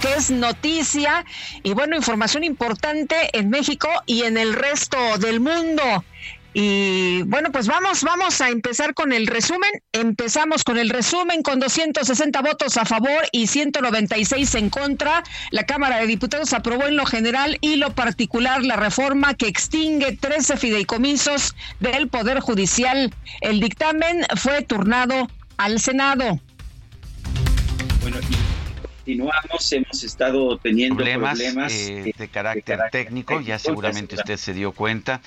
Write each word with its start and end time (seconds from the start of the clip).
Que 0.00 0.14
es 0.14 0.30
noticia 0.30 1.24
y 1.62 1.74
bueno, 1.74 1.96
información 1.96 2.44
importante 2.44 3.14
en 3.32 3.50
México 3.50 3.88
y 4.06 4.22
en 4.22 4.36
el 4.36 4.54
resto 4.54 4.96
del 5.18 5.40
mundo. 5.40 5.82
Y 6.52 7.22
bueno, 7.22 7.52
pues 7.52 7.68
vamos, 7.68 8.02
vamos 8.02 8.40
a 8.40 8.48
empezar 8.48 8.94
con 8.94 9.12
el 9.12 9.28
resumen. 9.28 9.70
Empezamos 9.92 10.64
con 10.64 10.78
el 10.78 10.90
resumen 10.90 11.42
con 11.42 11.60
260 11.60 12.42
votos 12.42 12.76
a 12.76 12.84
favor 12.84 13.22
y 13.30 13.46
196 13.46 14.56
en 14.56 14.70
contra. 14.70 15.22
La 15.52 15.64
Cámara 15.64 15.98
de 15.98 16.06
Diputados 16.06 16.52
aprobó 16.52 16.88
en 16.88 16.96
lo 16.96 17.06
general 17.06 17.58
y 17.60 17.76
lo 17.76 17.94
particular 17.94 18.64
la 18.64 18.76
reforma 18.76 19.34
que 19.34 19.46
extingue 19.46 20.16
13 20.16 20.56
fideicomisos 20.56 21.54
del 21.78 22.08
Poder 22.08 22.40
Judicial. 22.40 23.14
El 23.42 23.60
dictamen 23.60 24.26
fue 24.36 24.62
turnado 24.62 25.28
al 25.56 25.78
Senado. 25.78 26.40
Bueno, 28.00 28.16
continuamos, 29.10 29.72
hemos 29.72 30.04
estado 30.04 30.56
teniendo 30.58 30.96
problemas, 30.96 31.72
eh, 31.72 32.14
de, 32.16 32.28
carácter 32.28 32.78
técnico, 32.92 33.40
ya 33.40 33.58
seguramente 33.58 34.14
usted 34.14 34.36
se 34.36 34.54
dio 34.54 34.70
cuenta. 34.70 35.20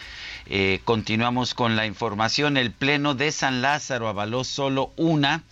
Eh, 0.45 0.79
continuamos 0.85 1.53
con 1.53 1.75
la 1.75 1.85
información. 1.85 2.55
El 2.55 2.71
Pleno 2.71 3.13
de 3.13 3.31
San 3.31 3.61
Lázaro 3.61 4.07
avaló 4.07 4.45
solo 4.45 4.94
una 4.95 5.44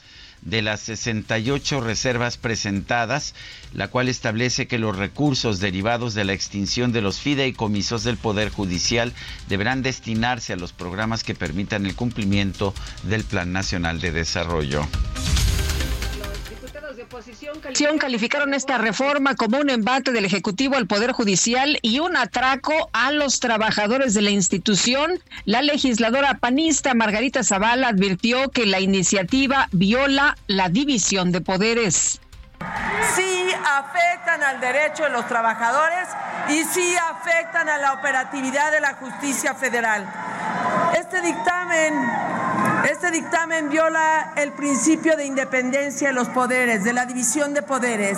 de 0.42 0.62
las 0.62 0.80
68 0.82 1.82
reservas 1.82 2.38
presentadas, 2.38 3.36
la 3.74 3.90
cual 3.90 4.08
establece 4.08 4.66
que 4.66 4.80
los 4.80 4.96
recursos 4.98 5.60
derivados 5.60 6.14
de 6.14 6.24
la 6.24 6.34
extinción 6.34 6.94
de 6.94 7.02
los 7.02 7.20
fideicomisos 7.20 8.06
del 8.06 8.16
Poder 8.16 8.50
Judicial 8.50 9.14
deberán 9.50 9.84
destinarse 9.84 10.54
a 10.54 10.58
los 10.58 10.72
programas 10.72 11.26
que 11.26 11.36
permitan 11.36 11.86
el 11.86 11.96
cumplimiento 11.96 12.74
del 13.04 13.26
Plan 13.26 13.52
Nacional 13.52 14.00
de 14.00 14.12
Desarrollo 14.12 14.88
oposición 17.12 17.98
calificaron 17.98 18.54
esta 18.54 18.78
reforma 18.78 19.36
como 19.36 19.60
un 19.60 19.70
embate 19.70 20.14
del 20.14 20.24
Ejecutivo 20.24 20.78
al 20.78 20.88
Poder 20.88 21.12
Judicial 21.12 21.78
y 21.82 22.00
un 22.00 22.16
atraco 22.16 22.90
a 22.94 23.12
los 23.12 23.42
trabajadores 23.42 24.14
de 24.14 24.22
la 24.22 24.30
institución. 24.30 25.20
La 25.44 25.62
legisladora 25.62 26.38
panista 26.38 26.94
Margarita 26.94 27.44
Zavala 27.44 27.90
advirtió 27.90 28.50
que 28.50 28.66
la 28.66 28.80
iniciativa 28.80 29.68
viola 29.74 30.38
la 30.48 30.70
división 30.70 31.34
de 31.34 31.42
poderes. 31.42 32.22
Sí 33.16 33.50
afectan 33.78 34.44
al 34.44 34.60
derecho 34.60 35.04
de 35.04 35.10
los 35.10 35.28
trabajadores 35.28 36.08
y 36.50 36.64
sí 36.64 36.96
afectan 36.98 37.70
a 37.70 37.78
la 37.78 37.94
operatividad 37.94 38.72
de 38.72 38.82
la 38.82 38.94
justicia 38.94 39.54
federal. 39.54 40.06
Este 40.94 41.22
dictamen 41.22 42.32
este 42.90 43.12
dictamen 43.12 43.70
viola 43.70 44.34
el 44.36 44.54
principio 44.54 45.16
de 45.16 45.26
independencia 45.26 46.08
de 46.08 46.14
los 46.14 46.30
poderes, 46.30 46.84
de 46.84 46.94
la 46.94 47.06
división 47.06 47.54
de 47.54 47.62
poderes, 47.62 48.18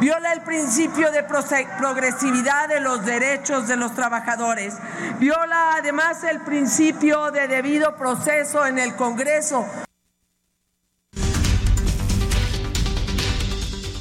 viola 0.00 0.32
el 0.32 0.42
principio 0.42 1.10
de 1.10 1.22
progresividad 1.22 2.68
de 2.68 2.80
los 2.80 3.04
derechos 3.06 3.68
de 3.68 3.76
los 3.76 3.94
trabajadores, 3.94 4.74
viola 5.18 5.76
además 5.76 6.24
el 6.24 6.40
principio 6.40 7.30
de 7.30 7.48
debido 7.48 7.96
proceso 7.96 8.66
en 8.66 8.78
el 8.78 8.94
Congreso. 8.96 9.66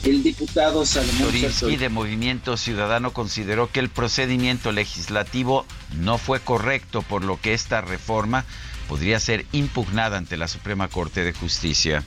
El 0.03 0.23
diputado 0.23 0.83
Salomón 0.83 1.31
de 1.77 1.89
Movimiento 1.89 2.57
Ciudadano 2.57 3.13
consideró 3.13 3.71
que 3.71 3.79
el 3.79 3.89
procedimiento 3.89 4.71
legislativo 4.71 5.63
no 5.95 6.17
fue 6.17 6.39
correcto, 6.39 7.03
por 7.03 7.23
lo 7.23 7.39
que 7.39 7.53
esta 7.53 7.81
reforma 7.81 8.45
podría 8.87 9.19
ser 9.19 9.45
impugnada 9.51 10.17
ante 10.17 10.37
la 10.37 10.47
Suprema 10.47 10.87
Corte 10.87 11.23
de 11.23 11.33
Justicia. 11.33 12.03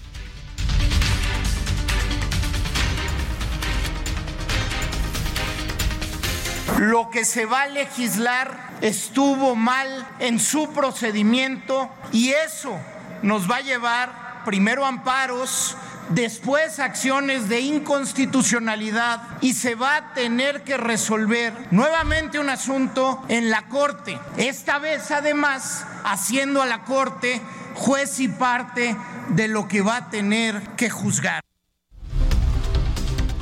Lo 6.79 7.11
que 7.11 7.25
se 7.25 7.46
va 7.46 7.62
a 7.62 7.69
legislar 7.69 8.76
estuvo 8.81 9.55
mal 9.55 10.08
en 10.19 10.41
su 10.41 10.73
procedimiento 10.73 11.88
y 12.12 12.31
eso 12.31 12.76
nos 13.23 13.49
va 13.49 13.58
a 13.58 13.61
llevar 13.61 14.43
primero 14.44 14.85
amparos, 14.85 15.76
después 16.10 16.78
acciones 16.78 17.48
de 17.48 17.60
inconstitucionalidad 17.60 19.22
y 19.40 19.54
se 19.54 19.74
va 19.74 19.96
a 19.96 20.14
tener 20.14 20.62
que 20.64 20.76
resolver 20.76 21.52
nuevamente 21.70 22.38
un 22.38 22.50
asunto 22.50 23.22
en 23.28 23.50
la 23.50 23.68
Corte. 23.68 24.18
Esta 24.36 24.78
vez 24.78 25.10
además 25.10 25.86
haciendo 26.04 26.62
a 26.62 26.66
la 26.66 26.84
Corte 26.84 27.40
juez 27.74 28.20
y 28.20 28.28
parte 28.28 28.96
de 29.30 29.48
lo 29.48 29.68
que 29.68 29.82
va 29.82 29.96
a 29.96 30.10
tener 30.10 30.60
que 30.76 30.90
juzgar. 30.90 31.40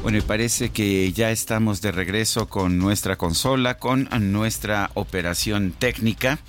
Bueno, 0.02 0.18
y 0.18 0.20
parece 0.20 0.70
que 0.70 1.12
ya 1.12 1.30
estamos 1.30 1.80
de 1.80 1.92
regreso 1.92 2.48
con 2.48 2.76
nuestra 2.76 3.16
consola, 3.16 3.78
con 3.78 4.08
nuestra 4.32 4.90
operación 4.94 5.72
técnica. 5.78 6.40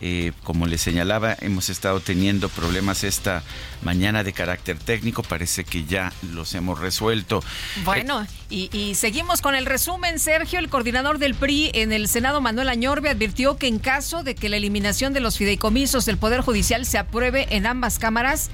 Eh, 0.00 0.32
como 0.44 0.66
les 0.66 0.82
señalaba, 0.82 1.34
hemos 1.40 1.70
estado 1.70 2.00
teniendo 2.00 2.50
problemas 2.50 3.04
esta 3.04 3.42
mañana 3.82 4.24
de 4.24 4.34
carácter 4.34 4.78
técnico. 4.78 5.22
Parece 5.22 5.64
que 5.64 5.86
ya 5.86 6.12
los 6.34 6.54
hemos 6.54 6.78
resuelto. 6.78 7.42
Bueno, 7.82 8.26
y, 8.50 8.68
y, 8.76 8.94
seguimos 8.94 9.40
con 9.40 9.54
el 9.54 9.64
resumen. 9.64 10.18
Sergio, 10.18 10.58
el 10.58 10.68
coordinador 10.68 11.18
del 11.18 11.34
PRI 11.34 11.70
en 11.72 11.92
el 11.92 12.08
Senado, 12.08 12.42
Manuel 12.42 12.68
Añorbe, 12.68 13.08
advirtió 13.08 13.56
que 13.56 13.68
en 13.68 13.78
caso 13.78 14.22
de 14.22 14.34
que 14.34 14.50
la 14.50 14.58
eliminación 14.58 15.14
de 15.14 15.20
los 15.20 15.38
fideicomisos 15.38 16.04
del 16.04 16.18
Poder 16.18 16.42
Judicial 16.42 16.84
se 16.84 16.98
apruebe 16.98 17.46
en 17.56 17.64
ambas 17.64 17.98
cámaras, 17.98 18.50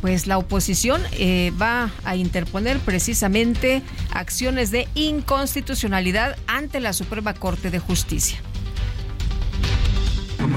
pues 0.00 0.26
la 0.26 0.38
oposición 0.38 1.02
eh, 1.12 1.52
va 1.60 1.90
a 2.04 2.16
interponer 2.16 2.78
precisamente 2.78 3.82
acciones 4.10 4.70
de 4.70 4.88
inconstitucionalidad 4.94 6.36
ante 6.46 6.80
la 6.80 6.92
Suprema 6.92 7.34
Corte 7.34 7.70
de 7.70 7.78
Justicia 7.78 8.40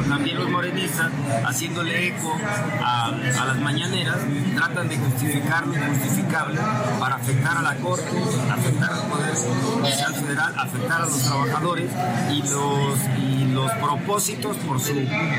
también 0.07 0.37
los 0.37 0.49
morenistas, 0.49 1.11
haciéndole 1.45 2.07
eco 2.07 2.37
a, 2.81 3.11
las 3.11 3.59
mañaneras, 3.59 4.17
tratan 4.55 4.89
de 4.89 4.97
justificar 4.97 5.67
lo 5.67 5.75
injustificable 5.75 6.59
para 6.99 7.15
afectar 7.15 7.57
a 7.57 7.61
la 7.61 7.75
Corte, 7.75 8.09
afectar 8.51 8.93
al 8.93 9.07
Poder 9.07 9.35
Judicial 9.35 10.15
Federal, 10.15 10.53
afectar 10.57 11.01
a 11.01 11.05
los 11.05 11.21
trabajadores 11.21 11.89
y 12.31 12.41
los, 12.43 12.99
y 13.19 13.45
los 13.53 13.71
propósitos 13.73 14.57
por 14.57 14.79
su 14.79 14.93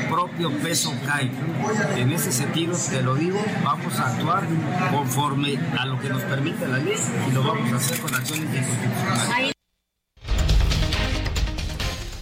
propio 0.09 0.51
peso 0.59 0.93
caen. 1.05 1.31
En 1.95 2.11
ese 2.11 2.31
sentido, 2.31 2.75
te 2.89 3.01
lo 3.01 3.15
digo, 3.15 3.39
vamos 3.63 3.99
a 3.99 4.07
actuar 4.07 4.43
conforme 4.91 5.57
a 5.77 5.85
lo 5.85 5.99
que 5.99 6.09
nos 6.09 6.21
permite 6.23 6.67
la 6.67 6.77
ley 6.77 6.97
y 7.27 7.31
lo 7.31 7.43
vamos 7.43 7.71
a 7.71 7.75
hacer 7.77 7.99
con 7.99 8.13
acciones 8.13 8.51
de. 8.51 9.54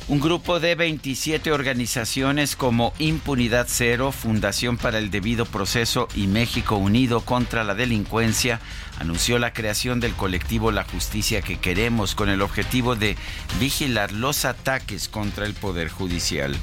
Un 0.10 0.20
grupo 0.20 0.60
de 0.60 0.76
27 0.76 1.54
organizaciones 1.54 2.58
como 2.58 2.94
Impunidad 3.00 3.68
Cero, 3.70 4.12
Fundación 4.12 4.78
para 4.78 4.98
el 4.98 5.10
Debido 5.12 5.46
Proceso 5.46 6.10
y 6.14 6.28
México 6.28 6.76
Unido 6.76 7.22
contra 7.22 7.64
la 7.64 7.74
Delincuencia 7.74 8.60
anunció 9.00 9.40
la 9.40 9.54
creación 9.54 10.02
del 10.02 10.14
colectivo 10.14 10.72
La 10.74 10.84
Justicia 10.84 11.42
que 11.42 11.58
queremos 11.58 12.16
con 12.16 12.28
el 12.28 12.42
objetivo 12.42 12.98
de 12.98 13.16
vigilar 13.62 14.12
los 14.12 14.44
ataques 14.44 15.08
contra 15.08 15.46
el 15.46 15.54
Poder 15.54 15.88
Judicial. 15.88 16.54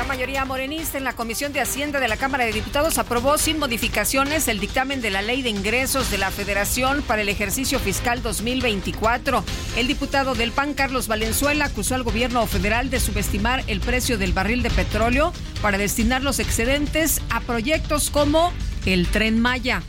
La 0.00 0.06
mayoría 0.06 0.46
morenista 0.46 0.96
en 0.96 1.04
la 1.04 1.12
Comisión 1.12 1.52
de 1.52 1.60
Hacienda 1.60 2.00
de 2.00 2.08
la 2.08 2.16
Cámara 2.16 2.46
de 2.46 2.52
Diputados 2.52 2.96
aprobó 2.96 3.36
sin 3.36 3.58
modificaciones 3.58 4.48
el 4.48 4.58
dictamen 4.58 5.02
de 5.02 5.10
la 5.10 5.20
Ley 5.20 5.42
de 5.42 5.50
Ingresos 5.50 6.10
de 6.10 6.16
la 6.16 6.30
Federación 6.30 7.02
para 7.02 7.20
el 7.20 7.28
ejercicio 7.28 7.78
fiscal 7.78 8.22
2024. 8.22 9.44
El 9.76 9.86
diputado 9.88 10.34
del 10.34 10.52
PAN, 10.52 10.72
Carlos 10.72 11.06
Valenzuela, 11.06 11.66
acusó 11.66 11.96
al 11.96 12.02
gobierno 12.02 12.46
federal 12.46 12.88
de 12.88 12.98
subestimar 12.98 13.62
el 13.66 13.80
precio 13.80 14.16
del 14.16 14.32
barril 14.32 14.62
de 14.62 14.70
petróleo 14.70 15.34
para 15.60 15.76
destinar 15.76 16.22
los 16.22 16.38
excedentes 16.38 17.20
a 17.28 17.40
proyectos 17.40 18.08
como 18.08 18.54
el 18.86 19.06
Tren 19.06 19.38
Maya 19.38 19.82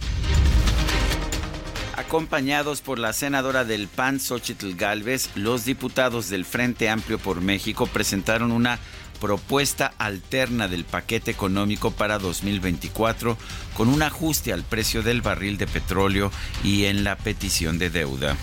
acompañados 2.12 2.82
por 2.82 3.00
la 3.00 3.14
senadora 3.14 3.64
del 3.64 3.88
PAN, 3.88 4.20
Xochitl 4.20 4.74
Galvez, 4.76 5.30
los 5.36 5.64
diputados 5.64 6.30
del 6.30 6.44
Frente 6.44 6.90
Amplio 6.90 7.20
por 7.20 7.40
México 7.40 7.88
presentaron 7.88 8.52
una 8.52 8.80
propuesta 9.22 9.94
alterna 10.00 10.68
del 10.68 10.84
paquete 10.84 11.32
económico 11.32 11.92
para 11.92 12.18
2024 12.18 13.38
con 13.78 13.88
un 13.88 14.02
ajuste 14.02 14.52
al 14.52 14.64
precio 14.64 15.04
del 15.04 15.22
barril 15.22 15.58
de 15.58 15.68
petróleo 15.68 16.32
y 16.64 16.86
en 16.86 17.06
la 17.06 17.16
petición 17.16 17.78
de 17.78 17.90
deuda. 17.90 18.36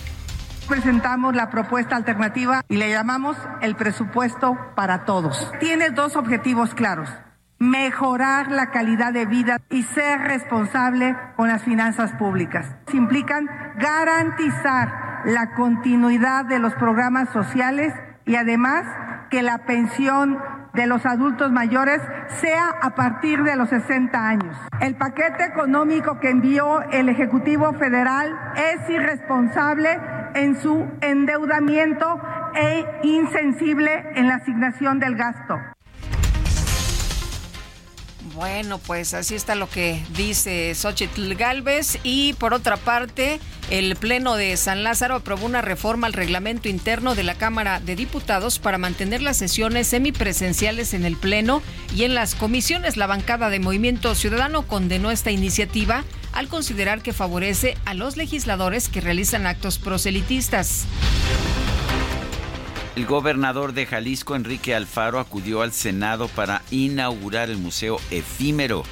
Presentamos 0.69 1.35
la 1.35 1.51
propuesta 1.51 1.97
alternativa 1.97 2.63
y 2.69 2.77
le 2.77 2.91
llamamos 2.91 3.37
el 3.61 3.75
presupuesto 3.75 4.57
para 4.77 5.05
todos. 5.05 5.51
Tiene 5.61 5.91
dos 5.91 6.17
objetivos 6.17 6.75
claros 6.75 7.09
mejorar 7.59 8.53
la 8.53 8.71
calidad 8.71 9.13
de 9.13 9.27
vida 9.27 9.61
y 9.69 9.83
ser 9.83 10.21
responsable 10.21 11.17
con 11.37 11.49
las 11.49 11.63
finanzas 11.65 12.13
públicas. 12.13 12.67
Implican 12.93 13.49
garantizar 13.79 15.23
la 15.25 15.55
continuidad 15.55 16.45
de 16.45 16.61
los 16.61 16.73
programas 16.75 17.31
sociales 17.31 17.93
y 18.27 18.37
además 18.37 18.85
que 19.31 19.43
la 19.43 19.67
pensión 19.67 20.39
de 20.79 20.87
los 20.87 21.05
adultos 21.07 21.51
mayores 21.51 22.01
sea 22.41 22.69
a 22.81 22.95
partir 22.95 23.43
de 23.43 23.57
los 23.57 23.69
60 23.69 24.29
años. 24.29 24.57
El 24.81 24.95
paquete 24.95 25.45
económico 25.45 26.21
que 26.21 26.31
envió 26.31 26.83
el 26.93 27.09
Ejecutivo 27.09 27.73
Federal 27.73 28.33
es 28.55 28.89
irresponsable 28.89 29.99
en 30.35 30.55
su 30.55 30.87
endeudamiento 31.01 32.21
e 32.55 32.87
insensible 33.03 34.13
en 34.15 34.29
la 34.29 34.37
asignación 34.37 35.01
del 35.01 35.17
gasto. 35.17 35.59
Bueno, 38.39 38.79
pues 38.79 39.15
así 39.15 39.35
está 39.35 39.57
lo 39.57 39.69
que 39.69 40.01
dice 40.17 40.73
Xochitl 40.73 41.35
Galvez. 41.35 41.99
Y 42.05 42.35
por 42.35 42.55
otra 42.55 42.77
parte, 42.77 43.41
el 43.69 43.97
Pleno 43.97 44.37
de 44.37 44.57
San 44.57 44.85
Lázaro 44.85 45.17
aprobó 45.17 45.45
una 45.45 45.61
reforma 45.61 46.07
al 46.07 46.13
reglamento 46.13 46.69
interno 46.69 47.17
de 47.17 47.25
la 47.25 47.35
Cámara 47.35 47.81
de 47.81 47.97
Diputados 47.97 48.61
para 48.61 48.79
mantener 48.79 49.23
las 49.23 49.39
sesiones 49.39 49.89
semipresenciales 49.89 50.95
en 50.95 51.05
el 51.05 51.17
Pleno 51.17 51.63
y 51.93 52.05
en 52.05 52.15
las 52.15 52.37
comisiones. 52.37 52.97
La 52.97 53.09
bancada 53.09 53.51
de 53.51 53.59
Movimiento 53.59 54.15
Ciudadano 54.15 54.69
condenó 54.69 55.11
esta 55.11 55.33
iniciativa 55.33 56.05
al 56.31 56.47
considerar 56.47 57.03
que 57.03 57.13
favorece 57.13 57.77
a 57.87 57.95
los 57.95 58.17
legisladores 58.17 58.89
que 58.89 59.01
realizan 59.01 59.49
actos 59.49 59.79
proselitistas. 59.79 60.87
El 62.99 63.07
gobernador 63.07 63.75
de 63.75 63.87
Jalisco, 63.87 64.35
Enrique 64.35 64.75
Alfaro, 64.75 65.21
acudió 65.21 65.63
al 65.63 65.73
Senado 65.73 66.27
para 66.27 66.63
inaugurar 66.73 67.49
el 67.49 67.57
Museo 67.57 68.01
Efímero, 68.11 68.83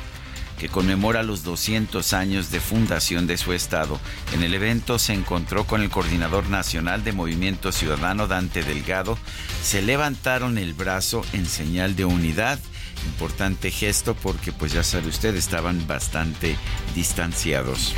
que 0.60 0.68
conmemora 0.68 1.24
los 1.24 1.42
200 1.42 2.12
años 2.12 2.52
de 2.52 2.60
fundación 2.60 3.26
de 3.26 3.36
su 3.36 3.52
estado. 3.52 3.98
En 4.32 4.44
el 4.44 4.54
evento 4.54 5.00
se 5.00 5.12
encontró 5.12 5.64
con 5.64 5.82
el 5.82 5.90
coordinador 5.90 6.48
nacional 6.48 7.02
de 7.02 7.10
Movimiento 7.10 7.72
Ciudadano, 7.72 8.28
Dante 8.28 8.62
Delgado. 8.62 9.18
Se 9.64 9.82
levantaron 9.82 10.56
el 10.56 10.72
brazo 10.72 11.24
en 11.32 11.44
señal 11.44 11.96
de 11.96 12.04
unidad 12.04 12.60
importante 13.06 13.70
gesto 13.70 14.14
porque 14.14 14.52
pues 14.52 14.72
ya 14.72 14.82
sabe 14.82 15.08
usted 15.08 15.34
estaban 15.34 15.86
bastante 15.86 16.56
distanciados. 16.94 17.94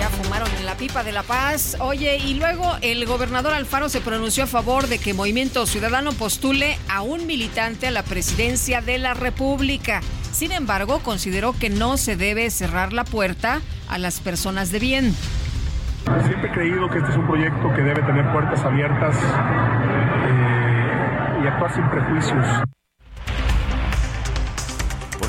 Ya 0.00 0.08
fumaron 0.08 0.48
en 0.58 0.66
la 0.66 0.76
pipa 0.76 1.04
de 1.04 1.12
la 1.12 1.22
paz. 1.22 1.76
Oye, 1.80 2.16
y 2.16 2.34
luego 2.34 2.76
el 2.80 3.04
gobernador 3.06 3.52
Alfaro 3.52 3.88
se 3.88 4.00
pronunció 4.00 4.44
a 4.44 4.46
favor 4.46 4.86
de 4.86 4.98
que 4.98 5.14
Movimiento 5.14 5.66
Ciudadano 5.66 6.12
postule 6.12 6.78
a 6.88 7.02
un 7.02 7.26
militante 7.26 7.86
a 7.86 7.90
la 7.90 8.02
presidencia 8.02 8.80
de 8.80 8.98
la 8.98 9.14
República. 9.14 10.00
Sin 10.32 10.52
embargo, 10.52 11.00
consideró 11.00 11.52
que 11.52 11.70
no 11.70 11.96
se 11.96 12.16
debe 12.16 12.50
cerrar 12.50 12.92
la 12.92 13.04
puerta 13.04 13.60
a 13.88 13.98
las 13.98 14.20
personas 14.20 14.70
de 14.70 14.78
bien. 14.78 15.14
Siempre 16.24 16.48
he 16.48 16.52
creído 16.52 16.88
que 16.88 16.98
este 16.98 17.10
es 17.10 17.16
un 17.16 17.26
proyecto 17.26 17.72
que 17.74 17.82
debe 17.82 18.02
tener 18.02 18.30
puertas 18.32 18.60
abiertas 18.64 19.16
eh, 20.28 21.40
y 21.42 21.46
actuar 21.46 21.74
sin 21.74 21.88
prejuicios. 21.90 22.46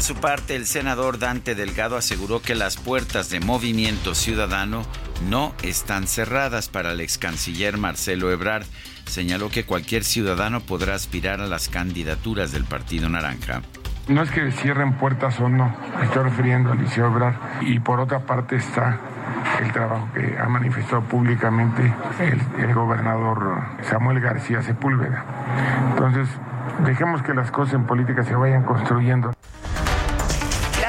Su 0.08 0.16
parte, 0.16 0.56
el 0.56 0.66
senador 0.66 1.20
Dante 1.20 1.54
Delgado 1.54 1.98
aseguró 1.98 2.42
que 2.42 2.56
las 2.56 2.78
puertas 2.78 3.30
de 3.30 3.42
Movimiento 3.42 4.16
Ciudadano 4.16 4.84
no 5.30 5.54
están 5.64 6.08
cerradas 6.08 6.70
para 6.70 6.94
el 6.94 7.02
ex 7.02 7.18
canciller 7.18 7.78
Marcelo 7.78 8.32
Ebrard. 8.32 8.64
Señaló 9.06 9.50
que 9.50 9.66
cualquier 9.66 10.06
ciudadano 10.06 10.62
podrá 10.62 10.96
aspirar 10.96 11.42
a 11.42 11.48
las 11.48 11.68
candidaturas 11.68 12.54
del 12.54 12.64
Partido 12.64 13.10
Naranja. 13.10 13.64
No 14.08 14.22
es 14.22 14.32
que 14.32 14.50
cierren 14.54 14.94
puertas 14.94 15.42
o 15.42 15.50
no, 15.50 15.76
estoy 16.02 16.24
refiriendo 16.24 16.72
a 16.72 16.76
Liceo 16.76 17.08
Ebrard. 17.08 17.36
Y 17.64 17.82
por 17.82 18.00
otra 18.00 18.20
parte 18.20 18.56
está 18.56 19.02
el 19.62 19.74
trabajo 19.74 20.08
que 20.14 20.38
ha 20.40 20.48
manifestado 20.48 21.02
públicamente 21.02 21.94
el 22.58 22.74
gobernador 22.74 23.62
Samuel 23.90 24.22
García 24.22 24.62
Sepúlveda. 24.62 25.26
Entonces, 25.90 26.30
dejemos 26.86 27.22
que 27.24 27.34
las 27.34 27.52
cosas 27.52 27.74
en 27.74 27.86
política 27.86 28.24
se 28.24 28.36
vayan 28.36 28.64
construyendo. 28.64 29.34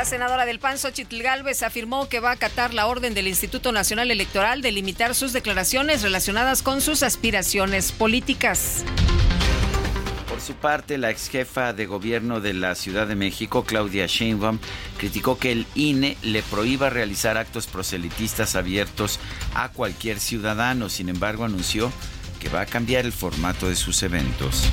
Senadora 0.08 0.46
del 0.46 0.58
PAN, 0.58 0.78
Xochitl 0.78 1.20
Galvez, 1.20 1.62
afirmó 1.62 2.08
que 2.08 2.18
va 2.18 2.30
a 2.30 2.32
acatar 2.32 2.72
la 2.72 2.86
orden 2.86 3.12
del 3.12 3.28
Instituto 3.28 3.72
Nacional 3.72 4.10
Electoral 4.10 4.62
de 4.62 4.72
limitar 4.72 5.14
sus 5.14 5.34
declaraciones 5.34 6.00
relacionadas 6.00 6.62
con 6.62 6.80
sus 6.80 7.02
aspiraciones 7.02 7.92
políticas. 7.92 8.84
Por 10.26 10.40
su 10.40 10.54
parte, 10.54 10.96
la 10.96 11.10
ex 11.10 11.28
jefa 11.28 11.74
de 11.74 11.84
gobierno 11.84 12.40
de 12.40 12.54
la 12.54 12.74
Ciudad 12.74 13.06
de 13.06 13.16
México, 13.16 13.64
Claudia 13.64 14.06
Sheinbaum, 14.06 14.60
criticó 14.96 15.38
que 15.38 15.52
el 15.52 15.66
INE 15.74 16.16
le 16.22 16.42
prohíba 16.42 16.88
realizar 16.88 17.36
actos 17.36 17.66
proselitistas 17.66 18.56
abiertos 18.56 19.20
a 19.54 19.68
cualquier 19.68 20.20
ciudadano. 20.20 20.88
Sin 20.88 21.10
embargo, 21.10 21.44
anunció 21.44 21.92
que 22.38 22.48
va 22.48 22.62
a 22.62 22.66
cambiar 22.66 23.04
el 23.04 23.12
formato 23.12 23.68
de 23.68 23.76
sus 23.76 24.02
eventos. 24.02 24.68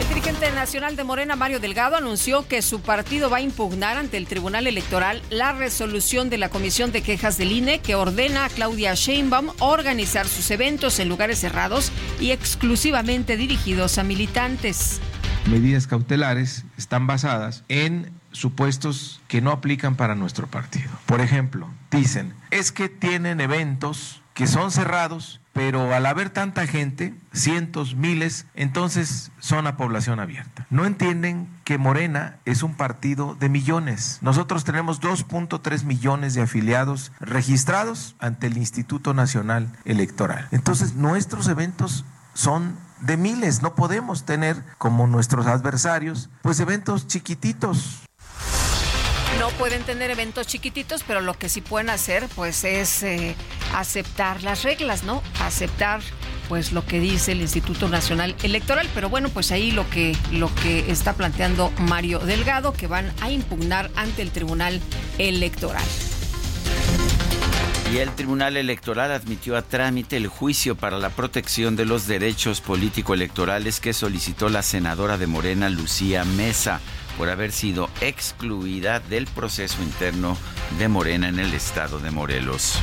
El 0.00 0.08
dirigente 0.08 0.50
nacional 0.52 0.96
de 0.96 1.04
Morena, 1.04 1.36
Mario 1.36 1.60
Delgado, 1.60 1.96
anunció 1.96 2.48
que 2.48 2.62
su 2.62 2.80
partido 2.80 3.30
va 3.30 3.38
a 3.38 3.42
impugnar 3.42 3.96
ante 3.96 4.16
el 4.16 4.26
Tribunal 4.26 4.66
Electoral 4.66 5.22
la 5.30 5.52
resolución 5.52 6.30
de 6.30 6.38
la 6.38 6.48
Comisión 6.48 6.92
de 6.92 7.02
Quejas 7.02 7.38
del 7.38 7.52
INE 7.52 7.80
que 7.80 7.94
ordena 7.94 8.44
a 8.44 8.48
Claudia 8.48 8.94
Sheinbaum 8.94 9.50
organizar 9.60 10.26
sus 10.26 10.50
eventos 10.50 10.98
en 10.98 11.08
lugares 11.08 11.38
cerrados 11.38 11.92
y 12.18 12.32
exclusivamente 12.32 13.36
dirigidos 13.36 13.98
a 13.98 14.02
militantes. 14.02 15.00
Medidas 15.46 15.86
cautelares 15.86 16.64
están 16.76 17.06
basadas 17.06 17.64
en 17.68 18.10
supuestos 18.32 19.20
que 19.28 19.40
no 19.40 19.50
aplican 19.50 19.96
para 19.96 20.14
nuestro 20.14 20.46
partido. 20.46 20.90
Por 21.06 21.20
ejemplo, 21.20 21.68
dicen, 21.90 22.34
es 22.50 22.72
que 22.72 22.88
tienen 22.88 23.40
eventos 23.40 24.22
que 24.34 24.46
son 24.46 24.70
cerrados 24.70 25.39
pero 25.52 25.92
al 25.94 26.06
haber 26.06 26.30
tanta 26.30 26.66
gente, 26.66 27.14
cientos, 27.32 27.94
miles, 27.94 28.46
entonces 28.54 29.32
son 29.38 29.66
a 29.66 29.76
población 29.76 30.20
abierta. 30.20 30.66
No 30.70 30.84
entienden 30.84 31.48
que 31.64 31.78
Morena 31.78 32.38
es 32.44 32.62
un 32.62 32.74
partido 32.74 33.34
de 33.34 33.48
millones. 33.48 34.18
Nosotros 34.22 34.64
tenemos 34.64 35.00
2.3 35.00 35.84
millones 35.84 36.34
de 36.34 36.42
afiliados 36.42 37.12
registrados 37.20 38.16
ante 38.18 38.46
el 38.46 38.56
Instituto 38.56 39.14
Nacional 39.14 39.70
Electoral. 39.84 40.48
Entonces 40.50 40.94
nuestros 40.94 41.48
eventos 41.48 42.04
son 42.34 42.76
de 43.00 43.16
miles, 43.16 43.62
no 43.62 43.74
podemos 43.74 44.24
tener 44.24 44.62
como 44.78 45.06
nuestros 45.06 45.46
adversarios, 45.46 46.30
pues 46.42 46.60
eventos 46.60 47.06
chiquititos, 47.06 48.02
no 49.40 49.48
pueden 49.52 49.82
tener 49.84 50.10
eventos 50.10 50.46
chiquititos, 50.46 51.02
pero 51.02 51.22
lo 51.22 51.32
que 51.32 51.48
sí 51.48 51.62
pueden 51.62 51.88
hacer, 51.88 52.28
pues, 52.36 52.62
es 52.62 53.02
eh, 53.02 53.34
aceptar 53.74 54.42
las 54.42 54.64
reglas, 54.64 55.02
¿no? 55.02 55.22
Aceptar, 55.40 56.02
pues, 56.50 56.72
lo 56.72 56.84
que 56.84 57.00
dice 57.00 57.32
el 57.32 57.40
Instituto 57.40 57.88
Nacional 57.88 58.36
Electoral. 58.42 58.86
Pero 58.94 59.08
bueno, 59.08 59.30
pues 59.30 59.50
ahí 59.50 59.70
lo 59.70 59.88
que, 59.88 60.14
lo 60.30 60.54
que 60.56 60.90
está 60.90 61.14
planteando 61.14 61.72
Mario 61.78 62.18
Delgado, 62.18 62.74
que 62.74 62.86
van 62.86 63.10
a 63.22 63.30
impugnar 63.30 63.90
ante 63.96 64.20
el 64.20 64.30
Tribunal 64.30 64.78
Electoral. 65.16 65.84
Y 67.90 67.96
el 67.96 68.14
Tribunal 68.14 68.58
Electoral 68.58 69.10
admitió 69.10 69.56
a 69.56 69.62
trámite 69.62 70.18
el 70.18 70.28
juicio 70.28 70.76
para 70.76 70.98
la 70.98 71.08
protección 71.08 71.76
de 71.76 71.86
los 71.86 72.06
derechos 72.06 72.60
político-electorales 72.60 73.80
que 73.80 73.94
solicitó 73.94 74.50
la 74.50 74.62
senadora 74.62 75.16
de 75.16 75.26
Morena, 75.26 75.70
Lucía 75.70 76.24
Mesa 76.26 76.78
por 77.20 77.28
haber 77.28 77.52
sido 77.52 77.90
excluida 78.00 78.98
del 78.98 79.26
proceso 79.26 79.82
interno 79.82 80.38
de 80.78 80.88
Morena 80.88 81.28
en 81.28 81.38
el 81.38 81.52
estado 81.52 81.98
de 81.98 82.10
Morelos. 82.10 82.78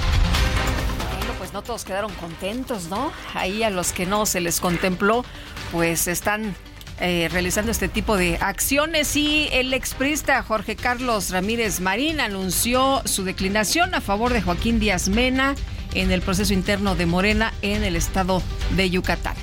Bueno, 1.17 1.33
pues 1.39 1.53
no 1.53 1.63
todos 1.63 1.83
quedaron 1.83 2.13
contentos, 2.13 2.87
¿no? 2.87 3.11
Ahí 3.33 3.63
a 3.63 3.71
los 3.71 3.93
que 3.93 4.05
no 4.05 4.27
se 4.27 4.39
les 4.39 4.59
contempló, 4.59 5.25
pues 5.71 6.07
están 6.07 6.55
eh, 6.99 7.29
realizando 7.31 7.71
este 7.71 7.87
tipo 7.87 8.15
de 8.15 8.37
acciones 8.39 9.15
y 9.15 9.49
el 9.53 9.73
exprista 9.73 10.43
Jorge 10.43 10.75
Carlos 10.75 11.31
Ramírez 11.31 11.79
Marín 11.79 12.19
anunció 12.19 13.01
su 13.05 13.23
declinación 13.23 13.95
a 13.95 14.01
favor 14.01 14.33
de 14.33 14.43
Joaquín 14.43 14.79
Díaz 14.79 15.09
Mena 15.09 15.55
en 15.95 16.11
el 16.11 16.21
proceso 16.21 16.53
interno 16.53 16.93
de 16.93 17.07
Morena 17.07 17.55
en 17.63 17.83
el 17.83 17.95
estado 17.95 18.43
de 18.75 18.87
Yucatán. 18.91 19.35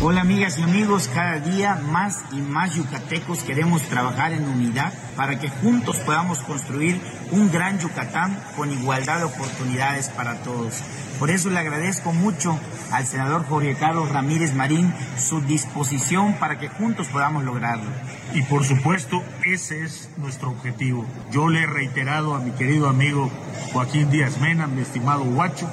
Hola 0.00 0.20
amigas 0.20 0.56
y 0.60 0.62
amigos, 0.62 1.10
cada 1.12 1.40
día 1.40 1.74
más 1.74 2.22
y 2.30 2.36
más 2.36 2.72
yucatecos 2.76 3.42
queremos 3.42 3.82
trabajar 3.82 4.32
en 4.32 4.48
unidad 4.48 4.92
para 5.16 5.40
que 5.40 5.48
juntos 5.48 5.96
podamos 5.96 6.38
construir 6.38 7.00
un 7.32 7.50
gran 7.50 7.80
Yucatán 7.80 8.40
con 8.56 8.70
igualdad 8.70 9.18
de 9.18 9.24
oportunidades 9.24 10.08
para 10.10 10.36
todos. 10.44 10.84
Por 11.18 11.30
eso 11.30 11.50
le 11.50 11.58
agradezco 11.58 12.12
mucho 12.12 12.56
al 12.92 13.06
senador 13.06 13.44
Jorge 13.48 13.74
Carlos 13.74 14.08
Ramírez 14.08 14.54
Marín 14.54 14.94
su 15.18 15.40
disposición 15.40 16.34
para 16.34 16.60
que 16.60 16.68
juntos 16.68 17.08
podamos 17.08 17.42
lograrlo. 17.42 17.90
Y 18.34 18.42
por 18.42 18.64
supuesto, 18.64 19.24
ese 19.44 19.82
es 19.82 20.10
nuestro 20.16 20.50
objetivo. 20.50 21.04
Yo 21.32 21.48
le 21.48 21.62
he 21.62 21.66
reiterado 21.66 22.36
a 22.36 22.38
mi 22.38 22.52
querido 22.52 22.88
amigo 22.88 23.32
Joaquín 23.72 24.10
Díaz 24.10 24.38
Mena, 24.38 24.68
mi 24.68 24.82
estimado 24.82 25.24
Guacho, 25.24 25.68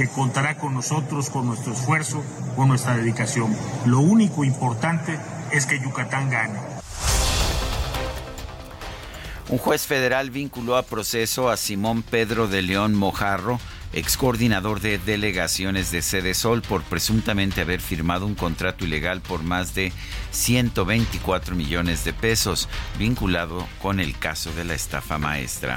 que 0.00 0.08
contará 0.08 0.56
con 0.56 0.72
nosotros, 0.72 1.28
con 1.28 1.44
nuestro 1.44 1.74
esfuerzo, 1.74 2.24
con 2.56 2.68
nuestra 2.68 2.96
dedicación. 2.96 3.54
Lo 3.84 4.00
único 4.00 4.44
importante 4.44 5.20
es 5.52 5.66
que 5.66 5.78
Yucatán 5.78 6.30
gane. 6.30 6.58
Un 9.50 9.58
juez 9.58 9.86
federal 9.86 10.30
vinculó 10.30 10.78
a 10.78 10.84
proceso 10.84 11.50
a 11.50 11.58
Simón 11.58 12.02
Pedro 12.02 12.48
de 12.48 12.62
León 12.62 12.94
Mojarro, 12.94 13.60
ex 13.92 14.16
coordinador 14.16 14.80
de 14.80 14.98
delegaciones 14.98 15.90
de 15.90 16.02
Sede 16.02 16.34
Sol, 16.34 16.62
por 16.62 16.82
presuntamente 16.82 17.60
haber 17.60 17.80
firmado 17.80 18.26
un 18.26 18.34
contrato 18.34 18.84
ilegal 18.84 19.20
por 19.20 19.42
más 19.42 19.74
de 19.74 19.92
124 20.30 21.54
millones 21.56 22.04
de 22.04 22.12
pesos, 22.12 22.68
vinculado 22.98 23.66
con 23.82 24.00
el 24.00 24.16
caso 24.18 24.52
de 24.52 24.64
la 24.64 24.74
estafa 24.74 25.18
maestra. 25.18 25.76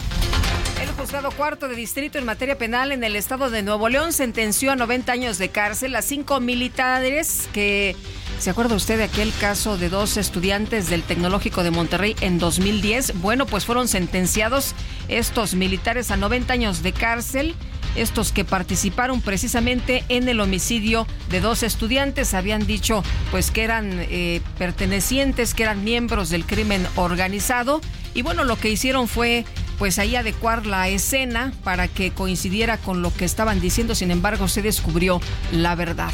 El 0.82 0.90
juzgado 0.92 1.32
cuarto 1.32 1.68
de 1.68 1.76
distrito 1.76 2.18
en 2.18 2.26
materia 2.26 2.58
penal 2.58 2.92
en 2.92 3.04
el 3.04 3.16
estado 3.16 3.50
de 3.50 3.64
Nuevo 3.64 3.90
León 3.90 4.14
sentenció 4.14 4.72
a 4.72 4.76
90 4.76 5.12
años 5.12 5.38
de 5.38 5.50
cárcel 5.50 5.96
a 5.96 6.02
cinco 6.02 6.40
militares 6.40 7.50
que, 7.54 7.96
¿se 8.40 8.50
acuerda 8.50 8.76
usted 8.76 8.98
de 8.98 9.06
aquel 9.06 9.34
caso 9.40 9.78
de 9.78 9.90
dos 9.90 10.18
estudiantes 10.18 10.90
del 10.90 11.04
Tecnológico 11.04 11.64
de 11.64 11.72
Monterrey 11.72 12.16
en 12.22 12.38
2010? 12.38 13.22
Bueno, 13.22 13.46
pues 13.46 13.66
fueron 13.66 13.88
sentenciados 13.88 14.76
estos 15.08 15.56
militares 15.56 16.12
a 16.12 16.18
90 16.18 16.54
años 16.54 16.84
de 16.84 16.92
cárcel 16.92 17.56
estos 17.96 18.32
que 18.32 18.46
participaron 18.46 19.22
precisamente 19.22 20.04
en 20.10 20.28
el 20.28 20.40
homicidio 20.40 21.08
de 21.30 21.42
dos 21.42 21.64
estudiantes 21.64 22.34
habían 22.34 22.66
dicho 22.66 23.04
pues 23.32 23.52
que 23.52 23.64
eran 23.64 23.92
eh, 23.94 24.42
pertenecientes, 24.58 25.54
que 25.54 25.64
eran 25.64 25.84
miembros 25.84 26.30
del 26.30 26.46
crimen 26.46 26.86
organizado 26.96 27.82
y 28.14 28.22
bueno, 28.22 28.44
lo 28.44 28.58
que 28.58 28.70
hicieron 28.70 29.08
fue 29.08 29.46
pues 29.80 30.00
ahí 30.00 30.16
adecuar 30.16 30.66
la 30.66 30.88
escena 30.88 31.52
para 31.64 31.88
que 31.88 32.12
coincidiera 32.12 32.78
con 32.78 33.02
lo 33.02 33.14
que 33.14 33.26
estaban 33.26 33.60
diciendo, 33.60 33.96
sin 33.96 34.12
embargo 34.12 34.48
se 34.48 34.62
descubrió 34.62 35.20
la 35.52 35.76
verdad. 35.76 36.12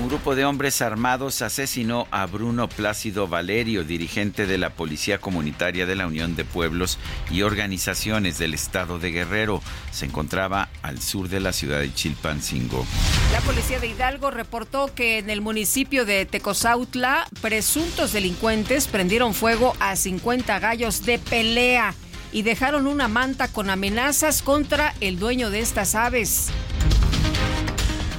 Un 0.00 0.08
grupo 0.08 0.34
de 0.34 0.46
hombres 0.46 0.80
armados 0.80 1.42
asesinó 1.42 2.08
a 2.10 2.24
Bruno 2.24 2.70
Plácido 2.70 3.28
Valerio, 3.28 3.84
dirigente 3.84 4.46
de 4.46 4.56
la 4.56 4.70
Policía 4.70 5.18
Comunitaria 5.18 5.84
de 5.84 5.94
la 5.94 6.06
Unión 6.06 6.36
de 6.36 6.46
Pueblos 6.46 6.98
y 7.30 7.42
Organizaciones 7.42 8.38
del 8.38 8.54
Estado 8.54 8.98
de 8.98 9.10
Guerrero. 9.10 9.60
Se 9.92 10.06
encontraba 10.06 10.70
al 10.80 11.02
sur 11.02 11.28
de 11.28 11.40
la 11.40 11.52
ciudad 11.52 11.80
de 11.80 11.92
Chilpancingo. 11.92 12.86
La 13.30 13.40
policía 13.40 13.78
de 13.78 13.88
Hidalgo 13.88 14.30
reportó 14.30 14.94
que 14.94 15.18
en 15.18 15.28
el 15.28 15.42
municipio 15.42 16.06
de 16.06 16.24
Tecozautla, 16.24 17.28
presuntos 17.42 18.14
delincuentes 18.14 18.88
prendieron 18.88 19.34
fuego 19.34 19.76
a 19.80 19.96
50 19.96 20.60
gallos 20.60 21.04
de 21.04 21.18
pelea 21.18 21.94
y 22.32 22.40
dejaron 22.40 22.86
una 22.86 23.08
manta 23.08 23.48
con 23.48 23.68
amenazas 23.68 24.40
contra 24.40 24.94
el 25.02 25.18
dueño 25.18 25.50
de 25.50 25.60
estas 25.60 25.94
aves. 25.94 26.50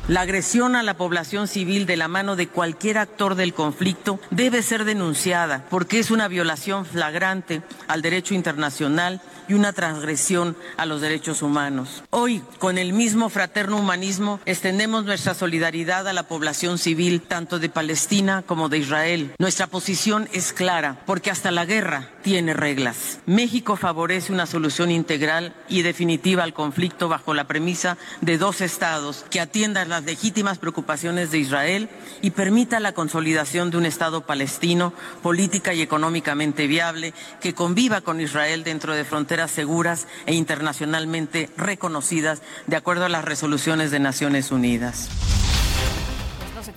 La 0.06 0.22
agresión 0.22 0.76
a 0.76 0.82
la 0.82 0.98
población 0.98 1.48
civil 1.48 1.86
de 1.86 1.96
la 1.96 2.08
mano 2.08 2.36
de 2.36 2.48
cualquier 2.48 2.98
actor 2.98 3.34
del 3.34 3.54
conflicto 3.54 4.20
debe 4.30 4.62
ser 4.62 4.84
denunciada 4.84 5.64
porque 5.70 5.98
es 5.98 6.10
una 6.10 6.28
violación 6.28 6.84
flagrante 6.84 7.62
al 7.88 8.02
derecho 8.02 8.34
internacional 8.34 9.22
y 9.50 9.54
una 9.54 9.72
transgresión 9.72 10.56
a 10.76 10.86
los 10.86 11.00
derechos 11.00 11.42
humanos. 11.42 12.04
Hoy, 12.10 12.40
con 12.60 12.78
el 12.78 12.92
mismo 12.92 13.28
fraterno 13.30 13.78
humanismo, 13.78 14.38
extendemos 14.46 15.04
nuestra 15.04 15.34
solidaridad 15.34 16.06
a 16.06 16.12
la 16.12 16.28
población 16.28 16.78
civil, 16.78 17.20
tanto 17.20 17.58
de 17.58 17.68
Palestina 17.68 18.44
como 18.46 18.68
de 18.68 18.78
Israel. 18.78 19.34
Nuestra 19.38 19.66
posición 19.66 20.28
es 20.32 20.52
clara, 20.52 21.02
porque 21.04 21.32
hasta 21.32 21.50
la 21.50 21.64
guerra 21.64 22.10
tiene 22.22 22.54
reglas. 22.54 23.20
México 23.26 23.76
favorece 23.76 24.32
una 24.32 24.46
solución 24.46 24.90
integral 24.90 25.54
y 25.68 25.82
definitiva 25.82 26.42
al 26.44 26.54
conflicto 26.54 27.08
bajo 27.08 27.34
la 27.34 27.46
premisa 27.46 27.96
de 28.20 28.38
dos 28.38 28.60
estados 28.60 29.24
que 29.30 29.40
atiendan 29.40 29.88
las 29.88 30.04
legítimas 30.04 30.58
preocupaciones 30.58 31.30
de 31.30 31.38
Israel 31.38 31.88
y 32.22 32.30
permita 32.30 32.80
la 32.80 32.92
consolidación 32.92 33.70
de 33.70 33.78
un 33.78 33.86
Estado 33.86 34.26
palestino 34.26 34.92
política 35.22 35.74
y 35.74 35.82
económicamente 35.82 36.66
viable 36.66 37.14
que 37.40 37.54
conviva 37.54 38.00
con 38.00 38.20
Israel 38.20 38.64
dentro 38.64 38.94
de 38.94 39.04
fronteras 39.04 39.50
seguras 39.50 40.06
e 40.26 40.34
internacionalmente 40.34 41.50
reconocidas 41.56 42.42
de 42.66 42.76
acuerdo 42.76 43.04
a 43.04 43.08
las 43.08 43.24
resoluciones 43.24 43.90
de 43.90 44.00
Naciones 44.00 44.50
Unidas 44.50 45.08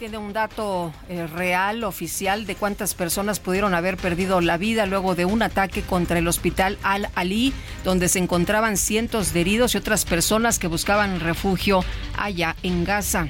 tiene 0.03 0.17
un 0.17 0.33
dato 0.33 0.91
eh, 1.07 1.27
real, 1.27 1.86
oficial, 1.86 2.45
de 2.45 2.55
cuántas 2.55 2.93
personas 2.93 3.39
pudieron 3.39 3.74
haber 3.74 3.95
perdido 3.95 4.41
la 4.41 4.57
vida 4.57 4.86
luego 4.86 5.15
de 5.15 5.24
un 5.24 5.41
ataque 5.41 5.81
contra 5.81 6.19
el 6.19 6.27
hospital 6.27 6.77
Al-Ali, 6.83 7.53
donde 7.86 8.10
se 8.10 8.19
encontraban 8.19 8.75
cientos 8.75 9.31
de 9.31 9.39
heridos 9.39 9.75
y 9.75 9.77
otras 9.77 10.03
personas 10.03 10.60
que 10.60 10.67
buscaban 10.67 11.22
refugio 11.22 11.86
allá 12.17 12.57
en 12.63 12.83
Gaza. 12.83 13.29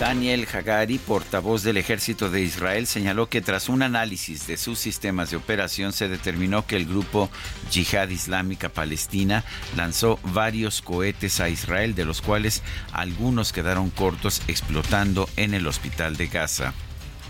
Daniel 0.00 0.48
Hagari, 0.50 0.96
portavoz 0.96 1.62
del 1.62 1.76
ejército 1.76 2.30
de 2.30 2.40
Israel, 2.40 2.86
señaló 2.86 3.28
que 3.28 3.42
tras 3.42 3.68
un 3.68 3.82
análisis 3.82 4.46
de 4.46 4.56
sus 4.56 4.78
sistemas 4.78 5.30
de 5.30 5.36
operación 5.36 5.92
se 5.92 6.08
determinó 6.08 6.66
que 6.66 6.76
el 6.76 6.86
grupo 6.86 7.28
Yihad 7.70 8.08
Islámica 8.08 8.70
Palestina 8.70 9.44
lanzó 9.76 10.18
varios 10.22 10.80
cohetes 10.80 11.38
a 11.40 11.50
Israel, 11.50 11.94
de 11.94 12.06
los 12.06 12.22
cuales 12.22 12.62
algunos 12.92 13.52
quedaron 13.52 13.90
cortos 13.90 14.40
explotando 14.48 15.28
en 15.36 15.52
el 15.52 15.66
hospital 15.66 16.16
de 16.16 16.28
Gaza. 16.28 16.72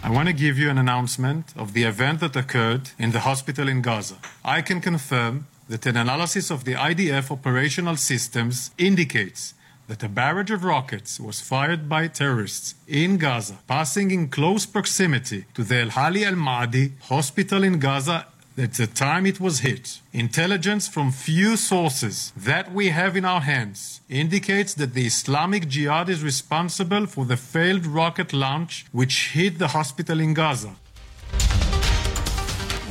I 0.05 0.09
want 0.09 0.29
to 0.29 0.33
give 0.33 0.57
you 0.57 0.71
an 0.71 0.79
announcement 0.79 1.47
of 1.57 1.73
the 1.73 1.83
event 1.83 2.21
that 2.21 2.37
occurred 2.37 2.83
in 3.00 3.11
the 3.11 3.19
hospital 3.19 3.69
in 3.69 3.83
Gaza. 3.83 4.15
I 4.45 4.62
can 4.62 4.81
confirm 4.81 5.47
that 5.69 5.87
an 5.87 5.97
analysis 5.97 6.53
of 6.53 6.62
the 6.62 6.77
IDF 6.77 7.33
operational 7.33 7.97
systems 7.97 8.71
indicates 8.79 9.55
that 9.90 10.04
a 10.04 10.09
barrage 10.09 10.52
of 10.52 10.62
rockets 10.62 11.18
was 11.18 11.40
fired 11.40 11.88
by 11.88 12.06
terrorists 12.06 12.76
in 12.87 13.18
Gaza, 13.18 13.59
passing 13.66 14.12
in 14.12 14.28
close 14.28 14.64
proximity 14.64 15.47
to 15.52 15.64
the 15.64 15.80
Al 15.80 15.90
Hali 15.90 16.25
Al 16.25 16.37
Mahdi 16.37 16.92
hospital 17.14 17.64
in 17.64 17.80
Gaza 17.80 18.18
at 18.56 18.75
the 18.75 18.87
time 18.87 19.26
it 19.26 19.40
was 19.40 19.61
hit. 19.61 19.99
Intelligence 20.12 20.87
from 20.87 21.11
few 21.11 21.56
sources 21.56 22.32
that 22.37 22.73
we 22.73 22.90
have 22.90 23.16
in 23.16 23.25
our 23.25 23.40
hands 23.40 24.00
indicates 24.09 24.75
that 24.75 24.94
the 24.94 25.06
Islamic 25.06 25.66
Jihad 25.66 26.09
is 26.09 26.23
responsible 26.23 27.06
for 27.06 27.25
the 27.25 27.37
failed 27.37 27.85
rocket 27.85 28.32
launch 28.32 28.87
which 28.92 29.30
hit 29.32 29.59
the 29.59 29.68
hospital 29.78 30.20
in 30.20 30.35
Gaza. 30.35 30.76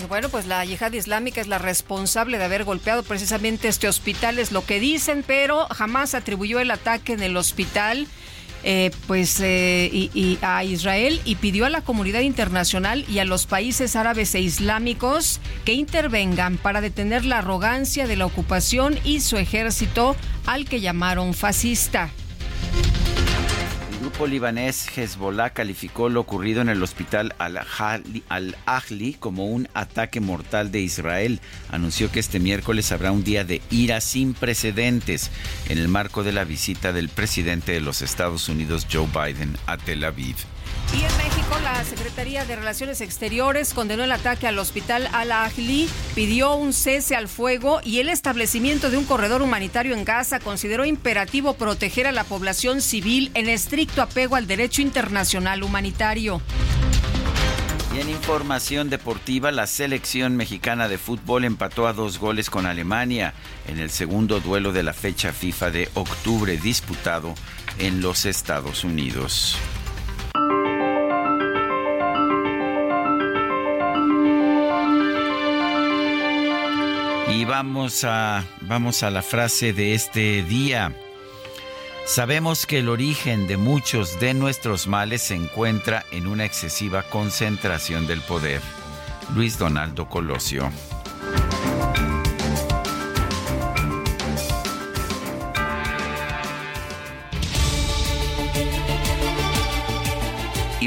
Bueno, 0.10 0.30
pues 0.30 0.48
la 0.48 0.66
yihad 0.66 0.92
islámica 0.94 1.40
es 1.40 1.48
la 1.48 1.60
responsable 1.60 2.40
de 2.40 2.44
haber 2.44 2.64
golpeado 2.64 3.04
precisamente 3.04 3.68
este 3.68 3.88
hospital, 3.88 4.40
es 4.40 4.52
lo 4.52 4.66
que 4.66 4.80
dicen, 4.80 5.24
pero 5.26 5.68
jamás 5.68 6.16
atribuyó 6.16 6.60
el 6.60 6.72
ataque 6.72 7.14
en 7.14 7.22
el 7.22 7.38
hospital. 7.38 8.08
Eh, 8.66 8.92
pues 9.08 9.40
eh, 9.40 10.38
a 10.42 10.66
Israel 10.66 11.22
y 11.24 11.36
pidió 11.36 11.66
a 11.66 11.70
la 11.70 11.80
comunidad 11.80 12.20
internacional 12.20 13.06
y 13.08 13.20
a 13.20 13.24
los 13.24 13.46
países 13.46 13.96
árabes 13.96 14.36
e 14.36 14.42
islámicos 14.42 15.40
que 15.64 15.72
intervengan 15.72 16.58
para 16.58 16.82
detener 16.82 17.24
la 17.24 17.38
arrogancia 17.38 18.06
de 18.06 18.18
la 18.18 18.26
ocupación 18.26 19.00
y 19.06 19.22
su 19.22 19.38
ejército 19.38 20.18
al 20.46 20.66
que 20.66 20.82
llamaron 20.82 21.34
fascista 21.34 22.10
grupo 24.10 24.26
libanés 24.26 24.88
Hezbollah 24.98 25.52
calificó 25.52 26.10
lo 26.10 26.22
ocurrido 26.22 26.62
en 26.62 26.70
el 26.70 26.82
hospital 26.82 27.36
Al-Ahli 27.38 29.14
como 29.20 29.46
un 29.46 29.68
ataque 29.76 30.20
mortal 30.20 30.72
de 30.72 30.80
Israel. 30.80 31.40
Anunció 31.70 32.12
que 32.12 32.20
este 32.20 32.40
miércoles 32.40 32.92
habrá 32.92 33.12
un 33.12 33.24
día 33.24 33.44
de 33.44 33.62
ira 33.70 34.02
sin 34.02 34.34
precedentes 34.34 35.30
en 35.68 35.78
el 35.78 35.90
marco 35.90 36.24
de 36.24 36.32
la 36.32 36.44
visita 36.44 36.92
del 36.92 37.10
presidente 37.10 37.72
de 37.72 37.82
los 37.82 38.02
Estados 38.02 38.50
Unidos, 38.50 38.88
Joe 38.92 39.08
Biden, 39.14 39.56
a 39.68 39.78
Tel 39.78 40.04
Aviv. 40.04 40.38
Y 40.92 41.04
en 41.04 41.18
México, 41.18 41.56
la 41.64 41.84
Secretaría 41.84 42.46
de 42.46 42.56
Relaciones 42.56 43.02
Exteriores 43.02 43.76
condenó 43.76 44.04
el 44.04 44.12
ataque 44.12 44.48
al 44.48 44.58
hospital 44.58 45.08
Al-Ahli, 45.14 45.88
pidió 46.16 46.56
un 46.56 46.74
cese 46.74 47.16
al 47.16 47.28
fuego 47.28 47.80
y 47.84 48.00
el 48.00 48.10
establecimiento 48.10 48.90
de 48.90 48.98
un 48.98 49.06
corredor 49.06 49.44
humanitario 49.44 49.96
en 49.96 50.04
Gaza 50.04 50.40
consideró 50.40 50.86
imperativo 50.86 51.54
proteger 51.54 52.08
a 52.08 52.12
la 52.12 52.24
población 52.24 52.82
civil 52.82 53.30
en 53.36 53.50
estricto 53.50 54.02
apego 54.02 54.36
al 54.36 54.48
derecho 54.48 54.82
internacional 54.82 55.62
humanitario. 55.62 56.42
Y 57.96 58.00
en 58.00 58.10
información 58.10 58.90
deportiva, 58.90 59.52
la 59.52 59.68
selección 59.68 60.38
mexicana 60.38 60.88
de 60.88 60.98
fútbol 60.98 61.44
empató 61.44 61.88
a 61.88 61.94
dos 61.94 62.18
goles 62.18 62.50
con 62.50 62.66
Alemania 62.66 63.34
en 63.68 63.80
el 63.80 63.92
segundo 63.92 64.40
duelo 64.40 64.74
de 64.74 64.84
la 64.84 64.94
fecha 64.94 65.34
FIFA 65.34 65.72
de 65.72 65.90
octubre 65.94 66.58
disputado 66.58 67.36
en 67.78 68.02
los 68.02 68.26
Estados 68.26 68.84
Unidos. 68.84 69.56
Y 77.30 77.46
vamos 77.46 78.04
a, 78.04 78.44
vamos 78.62 79.04
a 79.04 79.12
la 79.12 79.22
frase 79.22 79.72
de 79.72 79.94
este 79.94 80.44
día. 80.44 80.94
Sabemos 82.06 82.66
que 82.66 82.80
el 82.80 82.90
origen 82.90 83.48
de 83.48 83.56
muchos 83.56 84.20
de 84.20 84.34
nuestros 84.34 84.88
males 84.88 85.22
se 85.22 85.36
encuentra 85.36 86.06
en 86.12 86.26
una 86.26 86.46
excesiva 86.46 87.04
concentración 87.04 88.08
del 88.08 88.22
poder. 88.22 88.62
Luis 89.36 89.60
Donaldo 89.60 90.10
Colosio. 90.10 90.72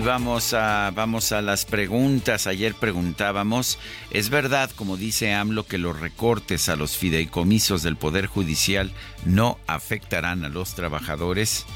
Vamos 0.05 0.55
a, 0.55 0.93
vamos 0.95 1.33
a 1.33 1.43
las 1.43 1.65
preguntas. 1.65 2.47
Ayer 2.47 2.75
preguntábamos, 2.75 3.81
¿es 4.11 4.31
verdad, 4.31 4.71
como 4.75 4.97
dice 4.97 5.35
AMLO, 5.35 5.67
que 5.67 5.79
los 5.79 5.99
recortes 6.01 6.69
a 6.69 6.77
los 6.77 6.97
fideicomisos 6.97 7.83
del 7.83 7.97
Poder 7.97 8.27
Judicial 8.27 8.93
no 9.25 9.59
afectarán 9.67 10.45
a 10.45 10.49
los 10.49 10.75
trabajadores? 10.75 11.67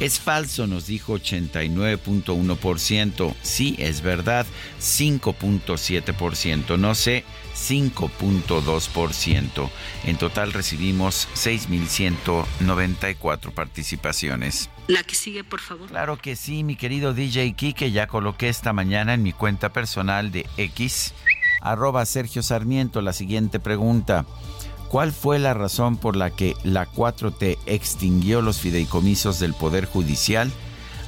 Es 0.00 0.20
falso, 0.20 0.66
nos 0.66 0.86
dijo 0.86 1.18
89.1%. 1.18 3.34
Sí, 3.42 3.74
es 3.78 4.00
verdad, 4.02 4.46
5.7%. 4.80 6.78
No 6.78 6.94
sé, 6.94 7.24
5.2%. 7.56 9.70
En 10.04 10.16
total 10.16 10.52
recibimos 10.52 11.26
6.194 11.34 13.52
participaciones. 13.52 14.70
La 14.88 15.02
que 15.02 15.14
sigue, 15.14 15.44
por 15.44 15.60
favor. 15.60 15.88
Claro 15.88 16.16
que 16.16 16.34
sí, 16.34 16.64
mi 16.64 16.74
querido 16.74 17.12
DJ 17.12 17.52
Kike, 17.52 17.92
ya 17.92 18.06
coloqué 18.06 18.48
esta 18.48 18.72
mañana 18.72 19.12
en 19.12 19.22
mi 19.22 19.32
cuenta 19.32 19.70
personal 19.70 20.32
de 20.32 20.46
X, 20.56 21.12
arroba 21.60 22.06
Sergio 22.06 22.42
Sarmiento, 22.42 23.02
la 23.02 23.12
siguiente 23.12 23.60
pregunta. 23.60 24.24
¿Cuál 24.88 25.12
fue 25.12 25.38
la 25.38 25.52
razón 25.52 25.98
por 25.98 26.16
la 26.16 26.30
que 26.30 26.54
la 26.64 26.90
4T 26.90 27.58
extinguió 27.66 28.40
los 28.40 28.60
fideicomisos 28.60 29.38
del 29.38 29.52
Poder 29.52 29.84
Judicial? 29.84 30.50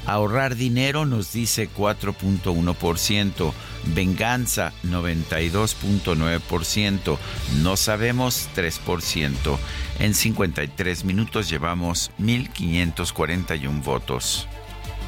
Ahorrar 0.07 0.57
dinero 0.57 1.05
nos 1.07 1.33
dice 1.33 1.69
4.1%, 1.69 3.53
venganza 3.95 4.73
92.9%, 4.85 7.19
no 7.63 7.77
sabemos 7.77 8.49
3%. 8.57 9.59
En 9.99 10.15
53 10.15 11.05
minutos 11.05 11.51
llevamos 11.51 12.11
1.541 12.19 13.83
votos. 13.83 14.49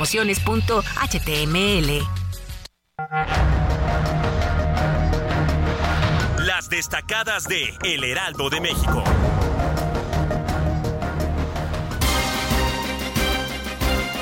promociones.html. 0.00 2.08
Las 6.38 6.70
destacadas 6.70 7.44
de 7.44 7.76
El 7.84 8.04
Heraldo 8.04 8.48
de 8.48 8.62
México. 8.62 9.04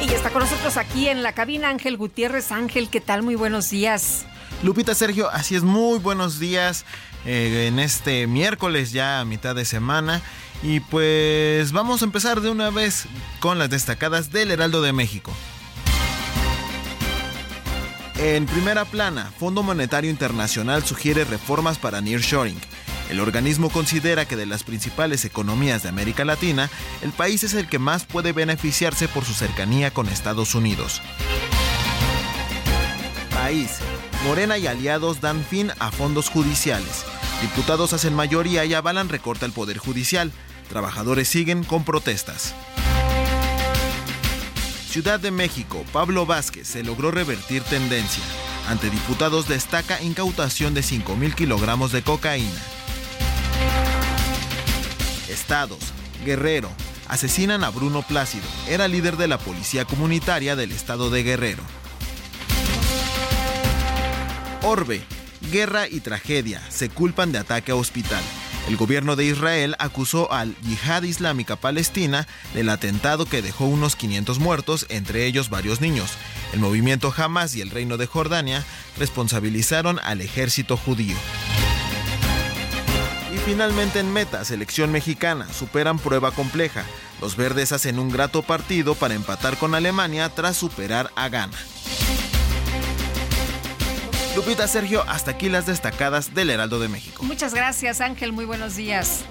Y 0.03 0.13
está 0.13 0.31
con 0.31 0.43
nosotros 0.43 0.77
aquí 0.77 1.09
en 1.09 1.23
la 1.23 1.33
cabina 1.33 1.69
Ángel 1.69 1.97
Gutiérrez. 1.97 2.51
Ángel, 2.51 2.91
¿qué 2.91 3.01
tal? 3.01 3.23
Muy 3.23 3.37
buenos 3.37 3.71
días. 3.71 4.27
Lupita 4.65 4.97
Sergio, 4.97 5.31
así 5.31 5.55
es, 5.55 5.63
muy 5.63 6.01
buenos 6.01 6.41
días 6.41 6.87
eh, 7.25 7.69
en 7.69 7.79
este 7.79 8.27
miércoles 8.27 8.91
ya 8.91 9.21
a 9.21 9.25
mitad 9.25 9.55
de 9.55 9.65
semana. 9.65 10.23
Y 10.61 10.81
pues 10.81 11.71
vamos 11.71 12.03
a 12.03 12.05
empezar 12.05 12.41
de 12.41 12.51
una 12.51 12.71
vez 12.71 13.07
con 13.39 13.61
las 13.61 13.71
destacadas 13.71 14.33
del 14.33 14.51
Heraldo 14.51 14.83
de 14.83 14.93
México. 14.93 15.33
En 18.19 18.47
primera 18.47 18.85
plana, 18.85 19.31
Fondo 19.39 19.63
Monetario 19.63 20.11
Internacional 20.11 20.85
sugiere 20.85 21.25
reformas 21.25 21.79
para 21.79 22.01
nearshoring. 22.01 22.59
El 23.11 23.21
organismo 23.21 23.71
considera 23.71 24.27
que 24.27 24.35
de 24.35 24.45
las 24.45 24.65
principales 24.65 25.25
economías 25.25 25.85
de 25.85 25.89
América 25.89 26.25
Latina, 26.25 26.69
el 27.01 27.13
país 27.13 27.45
es 27.45 27.55
el 27.55 27.69
que 27.69 27.79
más 27.79 28.05
puede 28.07 28.33
beneficiarse 28.33 29.07
por 29.07 29.25
su 29.25 29.35
cercanía 29.35 29.93
con 29.93 30.09
Estados 30.09 30.57
Unidos. 30.57 31.01
País. 33.31 33.79
Morena 34.25 34.59
y 34.59 34.67
aliados 34.67 35.21
dan 35.21 35.45
fin 35.45 35.71
a 35.79 35.93
fondos 35.93 36.29
judiciales. 36.29 37.05
Diputados 37.41 37.93
hacen 37.93 38.15
mayoría 38.15 38.65
y 38.65 38.75
avalan 38.75 39.09
recorta 39.09 39.47
el 39.47 39.53
Poder 39.53 39.79
Judicial. 39.79 40.33
Trabajadores 40.69 41.29
siguen 41.29 41.63
con 41.63 41.85
protestas. 41.85 42.53
Ciudad 44.89 45.21
de 45.21 45.31
México, 45.31 45.85
Pablo 45.93 46.25
Vázquez 46.25 46.67
se 46.67 46.83
logró 46.83 47.11
revertir 47.11 47.63
tendencia. 47.63 48.25
Ante 48.69 48.89
diputados 48.89 49.47
destaca 49.47 50.01
incautación 50.01 50.73
de 50.73 50.81
5.000 50.81 51.35
kilogramos 51.35 51.93
de 51.93 52.01
cocaína. 52.01 52.63
Estados, 55.29 55.93
Guerrero, 56.25 56.71
asesinan 57.07 57.65
a 57.65 57.69
Bruno 57.69 58.01
Plácido, 58.01 58.47
era 58.67 58.89
líder 58.89 59.19
de 59.19 59.29
la 59.29 59.37
policía 59.37 59.85
comunitaria 59.85 60.57
del 60.57 60.73
estado 60.73 61.11
de 61.11 61.23
Guerrero. 61.23 61.63
Orbe, 64.63 65.03
guerra 65.53 65.87
y 65.87 66.01
tragedia, 66.01 66.63
se 66.71 66.89
culpan 66.89 67.31
de 67.31 67.39
ataque 67.39 67.73
a 67.73 67.77
hospital. 67.77 68.23
El 68.69 68.77
gobierno 68.77 69.17
de 69.17 69.25
Israel 69.25 69.77
acusó 69.79 70.31
al 70.31 70.55
Yihad 70.61 71.03
Islámica 71.05 71.57
Palestina 71.57 72.29
del 72.53 72.69
atentado 72.69 73.25
que 73.25 73.41
dejó 73.41 73.65
unos 73.65 73.97
500 73.97 74.41
muertos, 74.41 74.85
entre 74.91 75.25
ellos 75.25 75.49
varios 75.49 75.81
niños. 75.81 76.11
El 76.53 76.61
movimiento 76.61 77.11
Hamas 77.17 77.55
y 77.55 77.63
el 77.63 77.71
Reino 77.71 77.97
de 77.97 78.05
Jordania 78.05 78.63
responsabilizaron 78.99 79.99
al 80.05 80.21
ejército 80.21 80.77
judío. 80.77 81.17
Y 83.35 83.39
finalmente 83.39 84.01
en 84.01 84.13
meta, 84.13 84.45
selección 84.45 84.93
mexicana, 84.93 85.51
superan 85.51 85.99
prueba 85.99 86.31
compleja. 86.33 86.85
Los 87.23 87.37
verdes 87.37 87.73
hacen 87.73 87.99
un 87.99 88.11
grato 88.11 88.43
partido 88.43 88.95
para 88.95 89.15
empatar 89.15 89.57
con 89.57 89.75
Alemania 89.75 90.29
tras 90.29 90.59
superar 90.59 91.11
a 91.17 91.31
Ghana. 91.31 91.57
Lupita 94.39 94.69
Sergio, 94.69 95.03
hasta 95.09 95.33
aquí 95.33 95.49
las 95.49 95.67
destacadas 95.67 96.33
del 96.33 96.51
Heraldo 96.51 96.79
de 96.79 96.87
México. 96.87 97.25
Muchas 97.25 97.55
gracias 97.55 98.01
Ángel, 98.01 98.33
muy 98.33 98.45
buenos 98.45 98.77
días. 98.77 99.25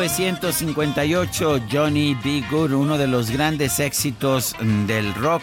1958, 0.00 1.60
Johnny 1.70 2.14
B. 2.24 2.42
Good, 2.50 2.72
uno 2.72 2.96
de 2.96 3.06
los 3.06 3.30
grandes 3.30 3.80
éxitos 3.80 4.56
del 4.86 5.12
rock. 5.12 5.42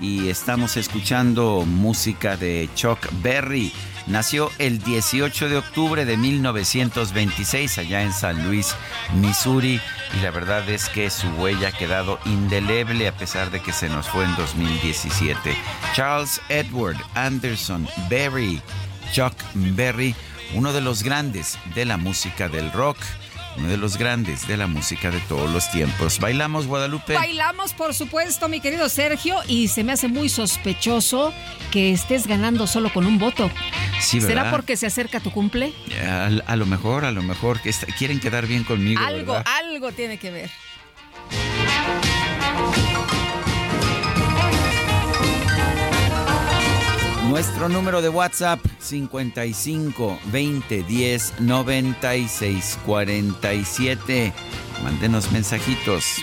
Y 0.00 0.30
estamos 0.30 0.78
escuchando 0.78 1.66
música 1.66 2.38
de 2.38 2.70
Chuck 2.74 3.06
Berry. 3.22 3.70
Nació 4.06 4.50
el 4.58 4.78
18 4.78 5.50
de 5.50 5.58
octubre 5.58 6.06
de 6.06 6.16
1926 6.16 7.76
allá 7.76 8.00
en 8.00 8.14
San 8.14 8.46
Luis, 8.46 8.74
Missouri. 9.20 9.78
Y 10.16 10.22
la 10.22 10.30
verdad 10.30 10.66
es 10.70 10.88
que 10.88 11.10
su 11.10 11.28
huella 11.32 11.68
ha 11.68 11.72
quedado 11.72 12.18
indeleble 12.24 13.08
a 13.08 13.14
pesar 13.14 13.50
de 13.50 13.60
que 13.60 13.74
se 13.74 13.90
nos 13.90 14.08
fue 14.08 14.24
en 14.24 14.34
2017. 14.36 15.54
Charles 15.92 16.40
Edward 16.48 16.96
Anderson 17.14 17.86
Berry, 18.08 18.62
Chuck 19.12 19.34
Berry, 19.52 20.14
uno 20.54 20.72
de 20.72 20.80
los 20.80 21.02
grandes 21.02 21.58
de 21.74 21.84
la 21.84 21.98
música 21.98 22.48
del 22.48 22.72
rock 22.72 22.96
uno 23.58 23.68
de 23.68 23.76
los 23.76 23.96
grandes 23.98 24.46
de 24.46 24.56
la 24.56 24.66
música 24.66 25.10
de 25.10 25.20
todos 25.20 25.50
los 25.50 25.70
tiempos. 25.70 26.20
¿Bailamos, 26.20 26.66
Guadalupe? 26.66 27.14
Bailamos, 27.14 27.74
por 27.74 27.94
supuesto, 27.94 28.48
mi 28.48 28.60
querido 28.60 28.88
Sergio, 28.88 29.36
y 29.46 29.68
se 29.68 29.84
me 29.84 29.92
hace 29.92 30.08
muy 30.08 30.28
sospechoso 30.28 31.34
que 31.70 31.92
estés 31.92 32.26
ganando 32.26 32.66
solo 32.66 32.92
con 32.92 33.06
un 33.06 33.18
voto. 33.18 33.50
Sí, 34.00 34.20
¿verdad? 34.20 34.28
¿Será 34.28 34.50
porque 34.50 34.76
se 34.76 34.86
acerca 34.86 35.20
tu 35.20 35.32
cumple? 35.32 35.72
A, 36.46 36.56
lo 36.56 36.66
mejor, 36.66 37.04
a 37.04 37.10
lo 37.10 37.22
mejor, 37.22 37.60
que 37.60 37.72
quieren 37.98 38.20
quedar 38.20 38.46
bien 38.46 38.64
conmigo. 38.64 39.00
Algo, 39.04 39.42
algo 39.44 39.92
tiene 39.92 40.18
que 40.18 40.30
ver. 40.30 40.50
Nuestro 47.28 47.68
número 47.68 48.00
de 48.00 48.08
WhatsApp 48.08 48.58
55 48.78 50.18
20 50.32 50.82
10 50.82 51.40
96 51.40 52.78
47. 52.86 54.32
Mándenos 54.82 55.30
mensajitos. 55.30 56.22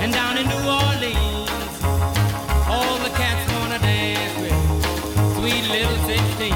and 0.03 0.13
down 0.13 0.37
in 0.39 0.47
New 0.47 0.65
Orleans, 0.81 1.83
all 2.69 2.99
the 2.99 3.11
cats 3.21 3.45
wanna 3.55 3.79
dance 3.81 4.35
with 4.41 4.59
sweet 5.37 5.65
little 5.69 5.99
16, 6.07 6.55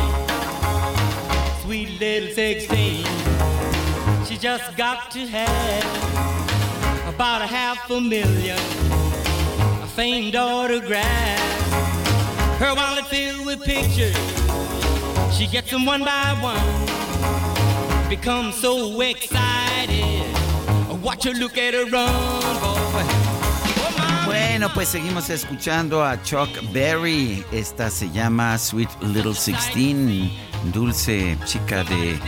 sweet 1.62 2.00
little 2.00 2.30
16. 2.34 3.04
She 4.26 4.36
just 4.38 4.76
got 4.76 5.10
to 5.12 5.26
have 5.26 5.84
about 7.14 7.42
a 7.42 7.46
half 7.46 7.90
a 7.90 8.00
million 8.00 8.58
a 9.82 9.86
famed 9.86 10.36
autographs 10.36 11.91
her 12.58 12.74
wallet 12.74 13.06
filled 13.06 13.46
with 13.46 13.62
pictures. 13.62 14.16
She 15.32 15.46
gets 15.46 15.70
them 15.70 15.84
one 15.86 16.04
by 16.04 16.34
one. 16.40 18.08
Becomes 18.08 18.56
so 18.56 19.00
excited. 19.00 20.26
Watch 21.02 21.24
her 21.24 21.32
look 21.32 21.58
at 21.58 21.74
her 21.74 21.86
run, 21.86 22.12
boy. 22.60 23.04
Bueno, 24.24 24.68
pues 24.72 24.88
seguimos 24.88 25.30
escuchando 25.30 26.04
a 26.04 26.16
Chuck 26.22 26.48
Berry. 26.72 27.44
Esta 27.52 27.90
se 27.90 28.08
llama 28.10 28.56
Sweet 28.56 28.88
Little 29.02 29.34
Sixteen, 29.34 30.30
dulce 30.64 31.36
chica 31.44 31.84
de, 31.84 32.18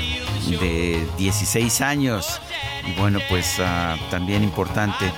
de 0.61 1.07
16 1.19 1.81
años. 1.81 2.41
Y 2.87 2.99
bueno, 2.99 3.21
pues 3.29 3.59
uh, 3.59 4.11
también 4.11 4.43
importante 4.43 5.13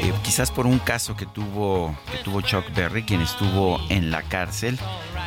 eh, 0.00 0.12
quizás 0.22 0.52
por 0.52 0.66
un 0.66 0.78
caso 0.78 1.16
que 1.16 1.26
tuvo, 1.26 1.96
que 2.12 2.18
tuvo 2.18 2.40
Chuck 2.40 2.72
Berry, 2.72 3.02
quien 3.02 3.20
estuvo 3.20 3.80
en 3.88 4.12
la 4.12 4.22
cárcel. 4.22 4.78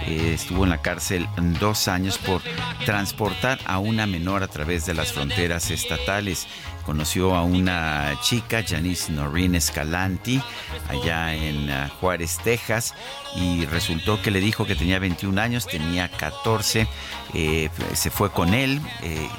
Eh, 0.07 0.33
estuvo 0.33 0.63
en 0.63 0.69
la 0.69 0.81
cárcel 0.81 1.27
dos 1.59 1.89
años 1.89 2.17
por 2.17 2.41
transportar 2.85 3.59
a 3.65 3.79
una 3.79 4.07
menor 4.07 4.43
a 4.43 4.47
través 4.47 4.85
de 4.85 4.93
las 4.93 5.11
fronteras 5.11 5.71
estatales. 5.71 6.47
Conoció 6.91 7.35
a 7.35 7.43
una 7.43 8.19
chica, 8.19 8.65
Janice 8.67 9.13
Noreen 9.13 9.55
Escalanti, 9.55 10.43
allá 10.89 11.33
en 11.33 11.69
uh, 11.69 11.87
Juárez, 12.01 12.37
Texas, 12.43 12.93
y 13.33 13.65
resultó 13.65 14.21
que 14.21 14.29
le 14.29 14.41
dijo 14.41 14.65
que 14.65 14.75
tenía 14.75 14.99
21 14.99 15.39
años, 15.39 15.65
tenía 15.65 16.09
14, 16.09 16.89
eh, 17.33 17.69
se 17.93 18.09
fue 18.09 18.29
con 18.31 18.53
él, 18.53 18.81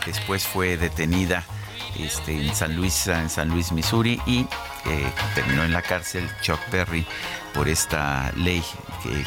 después 0.07 0.47
fue 0.47 0.79
detenida 0.79 1.45
este, 1.99 2.41
en 2.41 2.55
San 2.55 2.75
Luis, 2.75 3.07
en 3.07 3.29
San 3.29 3.51
Luis, 3.51 3.71
Missouri, 3.71 4.19
y 4.27 4.47
eh, 4.87 5.13
terminó 5.35 5.63
en 5.63 5.73
la 5.73 5.83
cárcel 5.83 6.27
Chuck 6.41 6.59
Perry 6.71 7.07
por 7.53 7.69
esta 7.69 8.33
ley 8.37 8.63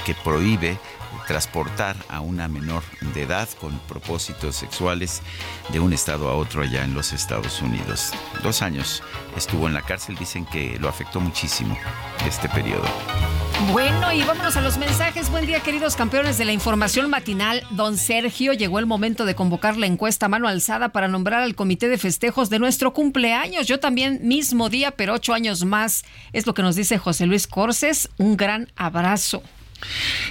que, 0.04 0.16
prohíbe 0.16 0.80
transportar 1.28 1.96
a 2.10 2.22
una 2.22 2.48
menor 2.48 2.84
de 3.14 3.24
edad 3.24 3.50
con 3.60 3.78
propósitos 3.80 4.56
sexuales 4.56 5.22
de 5.70 5.80
un 5.80 5.94
estado 5.94 6.30
a 6.30 6.36
otro 6.36 6.62
allá 6.62 6.84
en 6.84 6.94
los 6.94 7.14
Estados 7.14 7.62
Unidos. 7.62 8.12
Dos 8.44 8.62
años 8.62 9.04
estuvo 9.36 9.68
en 9.68 9.74
la 9.74 9.82
cárcel, 9.82 10.16
dicen 10.16 10.46
que 10.46 10.78
lo 10.80 10.90
afectó 10.90 11.20
muchísimo 11.20 11.78
este 12.26 12.50
periodo. 12.50 12.86
Bueno, 13.72 14.12
y 14.12 14.22
vámonos 14.24 14.58
a 14.58 14.62
los 14.62 14.78
mensajes. 14.78 15.30
Buen 15.30 15.46
día, 15.46 15.62
queridos 15.62 15.96
campeones 15.96 16.38
de 16.38 16.46
la 16.46 16.52
información 16.52 17.10
matinal. 17.10 17.64
Don 17.72 17.98
Sergio, 17.98 18.54
llegó 18.54 18.80
el 18.80 18.86
momento 18.86 19.26
de 19.26 19.34
convocar 19.34 19.78
la 19.78 19.86
encuesta 19.86 20.28
mano 20.28 20.48
alzada 20.48 20.90
para 20.90 21.08
nombrar 21.08 21.42
al 21.42 21.56
comité 21.56 21.88
de 21.88 21.98
festejos 21.98 22.50
de 22.50 22.60
nuestro 22.60 22.94
cumpleaños. 22.94 23.66
Yo 23.66 23.80
también, 23.80 24.20
mismo 24.24 24.70
día, 24.70 24.92
pero 24.92 25.14
ocho 25.14 25.34
años 25.34 25.64
más. 25.64 26.04
Es 26.34 26.46
lo 26.46 26.54
que 26.54 26.64
nos 26.64 26.76
dice 26.76 26.98
José 26.98 27.26
Luis 27.26 27.48
Corces. 27.48 28.10
Un 28.18 28.36
gran 28.36 28.72
abrazo. 28.76 29.42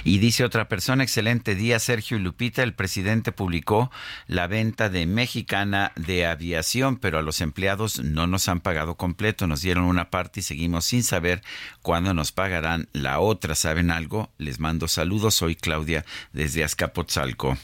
Y 0.03 0.19
dice 0.19 0.43
otra 0.43 0.67
persona, 0.67 1.03
excelente 1.03 1.55
día 1.55 1.79
Sergio 1.79 2.17
y 2.17 2.19
Lupita, 2.19 2.63
el 2.63 2.73
presidente 2.73 3.31
publicó 3.31 3.91
la 4.27 4.47
venta 4.47 4.89
de 4.89 5.05
Mexicana 5.05 5.91
de 5.95 6.25
Aviación, 6.25 6.97
pero 6.97 7.17
a 7.17 7.21
los 7.21 7.41
empleados 7.41 7.99
no 7.99 8.27
nos 8.27 8.47
han 8.47 8.61
pagado 8.61 8.95
completo, 8.95 9.47
nos 9.47 9.61
dieron 9.61 9.85
una 9.85 10.09
parte 10.09 10.39
y 10.39 10.43
seguimos 10.43 10.85
sin 10.85 11.03
saber 11.03 11.41
cuándo 11.81 12.13
nos 12.13 12.31
pagarán 12.31 12.87
la 12.93 13.19
otra. 13.19 13.55
¿Saben 13.55 13.91
algo? 13.91 14.31
Les 14.37 14.59
mando 14.59 14.87
saludos, 14.87 15.35
soy 15.35 15.55
Claudia 15.55 16.05
desde 16.33 16.63
Azcapotzalco. 16.63 17.57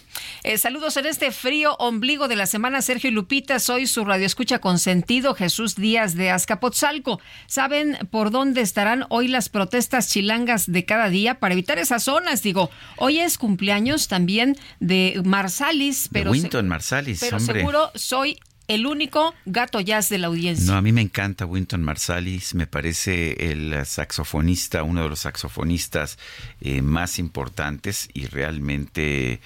Eh, 0.44 0.58
saludos 0.58 0.98
en 0.98 1.06
este 1.06 1.32
frío 1.32 1.76
ombligo 1.76 2.28
de 2.28 2.36
la 2.36 2.46
semana, 2.46 2.82
Sergio 2.82 3.10
y 3.10 3.14
Lupita, 3.14 3.60
soy 3.60 3.88
su 3.88 4.06
radioescucha 4.06 4.60
consentido, 4.60 5.36
Jesús 5.36 5.76
Díaz 5.76 6.16
de 6.16 6.32
Azcapotzalco. 6.32 7.20
¿Saben 7.48 7.98
por 8.10 8.32
dónde 8.32 8.62
estarán 8.62 9.06
hoy 9.10 9.28
las 9.28 9.50
protestas 9.50 10.10
chilangas 10.10 10.72
de 10.72 10.86
cada 10.86 11.10
día 11.10 11.40
para 11.40 11.54
evitar 11.54 11.71
esas 11.80 12.04
zonas. 12.04 12.44
Digo, 12.44 12.70
hoy 12.98 13.20
es 13.20 13.38
cumpleaños 13.38 14.08
también 14.08 14.58
de 14.80 15.22
Marsalis, 15.24 16.10
pero, 16.12 16.32
Winton 16.32 16.68
Marsalis, 16.68 17.20
pero 17.20 17.40
seguro 17.40 17.92
soy 17.96 18.38
el 18.74 18.88
único 18.88 19.34
gato 19.46 19.82
jazz 19.82 20.08
de 20.08 20.18
la 20.18 20.28
audiencia. 20.28 20.72
No, 20.72 20.78
a 20.78 20.82
mí 20.82 20.94
me 20.94 21.02
encanta 21.02 21.46
Winton 21.46 21.84
Marsalis, 21.84 22.56
me 22.56 22.68
parece 22.68 23.52
el 23.52 23.86
saxofonista, 23.86 24.84
uno 24.84 25.04
de 25.04 25.10
los 25.10 25.20
saxofonistas 25.20 26.18
eh, 26.62 26.82
más 26.82 27.20
importantes 27.20 28.08
y 28.14 28.28
realmente 28.28 29.42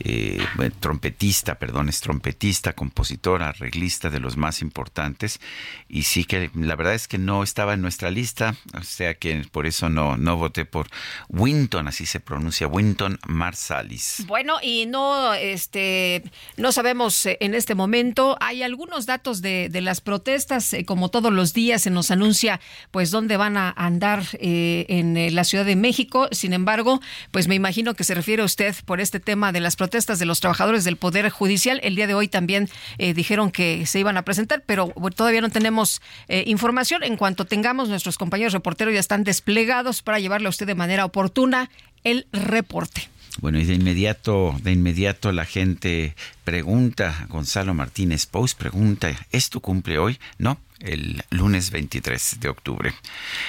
eh, 0.00 0.42
trompetista, 0.80 1.58
perdón, 1.58 1.88
es 1.88 2.00
trompetista, 2.00 2.72
compositor, 2.72 3.42
arreglista 3.42 4.10
de 4.10 4.20
los 4.20 4.36
más 4.36 4.62
importantes. 4.62 5.38
Y 5.88 6.04
sí 6.04 6.24
que 6.24 6.50
la 6.54 6.74
verdad 6.74 6.94
es 6.94 7.08
que 7.08 7.18
no 7.18 7.42
estaba 7.42 7.74
en 7.74 7.82
nuestra 7.82 8.10
lista, 8.10 8.56
o 8.74 8.82
sea 8.82 9.14
que 9.14 9.44
por 9.50 9.66
eso 9.66 9.90
no, 9.90 10.16
no 10.16 10.36
voté 10.36 10.64
por 10.64 10.88
Winton, 11.28 11.88
así 11.88 12.06
se 12.06 12.20
pronuncia, 12.20 12.66
Winton 12.66 13.18
Marsalis. 13.26 14.24
Bueno, 14.26 14.56
y 14.62 14.86
no, 14.86 15.34
este, 15.34 16.22
no 16.56 16.72
sabemos 16.72 17.26
eh, 17.26 17.36
en 17.40 17.54
este 17.54 17.74
momento, 17.74 18.36
hay 18.40 18.61
algunos 18.62 19.06
datos 19.06 19.42
de, 19.42 19.68
de 19.68 19.80
las 19.80 20.00
protestas, 20.00 20.72
eh, 20.72 20.84
como 20.84 21.08
todos 21.08 21.32
los 21.32 21.52
días 21.52 21.82
se 21.82 21.90
nos 21.90 22.10
anuncia, 22.10 22.60
pues 22.90 23.10
dónde 23.10 23.36
van 23.36 23.56
a 23.56 23.72
andar 23.76 24.24
en 24.40 25.34
la 25.34 25.44
Ciudad 25.44 25.64
de 25.64 25.76
México. 25.76 26.28
Sin 26.32 26.52
embargo, 26.52 27.00
pues 27.30 27.48
me 27.48 27.54
imagino 27.54 27.94
que 27.94 28.04
se 28.04 28.14
refiere 28.14 28.42
usted 28.42 28.74
por 28.84 29.00
este 29.00 29.20
tema 29.20 29.52
de 29.52 29.60
las 29.60 29.76
protestas 29.76 30.18
de 30.18 30.26
los 30.26 30.40
trabajadores 30.40 30.84
del 30.84 30.96
Poder 30.96 31.28
Judicial. 31.30 31.80
El 31.82 31.96
día 31.96 32.06
de 32.06 32.14
hoy 32.14 32.28
también 32.28 32.68
eh, 32.98 33.14
dijeron 33.14 33.50
que 33.50 33.86
se 33.86 34.00
iban 34.00 34.16
a 34.16 34.22
presentar, 34.22 34.62
pero 34.66 34.92
todavía 35.14 35.40
no 35.40 35.50
tenemos 35.50 36.00
eh, 36.28 36.44
información. 36.46 37.02
En 37.02 37.16
cuanto 37.16 37.44
tengamos, 37.44 37.88
nuestros 37.88 38.18
compañeros 38.18 38.52
reporteros 38.52 38.94
ya 38.94 39.00
están 39.00 39.24
desplegados 39.24 40.02
para 40.02 40.18
llevarle 40.18 40.46
a 40.46 40.50
usted 40.50 40.66
de 40.66 40.74
manera 40.74 41.04
oportuna 41.04 41.70
el 42.04 42.26
reporte. 42.32 43.11
Bueno, 43.40 43.58
y 43.58 43.64
de 43.64 43.74
inmediato, 43.74 44.54
de 44.62 44.72
inmediato 44.72 45.32
la 45.32 45.44
gente 45.44 46.14
pregunta, 46.44 47.26
Gonzalo 47.28 47.74
Martínez 47.74 48.26
Post 48.26 48.58
pregunta, 48.58 49.10
¿es 49.30 49.50
tu 49.50 49.60
cumple 49.60 49.98
hoy? 49.98 50.18
No, 50.38 50.58
el 50.82 51.22
lunes 51.30 51.70
23 51.70 52.38
de 52.40 52.48
octubre. 52.48 52.94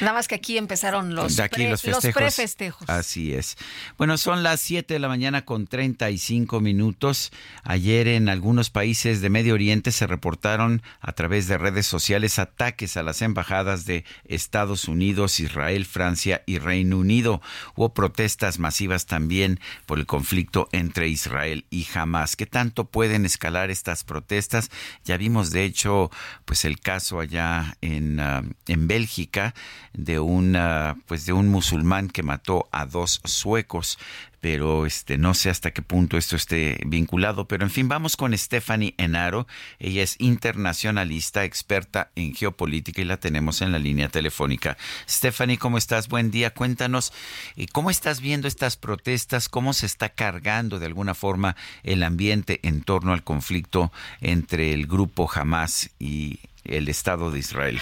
Nada 0.01 0.13
más 0.13 0.27
que 0.27 0.35
aquí 0.35 0.57
empezaron 0.57 1.15
los, 1.15 1.35
de 1.35 1.43
aquí 1.43 1.67
los, 1.67 1.81
festejos. 1.81 2.21
prefestejos. 2.21 2.89
Así 2.89 3.33
es. 3.33 3.57
Bueno, 3.97 4.17
son 4.17 4.43
las 4.43 4.61
7 4.61 4.93
de 4.93 4.99
la 4.99 5.07
mañana 5.07 5.45
con 5.45 5.67
35 5.67 6.59
minutos. 6.59 7.31
Ayer 7.63 8.07
en 8.07 8.29
algunos 8.29 8.69
países 8.69 9.21
de 9.21 9.29
Medio 9.29 9.55
Oriente 9.55 9.91
se 9.91 10.07
reportaron 10.07 10.81
a 11.01 11.13
través 11.13 11.47
de 11.47 11.57
redes 11.57 11.87
sociales 11.87 12.39
ataques 12.39 12.97
a 12.97 13.03
las 13.03 13.21
embajadas 13.21 13.85
de 13.85 14.05
Estados 14.25 14.87
Unidos, 14.87 15.39
Israel, 15.39 15.85
Francia 15.85 16.43
y 16.45 16.59
Reino 16.59 16.99
Unido. 16.99 17.41
Hubo 17.75 17.93
protestas 17.93 18.59
masivas 18.59 19.05
también 19.05 19.59
por 19.85 19.99
el 19.99 20.05
conflicto 20.05 20.69
entre 20.71 21.07
Israel 21.07 21.65
y 21.69 21.87
Hamas. 21.93 22.35
¿Qué 22.35 22.45
tanto 22.45 22.85
pueden 22.85 23.25
escalar 23.25 23.71
estas 23.71 24.03
protestas? 24.03 24.69
Ya 25.05 25.17
vimos, 25.17 25.51
de 25.51 25.65
hecho, 25.65 26.11
pues 26.45 26.65
el 26.65 26.79
caso 26.79 27.22
allá 27.23 27.77
en, 27.81 28.19
ah, 28.19 28.43
en 28.67 28.87
Bélgica 28.87 29.53
de 29.93 30.19
un, 30.19 30.55
ah, 30.55 30.95
pues 31.07 31.25
de 31.25 31.33
un 31.33 31.49
musulmán 31.49 32.09
que 32.09 32.23
mató 32.23 32.67
a 32.71 32.85
dos 32.85 33.21
suecos. 33.23 33.97
Pero 34.41 34.85
este 34.85 35.17
no 35.17 35.33
sé 35.35 35.49
hasta 35.49 35.71
qué 35.71 35.81
punto 35.81 36.17
esto 36.17 36.35
esté 36.35 36.77
vinculado, 36.85 37.47
pero 37.47 37.63
en 37.63 37.69
fin, 37.69 37.87
vamos 37.87 38.17
con 38.17 38.37
Stephanie 38.37 38.93
Enaro, 38.97 39.47
ella 39.79 40.03
es 40.03 40.17
internacionalista, 40.19 41.45
experta 41.45 42.11
en 42.15 42.35
geopolítica 42.35 43.01
y 43.01 43.05
la 43.05 43.21
tenemos 43.21 43.61
en 43.61 43.71
la 43.71 43.79
línea 43.79 44.09
telefónica. 44.09 44.75
Stephanie, 45.07 45.57
¿cómo 45.57 45.77
estás? 45.77 46.09
Buen 46.09 46.29
día, 46.29 46.53
cuéntanos 46.53 47.13
eh, 47.55 47.67
cómo 47.71 47.89
estás 47.89 48.19
viendo 48.19 48.49
estas 48.49 48.75
protestas, 48.75 49.47
cómo 49.47 49.71
se 49.71 49.85
está 49.85 50.09
cargando 50.09 50.77
de 50.77 50.87
alguna 50.87 51.13
forma 51.13 51.55
el 51.83 52.03
ambiente 52.03 52.59
en 52.63 52.81
torno 52.81 53.13
al 53.13 53.23
conflicto 53.23 53.93
entre 54.19 54.73
el 54.73 54.87
grupo 54.87 55.31
Hamas 55.33 55.89
y 55.99 56.41
el 56.65 56.87
Estado 56.87 57.31
de 57.31 57.39
Israel. 57.39 57.79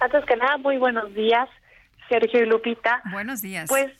Antes 0.00 0.24
que 0.24 0.36
nada, 0.36 0.56
muy 0.58 0.76
buenos 0.76 1.12
días, 1.14 1.48
Sergio 2.08 2.42
y 2.42 2.46
Lupita. 2.46 3.02
Buenos 3.10 3.42
días. 3.42 3.68
Pues 3.68 3.92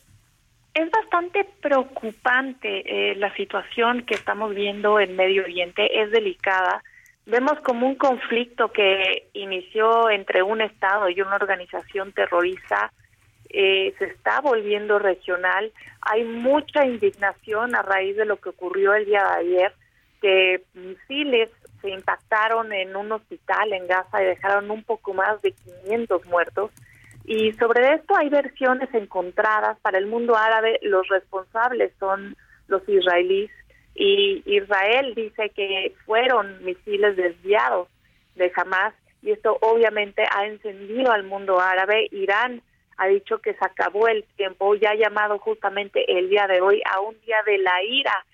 es 0.73 0.91
bastante 0.91 1.43
preocupante 1.61 3.11
eh, 3.11 3.15
la 3.15 3.33
situación 3.35 4.03
que 4.05 4.13
estamos 4.13 4.53
viendo 4.53 4.99
en 4.99 5.15
Medio 5.15 5.43
Oriente, 5.43 6.01
es 6.01 6.11
delicada. 6.11 6.83
Vemos 7.25 7.59
como 7.61 7.87
un 7.87 7.95
conflicto 7.95 8.71
que 8.71 9.29
inició 9.33 10.09
entre 10.09 10.43
un 10.43 10.61
Estado 10.61 11.09
y 11.09 11.19
una 11.19 11.35
organización 11.35 12.11
terrorista 12.13 12.91
eh, 13.49 13.93
se 13.97 14.05
está 14.05 14.41
volviendo 14.41 14.99
regional. 14.99 15.71
Hay 16.01 16.23
mucha 16.25 16.85
indignación 16.85 17.75
a 17.75 17.81
raíz 17.81 18.15
de 18.15 18.25
lo 18.25 18.37
que 18.37 18.49
ocurrió 18.49 18.93
el 18.93 19.05
día 19.05 19.23
de 19.23 19.39
ayer, 19.39 19.73
que 20.21 20.63
misiles 20.73 21.49
se 21.81 21.89
impactaron 21.89 22.71
en 22.73 22.95
un 22.95 23.11
hospital 23.11 23.73
en 23.73 23.87
Gaza 23.87 24.21
y 24.21 24.25
dejaron 24.25 24.71
un 24.71 24.83
poco 24.83 25.13
más 25.13 25.41
de 25.41 25.51
500 25.51 26.25
muertos. 26.25 26.71
Y 27.25 27.51
sobre 27.53 27.93
esto 27.95 28.15
hay 28.15 28.29
versiones 28.29 28.93
encontradas. 28.93 29.77
Para 29.79 29.97
el 29.97 30.07
mundo 30.07 30.35
árabe 30.35 30.79
los 30.81 31.07
responsables 31.09 31.91
son 31.99 32.35
los 32.67 32.87
israelíes 32.87 33.51
y 33.95 34.43
Israel 34.45 35.13
dice 35.15 35.49
que 35.49 35.95
fueron 36.05 36.63
misiles 36.63 37.15
desviados 37.17 37.87
de 38.35 38.51
Hamas 38.55 38.93
y 39.23 39.31
esto 39.31 39.57
obviamente 39.61 40.23
ha 40.31 40.45
encendido 40.45 41.11
al 41.11 41.23
mundo 41.23 41.59
árabe. 41.59 42.07
Irán 42.11 42.61
ha 42.97 43.07
dicho 43.07 43.39
que 43.39 43.53
se 43.53 43.65
acabó 43.65 44.07
el 44.07 44.23
tiempo 44.35 44.75
y 44.75 44.85
ha 44.85 44.93
llamado 44.93 45.39
justamente 45.39 46.19
el 46.19 46.29
día 46.29 46.47
de 46.47 46.61
hoy 46.61 46.81
a 46.85 47.01
un 47.01 47.19
día 47.21 47.37
de 47.45 47.57
la 47.57 47.83
ira 47.83 48.25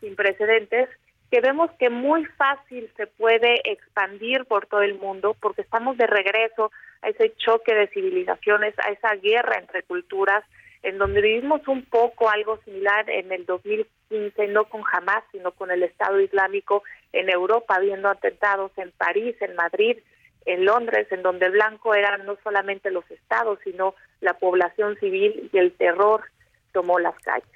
sin 0.00 0.16
precedentes 0.16 0.88
que 1.30 1.40
vemos 1.40 1.70
que 1.78 1.90
muy 1.90 2.24
fácil 2.24 2.90
se 2.96 3.06
puede 3.06 3.60
expandir 3.70 4.44
por 4.46 4.66
todo 4.66 4.82
el 4.82 4.98
mundo 4.98 5.36
porque 5.40 5.62
estamos 5.62 5.96
de 5.96 6.06
regreso 6.06 6.72
a 7.02 7.08
ese 7.08 7.32
choque 7.36 7.74
de 7.74 7.86
civilizaciones, 7.88 8.74
a 8.80 8.90
esa 8.90 9.14
guerra 9.14 9.58
entre 9.58 9.84
culturas, 9.84 10.44
en 10.82 10.98
donde 10.98 11.20
vivimos 11.20 11.66
un 11.68 11.84
poco 11.84 12.28
algo 12.30 12.58
similar 12.64 13.08
en 13.08 13.30
el 13.32 13.46
2015, 13.46 14.48
no 14.48 14.64
con 14.64 14.82
Hamas, 14.92 15.22
sino 15.30 15.52
con 15.52 15.70
el 15.70 15.82
Estado 15.82 16.20
Islámico 16.20 16.82
en 17.12 17.30
Europa, 17.30 17.78
viendo 17.78 18.08
atentados 18.08 18.72
en 18.76 18.90
París, 18.92 19.36
en 19.40 19.54
Madrid, 19.54 19.98
en 20.46 20.64
Londres, 20.64 21.06
en 21.10 21.22
donde 21.22 21.50
blanco 21.50 21.94
eran 21.94 22.24
no 22.26 22.36
solamente 22.42 22.90
los 22.90 23.08
estados, 23.10 23.58
sino 23.62 23.94
la 24.20 24.34
población 24.34 24.96
civil 24.98 25.48
y 25.52 25.58
el 25.58 25.72
terror 25.72 26.24
tomó 26.72 26.98
las 26.98 27.14
calles. 27.20 27.48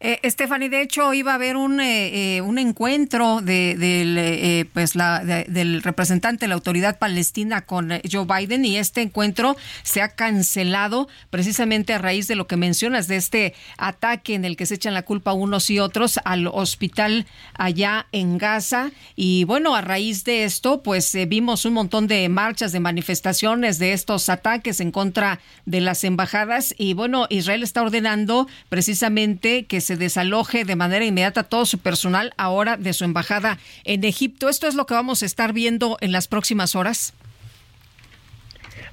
Eh, 0.00 0.20
Stephanie, 0.30 0.68
de 0.68 0.80
hecho, 0.80 1.12
iba 1.12 1.32
a 1.32 1.34
haber 1.34 1.56
un, 1.56 1.80
eh, 1.80 2.36
eh, 2.36 2.40
un 2.40 2.58
encuentro 2.58 3.40
de, 3.40 3.74
del, 3.76 4.16
eh, 4.16 4.64
pues 4.72 4.94
la, 4.94 5.24
del 5.24 5.82
representante 5.82 6.44
de 6.44 6.48
la 6.50 6.54
autoridad 6.54 7.00
palestina 7.00 7.62
con 7.62 7.90
Joe 8.08 8.24
Biden 8.24 8.64
y 8.64 8.76
este 8.76 9.02
encuentro 9.02 9.56
se 9.82 10.00
ha 10.00 10.10
cancelado 10.10 11.08
precisamente 11.30 11.94
a 11.94 11.98
raíz 11.98 12.28
de 12.28 12.36
lo 12.36 12.46
que 12.46 12.56
mencionas, 12.56 13.08
de 13.08 13.16
este 13.16 13.54
ataque 13.76 14.34
en 14.34 14.44
el 14.44 14.56
que 14.56 14.66
se 14.66 14.76
echan 14.76 14.94
la 14.94 15.02
culpa 15.02 15.32
unos 15.32 15.68
y 15.68 15.80
otros 15.80 16.20
al 16.24 16.46
hospital 16.46 17.26
allá 17.54 18.06
en 18.12 18.38
Gaza. 18.38 18.92
Y 19.16 19.42
bueno, 19.44 19.74
a 19.74 19.80
raíz 19.80 20.22
de 20.22 20.44
esto, 20.44 20.80
pues 20.84 21.16
vimos 21.26 21.64
un 21.64 21.72
montón 21.72 22.06
de 22.06 22.28
marchas, 22.28 22.70
de 22.70 22.78
manifestaciones 22.78 23.80
de 23.80 23.94
estos 23.94 24.28
ataques 24.28 24.78
en 24.78 24.92
contra 24.92 25.40
de 25.66 25.80
las 25.80 26.04
embajadas. 26.04 26.72
Y 26.78 26.92
bueno, 26.92 27.26
Israel 27.30 27.64
está 27.64 27.82
ordenando 27.82 28.46
precisamente 28.68 29.66
que 29.66 29.87
se 29.87 29.87
desaloje 29.96 30.64
de 30.64 30.76
manera 30.76 31.04
inmediata 31.04 31.48
todo 31.48 31.66
su 31.66 31.78
personal 31.78 32.32
ahora 32.36 32.76
de 32.76 32.92
su 32.92 33.04
embajada 33.04 33.58
en 33.84 34.04
Egipto. 34.04 34.48
¿Esto 34.48 34.66
es 34.66 34.74
lo 34.74 34.86
que 34.86 34.94
vamos 34.94 35.22
a 35.22 35.26
estar 35.26 35.52
viendo 35.52 35.96
en 36.00 36.12
las 36.12 36.28
próximas 36.28 36.74
horas? 36.74 37.14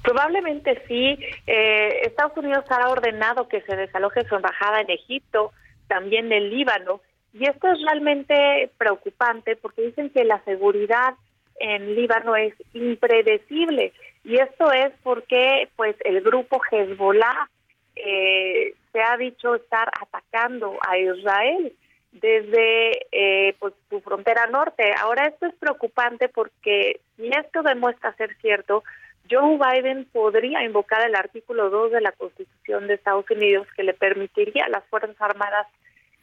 Probablemente 0.02 0.82
sí. 0.86 1.18
Eh, 1.46 2.00
Estados 2.04 2.36
Unidos 2.36 2.64
ha 2.70 2.88
ordenado 2.88 3.48
que 3.48 3.60
se 3.62 3.74
desaloje 3.74 4.24
su 4.28 4.36
embajada 4.36 4.80
en 4.80 4.90
Egipto, 4.90 5.52
también 5.88 6.32
en 6.32 6.50
Líbano. 6.50 7.00
Y 7.32 7.44
esto 7.44 7.66
es 7.68 7.82
realmente 7.82 8.70
preocupante 8.78 9.56
porque 9.56 9.82
dicen 9.82 10.10
que 10.10 10.24
la 10.24 10.40
seguridad 10.44 11.14
en 11.58 11.94
Líbano 11.94 12.36
es 12.36 12.54
impredecible. 12.72 13.92
Y 14.24 14.36
esto 14.36 14.70
es 14.72 14.92
porque 15.02 15.68
pues 15.76 15.96
el 16.04 16.20
grupo 16.20 16.60
Hezbollah 16.70 17.48
eh, 17.96 18.74
se 18.92 19.02
ha 19.02 19.16
dicho 19.16 19.54
estar 19.54 19.90
atacando 20.00 20.78
a 20.86 20.98
Israel 20.98 21.72
desde 22.12 23.06
eh, 23.12 23.54
pues, 23.58 23.74
su 23.90 24.00
frontera 24.00 24.46
norte. 24.46 24.94
Ahora 25.00 25.26
esto 25.26 25.46
es 25.46 25.54
preocupante 25.54 26.28
porque 26.28 27.00
si 27.16 27.28
esto 27.28 27.62
demuestra 27.62 28.14
ser 28.14 28.36
cierto, 28.40 28.84
Joe 29.30 29.58
Biden 29.58 30.06
podría 30.12 30.62
invocar 30.62 31.06
el 31.06 31.14
artículo 31.14 31.68
2 31.70 31.92
de 31.92 32.00
la 32.00 32.12
Constitución 32.12 32.86
de 32.86 32.94
Estados 32.94 33.28
Unidos 33.30 33.66
que 33.76 33.82
le 33.82 33.94
permitiría 33.94 34.64
a 34.64 34.70
las 34.70 34.84
Fuerzas 34.86 35.16
Armadas 35.18 35.66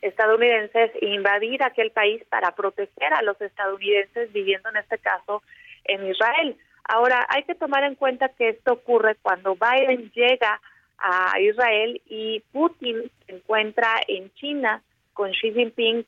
estadounidenses 0.01 0.91
invadir 1.01 1.63
aquel 1.63 1.91
país 1.91 2.23
para 2.29 2.51
proteger 2.51 3.13
a 3.13 3.21
los 3.21 3.39
estadounidenses 3.41 4.31
viviendo 4.33 4.69
en 4.69 4.77
este 4.77 4.97
caso 4.97 5.41
en 5.85 6.07
Israel. 6.07 6.57
Ahora, 6.85 7.25
hay 7.29 7.43
que 7.43 7.55
tomar 7.55 7.83
en 7.83 7.95
cuenta 7.95 8.29
que 8.29 8.49
esto 8.49 8.73
ocurre 8.73 9.15
cuando 9.21 9.55
Biden 9.55 10.11
llega 10.11 10.59
a 11.03 11.37
Israel 11.39 12.01
y 12.07 12.41
Putin 12.53 13.11
se 13.25 13.35
encuentra 13.35 13.99
en 14.07 14.33
China 14.35 14.81
con 15.13 15.31
Xi 15.31 15.51
Jinping 15.51 16.05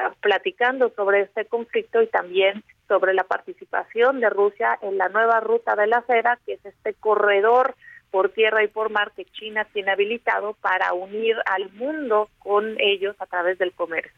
ah, 0.00 0.14
platicando 0.20 0.90
sobre 0.96 1.20
este 1.20 1.44
conflicto 1.44 2.00
y 2.00 2.06
también 2.06 2.64
sobre 2.88 3.12
la 3.12 3.24
participación 3.24 4.20
de 4.20 4.30
Rusia 4.30 4.78
en 4.80 4.96
la 4.96 5.10
nueva 5.10 5.40
ruta 5.40 5.76
de 5.76 5.86
la 5.86 6.02
seda, 6.06 6.38
que 6.46 6.54
es 6.54 6.64
este 6.64 6.94
corredor 6.94 7.74
por 8.14 8.28
tierra 8.28 8.62
y 8.62 8.68
por 8.68 8.90
mar 8.90 9.10
que 9.16 9.24
China 9.24 9.66
tiene 9.72 9.90
habilitado 9.90 10.52
para 10.60 10.92
unir 10.92 11.34
al 11.46 11.72
mundo 11.72 12.30
con 12.38 12.76
ellos 12.78 13.16
a 13.18 13.26
través 13.26 13.58
del 13.58 13.72
comercio. 13.72 14.12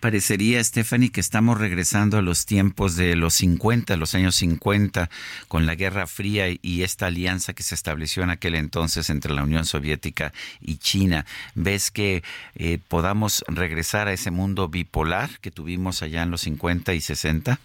Parecería, 0.00 0.58
Stephanie, 0.64 1.12
que 1.12 1.20
estamos 1.20 1.60
regresando 1.60 2.18
a 2.18 2.22
los 2.22 2.46
tiempos 2.46 2.96
de 2.96 3.14
los 3.14 3.34
50, 3.34 3.96
los 3.96 4.16
años 4.16 4.34
50, 4.34 5.08
con 5.46 5.66
la 5.66 5.76
Guerra 5.76 6.08
Fría 6.08 6.46
y 6.48 6.82
esta 6.82 7.06
alianza 7.06 7.52
que 7.52 7.62
se 7.62 7.76
estableció 7.76 8.24
en 8.24 8.30
aquel 8.30 8.56
entonces 8.56 9.08
entre 9.08 9.32
la 9.32 9.44
Unión 9.44 9.64
Soviética 9.66 10.32
y 10.60 10.78
China. 10.78 11.24
¿Ves 11.54 11.92
que 11.92 12.24
eh, 12.56 12.78
podamos 12.88 13.44
regresar 13.46 14.08
a 14.08 14.12
ese 14.14 14.32
mundo 14.32 14.66
bipolar 14.66 15.28
que 15.40 15.52
tuvimos 15.52 16.02
allá 16.02 16.24
en 16.24 16.32
los 16.32 16.40
50 16.40 16.92
y 16.92 17.00
60? 17.00 17.60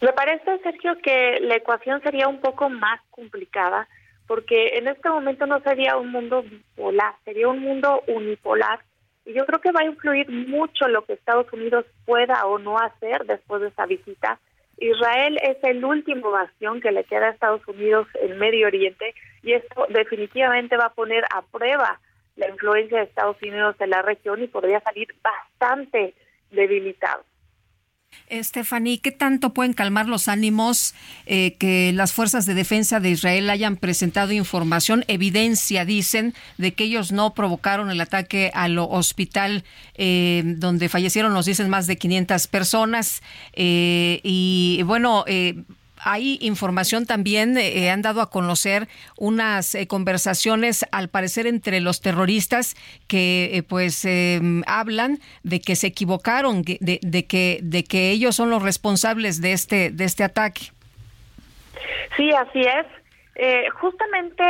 Me 0.00 0.12
parece, 0.14 0.58
Sergio, 0.62 0.96
que 1.02 1.38
la 1.42 1.56
ecuación 1.56 2.00
sería 2.00 2.28
un 2.28 2.40
poco 2.40 2.70
más 2.70 2.98
complicada 3.10 3.86
porque 4.28 4.76
en 4.78 4.86
este 4.86 5.08
momento 5.08 5.46
no 5.46 5.58
sería 5.60 5.96
un 5.96 6.12
mundo 6.12 6.42
bipolar, 6.42 7.14
sería 7.24 7.48
un 7.48 7.60
mundo 7.60 8.04
unipolar. 8.06 8.80
Y 9.24 9.32
yo 9.32 9.44
creo 9.46 9.60
que 9.60 9.72
va 9.72 9.80
a 9.80 9.86
influir 9.86 10.30
mucho 10.30 10.86
lo 10.86 11.04
que 11.04 11.14
Estados 11.14 11.50
Unidos 11.52 11.86
pueda 12.04 12.46
o 12.46 12.58
no 12.58 12.78
hacer 12.78 13.24
después 13.24 13.62
de 13.62 13.68
esa 13.68 13.86
visita. 13.86 14.38
Israel 14.76 15.38
es 15.42 15.56
el 15.64 15.84
último 15.84 16.30
bastión 16.30 16.80
que 16.80 16.92
le 16.92 17.04
queda 17.04 17.26
a 17.26 17.30
Estados 17.30 17.66
Unidos 17.66 18.06
en 18.20 18.38
Medio 18.38 18.68
Oriente 18.68 19.14
y 19.42 19.54
esto 19.54 19.86
definitivamente 19.88 20.76
va 20.76 20.86
a 20.86 20.94
poner 20.94 21.24
a 21.34 21.42
prueba 21.42 21.98
la 22.36 22.48
influencia 22.48 22.98
de 22.98 23.04
Estados 23.04 23.36
Unidos 23.42 23.76
en 23.80 23.90
la 23.90 24.02
región 24.02 24.42
y 24.42 24.46
podría 24.46 24.80
salir 24.80 25.08
bastante 25.22 26.14
debilitado. 26.50 27.24
Stephanie, 28.30 29.00
¿qué 29.00 29.10
tanto 29.10 29.54
pueden 29.54 29.72
calmar 29.72 30.06
los 30.06 30.28
ánimos 30.28 30.94
eh, 31.26 31.54
que 31.58 31.92
las 31.94 32.12
fuerzas 32.12 32.46
de 32.46 32.54
defensa 32.54 33.00
de 33.00 33.10
Israel 33.10 33.48
hayan 33.50 33.76
presentado 33.76 34.32
información, 34.32 35.04
evidencia, 35.08 35.84
dicen, 35.84 36.34
de 36.58 36.74
que 36.74 36.84
ellos 36.84 37.12
no 37.12 37.34
provocaron 37.34 37.90
el 37.90 38.00
ataque 38.00 38.50
al 38.54 38.78
hospital 38.78 39.64
eh, 39.94 40.42
donde 40.44 40.88
fallecieron, 40.88 41.32
nos 41.32 41.46
dicen, 41.46 41.68
más 41.70 41.86
de 41.86 41.96
500 41.96 42.46
personas? 42.48 43.22
Eh, 43.54 44.20
y 44.22 44.82
bueno, 44.84 45.24
hay 46.04 46.38
información 46.40 47.06
también, 47.06 47.56
eh, 47.56 47.90
han 47.90 48.02
dado 48.02 48.20
a 48.20 48.30
conocer 48.30 48.88
unas 49.16 49.74
eh, 49.74 49.86
conversaciones, 49.86 50.86
al 50.92 51.08
parecer, 51.08 51.46
entre 51.46 51.80
los 51.80 52.00
terroristas 52.00 52.74
que 53.06 53.50
eh, 53.52 53.62
pues 53.62 54.06
hablan 54.66 55.18
de 55.42 55.60
que 55.60 55.76
se 55.76 55.88
equivocaron, 55.88 56.62
de, 56.62 57.00
de, 57.02 57.26
que, 57.26 57.60
de 57.62 57.84
que 57.84 58.10
ellos 58.10 58.36
son 58.36 58.50
los 58.50 58.62
responsables 58.62 59.40
de 59.40 59.52
este, 59.52 59.90
de 59.90 60.04
este 60.04 60.24
ataque. 60.24 60.72
Sí, 62.16 62.30
así 62.30 62.60
es. 62.60 63.72
justamente 63.74 64.44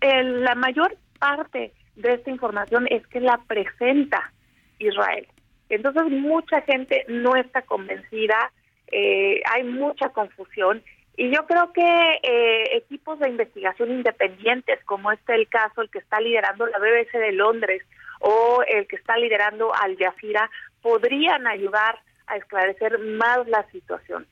la 0.00 0.54
mayor 0.54 0.96
parte 1.18 1.72
de 1.96 2.14
esta 2.14 2.30
información 2.30 2.86
es 2.90 3.06
que 3.06 3.20
la 3.20 3.38
presenta 3.46 4.32
Israel. 4.78 5.26
Entonces 5.68 6.04
mucha 6.10 6.60
gente 6.62 7.04
no 7.08 7.36
está 7.36 7.62
convencida, 7.62 8.52
hay 8.92 9.64
mucha 9.64 10.10
confusión 10.10 10.82
y 11.16 11.30
yo 11.30 11.46
creo 11.46 11.72
que 11.72 11.82
eh, 12.22 12.76
equipos 12.76 13.18
de 13.18 13.28
investigación 13.28 13.90
independientes, 13.90 14.82
como 14.84 15.12
este 15.12 15.34
el 15.34 15.48
caso, 15.48 15.82
el 15.82 15.90
que 15.90 15.98
está 15.98 16.20
liderando 16.20 16.66
la 16.66 16.78
BBC 16.78 17.12
de 17.18 17.32
Londres 17.32 17.82
o 18.20 18.62
el 18.66 18.86
que 18.86 18.96
está 18.96 19.16
liderando 19.18 19.74
Al 19.74 19.96
Jazeera, 19.96 20.50
podrían 20.80 21.46
ayudar 21.46 22.00
a 22.26 22.36
esclarecer 22.36 22.98
más 22.98 23.46
la 23.46 23.68
situación. 23.70 24.26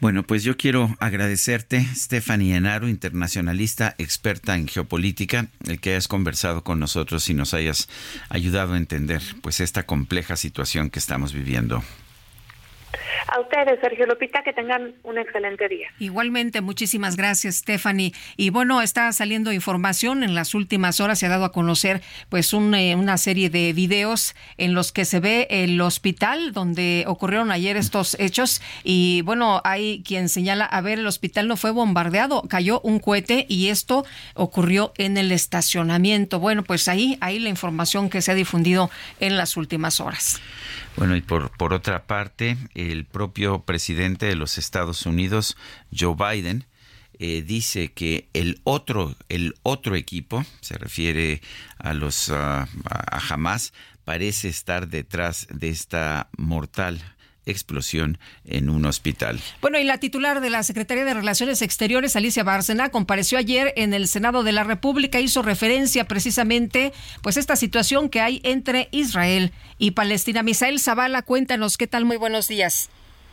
Bueno, 0.00 0.24
pues 0.24 0.42
yo 0.42 0.56
quiero 0.56 0.88
agradecerte, 0.98 1.80
Stephanie 1.94 2.56
Enaro, 2.56 2.88
internacionalista, 2.88 3.94
experta 3.98 4.56
en 4.56 4.66
geopolítica, 4.66 5.46
el 5.68 5.80
que 5.80 5.90
hayas 5.90 6.08
conversado 6.08 6.64
con 6.64 6.80
nosotros 6.80 7.28
y 7.30 7.34
nos 7.34 7.54
hayas 7.54 7.88
ayudado 8.28 8.74
a 8.74 8.78
entender 8.78 9.22
pues 9.42 9.60
esta 9.60 9.86
compleja 9.86 10.34
situación 10.34 10.90
que 10.90 10.98
estamos 10.98 11.32
viviendo. 11.32 11.84
A 13.28 13.40
ustedes, 13.40 13.80
Sergio 13.80 14.06
Lupita, 14.06 14.42
que 14.42 14.52
tengan 14.52 14.94
un 15.02 15.18
excelente 15.18 15.68
día. 15.68 15.88
Igualmente, 15.98 16.60
muchísimas 16.60 17.16
gracias, 17.16 17.56
Stephanie. 17.56 18.12
Y 18.36 18.50
bueno, 18.50 18.82
está 18.82 19.10
saliendo 19.12 19.52
información 19.52 20.22
en 20.22 20.34
las 20.34 20.54
últimas 20.54 21.00
horas, 21.00 21.18
se 21.18 21.26
ha 21.26 21.28
dado 21.28 21.44
a 21.44 21.52
conocer 21.52 22.02
pues 22.28 22.52
eh, 22.52 22.94
una 22.94 23.16
serie 23.18 23.50
de 23.50 23.72
videos 23.72 24.34
en 24.58 24.74
los 24.74 24.92
que 24.92 25.04
se 25.04 25.20
ve 25.20 25.46
el 25.50 25.80
hospital 25.80 26.52
donde 26.52 27.04
ocurrieron 27.06 27.50
ayer 27.50 27.76
estos 27.76 28.16
hechos. 28.18 28.60
Y 28.84 29.22
bueno, 29.22 29.60
hay 29.64 30.02
quien 30.04 30.28
señala, 30.28 30.64
a 30.64 30.80
ver, 30.80 30.98
el 30.98 31.06
hospital 31.06 31.48
no 31.48 31.56
fue 31.56 31.70
bombardeado, 31.70 32.42
cayó 32.48 32.80
un 32.80 32.98
cohete 32.98 33.46
y 33.48 33.68
esto 33.68 34.04
ocurrió 34.34 34.92
en 34.98 35.16
el 35.16 35.32
estacionamiento. 35.32 36.40
Bueno, 36.40 36.62
pues 36.62 36.88
ahí, 36.88 37.16
ahí 37.20 37.38
la 37.38 37.48
información 37.48 38.10
que 38.10 38.20
se 38.20 38.32
ha 38.32 38.34
difundido 38.34 38.90
en 39.20 39.36
las 39.36 39.56
últimas 39.56 40.00
horas. 40.00 40.40
Bueno, 40.96 41.16
y 41.16 41.20
por, 41.20 41.50
por 41.56 41.72
otra 41.72 42.06
parte, 42.06 42.56
el 42.74 43.04
propio 43.04 43.62
presidente 43.62 44.26
de 44.26 44.36
los 44.36 44.58
Estados 44.58 45.06
Unidos, 45.06 45.56
Joe 45.96 46.14
Biden, 46.14 46.66
eh, 47.18 47.42
dice 47.42 47.92
que 47.92 48.28
el 48.32 48.60
otro, 48.64 49.14
el 49.28 49.54
otro 49.62 49.96
equipo, 49.96 50.44
se 50.60 50.76
refiere 50.76 51.40
a 51.78 51.94
los 51.94 52.30
a 52.30 52.66
Hamas, 53.28 53.72
parece 54.04 54.48
estar 54.48 54.88
detrás 54.88 55.46
de 55.50 55.68
esta 55.68 56.28
mortal 56.36 57.00
explosión 57.46 58.18
en 58.44 58.70
un 58.70 58.84
hospital. 58.84 59.40
Bueno, 59.60 59.78
y 59.78 59.84
la 59.84 59.98
titular 59.98 60.40
de 60.40 60.50
la 60.50 60.62
Secretaría 60.62 61.04
de 61.04 61.14
Relaciones 61.14 61.62
Exteriores, 61.62 62.16
Alicia 62.16 62.44
Bárcena, 62.44 62.90
compareció 62.90 63.38
ayer 63.38 63.72
en 63.76 63.94
el 63.94 64.08
Senado 64.08 64.42
de 64.42 64.52
la 64.52 64.64
República, 64.64 65.20
hizo 65.20 65.42
referencia 65.42 66.06
precisamente 66.06 66.92
pues 67.22 67.36
esta 67.36 67.56
situación 67.56 68.08
que 68.08 68.20
hay 68.20 68.40
entre 68.44 68.88
Israel 68.92 69.52
y 69.78 69.92
Palestina. 69.92 70.42
Misael 70.42 70.80
Zavala, 70.80 71.22
cuéntanos 71.22 71.76
qué 71.76 71.86
tal, 71.86 72.04
muy 72.04 72.16
buenos 72.16 72.48
días. 72.48 72.90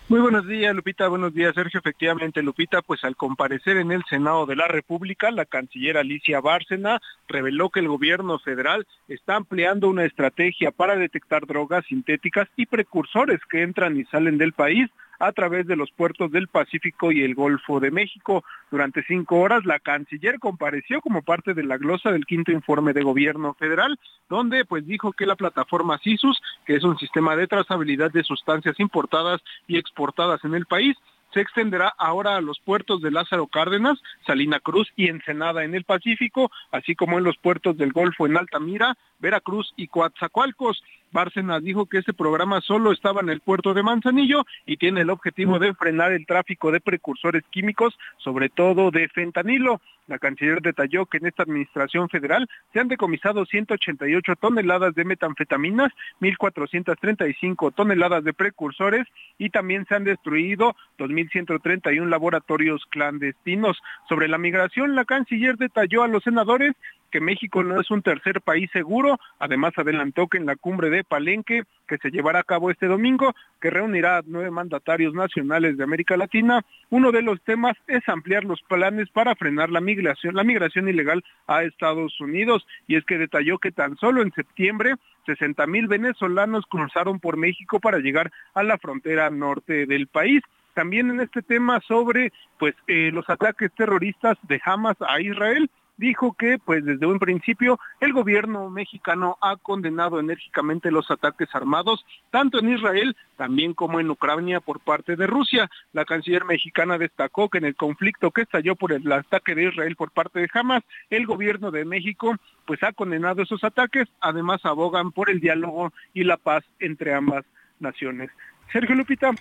Muy 0.10 0.22
buenos 0.22 0.48
días, 0.48 0.74
Lupita. 0.74 1.08
Buenos 1.08 1.36
días, 1.36 1.54
Sergio. 1.54 1.80
Efectivamente, 1.80 2.42
Lupita, 2.42 2.82
pues 2.82 3.04
al 3.04 3.16
comparecer 3.16 3.78
en 3.78 3.92
el 3.92 4.04
Senado 4.10 4.48
de 4.48 4.56
la 4.56 4.68
República, 4.68 5.30
la 5.30 5.46
canciller 5.46 5.98
Alicia 5.98 6.42
Bárcena 6.42 7.00
reveló 7.28 7.70
que 7.70 7.82
el 7.82 7.90
gobierno 7.90 8.40
federal 8.40 8.88
está 9.08 9.36
ampliando 9.36 9.88
una 9.88 10.06
estrategia 10.06 10.72
para 10.72 10.96
detectar 10.96 11.46
drogas 11.46 11.86
sintéticas 11.86 12.48
y 12.56 12.66
precursores 12.66 13.40
que 13.52 13.62
entran 13.62 13.98
y 13.98 14.06
salen 14.06 14.40
del 14.40 14.54
país 14.54 14.90
a 15.20 15.32
través 15.34 15.68
de 15.68 15.76
los 15.76 15.92
puertos 15.92 16.32
del 16.32 16.48
Pacífico 16.48 17.12
y 17.12 17.24
el 17.24 17.36
Golfo 17.36 17.80
de 17.80 17.92
México. 17.92 18.44
Durante 18.72 19.04
cinco 19.04 19.40
horas, 19.40 19.66
la 19.66 19.80
canciller 19.80 20.40
compareció 20.40 21.02
como 21.02 21.22
parte 21.22 21.54
de 21.54 21.64
la 21.64 21.78
glosa 21.78 22.12
del 22.12 22.26
quinto 22.26 22.52
informe 22.52 22.94
de 22.94 23.04
gobierno 23.04 23.54
federal, 23.54 24.00
donde 24.30 24.66
pues 24.66 24.88
dijo 24.88 25.14
que 25.14 25.26
la 25.26 25.36
plataforma 25.36 26.00
CISUS, 26.00 26.42
que 26.66 26.76
es 26.76 26.84
un 26.84 26.98
sistema 26.98 27.36
de 27.36 27.48
trazabilidad 27.48 28.12
de 28.12 28.24
sustancias 28.24 28.80
importadas 28.80 29.42
y 29.68 29.78
exportadas 29.78 30.44
en 30.46 30.56
el 30.56 30.66
país, 30.66 30.96
se 31.34 31.42
extenderá 31.42 31.94
ahora 31.98 32.38
a 32.38 32.42
los 32.42 32.60
puertos 32.60 33.02
de 33.02 33.12
Lázaro 33.12 33.48
Cárdenas, 33.48 34.00
Salina 34.26 34.60
Cruz 34.60 34.92
y 34.96 35.10
Ensenada 35.10 35.64
en 35.64 35.76
el 35.76 35.84
Pacífico, 35.84 36.52
así 36.72 36.96
como 36.96 37.18
en 37.18 37.24
los 37.24 37.38
puertos 37.38 37.78
del 37.78 37.92
Golfo 37.92 38.26
en 38.26 38.38
Altamira, 38.38 38.98
Veracruz 39.20 39.74
y 39.76 39.88
Coatzacoalcos. 39.88 40.82
Bárcenas 41.12 41.64
dijo 41.64 41.86
que 41.86 42.00
ese 42.00 42.14
programa 42.14 42.62
solo 42.62 42.92
estaba 42.92 43.22
en 43.22 43.30
el 43.30 43.42
puerto 43.42 43.74
de 43.74 43.84
Manzanillo 43.84 44.46
y 44.66 44.78
tiene 44.78 45.02
el 45.02 45.10
objetivo 45.10 45.60
de 45.60 45.74
frenar 45.74 46.12
el 46.12 46.26
tráfico 46.26 46.72
de 46.72 46.80
precursores 46.80 47.44
químicos, 47.50 47.98
sobre 48.18 48.50
todo 48.50 48.92
de 48.92 49.08
fentanilo. 49.10 49.82
La 50.10 50.18
canciller 50.18 50.60
detalló 50.62 51.06
que 51.06 51.18
en 51.18 51.28
esta 51.28 51.44
administración 51.44 52.10
federal 52.10 52.50
se 52.74 52.80
han 52.80 52.88
decomisado 52.88 53.46
188 53.46 54.36
toneladas 54.38 54.96
de 54.96 55.06
metanfetaminas, 55.06 55.92
1.435 56.20 57.74
toneladas 57.76 58.24
de 58.24 58.34
precursores 58.34 59.06
y 59.38 59.52
también 59.52 59.86
se 59.86 59.94
han 59.94 60.06
destruido 60.06 60.76
2.131 60.98 62.10
laboratorios 62.10 62.86
clandestinos. 62.90 63.80
Sobre 64.08 64.28
la 64.28 64.40
migración, 64.40 64.96
la 64.96 65.06
canciller 65.06 65.58
detalló 65.58 66.02
a 66.02 66.08
los 66.08 66.24
senadores 66.24 66.74
que 67.10 67.22
México 67.22 67.64
no 67.64 67.80
es 67.80 67.92
un 67.92 68.02
tercer 68.02 68.42
país 68.42 68.70
seguro. 68.72 69.20
Además, 69.40 69.74
adelantó 69.78 70.28
que 70.28 70.38
en 70.38 70.46
la 70.46 70.56
cumbre 70.56 70.90
de 70.90 71.04
Palenque, 71.04 71.64
que 71.88 71.98
se 71.98 72.12
llevará 72.12 72.40
a 72.40 72.44
cabo 72.44 72.72
este 72.72 72.88
domingo, 72.88 73.34
que 73.60 73.70
reunirá 73.70 74.18
a 74.18 74.24
nueve 74.26 74.52
mandatarios 74.52 75.14
nacionales 75.14 75.78
de 75.78 75.84
América 75.84 76.18
Latina, 76.18 76.62
uno 76.90 77.12
de 77.12 77.22
los 77.22 77.42
temas 77.42 77.76
es 77.88 78.08
ampliar 78.08 78.44
los 78.44 78.62
planes 78.62 79.10
para 79.10 79.36
frenar 79.36 79.70
la 79.70 79.82
migración, 79.82 80.36
la 80.36 80.44
migración 80.44 80.88
ilegal 80.88 81.24
a 81.48 81.64
Estados 81.64 82.20
Unidos. 82.20 82.66
Y 82.88 82.96
es 82.96 83.06
que 83.06 83.18
detalló 83.18 83.58
que 83.58 83.72
tan 83.72 83.98
solo 83.98 84.22
en 84.22 84.32
septiembre 84.34 84.96
60 85.26 85.68
mil 85.68 85.88
venezolanos 85.88 86.66
cruzaron 86.66 87.20
por 87.20 87.38
México 87.38 87.80
para 87.80 88.00
llegar 88.00 88.32
a 88.54 88.64
la 88.64 88.78
frontera 88.78 89.30
norte 89.30 89.86
del 89.86 90.08
país 90.08 90.42
también 90.74 91.10
en 91.10 91.20
este 91.20 91.42
tema 91.42 91.82
sobre 91.88 92.32
pues 92.58 92.74
eh, 92.88 93.12
los 93.12 93.30
ataques 93.30 93.70
terroristas 93.76 94.38
de 94.44 94.62
Hamas 94.64 94.96
a 95.02 95.20
Israel 95.20 95.70
dijo 96.00 96.34
que 96.34 96.58
pues 96.58 96.86
desde 96.86 97.06
un 97.06 97.20
principio 97.20 97.78
el 98.00 98.14
gobierno 98.14 98.70
mexicano 98.70 99.38
ha 99.42 99.58
condenado 99.58 100.20
enérgicamente 100.20 100.92
los 100.92 101.12
ataques 101.12 101.50
armados 101.54 102.06
tanto 102.32 102.60
en 102.60 102.74
Israel 102.74 103.16
también 103.36 103.74
como 103.74 104.00
en 104.00 104.10
Ucrania 104.10 104.62
por 104.62 104.80
parte 104.80 105.16
de 105.16 105.28
Rusia. 105.28 105.70
La 105.94 106.06
canciller 106.06 106.46
mexicana 106.46 106.98
destacó 106.98 107.50
que 107.50 107.58
en 107.58 107.66
el 107.66 107.76
conflicto 107.76 108.32
que 108.32 108.42
estalló 108.42 108.76
por 108.76 108.94
el 108.94 109.12
ataque 109.12 109.56
de 109.56 109.66
Israel 109.66 109.96
por 109.98 110.12
parte 110.12 110.40
de 110.40 110.50
Hamas, 110.54 110.84
el 111.10 111.26
gobierno 111.26 111.70
de 111.70 111.86
México 111.86 112.36
pues 112.66 112.82
ha 112.84 112.94
condenado 112.94 113.42
esos 113.42 113.64
ataques, 113.64 114.08
además 114.22 114.62
abogan 114.64 115.12
por 115.12 115.30
el 115.30 115.42
diálogo 115.42 115.92
y 116.14 116.24
la 116.24 116.38
paz 116.38 116.64
entre 116.80 117.14
ambas 117.14 117.46
naciones. 117.80 118.30
Sergio 118.72 118.96
Lupita, 118.96 119.32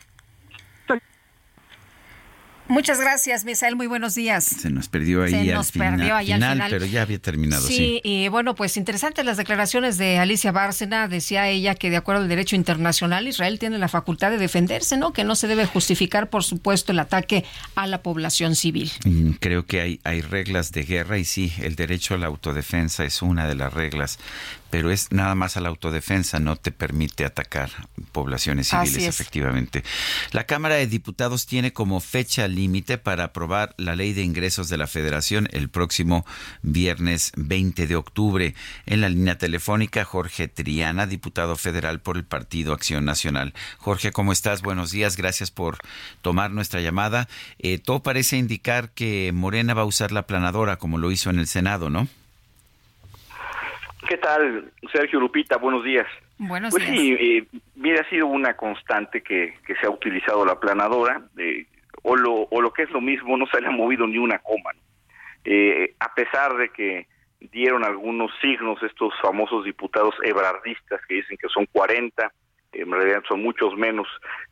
Muchas 2.68 3.00
gracias, 3.00 3.44
Misael. 3.44 3.76
Muy 3.76 3.86
buenos 3.86 4.14
días. 4.14 4.44
Se 4.44 4.70
nos 4.70 4.88
perdió 4.88 5.22
ahí, 5.22 5.50
al, 5.50 5.64
final, 5.64 6.70
pero 6.70 6.84
ya 6.86 7.02
había 7.02 7.18
terminado. 7.18 7.66
Sí, 7.66 7.76
sí, 7.76 8.00
y 8.04 8.28
bueno, 8.28 8.54
pues 8.54 8.76
interesantes 8.76 9.24
las 9.24 9.36
declaraciones 9.36 9.98
de 9.98 10.18
Alicia 10.18 10.52
Bárcena. 10.52 11.08
Decía 11.08 11.48
ella 11.48 11.74
que 11.74 11.90
de 11.90 11.96
acuerdo 11.96 12.22
al 12.22 12.28
derecho 12.28 12.56
internacional, 12.56 13.26
Israel 13.26 13.58
tiene 13.58 13.78
la 13.78 13.88
facultad 13.88 14.30
de 14.30 14.38
defenderse, 14.38 14.96
¿no? 14.96 15.12
Que 15.12 15.24
no 15.24 15.34
se 15.34 15.48
debe 15.48 15.66
justificar, 15.66 16.30
por 16.30 16.44
supuesto, 16.44 16.92
el 16.92 16.98
ataque 16.98 17.44
a 17.74 17.86
la 17.86 18.02
población 18.02 18.54
civil. 18.54 18.90
Creo 19.40 19.66
que 19.66 19.80
hay, 19.80 20.00
hay 20.04 20.20
reglas 20.20 20.72
de 20.72 20.84
guerra 20.84 21.18
y 21.18 21.24
sí, 21.24 21.52
el 21.58 21.74
derecho 21.74 22.14
a 22.14 22.18
la 22.18 22.26
autodefensa 22.26 23.04
es 23.04 23.22
una 23.22 23.46
de 23.46 23.54
las 23.54 23.72
reglas 23.72 24.18
pero 24.70 24.90
es 24.90 25.12
nada 25.12 25.34
más 25.34 25.56
a 25.56 25.60
la 25.60 25.68
autodefensa, 25.68 26.38
no 26.40 26.56
te 26.56 26.72
permite 26.72 27.24
atacar 27.24 27.70
poblaciones 28.12 28.68
civiles, 28.68 29.04
efectivamente. 29.04 29.82
La 30.32 30.44
Cámara 30.44 30.76
de 30.76 30.86
Diputados 30.86 31.46
tiene 31.46 31.72
como 31.72 32.00
fecha 32.00 32.48
límite 32.48 32.98
para 32.98 33.24
aprobar 33.24 33.74
la 33.78 33.96
ley 33.96 34.12
de 34.12 34.22
ingresos 34.22 34.68
de 34.68 34.76
la 34.76 34.86
Federación 34.86 35.48
el 35.52 35.68
próximo 35.68 36.26
viernes 36.62 37.32
20 37.36 37.86
de 37.86 37.96
octubre. 37.96 38.54
En 38.86 39.00
la 39.00 39.08
línea 39.08 39.38
telefónica, 39.38 40.04
Jorge 40.04 40.48
Triana, 40.48 41.06
diputado 41.06 41.56
federal 41.56 42.00
por 42.00 42.16
el 42.16 42.24
Partido 42.24 42.72
Acción 42.72 43.04
Nacional. 43.04 43.54
Jorge, 43.78 44.12
¿cómo 44.12 44.32
estás? 44.32 44.62
Buenos 44.62 44.90
días, 44.90 45.16
gracias 45.16 45.50
por 45.50 45.78
tomar 46.22 46.50
nuestra 46.50 46.80
llamada. 46.80 47.28
Eh, 47.58 47.78
todo 47.78 48.02
parece 48.02 48.36
indicar 48.36 48.90
que 48.90 49.30
Morena 49.32 49.74
va 49.74 49.82
a 49.82 49.86
usar 49.86 50.12
la 50.12 50.26
planadora 50.26 50.76
como 50.76 50.98
lo 50.98 51.10
hizo 51.10 51.30
en 51.30 51.38
el 51.38 51.46
Senado, 51.46 51.90
¿no? 51.90 52.08
¿Qué 54.08 54.16
tal, 54.16 54.72
Sergio 54.90 55.20
Lupita? 55.20 55.58
Buenos 55.58 55.84
días. 55.84 56.06
Buenos 56.38 56.70
pues 56.70 56.86
días. 56.86 56.98
sí, 56.98 57.12
eh, 57.12 57.44
mira, 57.74 58.00
ha 58.00 58.08
sido 58.08 58.26
una 58.26 58.56
constante 58.56 59.22
que, 59.22 59.54
que 59.66 59.74
se 59.76 59.86
ha 59.86 59.90
utilizado 59.90 60.46
la 60.46 60.58
planadora, 60.58 61.20
eh, 61.36 61.66
o, 62.02 62.16
lo, 62.16 62.48
o 62.50 62.62
lo 62.62 62.72
que 62.72 62.84
es 62.84 62.90
lo 62.90 63.02
mismo, 63.02 63.36
no 63.36 63.46
se 63.46 63.60
le 63.60 63.66
ha 63.66 63.70
movido 63.70 64.06
ni 64.06 64.16
una 64.16 64.38
coma. 64.38 64.70
Eh, 65.44 65.94
a 66.00 66.14
pesar 66.14 66.56
de 66.56 66.70
que 66.70 67.06
dieron 67.52 67.84
algunos 67.84 68.30
signos 68.40 68.82
estos 68.82 69.12
famosos 69.20 69.66
diputados 69.66 70.14
ebrardistas 70.22 71.00
que 71.06 71.16
dicen 71.16 71.36
que 71.36 71.48
son 71.48 71.66
40, 71.66 72.32
en 72.72 72.90
realidad 72.90 73.22
son 73.28 73.42
muchos 73.42 73.76
menos 73.76 74.06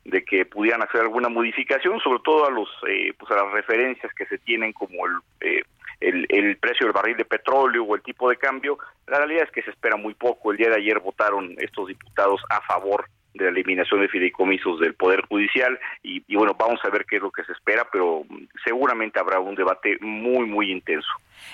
de 0.05 0.23
que 0.25 0.45
pudieran 0.45 0.83
hacer 0.83 1.01
alguna 1.01 1.31
modificación, 1.31 1.99
sobre 2.01 2.21
todo 2.25 2.47
a 2.47 2.51
los 2.51 2.69
eh, 2.89 3.13
pues 3.19 3.31
a 3.31 3.37
las 3.37 3.53
referencias 3.53 4.13
que 4.15 4.27
se 4.27 4.39
tienen 4.39 4.73
como 4.73 5.07
el 5.07 5.13
eh, 5.41 5.63
el, 6.01 6.27
el 6.29 6.57
precio 6.59 6.87
del 6.87 6.93
barril 6.93 7.17
de 7.17 7.25
petróleo 7.25 7.85
o 7.85 7.95
el 7.95 8.03
tipo 8.03 8.29
de 8.29 8.37
cambio, 8.37 8.79
la 9.07 9.19
realidad 9.19 9.45
es 9.45 9.51
que 9.51 9.63
se 9.63 9.71
espera 9.71 9.97
muy 9.97 10.15
poco. 10.15 10.51
El 10.51 10.59
día 10.59 10.69
de 10.69 10.77
ayer 10.77 10.99
votaron 11.01 11.55
estos 11.59 11.89
diputados 11.89 12.43
a 12.51 12.61
favor 12.63 13.09
de 13.37 13.45
la 13.45 13.51
eliminación 13.51 14.01
de 14.01 14.09
fideicomisos 14.09 14.81
del 14.81 14.95
Poder 14.95 15.23
Judicial 15.29 15.79
y, 16.03 16.23
y, 16.27 16.37
bueno, 16.37 16.55
vamos 16.59 16.81
a 16.85 16.91
ver 16.91 17.05
qué 17.09 17.17
es 17.17 17.23
lo 17.23 17.31
que 17.31 17.45
se 17.45 17.53
espera, 17.53 17.87
pero 17.91 18.25
seguramente 18.65 19.19
habrá 19.19 19.41
un 19.41 19.55
debate 19.55 19.99
muy, 20.01 20.47
muy 20.47 20.71
intenso. 20.71 21.09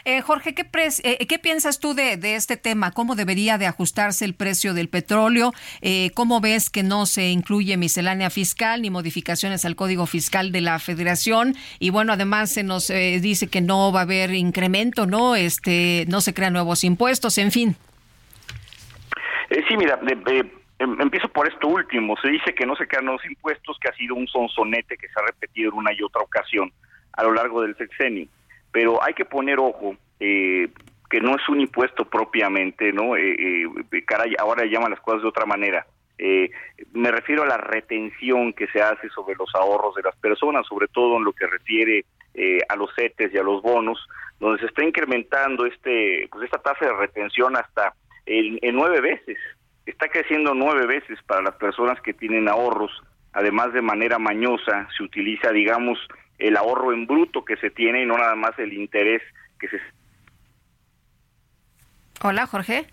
Eh, 0.05 0.21
Jorge, 0.21 0.55
¿qué, 0.55 0.67
eh, 1.05 1.27
¿qué 1.27 1.39
piensas 1.39 1.79
tú 1.79 1.95
de, 1.95 2.17
de, 2.17 2.35
este 2.35 2.57
tema? 2.57 2.93
¿Cómo 2.93 3.15
debería 3.15 3.59
de 3.59 3.67
ajustarse 3.67 4.25
el 4.25 4.35
precio 4.35 4.75
del 4.75 4.89
petróleo? 4.89 5.53
Eh, 5.81 6.11
¿Cómo 6.15 6.41
ves 6.41 6.71
que 6.71 6.83
no 6.83 7.07
se 7.07 7.29
incluye 7.29 7.77
miscelánea 7.77 8.31
fiscal 8.31 8.83
ni 8.83 8.91
modificaciones 8.91 9.65
al 9.65 9.77
Código 9.77 10.07
Fiscal 10.07 10.51
de 10.53 10.61
la 10.61 10.79
Federación? 10.79 11.55
Y 11.79 11.91
bueno, 11.91 12.13
además 12.13 12.51
se 12.53 12.63
nos 12.63 12.91
eh, 12.91 13.19
dice 13.21 13.49
que 13.49 13.61
no 13.61 13.93
va 13.93 14.01
a 14.01 14.03
haber 14.05 14.35
incremento, 14.35 15.07
¿no? 15.07 15.37
Este, 15.37 16.05
no 16.09 16.21
se 16.21 16.35
crean 16.35 16.53
nuevos 16.53 16.85
impuestos, 16.85 17.39
en 17.39 17.53
fin. 17.53 17.77
Sí, 19.69 19.77
mira, 19.77 20.01
Em, 20.27 20.51
empiezo 20.83 21.29
por 21.29 21.49
esto 21.49 21.69
último. 21.69 22.17
Se 22.23 22.29
dice 22.29 22.55
que 22.55 22.67
no 22.67 22.77
se 22.77 22.87
crean 22.87 23.07
nuevos 23.07 23.25
impuestos, 23.25 23.79
que 23.81 23.89
ha 23.89 23.95
sido 23.95 24.15
un 24.15 24.27
sonsonete 24.27 24.97
que 24.97 25.09
se 25.09 25.21
ha 25.21 25.27
repetido 25.27 25.71
en 25.71 25.79
una 25.79 25.93
y 25.93 26.03
otra 26.03 26.23
ocasión 26.23 26.73
a 27.13 27.23
lo 27.23 27.33
largo 27.33 27.63
del 27.63 27.77
sexenio. 27.77 28.27
Pero 28.71 29.03
hay 29.03 29.15
que 29.15 29.25
poner 29.25 29.59
ojo 29.59 29.97
eh, 30.21 30.69
que 31.13 31.21
no 31.21 31.37
es 31.37 31.47
un 31.51 31.61
impuesto 31.61 32.07
propiamente, 32.07 32.91
¿no? 32.91 33.17
Eh, 33.17 33.67
eh, 33.93 34.05
caray, 34.07 34.35
ahora 34.39 34.65
llaman 34.65 34.93
las 34.93 35.01
cosas 35.01 35.21
de 35.21 35.29
otra 35.29 35.45
manera. 35.45 35.87
Eh, 36.17 36.51
me 36.95 37.11
refiero 37.11 37.43
a 37.43 37.47
la 37.47 37.59
retención 37.59 38.55
que 38.55 38.67
se 38.69 38.81
hace 38.81 39.11
sobre 39.11 39.35
los 39.35 39.55
ahorros 39.55 39.95
de 39.95 40.03
las 40.03 40.17
personas, 40.17 40.67
sobre 40.67 40.89
todo 40.89 41.19
en 41.19 41.25
lo 41.25 41.33
que 41.35 41.47
refiere 41.47 42.07
a 42.67 42.77
los 42.77 42.89
CETES 42.95 43.35
y 43.35 43.37
a 43.37 43.43
los 43.43 43.61
bonos, 43.61 43.99
donde 44.41 44.59
se 44.61 44.65
está 44.65 44.83
incrementando 44.83 45.67
este, 45.67 46.27
pues 46.33 46.45
esta 46.45 46.63
tasa 46.63 46.87
de 46.87 46.95
retención 46.95 47.55
hasta 47.59 47.93
en 48.25 48.75
nueve 48.75 49.03
veces 49.03 49.37
está 49.87 50.09
creciendo 50.09 50.55
nueve 50.55 50.87
veces 50.87 51.19
para 51.27 51.43
las 51.43 51.55
personas 51.55 52.01
que 52.01 52.13
tienen 52.13 52.49
ahorros. 52.49 52.91
Además, 53.33 53.73
de 53.73 53.83
manera 53.83 54.19
mañosa, 54.19 54.89
se 54.97 55.03
utiliza, 55.03 55.51
digamos, 55.51 55.99
el 56.39 56.57
ahorro 56.57 56.93
en 56.93 57.07
bruto 57.07 57.45
que 57.45 57.57
se 57.57 57.71
tiene 57.71 58.03
y 58.03 58.07
no 58.07 58.19
nada 58.19 58.35
más 58.35 58.59
el 58.59 58.73
interés 58.73 59.23
que 59.59 59.69
se. 59.69 59.81
Hola, 62.23 62.47
Jorge. 62.47 62.87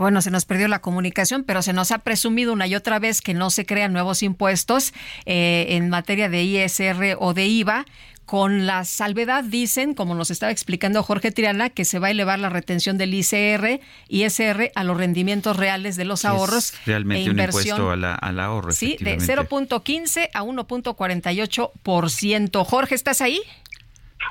Bueno, 0.00 0.22
se 0.22 0.30
nos 0.30 0.46
perdió 0.46 0.66
la 0.66 0.80
comunicación, 0.80 1.44
pero 1.44 1.60
se 1.60 1.74
nos 1.74 1.92
ha 1.92 1.98
presumido 1.98 2.54
una 2.54 2.66
y 2.66 2.74
otra 2.74 2.98
vez 2.98 3.20
que 3.20 3.34
no 3.34 3.50
se 3.50 3.66
crean 3.66 3.92
nuevos 3.92 4.22
impuestos 4.22 4.94
eh, 5.26 5.66
en 5.68 5.90
materia 5.90 6.30
de 6.30 6.42
ISR 6.42 7.18
o 7.18 7.34
de 7.34 7.46
IVA, 7.46 7.84
con 8.24 8.64
la 8.64 8.86
salvedad, 8.86 9.44
dicen, 9.44 9.92
como 9.92 10.14
nos 10.14 10.30
estaba 10.30 10.52
explicando 10.52 11.02
Jorge 11.02 11.32
Triana, 11.32 11.68
que 11.68 11.84
se 11.84 11.98
va 11.98 12.06
a 12.06 12.12
elevar 12.12 12.38
la 12.38 12.48
retención 12.48 12.96
del 12.96 13.12
ICR, 13.12 13.80
ISR 14.08 14.72
a 14.74 14.84
los 14.84 14.96
rendimientos 14.96 15.58
reales 15.58 15.96
de 15.96 16.06
los 16.06 16.24
ahorros. 16.24 16.72
Es 16.72 16.86
realmente 16.86 17.28
e 17.28 17.32
un 17.32 17.38
impuesto 17.38 17.90
al, 17.90 18.02
al 18.04 18.40
ahorro. 18.40 18.72
Sí, 18.72 18.96
de 19.00 19.18
0.15 19.18 20.30
a 20.32 20.44
1.48%. 20.44 22.64
Jorge, 22.64 22.94
¿estás 22.94 23.20
ahí? 23.20 23.42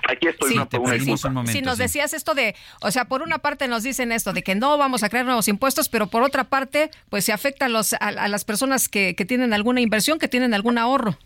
Aquí 0.07 0.27
estoy. 0.27 0.51
Sí, 0.51 0.55
no, 0.57 0.67
te 0.67 0.77
una 0.77 0.93
sí, 0.93 0.99
sí, 0.99 1.11
disculpa. 1.11 1.45
sí, 1.47 1.61
nos 1.61 1.77
decías 1.77 2.13
esto 2.13 2.33
de, 2.33 2.55
o 2.81 2.91
sea, 2.91 3.05
por 3.05 3.21
una 3.21 3.39
parte 3.39 3.67
nos 3.67 3.83
dicen 3.83 4.11
esto 4.11 4.33
de 4.33 4.43
que 4.43 4.55
no 4.55 4.77
vamos 4.77 5.03
a 5.03 5.09
crear 5.09 5.25
nuevos 5.25 5.47
impuestos, 5.47 5.89
pero 5.89 6.07
por 6.07 6.23
otra 6.23 6.45
parte, 6.45 6.91
pues 7.09 7.25
se 7.25 7.33
afecta 7.33 7.65
a, 7.65 7.69
los, 7.69 7.93
a, 7.93 7.97
a 7.97 8.27
las 8.27 8.45
personas 8.45 8.89
que, 8.89 9.15
que 9.15 9.25
tienen 9.25 9.53
alguna 9.53 9.81
inversión, 9.81 10.19
que 10.19 10.27
tienen 10.27 10.53
algún 10.53 10.77
ahorro. 10.77 11.17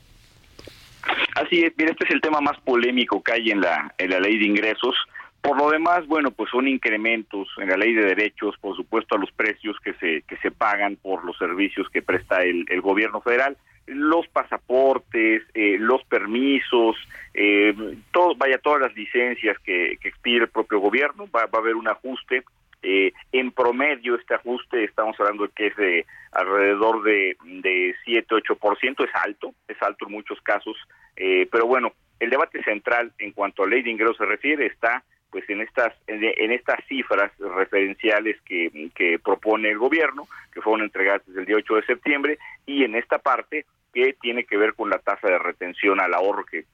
Así 1.36 1.61
es, 1.61 1.74
mira, 1.78 1.91
este 1.91 2.05
es 2.05 2.11
el 2.11 2.22
tema 2.22 2.39
más 2.39 2.59
polémico 2.61 3.22
que 3.22 3.34
hay 3.34 3.51
en 3.51 3.61
la, 3.61 3.93
en 3.97 4.09
la 4.09 4.20
ley 4.20 4.38
de 4.38 4.45
ingresos. 4.45 4.95
Por 5.41 5.57
lo 5.57 5.70
demás, 5.70 6.07
bueno, 6.07 6.32
pues 6.32 6.49
son 6.49 6.68
incrementos 6.68 7.49
en 7.57 7.70
la 7.70 7.76
ley 7.76 7.93
de 7.93 8.05
derechos, 8.05 8.55
por 8.61 8.78
supuesto, 8.78 9.16
a 9.16 9.20
los 9.20 9.32
precios 9.34 9.76
que 9.84 9.93
se, 9.95 10.22
que 10.22 10.38
se 10.38 10.51
pagan 10.51 10.95
por 10.95 11.26
los 11.26 11.38
servicios 11.38 11.89
que 11.89 12.01
presta 12.01 12.43
el, 12.43 12.66
el 12.70 12.80
gobierno 12.80 13.20
federal, 13.20 13.57
los 13.88 14.27
pasaportes, 14.27 15.43
eh, 15.53 15.77
los 15.79 16.03
permisos, 16.05 16.95
eh, 17.34 17.75
todo, 18.11 18.36
vaya, 18.36 18.57
todas 18.57 18.81
las 18.81 18.95
licencias 18.95 19.57
que, 19.59 19.97
que 20.01 20.09
expide 20.09 20.43
el 20.43 20.49
propio 20.49 20.79
gobierno, 20.79 21.27
va, 21.34 21.45
va 21.47 21.59
a 21.59 21.61
haber 21.61 21.75
un 21.75 21.88
ajuste. 21.88 22.43
Eh, 22.86 23.13
en 23.31 23.51
promedio, 23.51 24.15
este 24.15 24.36
ajuste, 24.36 24.84
estamos 24.84 25.17
hablando 25.17 25.47
que 25.55 25.67
es 25.67 25.75
de 25.77 26.05
alrededor 26.34 27.01
de, 27.03 27.38
de 27.45 27.95
7-8%, 28.05 29.05
es 29.05 29.15
alto, 29.15 29.53
es 29.69 29.81
alto 29.81 30.05
en 30.05 30.11
muchos 30.11 30.41
casos, 30.41 30.75
eh, 31.15 31.47
pero 31.49 31.65
bueno, 31.65 31.93
el 32.19 32.29
debate 32.29 32.61
central 32.63 33.13
en 33.19 33.31
cuanto 33.31 33.63
a 33.63 33.67
ley 33.67 33.84
de 33.84 33.91
ingresos 33.91 34.17
se 34.17 34.25
refiere 34.25 34.65
está 34.65 35.03
pues 35.34 35.49
en 35.49 35.61
estas 35.61 35.93
en, 36.05 36.51
estas 36.51 36.86
cifras 36.86 37.31
referenciales 37.39 38.39
que, 38.43 39.19
propone 39.23 39.71
el 39.71 39.79
gobierno, 39.79 40.27
que 40.53 40.61
fueron 40.61 40.86
entregadas 40.86 41.23
desde 41.25 41.39
el 41.41 41.45
día 41.47 41.55
8 41.57 41.75
de 41.75 41.86
septiembre, 41.86 42.38
y 42.67 42.84
en 42.84 42.93
esta 42.93 43.17
parte 43.17 43.65
que 43.91 44.13
tiene 44.21 44.43
que 44.43 44.57
ver 44.57 44.75
con 44.75 44.91
la 44.91 44.99
tasa 44.99 45.27
de 45.27 45.39
retención 45.39 45.99
al 45.99 46.13
ahorro 46.13 46.45
que 46.45 46.65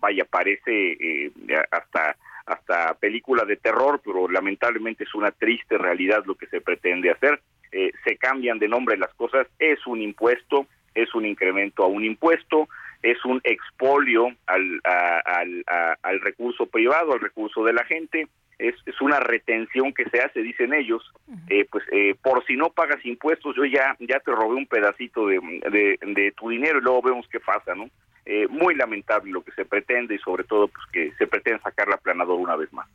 vaya 0.00 0.24
parece 0.24 0.92
eh, 0.92 1.30
hasta 1.70 2.16
hasta 2.46 2.94
película 2.94 3.44
de 3.44 3.56
terror, 3.56 4.00
pero 4.02 4.26
lamentablemente 4.26 5.04
es 5.04 5.14
una 5.14 5.30
triste 5.30 5.76
realidad 5.76 6.24
lo 6.24 6.34
que 6.34 6.46
se 6.46 6.62
pretende 6.62 7.10
hacer. 7.10 7.42
Eh, 7.72 7.92
se 8.04 8.16
cambian 8.16 8.58
de 8.58 8.68
nombre 8.68 8.96
las 8.96 9.12
cosas, 9.12 9.46
es 9.58 9.86
un 9.86 10.00
impuesto, 10.00 10.66
es 10.94 11.14
un 11.14 11.26
incremento 11.26 11.84
a 11.84 11.88
un 11.88 12.06
impuesto, 12.06 12.70
es 13.02 13.24
un 13.24 13.40
expolio 13.44 14.28
al, 14.46 14.80
a, 14.84 15.20
al, 15.24 15.64
a, 15.66 15.96
al 16.02 16.20
recurso 16.20 16.66
privado, 16.66 17.12
al 17.12 17.20
recurso 17.20 17.64
de 17.64 17.72
la 17.72 17.84
gente, 17.84 18.28
es, 18.58 18.74
es 18.86 19.00
una 19.00 19.20
retención 19.20 19.92
que 19.92 20.08
se 20.10 20.20
hace, 20.20 20.42
dicen 20.42 20.74
ellos, 20.74 21.02
eh, 21.48 21.64
pues 21.70 21.84
eh, 21.92 22.16
por 22.20 22.44
si 22.44 22.56
no 22.56 22.70
pagas 22.70 23.04
impuestos, 23.04 23.54
yo 23.56 23.64
ya, 23.64 23.96
ya 24.00 24.18
te 24.20 24.32
robé 24.32 24.56
un 24.56 24.66
pedacito 24.66 25.26
de, 25.26 25.38
de, 25.70 25.98
de 26.14 26.32
tu 26.32 26.48
dinero 26.50 26.78
y 26.78 26.82
luego 26.82 27.02
vemos 27.02 27.28
qué 27.30 27.38
pasa, 27.38 27.74
¿no? 27.74 27.88
Eh, 28.26 28.46
muy 28.48 28.74
lamentable 28.74 29.30
lo 29.30 29.42
que 29.42 29.52
se 29.52 29.64
pretende 29.64 30.14
y 30.14 30.18
sobre 30.18 30.44
todo 30.44 30.68
pues 30.68 30.84
que 30.92 31.12
se 31.16 31.26
pretende 31.26 31.62
sacar 31.62 31.88
la 31.88 31.96
planadora 31.96 32.42
una 32.42 32.56
vez 32.56 32.70
más. 32.72 32.86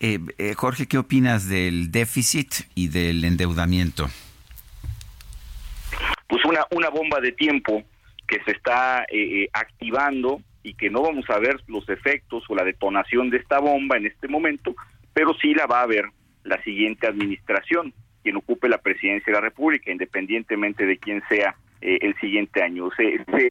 Eh, 0.00 0.20
eh, 0.38 0.54
Jorge, 0.54 0.86
¿qué 0.86 0.96
opinas 0.96 1.48
del 1.50 1.90
déficit 1.90 2.54
y 2.74 2.88
del 2.88 3.24
endeudamiento? 3.24 4.06
Pues 6.28 6.44
una, 6.44 6.64
una 6.70 6.88
bomba 6.88 7.20
de 7.20 7.32
tiempo 7.32 7.82
que 8.28 8.40
se 8.44 8.52
está 8.52 9.06
eh, 9.10 9.48
activando 9.52 10.40
y 10.62 10.74
que 10.74 10.90
no 10.90 11.02
vamos 11.02 11.28
a 11.30 11.38
ver 11.38 11.60
los 11.66 11.88
efectos 11.88 12.44
o 12.48 12.54
la 12.54 12.62
detonación 12.62 13.30
de 13.30 13.38
esta 13.38 13.58
bomba 13.58 13.96
en 13.96 14.06
este 14.06 14.28
momento, 14.28 14.76
pero 15.12 15.34
sí 15.34 15.54
la 15.54 15.66
va 15.66 15.80
a 15.80 15.86
ver 15.86 16.04
la 16.44 16.62
siguiente 16.62 17.06
administración, 17.06 17.92
quien 18.22 18.36
ocupe 18.36 18.68
la 18.68 18.78
presidencia 18.78 19.32
de 19.32 19.40
la 19.40 19.40
República, 19.40 19.90
independientemente 19.90 20.86
de 20.86 20.98
quién 20.98 21.22
sea 21.28 21.56
eh, 21.80 21.98
el 22.02 22.14
siguiente 22.20 22.62
año. 22.62 22.90
Se, 22.96 23.24
se, 23.24 23.50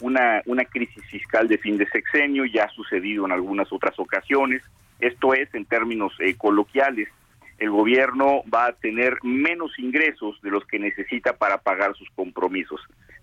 una, 0.00 0.42
una 0.46 0.64
crisis 0.64 1.04
fiscal 1.06 1.48
de 1.48 1.58
fin 1.58 1.76
de 1.76 1.88
sexenio, 1.90 2.44
ya 2.46 2.64
ha 2.64 2.70
sucedido 2.70 3.26
en 3.26 3.32
algunas 3.32 3.70
otras 3.72 3.98
ocasiones. 3.98 4.62
Esto 5.00 5.34
es, 5.34 5.52
en 5.54 5.64
términos 5.64 6.12
eh, 6.20 6.34
coloquiales, 6.36 7.08
el 7.58 7.70
gobierno 7.70 8.42
va 8.52 8.66
a 8.66 8.72
tener 8.72 9.18
menos 9.22 9.78
ingresos 9.78 10.40
de 10.42 10.50
los 10.50 10.64
que 10.66 10.78
necesita 10.78 11.34
para 11.34 11.58
pagar 11.58 11.94
sus 11.94 12.08
compromisos. 12.10 12.80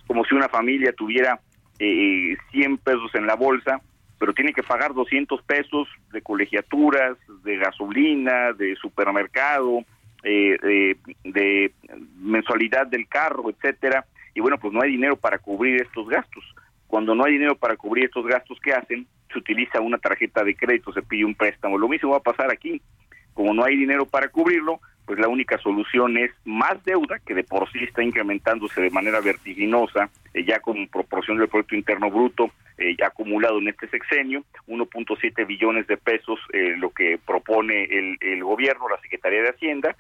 Como 0.08 0.24
si 0.26 0.36
una 0.36 0.50
familia 0.50 0.94
tuviera 0.94 1.40
eh, 1.80 2.36
100 2.52 2.78
pesos 2.80 3.14
en 3.14 3.28
la 3.28 3.36
bolsa, 3.36 3.82
pero 4.20 4.34
tiene 4.34 4.54
que 4.54 4.64
pagar 4.64 4.94
200 4.94 5.42
pesos 5.44 5.88
de 6.12 6.22
colegiaturas, 6.22 7.18
de 7.44 7.58
gasolina, 7.58 8.54
de 8.54 8.76
supermercado, 8.76 9.84
eh, 10.24 10.96
de 11.24 11.72
mensualidad 12.20 12.88
del 12.88 13.08
carro, 13.08 13.50
etcétera, 13.50 14.06
y 14.38 14.40
bueno, 14.40 14.60
pues 14.60 14.72
no 14.72 14.84
hay 14.84 14.92
dinero 14.92 15.16
para 15.16 15.40
cubrir 15.40 15.82
estos 15.82 16.08
gastos. 16.08 16.44
Cuando 16.86 17.16
no 17.16 17.26
hay 17.26 17.34
dinero 17.34 17.56
para 17.56 17.76
cubrir 17.76 18.06
estos 18.06 18.24
gastos 18.28 18.60
que 18.60 18.72
hacen, 18.72 19.08
se 19.34 19.40
utiliza 19.40 19.82
una 19.82 19.98
tarjeta 19.98 20.44
de 20.44 20.56
crédito, 20.56 20.94
se 20.94 21.02
pide 21.02 21.26
un 21.26 21.34
préstamo. 21.34 21.76
Lo 21.76 21.88
mismo 21.88 22.12
va 22.12 22.18
a 22.18 22.22
pasar 22.22 22.52
aquí. 22.52 22.80
Como 23.34 23.56
no 23.56 23.64
hay 23.64 23.76
dinero 23.76 24.06
para 24.06 24.28
cubrirlo, 24.28 24.80
pues 25.08 25.20
la 25.20 25.30
única 25.30 25.58
solución 25.60 26.18
es 26.18 26.32
más 26.44 26.84
deuda, 26.84 27.18
que 27.26 27.34
de 27.34 27.46
por 27.46 27.72
sí 27.72 27.80
está 27.82 28.04
incrementándose 28.04 28.82
de 28.82 28.90
manera 28.90 29.22
vertiginosa, 29.22 30.10
eh, 30.34 30.44
ya 30.44 30.60
con 30.60 30.86
proporción 30.90 31.38
del 31.38 31.48
Producto 31.48 31.76
Interno 31.76 32.12
Bruto, 32.12 32.52
eh, 32.78 32.94
ya 33.00 33.08
acumulado 33.08 33.58
en 33.60 33.70
este 33.70 33.88
sexenio, 33.88 34.44
1.7 34.68 35.48
billones 35.48 35.88
de 35.88 35.96
pesos, 35.96 36.38
eh, 36.52 36.76
lo 36.78 36.90
que 36.90 37.18
propone 37.26 37.86
el, 37.86 38.18
el, 38.20 38.44
gobierno, 38.44 38.90
la 38.90 39.00
Secretaría 39.00 39.42
de 39.44 39.50
Hacienda. 39.50 39.96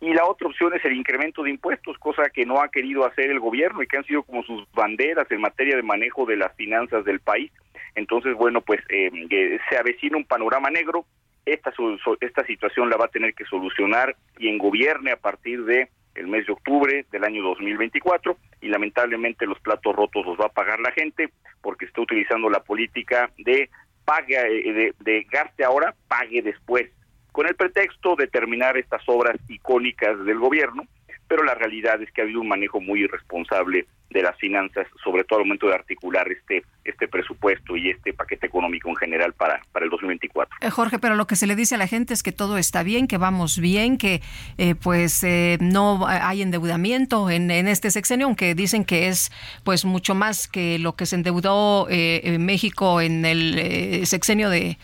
y 0.00 0.14
la 0.14 0.26
otra 0.26 0.48
opción 0.48 0.74
es 0.74 0.84
el 0.84 0.94
incremento 0.94 1.44
de 1.44 1.50
impuestos, 1.50 1.96
cosa 1.98 2.28
que 2.30 2.44
no 2.44 2.60
ha 2.60 2.70
querido 2.70 3.06
hacer 3.06 3.30
el 3.30 3.38
gobierno 3.38 3.82
y 3.82 3.86
que 3.86 3.98
han 3.98 4.04
sido 4.04 4.24
como 4.24 4.42
sus 4.42 4.66
banderas 4.72 5.30
en 5.30 5.40
materia 5.40 5.76
de 5.76 5.82
manejo 5.82 6.26
de 6.26 6.36
las 6.36 6.54
finanzas 6.56 7.04
del 7.04 7.20
país. 7.20 7.52
Entonces, 7.94 8.34
bueno, 8.34 8.60
pues 8.62 8.80
se 8.88 9.76
avecina 9.76 10.16
un 10.16 10.24
panorama 10.24 10.70
negro, 10.70 11.04
esta, 11.52 11.72
esta 12.20 12.44
situación 12.44 12.90
la 12.90 12.96
va 12.96 13.06
a 13.06 13.08
tener 13.08 13.34
que 13.34 13.44
solucionar 13.44 14.16
quien 14.34 14.58
gobierne 14.58 15.12
a 15.12 15.16
partir 15.16 15.64
de 15.64 15.88
el 16.14 16.26
mes 16.26 16.46
de 16.46 16.52
octubre 16.52 17.06
del 17.10 17.24
año 17.24 17.42
2024 17.42 18.36
y 18.60 18.68
lamentablemente 18.68 19.46
los 19.46 19.60
platos 19.60 19.94
rotos 19.94 20.26
los 20.26 20.38
va 20.38 20.46
a 20.46 20.52
pagar 20.52 20.80
la 20.80 20.90
gente 20.90 21.30
porque 21.60 21.84
está 21.84 22.00
utilizando 22.00 22.50
la 22.50 22.60
política 22.60 23.30
de 23.38 23.70
pague 24.04 24.36
eh, 24.36 24.72
de, 24.72 24.94
de 25.00 25.26
gaste 25.30 25.64
ahora, 25.64 25.94
pague 26.08 26.42
después, 26.42 26.90
con 27.30 27.46
el 27.46 27.54
pretexto 27.54 28.16
de 28.16 28.26
terminar 28.26 28.76
estas 28.76 29.02
obras 29.06 29.36
icónicas 29.48 30.24
del 30.24 30.38
gobierno 30.38 30.84
pero 31.28 31.44
la 31.44 31.54
realidad 31.54 32.00
es 32.02 32.10
que 32.12 32.22
ha 32.22 32.24
habido 32.24 32.40
un 32.40 32.48
manejo 32.48 32.80
muy 32.80 33.02
irresponsable 33.02 33.86
de 34.10 34.22
las 34.22 34.36
finanzas, 34.38 34.86
sobre 35.04 35.24
todo 35.24 35.40
al 35.40 35.44
momento 35.44 35.66
de 35.66 35.74
articular 35.74 36.26
este 36.32 36.64
este 36.88 37.06
presupuesto 37.06 37.76
y 37.76 37.90
este 37.90 38.14
paquete 38.14 38.46
económico 38.46 38.88
en 38.88 38.96
general 38.96 39.34
para, 39.34 39.60
para 39.72 39.84
el 39.84 39.90
2024. 39.90 40.56
Eh, 40.60 40.70
Jorge, 40.70 40.98
pero 40.98 41.14
lo 41.16 41.26
que 41.26 41.36
se 41.36 41.46
le 41.46 41.54
dice 41.54 41.74
a 41.74 41.78
la 41.78 41.86
gente 41.86 42.14
es 42.14 42.22
que 42.22 42.32
todo 42.32 42.56
está 42.56 42.82
bien, 42.82 43.06
que 43.06 43.18
vamos 43.18 43.58
bien, 43.58 43.98
que 43.98 44.22
eh, 44.56 44.74
pues 44.74 45.22
eh, 45.22 45.58
no 45.60 46.06
hay 46.06 46.42
endeudamiento 46.42 47.28
en, 47.30 47.50
en, 47.50 47.68
este 47.68 47.90
sexenio, 47.90 48.26
aunque 48.26 48.54
dicen 48.54 48.84
que 48.84 49.08
es 49.08 49.30
pues 49.64 49.84
mucho 49.84 50.14
más 50.14 50.48
que 50.48 50.78
lo 50.78 50.96
que 50.96 51.04
se 51.04 51.16
endeudó 51.16 51.86
en 51.90 52.44
México 52.44 53.00
en 53.00 53.24
el 53.24 54.06
sexenio 54.06 54.48
de 54.48 54.78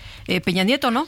Peña 0.45 0.65
Nieto, 0.65 0.91
¿no? 0.91 1.07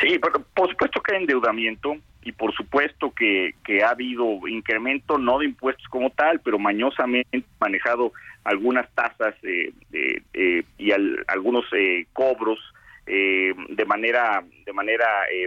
Sí, 0.00 0.18
por 0.54 0.70
supuesto 0.70 1.00
que 1.00 1.14
hay 1.14 1.22
endeudamiento, 1.22 1.96
y 2.22 2.32
por 2.32 2.54
supuesto 2.54 3.12
que, 3.12 3.54
que 3.64 3.82
ha 3.82 3.90
habido 3.90 4.46
incremento 4.46 5.18
no 5.18 5.38
de 5.38 5.46
impuestos 5.46 5.86
como 5.88 6.10
tal, 6.10 6.40
pero 6.40 6.58
mañosamente 6.58 7.42
manejado 7.60 8.12
algunas 8.44 8.88
tasas 8.94 9.34
eh, 9.42 9.72
eh, 9.92 10.62
y 10.78 10.92
algunos 11.28 11.64
eh, 11.72 12.06
cobros 12.12 12.58
de 13.04 13.84
manera 13.84 14.44
de 14.64 14.72
manera 14.72 15.06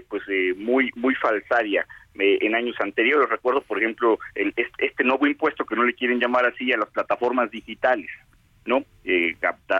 pues 0.09 0.23
muy 0.57 0.91
muy 0.95 1.15
falsaria 1.15 1.88
en 2.13 2.53
años 2.53 2.76
anteriores. 2.82 3.30
Recuerdo 3.30 3.61
por 3.61 3.78
ejemplo 3.78 4.19
el, 4.36 4.53
este 4.78 5.03
nuevo 5.05 5.26
impuesto 5.26 5.65
que 5.65 5.76
no 5.76 5.84
le 5.84 5.93
quieren 5.93 6.19
llamar 6.19 6.45
así 6.45 6.73
a 6.73 6.78
las 6.78 6.89
plataformas 6.89 7.49
digitales 7.49 8.09
no 8.65 8.84
eh, 9.03 9.36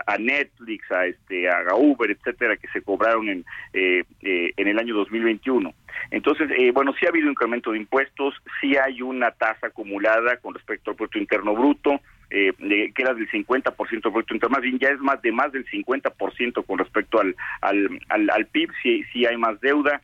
a 0.06 0.18
Netflix 0.18 0.90
a 0.90 1.06
este 1.06 1.48
a 1.48 1.74
Uber 1.74 2.10
etcétera 2.10 2.56
que 2.56 2.68
se 2.68 2.82
cobraron 2.82 3.28
en 3.28 3.44
eh, 3.72 4.04
eh, 4.22 4.52
en 4.56 4.68
el 4.68 4.78
año 4.78 4.94
2021 4.94 5.74
entonces 6.10 6.48
bueno 6.72 6.94
sí 6.98 7.06
ha 7.06 7.10
habido 7.10 7.30
incremento 7.30 7.72
de 7.72 7.78
impuestos 7.78 8.34
sí 8.60 8.76
hay 8.76 9.02
una 9.02 9.30
tasa 9.30 9.68
acumulada 9.68 10.36
con 10.38 10.54
respecto 10.54 10.90
al 10.90 10.96
producto 10.96 11.18
interno 11.18 11.54
bruto 11.54 12.00
que 12.28 12.92
era 12.96 13.14
del 13.14 13.30
50% 13.30 13.90
del 13.90 14.00
producto 14.02 14.34
interno 14.34 14.54
más 14.54 14.62
bien 14.62 14.78
ya 14.78 14.88
es 14.88 14.98
más 15.00 15.20
de 15.22 15.32
más 15.32 15.52
del 15.52 15.66
50% 15.66 16.64
con 16.64 16.78
respecto 16.78 17.20
al 17.20 17.36
al, 17.60 18.00
al, 18.08 18.46
PIB 18.46 18.70
sí 18.82 19.04
sí 19.12 19.26
hay 19.26 19.36
más 19.36 19.60
deuda. 19.60 20.00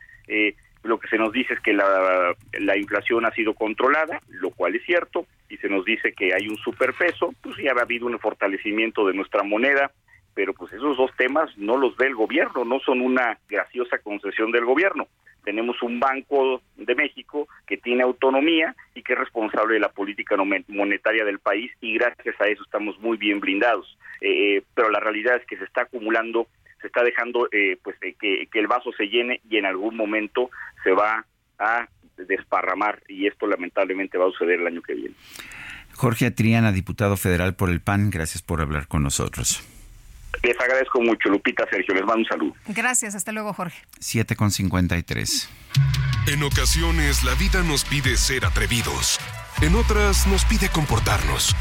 Lo 0.84 0.98
que 0.98 1.08
se 1.08 1.16
nos 1.16 1.32
dice 1.32 1.54
es 1.54 1.60
que 1.60 1.72
la, 1.72 2.34
la 2.58 2.76
inflación 2.76 3.24
ha 3.24 3.30
sido 3.30 3.54
controlada, 3.54 4.20
lo 4.28 4.50
cual 4.50 4.74
es 4.74 4.84
cierto, 4.84 5.26
y 5.48 5.56
se 5.58 5.68
nos 5.68 5.84
dice 5.84 6.12
que 6.12 6.34
hay 6.34 6.48
un 6.48 6.56
superpeso, 6.56 7.32
pues 7.40 7.56
ya 7.58 7.72
ha 7.72 7.82
habido 7.82 8.06
un 8.06 8.18
fortalecimiento 8.18 9.06
de 9.06 9.14
nuestra 9.14 9.44
moneda, 9.44 9.92
pero 10.34 10.54
pues 10.54 10.72
esos 10.72 10.96
dos 10.96 11.10
temas 11.16 11.50
no 11.56 11.76
los 11.76 11.96
ve 11.96 12.06
el 12.06 12.14
gobierno, 12.14 12.64
no 12.64 12.80
son 12.80 13.00
una 13.00 13.38
graciosa 13.48 13.98
concesión 13.98 14.52
del 14.52 14.64
gobierno. 14.64 15.08
Tenemos 15.44 15.82
un 15.82 15.98
Banco 15.98 16.62
de 16.76 16.94
México 16.94 17.48
que 17.66 17.76
tiene 17.76 18.04
autonomía 18.04 18.76
y 18.94 19.02
que 19.02 19.14
es 19.14 19.18
responsable 19.18 19.74
de 19.74 19.80
la 19.80 19.90
política 19.90 20.36
monetaria 20.68 21.24
del 21.24 21.40
país 21.40 21.72
y 21.80 21.94
gracias 21.94 22.40
a 22.40 22.46
eso 22.46 22.62
estamos 22.62 22.98
muy 23.00 23.16
bien 23.16 23.40
blindados. 23.40 23.98
Eh, 24.20 24.56
eh, 24.56 24.62
pero 24.74 24.88
la 24.90 25.00
realidad 25.00 25.36
es 25.36 25.46
que 25.46 25.56
se 25.56 25.64
está 25.64 25.82
acumulando 25.82 26.46
se 26.82 26.88
está 26.88 27.02
dejando 27.02 27.48
eh, 27.52 27.78
pues 27.82 27.96
eh, 28.02 28.14
que, 28.20 28.48
que, 28.52 28.58
el 28.58 28.66
vaso 28.66 28.90
se 28.96 29.06
llene 29.06 29.40
y 29.48 29.56
en 29.56 29.66
algún 29.66 29.96
momento 29.96 30.50
se 30.82 30.90
va 30.90 31.24
a 31.58 31.88
desparramar 32.16 33.02
y 33.08 33.26
esto 33.26 33.46
lamentablemente 33.46 34.18
va 34.18 34.26
a 34.26 34.30
suceder 34.32 34.60
el 34.60 34.66
año 34.66 34.82
que 34.82 34.94
viene. 34.94 35.14
Jorge 35.94 36.26
Atriana, 36.26 36.72
diputado 36.72 37.16
federal 37.16 37.54
por 37.54 37.70
el 37.70 37.80
PAN, 37.80 38.10
gracias 38.10 38.42
por 38.42 38.60
hablar 38.60 38.88
con 38.88 39.02
nosotros. 39.02 39.62
Les 40.42 40.58
agradezco 40.58 41.00
mucho, 41.00 41.28
Lupita, 41.28 41.64
Sergio, 41.70 41.94
les 41.94 42.04
mando 42.04 42.20
un 42.20 42.26
saludo. 42.26 42.54
Gracias, 42.66 43.14
hasta 43.14 43.32
luego, 43.32 43.52
Jorge. 43.52 43.78
7 44.00 44.34
con 44.36 44.50
53. 44.50 45.48
En 46.26 46.42
ocasiones 46.42 47.24
la 47.24 47.34
vida 47.34 47.62
nos 47.62 47.84
pide 47.84 48.16
ser 48.16 48.44
atrevidos, 48.44 49.18
en 49.60 49.74
otras 49.74 50.26
nos 50.26 50.44
pide 50.44 50.68
comportarnos. 50.68 51.54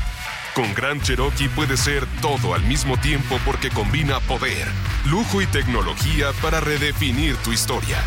Con 0.54 0.74
Gran 0.74 1.00
Cherokee 1.02 1.48
puede 1.48 1.78
ser 1.78 2.06
todo 2.22 2.54
al 2.54 2.64
mismo 2.64 2.98
tiempo 2.98 3.40
porque 3.46 3.70
combina 3.70 4.20
poder, 4.20 4.68
lujo 5.06 5.42
y 5.42 5.46
tecnología 5.48 6.32
para 6.42 6.60
redefinir 6.60 7.38
tu 7.38 7.54
historia. 7.54 8.04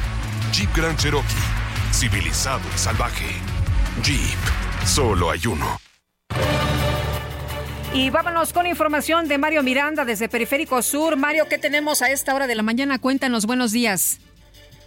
Jeep 0.53 0.71
Grand 0.77 0.99
Cherokee, 0.99 1.25
civilizado 1.93 2.63
y 2.75 2.79
salvaje. 2.79 3.27
Jeep, 4.03 4.39
solo 4.85 5.31
hay 5.31 5.47
uno. 5.47 5.84
Y 7.97 8.11
vámonos 8.11 8.53
con 8.53 8.67
información 8.67 9.29
de 9.29 9.39
Mario 9.39 9.63
Miranda 9.63 10.05
desde 10.05 10.29
Periférico 10.29 10.83
Sur. 10.83 11.17
Mario, 11.17 11.45
¿qué 11.49 11.59
tenemos 11.59 12.03
a 12.03 12.11
esta 12.11 12.35
hora 12.35 12.49
de 12.49 12.57
la 12.57 12.65
mañana? 12.65 12.99
Cuéntanos, 12.99 13.47
buenos 13.47 13.71
días. 13.71 14.19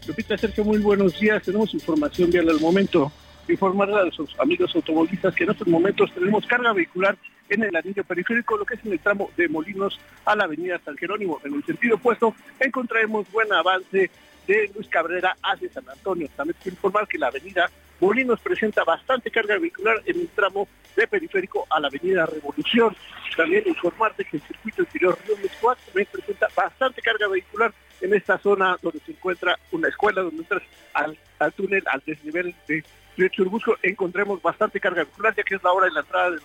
Lupita 0.05 0.37
Sergio, 0.37 0.65
muy 0.65 0.79
buenos 0.79 1.17
días. 1.17 1.41
Tenemos 1.41 1.73
información 1.73 2.29
vial 2.29 2.49
al 2.49 2.59
momento. 2.59 3.09
Informar 3.47 3.89
a 3.91 4.03
los 4.03 4.19
amigos 4.39 4.75
automovilistas 4.75 5.33
que 5.35 5.45
en 5.45 5.51
estos 5.51 5.69
momentos 5.69 6.13
tenemos 6.13 6.45
carga 6.47 6.73
vehicular 6.73 7.17
en 7.47 7.63
el 7.63 7.73
anillo 7.77 8.03
periférico, 8.03 8.57
lo 8.57 8.65
que 8.65 8.75
es 8.75 8.85
en 8.85 8.91
el 8.91 8.99
tramo 8.99 9.31
de 9.37 9.47
Molinos 9.47 9.97
a 10.25 10.35
la 10.35 10.43
avenida 10.43 10.77
San 10.83 10.97
Jerónimo. 10.97 11.39
En 11.45 11.53
el 11.53 11.63
sentido 11.63 11.95
opuesto 11.95 12.35
encontraremos 12.59 13.31
buen 13.31 13.53
avance 13.53 14.11
de 14.47 14.71
Luis 14.75 14.89
Cabrera 14.89 15.37
hacia 15.41 15.71
San 15.71 15.87
Antonio. 15.87 16.27
También 16.35 16.57
quiero 16.61 16.75
informar 16.75 17.07
que 17.07 17.17
la 17.17 17.27
avenida 17.27 17.71
Molinos 17.99 18.39
presenta 18.41 18.83
bastante 18.83 19.31
carga 19.31 19.57
vehicular 19.57 20.01
en 20.05 20.19
el 20.19 20.27
tramo 20.29 20.67
de 20.95 21.07
periférico 21.07 21.65
a 21.69 21.79
la 21.79 21.87
avenida 21.87 22.25
Revolución. 22.25 22.95
También 23.35 23.63
informarte 23.65 24.25
que 24.25 24.37
el 24.37 24.43
circuito 24.43 24.81
interior 24.83 25.17
Río 25.25 25.37
Mescuat 25.37 25.77
también 25.85 26.07
presenta 26.11 26.47
bastante 26.55 27.01
carga 27.01 27.27
vehicular 27.27 27.73
en 28.01 28.13
esta 28.13 28.37
zona 28.37 28.77
donde 28.81 28.99
se 28.99 29.11
encuentra 29.11 29.57
una 29.71 29.87
escuela, 29.87 30.21
donde 30.21 30.41
entras 30.41 30.63
al, 30.93 31.17
túnel, 31.53 31.83
al 31.87 32.01
desnivel 32.05 32.55
de 32.67 32.83
Río 33.15 33.29
Churbusco, 33.29 33.75
encontremos 33.81 34.41
bastante 34.41 34.79
carga 34.79 35.03
vehicular, 35.03 35.35
ya 35.35 35.43
que 35.43 35.55
es 35.55 35.63
la 35.63 35.71
hora 35.71 35.87
de 35.87 35.93
la 35.93 36.01
entrada 36.01 36.31
de 36.31 36.35
los 36.35 36.43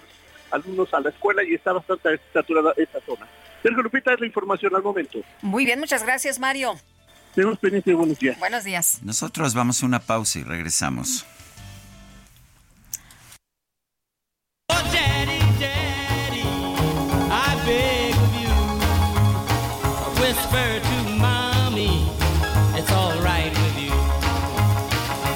alumnos 0.50 0.92
a 0.94 1.00
la 1.00 1.11
escuela 1.11 1.42
y 1.42 1.55
está 1.55 1.72
bastante 1.72 2.20
saturada 2.32 2.72
esta 2.76 3.00
zona. 3.00 3.26
Sergio 3.62 3.82
Lupita 3.82 4.12
es 4.12 4.20
la 4.20 4.26
información 4.26 4.74
al 4.74 4.82
momento. 4.82 5.20
Muy 5.40 5.64
bien, 5.64 5.78
muchas 5.78 6.03
gracias, 6.03 6.38
Mario. 6.38 6.74
Tenemos 7.34 7.59
pendiente, 7.59 7.94
buenos 7.94 8.18
días. 8.18 8.38
Buenos 8.38 8.64
días. 8.64 8.98
Nosotros 9.03 9.55
vamos 9.55 9.82
a 9.82 9.86
una 9.86 10.00
pausa 10.00 10.38
y 10.38 10.42
regresamos. 10.42 11.24
beg 17.64 18.14
of 18.14 18.34
you. 18.34 18.54
Whisper 20.20 20.80
to 20.88 20.96
mommy, 21.18 22.08
it's 22.78 22.90
alright 22.92 23.52
with 23.52 23.78
you. 23.78 23.90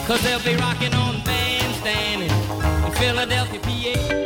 Cause 0.07 0.23
they'll 0.23 0.43
be 0.43 0.57
rocking 0.57 0.95
on 0.95 1.17
bandstanding 1.23 2.31
in 2.87 2.93
Philadelphia, 2.93 3.61
PA. 3.61 4.26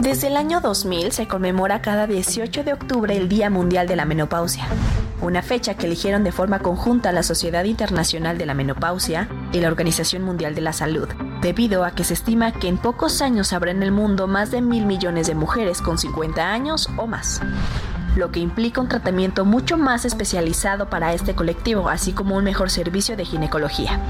Desde 0.00 0.26
el 0.26 0.36
año 0.36 0.60
2000 0.60 1.12
se 1.12 1.28
conmemora 1.28 1.82
cada 1.82 2.06
18 2.06 2.64
de 2.64 2.72
octubre 2.72 3.16
el 3.16 3.28
Día 3.28 3.48
Mundial 3.48 3.86
de 3.86 3.96
la 3.96 4.06
Menopausia, 4.06 4.66
una 5.20 5.42
fecha 5.42 5.74
que 5.74 5.86
eligieron 5.86 6.24
de 6.24 6.32
forma 6.32 6.58
conjunta 6.58 7.12
la 7.12 7.22
Sociedad 7.22 7.64
Internacional 7.64 8.36
de 8.36 8.46
la 8.46 8.54
Menopausia 8.54 9.28
y 9.52 9.60
la 9.60 9.68
Organización 9.68 10.22
Mundial 10.22 10.54
de 10.54 10.62
la 10.62 10.72
Salud, 10.72 11.08
debido 11.42 11.84
a 11.84 11.92
que 11.92 12.04
se 12.04 12.14
estima 12.14 12.52
que 12.52 12.68
en 12.68 12.78
pocos 12.78 13.22
años 13.22 13.52
habrá 13.52 13.70
en 13.70 13.82
el 13.82 13.92
mundo 13.92 14.26
más 14.26 14.50
de 14.50 14.62
mil 14.62 14.84
millones 14.86 15.26
de 15.26 15.34
mujeres 15.34 15.80
con 15.80 15.96
50 15.96 16.50
años 16.50 16.88
o 16.96 17.06
más 17.06 17.40
lo 18.16 18.30
que 18.30 18.40
implica 18.40 18.80
un 18.80 18.88
tratamiento 18.88 19.44
mucho 19.44 19.76
más 19.76 20.04
especializado 20.04 20.90
para 20.90 21.12
este 21.12 21.34
colectivo, 21.34 21.88
así 21.88 22.12
como 22.12 22.36
un 22.36 22.44
mejor 22.44 22.70
servicio 22.70 23.16
de 23.16 23.24
ginecología. 23.24 24.00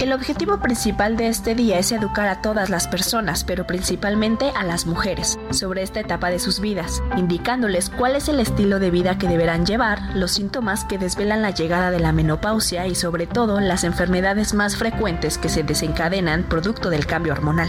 El 0.00 0.12
objetivo 0.12 0.58
principal 0.58 1.16
de 1.16 1.28
este 1.28 1.54
día 1.54 1.78
es 1.78 1.92
educar 1.92 2.26
a 2.26 2.42
todas 2.42 2.70
las 2.70 2.88
personas, 2.88 3.44
pero 3.44 3.66
principalmente 3.66 4.50
a 4.56 4.64
las 4.64 4.84
mujeres, 4.84 5.38
sobre 5.50 5.82
esta 5.82 6.00
etapa 6.00 6.28
de 6.30 6.40
sus 6.40 6.58
vidas, 6.58 7.02
indicándoles 7.16 7.88
cuál 7.88 8.16
es 8.16 8.28
el 8.28 8.40
estilo 8.40 8.80
de 8.80 8.90
vida 8.90 9.16
que 9.16 9.28
deberán 9.28 9.64
llevar, 9.64 10.00
los 10.16 10.32
síntomas 10.32 10.84
que 10.84 10.98
desvelan 10.98 11.42
la 11.42 11.50
llegada 11.50 11.90
de 11.90 12.00
la 12.00 12.12
menopausia 12.12 12.86
y 12.88 12.94
sobre 12.96 13.26
todo 13.26 13.60
las 13.60 13.84
enfermedades 13.84 14.54
más 14.54 14.76
frecuentes 14.76 15.38
que 15.38 15.48
se 15.48 15.62
desencadenan 15.62 16.42
producto 16.44 16.90
del 16.90 17.06
cambio 17.06 17.32
hormonal. 17.32 17.68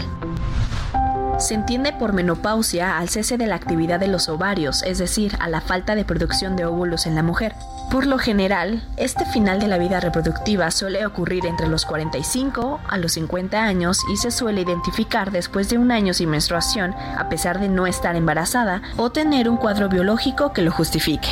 Se 1.38 1.54
entiende 1.54 1.92
por 1.92 2.12
menopausia 2.12 2.96
al 2.98 3.08
cese 3.08 3.36
de 3.36 3.46
la 3.46 3.56
actividad 3.56 3.98
de 3.98 4.06
los 4.06 4.28
ovarios, 4.28 4.82
es 4.84 4.98
decir, 4.98 5.36
a 5.40 5.48
la 5.48 5.60
falta 5.60 5.94
de 5.94 6.04
producción 6.04 6.54
de 6.54 6.64
óvulos 6.64 7.06
en 7.06 7.14
la 7.14 7.22
mujer. 7.22 7.54
Por 7.90 8.06
lo 8.06 8.18
general, 8.18 8.82
este 8.96 9.24
final 9.26 9.60
de 9.60 9.66
la 9.66 9.78
vida 9.78 10.00
reproductiva 10.00 10.70
suele 10.70 11.04
ocurrir 11.04 11.44
entre 11.46 11.68
los 11.68 11.84
45 11.84 12.80
a 12.88 12.98
los 12.98 13.12
50 13.12 13.62
años 13.62 14.00
y 14.12 14.16
se 14.16 14.30
suele 14.30 14.62
identificar 14.62 15.32
después 15.32 15.68
de 15.68 15.78
un 15.78 15.90
año 15.90 16.14
sin 16.14 16.30
menstruación, 16.30 16.94
a 16.94 17.28
pesar 17.28 17.60
de 17.60 17.68
no 17.68 17.86
estar 17.86 18.16
embarazada 18.16 18.82
o 18.96 19.10
tener 19.10 19.48
un 19.48 19.56
cuadro 19.56 19.88
biológico 19.88 20.52
que 20.52 20.62
lo 20.62 20.70
justifique. 20.70 21.28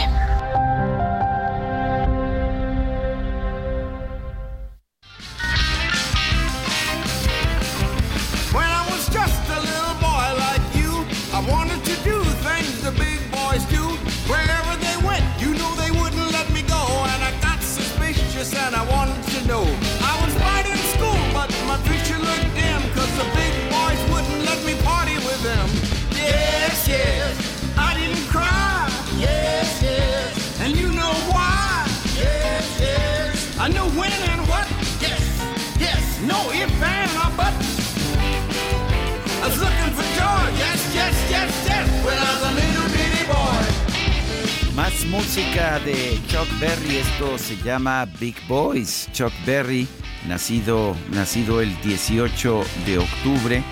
Música 45.10 45.78
de 45.80 46.18
Chuck 46.28 46.48
Berry, 46.60 46.96
esto 46.96 47.36
se 47.38 47.56
llama 47.56 48.06
Big 48.18 48.36
Boys. 48.46 49.08
Chuck 49.12 49.32
Berry, 49.44 49.86
nacido, 50.26 50.96
nacido 51.10 51.60
el 51.60 51.78
18 51.82 52.64
de 52.86 52.98
octubre 52.98 53.62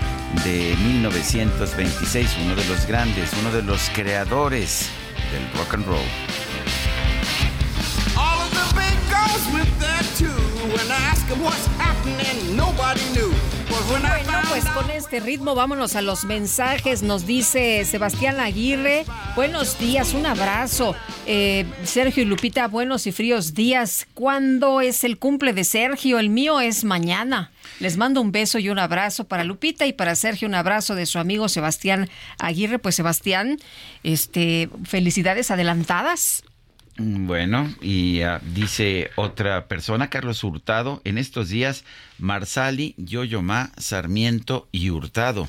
de 0.43 0.75
1926, 0.77 2.37
uno 2.45 2.55
de 2.55 2.65
los 2.65 2.85
grandes, 2.85 3.31
uno 3.39 3.51
de 3.51 3.63
los 3.63 3.89
creadores 3.91 4.89
del 5.31 5.59
rock 5.59 5.73
and 5.75 5.85
roll. 5.85 6.31
Bueno, 13.89 14.09
pues 14.49 14.65
con 14.65 14.89
este 14.89 15.19
ritmo 15.19 15.55
vámonos 15.55 15.95
a 15.95 16.01
los 16.01 16.25
mensajes. 16.25 17.03
Nos 17.03 17.25
dice 17.25 17.85
Sebastián 17.85 18.39
Aguirre, 18.39 19.05
buenos 19.35 19.79
días, 19.79 20.13
un 20.13 20.25
abrazo. 20.25 20.95
Eh, 21.25 21.65
Sergio 21.83 22.23
y 22.23 22.25
Lupita, 22.25 22.67
buenos 22.67 23.07
y 23.07 23.11
fríos 23.11 23.53
días. 23.53 24.07
¿Cuándo 24.13 24.81
es 24.81 25.03
el 25.03 25.17
cumple 25.17 25.53
de 25.53 25.63
Sergio? 25.63 26.19
El 26.19 26.29
mío 26.29 26.59
es 26.59 26.83
mañana. 26.83 27.51
Les 27.79 27.97
mando 27.97 28.21
un 28.21 28.31
beso 28.31 28.59
y 28.59 28.69
un 28.69 28.79
abrazo 28.79 29.23
para 29.23 29.43
Lupita 29.43 29.85
y 29.85 29.93
para 29.93 30.15
Sergio 30.15 30.47
un 30.47 30.55
abrazo 30.55 30.95
de 30.95 31.05
su 31.05 31.17
amigo 31.17 31.49
Sebastián 31.49 32.09
Aguirre. 32.39 32.77
Pues 32.77 32.95
Sebastián, 32.95 33.57
este, 34.03 34.69
felicidades 34.83 35.49
adelantadas. 35.49 36.43
Bueno, 36.97 37.73
y 37.81 38.21
uh, 38.23 38.39
dice 38.53 39.11
otra 39.15 39.67
persona, 39.67 40.09
Carlos 40.09 40.43
Hurtado, 40.43 41.01
en 41.03 41.17
estos 41.17 41.49
días, 41.49 41.85
Marsali, 42.19 42.95
Yoyomá, 42.97 43.71
Sarmiento 43.77 44.67
y 44.71 44.89
Hurtado. 44.89 45.47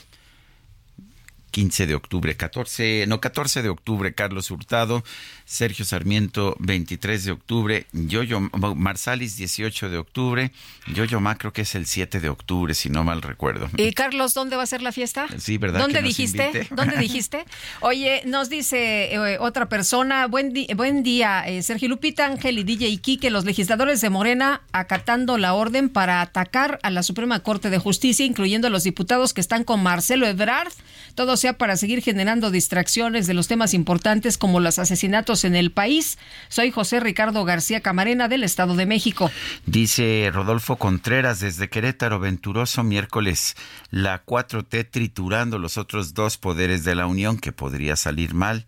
15 1.51 1.87
de 1.87 1.95
octubre, 1.95 2.35
14, 2.35 3.05
no, 3.07 3.21
14 3.21 3.63
de 3.63 3.69
octubre, 3.69 4.15
Carlos 4.15 4.51
Hurtado, 4.51 5.05
Sergio 5.53 5.85
Sarmiento, 5.85 6.57
23 6.61 7.27
de 7.27 7.31
octubre, 7.31 7.87
Yoyo 7.93 8.41
Marsalis, 8.41 9.37
18 9.37 9.91
de 9.91 9.99
octubre, 9.99 10.51
Yoyo 10.95 11.21
Ma 11.21 11.37
creo 11.37 11.53
que 11.53 11.61
es 11.61 11.75
el 11.75 11.85
7 11.85 12.21
de 12.21 12.31
octubre, 12.31 12.73
si 12.73 12.89
no 12.89 13.05
mal 13.05 13.21
recuerdo. 13.21 13.69
¿Y 13.77 13.93
Carlos, 13.93 14.33
dónde 14.33 14.57
va 14.57 14.63
a 14.63 14.67
ser 14.67 14.81
la 14.81 14.93
fiesta? 14.93 15.27
Sí, 15.37 15.59
¿verdad? 15.59 15.81
¿Dónde 15.81 16.01
dijiste? 16.01 16.69
¿Dónde 16.71 16.97
dijiste? 17.01 17.45
Oye, 17.81 18.23
nos 18.25 18.49
dice 18.49 19.15
eh, 19.15 19.37
otra 19.41 19.69
persona, 19.69 20.27
buen, 20.27 20.55
buen 20.75 21.03
día, 21.03 21.47
eh, 21.47 21.63
Sergio 21.63 21.91
Lupita, 21.91 22.25
Ángel 22.25 22.59
y 22.59 22.65
DJ 22.65 22.97
Quique, 22.97 23.31
los 23.31 23.45
legisladores 23.45 24.01
de 24.01 24.09
Morena 24.09 24.63
acatando 24.73 25.37
la 25.37 25.53
orden 25.53 25.91
para 25.91 26.23
atacar 26.23 26.79
a 26.83 26.89
la 26.89 27.03
Suprema 27.03 27.41
Corte 27.41 27.69
de 27.69 27.77
Justicia, 27.77 28.25
incluyendo 28.25 28.69
a 28.69 28.71
los 28.71 28.85
diputados 28.85 29.35
que 29.35 29.43
están 29.43 29.65
con 29.65 29.83
Marcelo 29.83 30.27
Ebrard, 30.27 30.73
todo 31.15 31.37
sea 31.37 31.59
para 31.59 31.77
seguir 31.77 32.01
generando 32.01 32.51
distracciones 32.51 33.27
de 33.27 33.35
los 33.35 33.49
temas 33.49 33.75
importantes 33.75 34.39
como 34.39 34.59
los 34.59 34.79
asesinatos 34.79 35.42
en 35.45 35.55
el 35.55 35.73
país. 35.73 36.19
Soy 36.49 36.71
José 36.71 37.01
Ricardo 37.01 37.45
García 37.45 37.81
Camarena 37.81 38.29
del 38.29 38.45
Estado 38.45 38.77
de 38.77 38.87
México. 38.87 39.31
Dice 39.67 40.31
Rodolfo 40.33 40.77
Contreras 40.77 41.41
desde 41.41 41.69
Querétaro, 41.69 42.19
Venturoso, 42.21 42.83
miércoles, 42.83 43.57
la 43.91 44.25
4T 44.25 44.89
triturando 44.91 45.59
los 45.59 45.79
otros 45.79 46.15
dos 46.15 46.39
poderes 46.39 46.85
de 46.85 46.95
la 46.95 47.07
Unión 47.07 47.39
que 47.39 47.53
podría 47.53 47.97
salir 47.97 48.35
mal. 48.35 48.67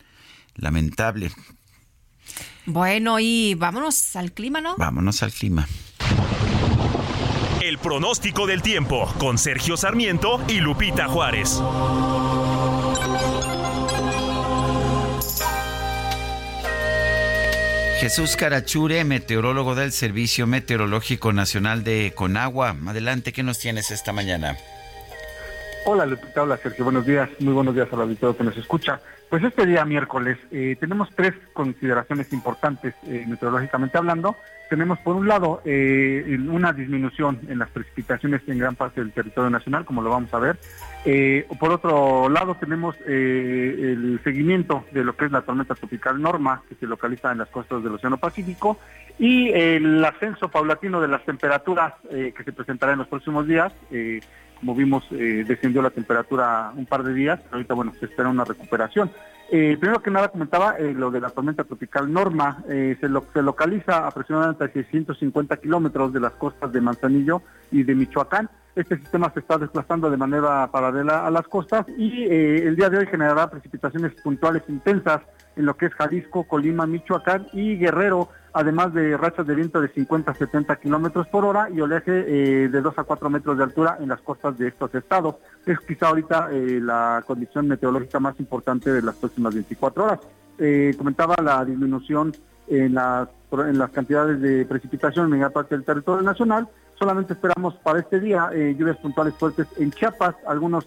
Lamentable. 0.56 1.32
Bueno, 2.66 3.18
y 3.20 3.54
vámonos 3.54 4.16
al 4.16 4.32
clima, 4.32 4.60
¿no? 4.60 4.76
Vámonos 4.78 5.22
al 5.22 5.32
clima 5.32 5.68
El 7.60 7.78
pronóstico 7.78 8.46
del 8.46 8.62
tiempo 8.62 9.12
con 9.18 9.36
Sergio 9.36 9.76
Sarmiento 9.76 10.42
y 10.48 10.60
Lupita 10.60 11.06
Juárez. 11.06 11.60
Jesús 18.01 18.36
Carachure, 18.36 19.05
meteorólogo 19.05 19.74
del 19.74 19.92
Servicio 19.92 20.47
Meteorológico 20.47 21.32
Nacional 21.32 21.84
de 21.84 22.12
Conagua. 22.14 22.76
Adelante, 22.86 23.32
¿qué 23.32 23.42
nos 23.42 23.59
tienes 23.61 23.90
esta 23.90 24.12
mañana? 24.12 24.57
Hola 25.86 26.05
Lupita, 26.05 26.42
hola 26.42 26.57
Sergio, 26.57 26.84
buenos 26.84 27.07
días, 27.07 27.28
muy 27.40 27.53
buenos 27.53 27.74
días 27.74 27.88
al 27.92 28.01
auditorio 28.01 28.36
que 28.36 28.45
nos 28.45 28.57
escucha. 28.57 29.01
Pues 29.30 29.42
este 29.45 29.66
día 29.66 29.84
miércoles 29.84 30.38
eh, 30.51 30.76
tenemos 30.78 31.09
tres 31.14 31.34
consideraciones 31.53 32.32
importantes 32.32 32.95
eh, 33.07 33.24
meteorológicamente 33.26 33.99
hablando. 33.99 34.36
Tenemos 34.70 34.99
por 35.01 35.16
un 35.16 35.28
lado 35.28 35.61
eh, 35.64 36.38
una 36.49 36.72
disminución 36.72 37.40
en 37.49 37.59
las 37.59 37.68
precipitaciones 37.70 38.42
en 38.47 38.59
gran 38.59 38.76
parte 38.76 39.01
del 39.01 39.12
territorio 39.12 39.51
nacional, 39.51 39.84
como 39.84 40.03
lo 40.03 40.11
vamos 40.11 40.32
a 40.32 40.38
ver. 40.38 40.59
Por 41.59 41.70
otro 41.70 42.28
lado 42.28 42.57
tenemos 42.59 42.96
el 43.07 44.20
seguimiento 44.24 44.84
de 44.92 45.05
lo 45.05 45.16
que 45.16 45.26
es 45.26 45.32
la 45.32 45.42
tormenta 45.42 45.74
tropical 45.74 46.20
Norma, 46.20 46.62
que 46.68 46.74
se 46.76 46.86
localiza 46.86 47.32
en 47.32 47.38
las 47.38 47.48
costas 47.48 47.82
del 47.82 47.94
Océano 47.94 48.16
Pacífico, 48.16 48.78
y 49.18 49.50
el 49.50 50.05
ascenso 50.05 50.48
paulatino 50.48 51.00
de 51.00 51.09
las 51.09 51.24
temperaturas 51.24 51.94
que 52.11 52.44
se 52.44 52.52
presentará 52.52 52.92
en 52.92 52.98
los 52.98 53.09
próximos 53.09 53.46
días 53.46 53.72
como 54.59 54.74
vimos, 54.74 55.05
eh, 55.11 55.44
descendió 55.46 55.82
la 55.82 55.90
temperatura 55.90 56.72
un 56.76 56.86
par 56.86 57.02
de 57.02 57.12
días, 57.12 57.40
ahorita, 57.52 57.74
bueno, 57.74 57.92
se 57.98 58.07
espera 58.07 58.28
una 58.28 58.44
recuperación. 58.44 59.11
Eh, 59.50 59.76
primero 59.78 60.00
que 60.00 60.11
nada 60.11 60.28
comentaba 60.28 60.76
eh, 60.78 60.94
lo 60.94 61.11
de 61.11 61.20
la 61.20 61.28
tormenta 61.28 61.64
tropical 61.64 62.11
Norma, 62.11 62.64
se, 62.66 62.96
se 62.96 63.42
localiza 63.42 64.07
aproximadamente 64.07 64.64
a 64.64 64.72
650 64.72 65.57
kilómetros 65.59 66.12
de 66.12 66.20
las 66.20 66.32
costas 66.32 66.72
de 66.72 66.80
Manzanillo 66.80 67.42
y 67.70 67.82
de 67.82 67.94
Michoacán. 67.94 68.48
Este 68.74 68.96
sistema 68.96 69.30
se 69.32 69.40
está 69.40 69.59
desplazando 69.59 70.11
de 70.11 70.16
manera 70.16 70.68
paralela 70.72 71.26
a 71.26 71.30
las 71.30 71.46
costas 71.46 71.86
y 71.96 72.24
el 72.24 72.74
día 72.74 72.90
de 72.90 72.98
hoy 72.98 73.07
generará 73.07 73.48
precipitaciones 73.48 74.12
puntuales 74.20 74.64
intensas 74.68 75.20
en 75.55 75.66
lo 75.66 75.76
que 75.76 75.86
es 75.86 75.94
Jalisco, 75.94 76.44
Colima, 76.44 76.86
Michoacán 76.86 77.46
y 77.52 77.76
Guerrero, 77.76 78.30
además 78.55 78.94
de 78.94 79.16
rachas 79.16 79.46
de 79.46 79.55
viento 79.55 79.80
de 79.80 79.88
50 79.88 80.30
a 80.30 80.34
70 80.34 80.76
kilómetros 80.76 81.26
por 81.26 81.44
hora 81.44 81.68
y 81.70 81.80
oleaje 81.80 82.24
eh, 82.26 82.68
de 82.68 82.80
2 82.80 82.98
a 82.98 83.02
4 83.02 83.28
metros 83.28 83.59
de 83.59 83.64
altura 83.64 83.98
en 84.00 84.09
las 84.09 84.20
costas 84.20 84.57
de 84.57 84.68
estos 84.68 84.94
estados. 84.94 85.34
Es 85.66 85.80
quizá 85.80 86.09
ahorita 86.09 86.48
eh, 86.52 86.78
la 86.80 87.22
condición 87.26 87.66
meteorológica 87.66 88.20
más 88.20 88.38
importante 88.38 88.92
de 88.92 89.02
las 89.02 89.16
próximas 89.16 89.55
24 89.55 90.05
horas. 90.05 90.20
Eh, 90.59 90.94
comentaba 90.96 91.34
la 91.42 91.64
disminución 91.64 92.32
en 92.68 92.94
las, 92.94 93.28
en 93.50 93.76
las 93.76 93.90
cantidades 93.90 94.40
de 94.40 94.64
precipitación 94.66 95.32
en 95.34 95.40
gran 95.40 95.52
parte 95.52 95.74
del 95.74 95.84
territorio 95.84 96.22
nacional. 96.22 96.68
Solamente 96.96 97.32
esperamos 97.32 97.74
para 97.74 97.98
este 97.98 98.20
día 98.20 98.50
lluvias 98.52 98.96
puntuales 98.98 99.34
fuertes 99.34 99.66
en 99.78 99.90
Chiapas, 99.90 100.36
algunos 100.46 100.86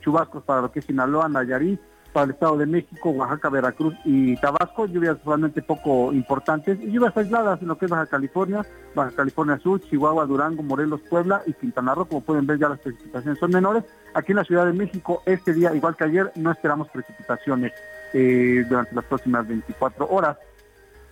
chubascos 0.00 0.42
para 0.42 0.62
lo 0.62 0.72
que 0.72 0.80
es 0.80 0.84
Sinaloa, 0.84 1.28
Nayarit, 1.28 1.80
para 2.14 2.26
el 2.26 2.30
Estado 2.30 2.56
de 2.56 2.66
México, 2.66 3.10
Oaxaca, 3.10 3.50
Veracruz 3.50 3.92
y 4.04 4.36
Tabasco, 4.36 4.86
lluvias 4.86 5.18
realmente 5.26 5.60
poco 5.60 6.12
importantes, 6.12 6.78
y 6.80 6.92
lluvias 6.92 7.14
aisladas 7.16 7.60
en 7.60 7.66
lo 7.66 7.76
que 7.76 7.86
es 7.86 7.90
Baja 7.90 8.06
California, 8.06 8.64
Baja 8.94 9.10
California 9.10 9.58
Sur, 9.58 9.80
Chihuahua, 9.80 10.24
Durango, 10.24 10.62
Morelos, 10.62 11.00
Puebla 11.10 11.42
y 11.44 11.52
Quintana 11.52 11.92
Roo, 11.92 12.06
como 12.06 12.20
pueden 12.20 12.46
ver 12.46 12.60
ya 12.60 12.68
las 12.68 12.78
precipitaciones 12.78 13.40
son 13.40 13.50
menores. 13.50 13.82
Aquí 14.14 14.30
en 14.30 14.36
la 14.36 14.44
Ciudad 14.44 14.64
de 14.64 14.72
México, 14.72 15.22
este 15.26 15.52
día, 15.52 15.74
igual 15.74 15.96
que 15.96 16.04
ayer, 16.04 16.30
no 16.36 16.52
esperamos 16.52 16.88
precipitaciones 16.88 17.72
eh, 18.12 18.64
durante 18.68 18.94
las 18.94 19.04
próximas 19.06 19.46
24 19.48 20.08
horas. 20.08 20.36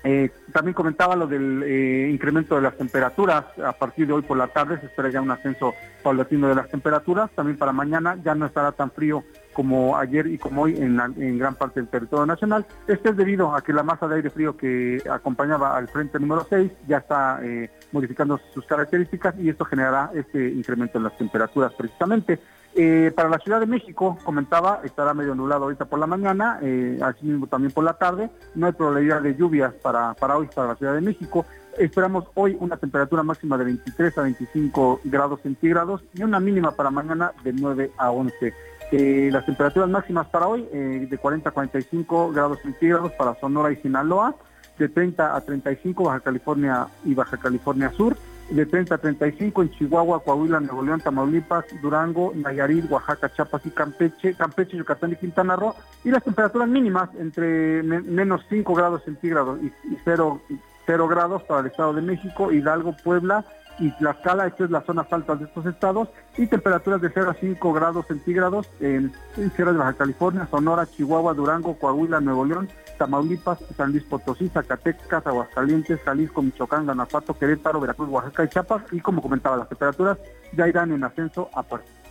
Eh, 0.04 0.30
también 0.52 0.74
comentaba 0.74 1.16
lo 1.16 1.26
del 1.26 1.64
eh, 1.64 2.10
incremento 2.12 2.54
de 2.54 2.62
las 2.62 2.76
temperaturas. 2.76 3.44
A 3.58 3.72
partir 3.72 4.06
de 4.06 4.12
hoy 4.12 4.22
por 4.22 4.36
la 4.36 4.46
tarde 4.46 4.78
se 4.78 4.86
espera 4.86 5.10
ya 5.10 5.20
un 5.20 5.32
ascenso 5.32 5.74
paulatino 6.02 6.46
de 6.48 6.54
las 6.54 6.68
temperaturas. 6.68 7.28
También 7.32 7.58
para 7.58 7.72
mañana 7.72 8.16
ya 8.24 8.36
no 8.36 8.46
estará 8.46 8.70
tan 8.70 8.92
frío 8.92 9.24
como 9.52 9.96
ayer 9.96 10.26
y 10.26 10.38
como 10.38 10.62
hoy 10.62 10.76
en, 10.76 11.38
gran 11.38 11.54
parte 11.54 11.80
del 11.80 11.88
territorio 11.88 12.26
nacional. 12.26 12.66
Este 12.86 13.10
es 13.10 13.16
debido 13.16 13.54
a 13.54 13.62
que 13.62 13.72
la 13.72 13.82
masa 13.82 14.08
de 14.08 14.16
aire 14.16 14.30
frío 14.30 14.56
que 14.56 15.02
acompañaba 15.10 15.76
al 15.76 15.88
frente 15.88 16.18
número 16.18 16.46
6 16.48 16.70
ya 16.88 16.98
está 16.98 17.40
eh, 17.42 17.70
modificando 17.92 18.40
sus 18.52 18.66
características 18.66 19.34
y 19.38 19.48
esto 19.48 19.64
generará 19.64 20.10
este 20.14 20.48
incremento 20.48 20.98
en 20.98 21.04
las 21.04 21.16
temperaturas 21.16 21.72
precisamente. 21.74 22.38
Eh, 22.74 23.12
para 23.14 23.28
la 23.28 23.38
Ciudad 23.38 23.60
de 23.60 23.66
México, 23.66 24.16
comentaba, 24.24 24.80
estará 24.82 25.12
medio 25.12 25.34
nublado 25.34 25.64
ahorita 25.64 25.84
por 25.84 25.98
la 25.98 26.06
mañana, 26.06 26.58
eh, 26.62 26.98
así 27.02 27.26
mismo 27.26 27.46
también 27.46 27.70
por 27.70 27.84
la 27.84 27.94
tarde. 27.94 28.30
No 28.54 28.66
hay 28.66 28.72
probabilidad 28.72 29.20
de 29.20 29.36
lluvias 29.36 29.74
para, 29.74 30.14
para 30.14 30.38
hoy, 30.38 30.48
para 30.54 30.68
la 30.68 30.76
Ciudad 30.76 30.94
de 30.94 31.02
México. 31.02 31.44
Esperamos 31.78 32.24
hoy 32.34 32.56
una 32.60 32.76
temperatura 32.76 33.22
máxima 33.22 33.58
de 33.58 33.64
23 33.64 34.18
a 34.18 34.22
25 34.22 35.00
grados 35.04 35.40
centígrados 35.42 36.02
y 36.14 36.22
una 36.22 36.40
mínima 36.40 36.72
para 36.72 36.90
mañana 36.90 37.32
de 37.44 37.52
9 37.52 37.92
a 37.98 38.10
11. 38.10 38.54
Eh, 38.92 39.30
las 39.32 39.46
temperaturas 39.46 39.88
máximas 39.88 40.26
para 40.26 40.46
hoy 40.46 40.68
eh, 40.70 41.06
de 41.08 41.16
40 41.16 41.48
a 41.48 41.52
45 41.52 42.30
grados 42.30 42.58
centígrados 42.60 43.10
para 43.12 43.34
Sonora 43.40 43.72
y 43.72 43.76
Sinaloa, 43.76 44.36
de 44.78 44.86
30 44.90 45.34
a 45.34 45.40
35 45.40 46.04
Baja 46.04 46.20
California 46.20 46.88
y 47.02 47.14
Baja 47.14 47.38
California 47.38 47.90
Sur, 47.96 48.18
de 48.50 48.66
30 48.66 48.94
a 48.94 48.98
35 48.98 49.62
en 49.62 49.70
Chihuahua, 49.70 50.22
Coahuila, 50.22 50.60
Nuevo 50.60 50.82
León, 50.82 51.00
Tamaulipas, 51.00 51.64
Durango, 51.80 52.34
Nayarit, 52.34 52.90
Oaxaca, 52.90 53.32
Chiapas 53.32 53.64
y 53.64 53.70
Campeche, 53.70 54.34
Campeche, 54.34 54.76
Yucatán 54.76 55.12
y 55.12 55.16
Quintana 55.16 55.56
Roo, 55.56 55.74
y 56.04 56.10
las 56.10 56.22
temperaturas 56.22 56.68
mínimas 56.68 57.08
entre 57.18 57.82
menos 57.82 58.44
5 58.50 58.74
grados 58.74 59.04
centígrados 59.04 59.58
y, 59.62 59.72
0, 60.04 60.38
0 60.84 61.08
grados 61.08 61.42
para 61.44 61.60
el 61.60 61.68
Estado 61.68 61.94
de 61.94 62.02
México, 62.02 62.52
Hidalgo, 62.52 62.94
Puebla, 63.02 63.46
y 63.78 63.90
Tlaxcala, 63.92 64.46
esto 64.46 64.64
es 64.64 64.70
las 64.70 64.84
zonas 64.84 65.06
altas 65.10 65.38
de 65.38 65.46
estos 65.46 65.66
estados, 65.66 66.08
y 66.36 66.46
temperaturas 66.46 67.00
de 67.00 67.10
0 67.12 67.30
a 67.30 67.34
5 67.34 67.72
grados 67.72 68.06
centígrados 68.06 68.68
en, 68.80 69.12
Sierra 69.54 69.72
de 69.72 69.78
Baja 69.78 69.94
California, 69.94 70.48
Sonora, 70.50 70.86
Chihuahua, 70.86 71.34
Durango, 71.34 71.78
Coahuila, 71.78 72.20
Nuevo 72.20 72.44
León, 72.44 72.68
Tamaulipas, 72.98 73.58
San 73.76 73.92
Luis 73.92 74.04
Potosí, 74.04 74.48
Zacatecas, 74.48 75.26
Aguascalientes, 75.26 76.00
Jalisco, 76.04 76.42
Michoacán, 76.42 76.84
Guanajuato, 76.84 77.36
Querétaro, 77.38 77.80
Veracruz, 77.80 78.08
Oaxaca 78.08 78.44
y 78.44 78.48
Chiapas, 78.48 78.82
y 78.92 79.00
como 79.00 79.22
comentaba, 79.22 79.56
las 79.56 79.68
temperaturas 79.68 80.18
ya 80.52 80.68
irán 80.68 80.92
en 80.92 81.04
ascenso 81.04 81.50
a 81.54 81.62
partir 81.62 82.02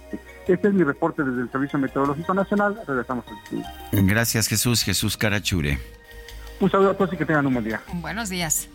este 0.47 0.67
es 0.67 0.73
mi 0.73 0.83
reporte 0.83 1.23
desde 1.23 1.41
el 1.41 1.51
Servicio 1.51 1.79
Meteorológico 1.79 2.33
Nacional. 2.33 2.77
Regresamos 2.87 3.25
al 3.27 3.37
estudio. 3.37 3.65
Gracias, 3.91 4.47
Jesús. 4.47 4.83
Jesús 4.83 5.17
Carachure. 5.17 5.79
Un 6.59 6.69
saludo 6.69 6.91
a 6.91 6.97
todos 6.97 7.13
y 7.13 7.17
que 7.17 7.25
tengan 7.25 7.45
un 7.47 7.53
buen 7.53 7.65
día. 7.65 7.81
Buenos 7.93 8.29
días. 8.29 8.67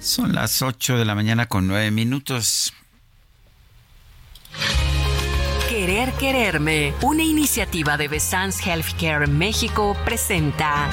Son 0.00 0.32
las 0.34 0.62
8 0.62 0.96
de 0.96 1.04
la 1.04 1.14
mañana 1.14 1.46
con 1.46 1.66
9 1.66 1.90
minutos. 1.90 2.72
Querer 5.68 6.12
Quererme, 6.12 6.94
una 7.02 7.22
iniciativa 7.22 7.96
de 7.96 8.08
Besans 8.08 8.64
Healthcare 8.66 9.26
México, 9.26 9.96
presenta. 10.04 10.90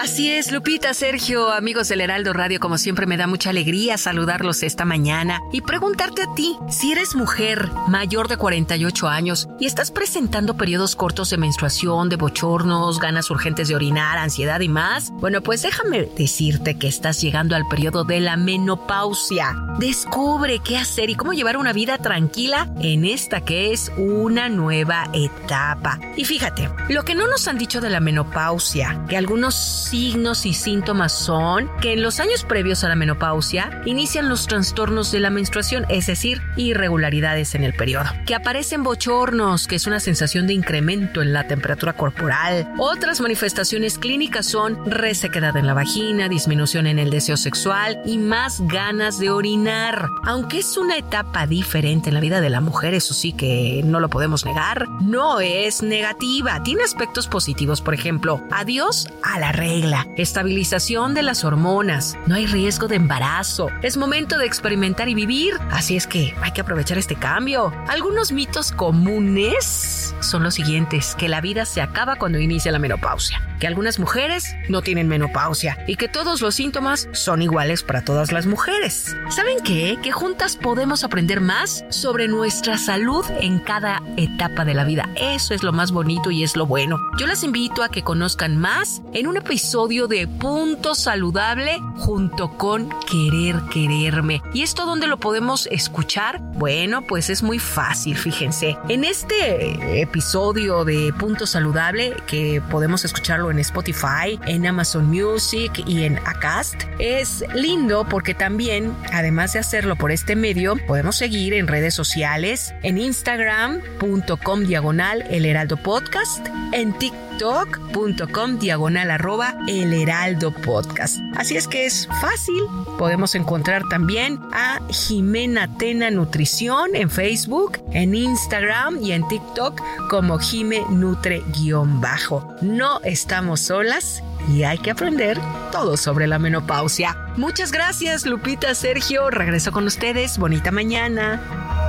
Así 0.00 0.30
es, 0.30 0.50
Lupita, 0.50 0.94
Sergio, 0.94 1.52
amigos 1.52 1.88
del 1.88 2.00
Heraldo 2.00 2.32
Radio, 2.32 2.58
como 2.58 2.78
siempre 2.78 3.04
me 3.04 3.18
da 3.18 3.26
mucha 3.26 3.50
alegría 3.50 3.98
saludarlos 3.98 4.62
esta 4.62 4.86
mañana 4.86 5.42
y 5.52 5.60
preguntarte 5.60 6.22
a 6.22 6.34
ti, 6.34 6.56
si 6.70 6.92
eres 6.92 7.14
mujer 7.14 7.68
mayor 7.86 8.26
de 8.26 8.38
48 8.38 9.08
años 9.08 9.46
y 9.58 9.66
estás 9.66 9.90
presentando 9.90 10.56
periodos 10.56 10.96
cortos 10.96 11.28
de 11.28 11.36
menstruación, 11.36 12.08
de 12.08 12.16
bochornos, 12.16 12.98
ganas 12.98 13.30
urgentes 13.30 13.68
de 13.68 13.74
orinar, 13.74 14.16
ansiedad 14.16 14.60
y 14.60 14.70
más, 14.70 15.10
bueno, 15.10 15.42
pues 15.42 15.60
déjame 15.60 16.08
decirte 16.16 16.78
que 16.78 16.88
estás 16.88 17.20
llegando 17.20 17.54
al 17.54 17.68
periodo 17.68 18.04
de 18.04 18.20
la 18.20 18.38
menopausia. 18.38 19.54
Descubre 19.78 20.60
qué 20.60 20.78
hacer 20.78 21.10
y 21.10 21.14
cómo 21.14 21.34
llevar 21.34 21.58
una 21.58 21.74
vida 21.74 21.98
tranquila 21.98 22.72
en 22.80 23.04
esta 23.04 23.42
que 23.42 23.70
es 23.74 23.92
una 23.98 24.48
nueva 24.48 25.10
etapa. 25.12 26.00
Y 26.16 26.24
fíjate, 26.24 26.70
lo 26.88 27.04
que 27.04 27.14
no 27.14 27.26
nos 27.26 27.46
han 27.48 27.58
dicho 27.58 27.82
de 27.82 27.90
la 27.90 28.00
menopausia, 28.00 29.04
que 29.06 29.18
algunos 29.18 29.89
signos 29.90 30.46
y 30.46 30.54
síntomas 30.54 31.12
son 31.12 31.68
que 31.80 31.94
en 31.94 32.02
los 32.02 32.20
años 32.20 32.44
previos 32.44 32.84
a 32.84 32.88
la 32.88 32.94
menopausia 32.94 33.82
inician 33.86 34.28
los 34.28 34.46
trastornos 34.46 35.10
de 35.10 35.18
la 35.18 35.30
menstruación, 35.30 35.84
es 35.88 36.06
decir, 36.06 36.40
irregularidades 36.56 37.56
en 37.56 37.64
el 37.64 37.74
periodo, 37.74 38.08
que 38.24 38.36
aparecen 38.36 38.84
bochornos, 38.84 39.66
que 39.66 39.74
es 39.74 39.88
una 39.88 39.98
sensación 39.98 40.46
de 40.46 40.52
incremento 40.52 41.22
en 41.22 41.32
la 41.32 41.48
temperatura 41.48 41.94
corporal. 41.94 42.72
Otras 42.78 43.20
manifestaciones 43.20 43.98
clínicas 43.98 44.46
son 44.46 44.78
resequedad 44.88 45.56
en 45.56 45.66
la 45.66 45.74
vagina, 45.74 46.28
disminución 46.28 46.86
en 46.86 47.00
el 47.00 47.10
deseo 47.10 47.36
sexual 47.36 48.00
y 48.04 48.18
más 48.18 48.60
ganas 48.60 49.18
de 49.18 49.30
orinar. 49.30 50.06
Aunque 50.24 50.60
es 50.60 50.76
una 50.76 50.98
etapa 50.98 51.48
diferente 51.48 52.10
en 52.10 52.14
la 52.14 52.20
vida 52.20 52.40
de 52.40 52.50
la 52.50 52.60
mujer, 52.60 52.94
eso 52.94 53.12
sí 53.12 53.32
que 53.32 53.82
no 53.84 53.98
lo 53.98 54.08
podemos 54.08 54.44
negar, 54.44 54.88
no 55.00 55.40
es 55.40 55.82
negativa, 55.82 56.62
tiene 56.62 56.84
aspectos 56.84 57.26
positivos, 57.26 57.80
por 57.80 57.94
ejemplo, 57.94 58.40
adiós 58.52 59.08
a 59.24 59.40
la 59.40 59.50
regla 59.80 60.06
estabilización 60.16 61.14
de 61.14 61.22
las 61.22 61.42
hormonas, 61.44 62.18
no 62.26 62.34
hay 62.34 62.46
riesgo 62.46 62.86
de 62.86 62.96
embarazo, 62.96 63.68
es 63.82 63.96
momento 63.96 64.36
de 64.36 64.44
experimentar 64.44 65.08
y 65.08 65.14
vivir, 65.14 65.54
así 65.70 65.96
es 65.96 66.06
que 66.06 66.34
hay 66.42 66.52
que 66.52 66.60
aprovechar 66.60 66.98
este 66.98 67.16
cambio. 67.16 67.72
Algunos 67.88 68.30
mitos 68.32 68.72
comunes 68.72 70.14
son 70.20 70.42
los 70.42 70.54
siguientes, 70.54 71.14
que 71.14 71.28
la 71.28 71.40
vida 71.40 71.64
se 71.64 71.80
acaba 71.80 72.16
cuando 72.16 72.38
inicia 72.38 72.72
la 72.72 72.78
menopausia 72.78 73.40
que 73.60 73.66
algunas 73.66 73.98
mujeres 73.98 74.56
no 74.68 74.80
tienen 74.80 75.06
menopausia 75.06 75.76
y 75.86 75.96
que 75.96 76.08
todos 76.08 76.40
los 76.40 76.54
síntomas 76.54 77.08
son 77.12 77.42
iguales 77.42 77.82
para 77.82 78.02
todas 78.02 78.32
las 78.32 78.46
mujeres. 78.46 79.14
¿Saben 79.28 79.58
qué? 79.62 79.98
Que 80.02 80.10
juntas 80.10 80.56
podemos 80.56 81.04
aprender 81.04 81.42
más 81.42 81.84
sobre 81.90 82.26
nuestra 82.26 82.78
salud 82.78 83.24
en 83.40 83.58
cada 83.60 84.02
etapa 84.16 84.64
de 84.64 84.72
la 84.72 84.84
vida. 84.84 85.10
Eso 85.14 85.52
es 85.52 85.62
lo 85.62 85.72
más 85.72 85.92
bonito 85.92 86.30
y 86.30 86.42
es 86.42 86.56
lo 86.56 86.64
bueno. 86.66 86.96
Yo 87.18 87.26
les 87.26 87.44
invito 87.44 87.82
a 87.82 87.90
que 87.90 88.02
conozcan 88.02 88.56
más 88.56 89.02
en 89.12 89.26
un 89.26 89.36
episodio 89.36 89.60
de 89.70 90.26
Punto 90.26 90.96
Saludable 90.96 91.78
junto 91.98 92.58
con 92.58 92.88
Querer 93.08 93.54
Quererme. 93.72 94.42
¿Y 94.52 94.62
esto 94.62 94.84
dónde 94.84 95.06
lo 95.06 95.18
podemos 95.18 95.68
escuchar? 95.70 96.40
Bueno, 96.54 97.02
pues 97.02 97.30
es 97.30 97.44
muy 97.44 97.60
fácil, 97.60 98.16
fíjense. 98.16 98.76
En 98.88 99.04
este 99.04 100.00
episodio 100.00 100.84
de 100.84 101.14
Punto 101.16 101.46
Saludable, 101.46 102.16
que 102.26 102.60
podemos 102.68 103.04
escucharlo 103.04 103.52
en 103.52 103.60
Spotify, 103.60 104.40
en 104.44 104.66
Amazon 104.66 105.06
Music 105.06 105.84
y 105.86 106.02
en 106.02 106.18
Acast, 106.26 106.82
es 106.98 107.44
lindo 107.54 108.04
porque 108.08 108.34
también, 108.34 108.92
además 109.12 109.52
de 109.52 109.60
hacerlo 109.60 109.94
por 109.94 110.10
este 110.10 110.34
medio, 110.34 110.74
podemos 110.88 111.14
seguir 111.14 111.54
en 111.54 111.68
redes 111.68 111.94
sociales, 111.94 112.74
en 112.82 112.98
instagram.com 112.98 114.64
diagonal 114.64 115.22
el 115.30 115.46
heraldo 115.46 115.76
podcast, 115.76 116.44
en 116.72 116.92
tiktok.com 117.40 118.58
diagonal 118.58 119.10
arroba 119.10 119.54
el 119.66 119.94
heraldo 119.94 120.52
podcast. 120.52 121.20
Así 121.36 121.56
es 121.56 121.66
que 121.66 121.86
es 121.86 122.06
fácil, 122.20 122.62
podemos 122.98 123.34
encontrar 123.34 123.82
también 123.88 124.38
a 124.52 124.78
Jimena 124.90 125.74
Tena 125.78 126.10
Nutrición 126.10 126.94
en 126.94 127.08
Facebook, 127.08 127.78
en 127.92 128.14
Instagram 128.14 129.02
y 129.02 129.12
en 129.12 129.26
TikTok 129.26 129.80
como 130.10 130.38
Jime 130.38 130.82
Nutre-bajo. 130.90 132.56
No 132.60 133.00
estamos 133.04 133.60
solas 133.60 134.22
y 134.52 134.64
hay 134.64 134.76
que 134.76 134.90
aprender 134.90 135.38
todo 135.72 135.96
sobre 135.96 136.26
la 136.26 136.38
menopausia. 136.38 137.16
Muchas 137.36 137.72
gracias, 137.72 138.26
Lupita, 138.26 138.74
Sergio. 138.74 139.30
Regreso 139.30 139.72
con 139.72 139.86
ustedes. 139.86 140.36
Bonita 140.36 140.70
mañana. 140.70 141.79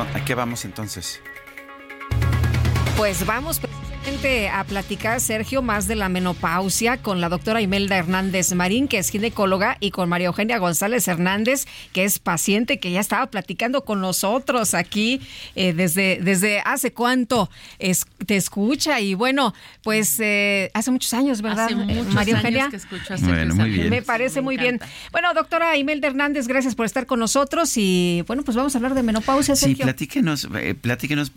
¿A 0.00 0.24
qué 0.24 0.34
vamos 0.34 0.64
entonces? 0.64 1.20
Pues 2.96 3.26
vamos 3.26 3.60
a 4.06 4.64
platicar, 4.64 5.20
Sergio, 5.20 5.62
más 5.62 5.86
de 5.86 5.94
la 5.94 6.08
menopausia 6.08 6.96
con 6.98 7.20
la 7.20 7.28
doctora 7.28 7.60
Imelda 7.60 7.96
Hernández 7.96 8.52
Marín, 8.52 8.88
que 8.88 8.98
es 8.98 9.10
ginecóloga, 9.10 9.76
y 9.80 9.90
con 9.90 10.08
María 10.08 10.26
Eugenia 10.26 10.58
González 10.58 11.06
Hernández, 11.06 11.66
que 11.92 12.04
es 12.04 12.18
paciente, 12.18 12.78
que 12.80 12.90
ya 12.90 13.00
estaba 13.00 13.26
platicando 13.28 13.84
con 13.84 14.00
nosotros 14.00 14.74
aquí 14.74 15.20
eh, 15.54 15.72
desde, 15.72 16.18
desde 16.20 16.60
hace 16.64 16.92
cuánto 16.92 17.48
es, 17.78 18.04
te 18.26 18.36
escucha. 18.36 19.00
Y 19.00 19.14
bueno, 19.14 19.54
pues 19.82 20.18
eh, 20.20 20.70
hace 20.74 20.90
muchos 20.90 21.14
años, 21.14 21.40
¿verdad, 21.40 21.66
hace 21.66 21.76
muchos 21.76 22.12
María 22.12 22.34
Eugenia? 22.36 22.64
Años 22.66 22.70
que 22.88 22.94
escucho 22.96 23.14
bueno, 23.24 23.54
muy 23.54 23.70
bien. 23.70 23.88
Me 23.90 24.02
parece 24.02 24.36
Me 24.40 24.44
muy 24.46 24.54
encanta. 24.56 24.86
bien. 24.86 24.94
Bueno, 25.12 25.32
doctora 25.34 25.76
Imelda 25.76 26.08
Hernández, 26.08 26.48
gracias 26.48 26.74
por 26.74 26.86
estar 26.86 27.06
con 27.06 27.20
nosotros. 27.20 27.72
Y 27.76 28.24
bueno, 28.26 28.42
pues 28.42 28.56
vamos 28.56 28.74
a 28.74 28.78
hablar 28.78 28.94
de 28.94 29.02
menopausia, 29.04 29.54
Sí, 29.56 29.66
Sergio. 29.66 29.84
platíquenos, 29.84 30.48
eh, 30.56 30.74
platíquenos. 30.74 31.32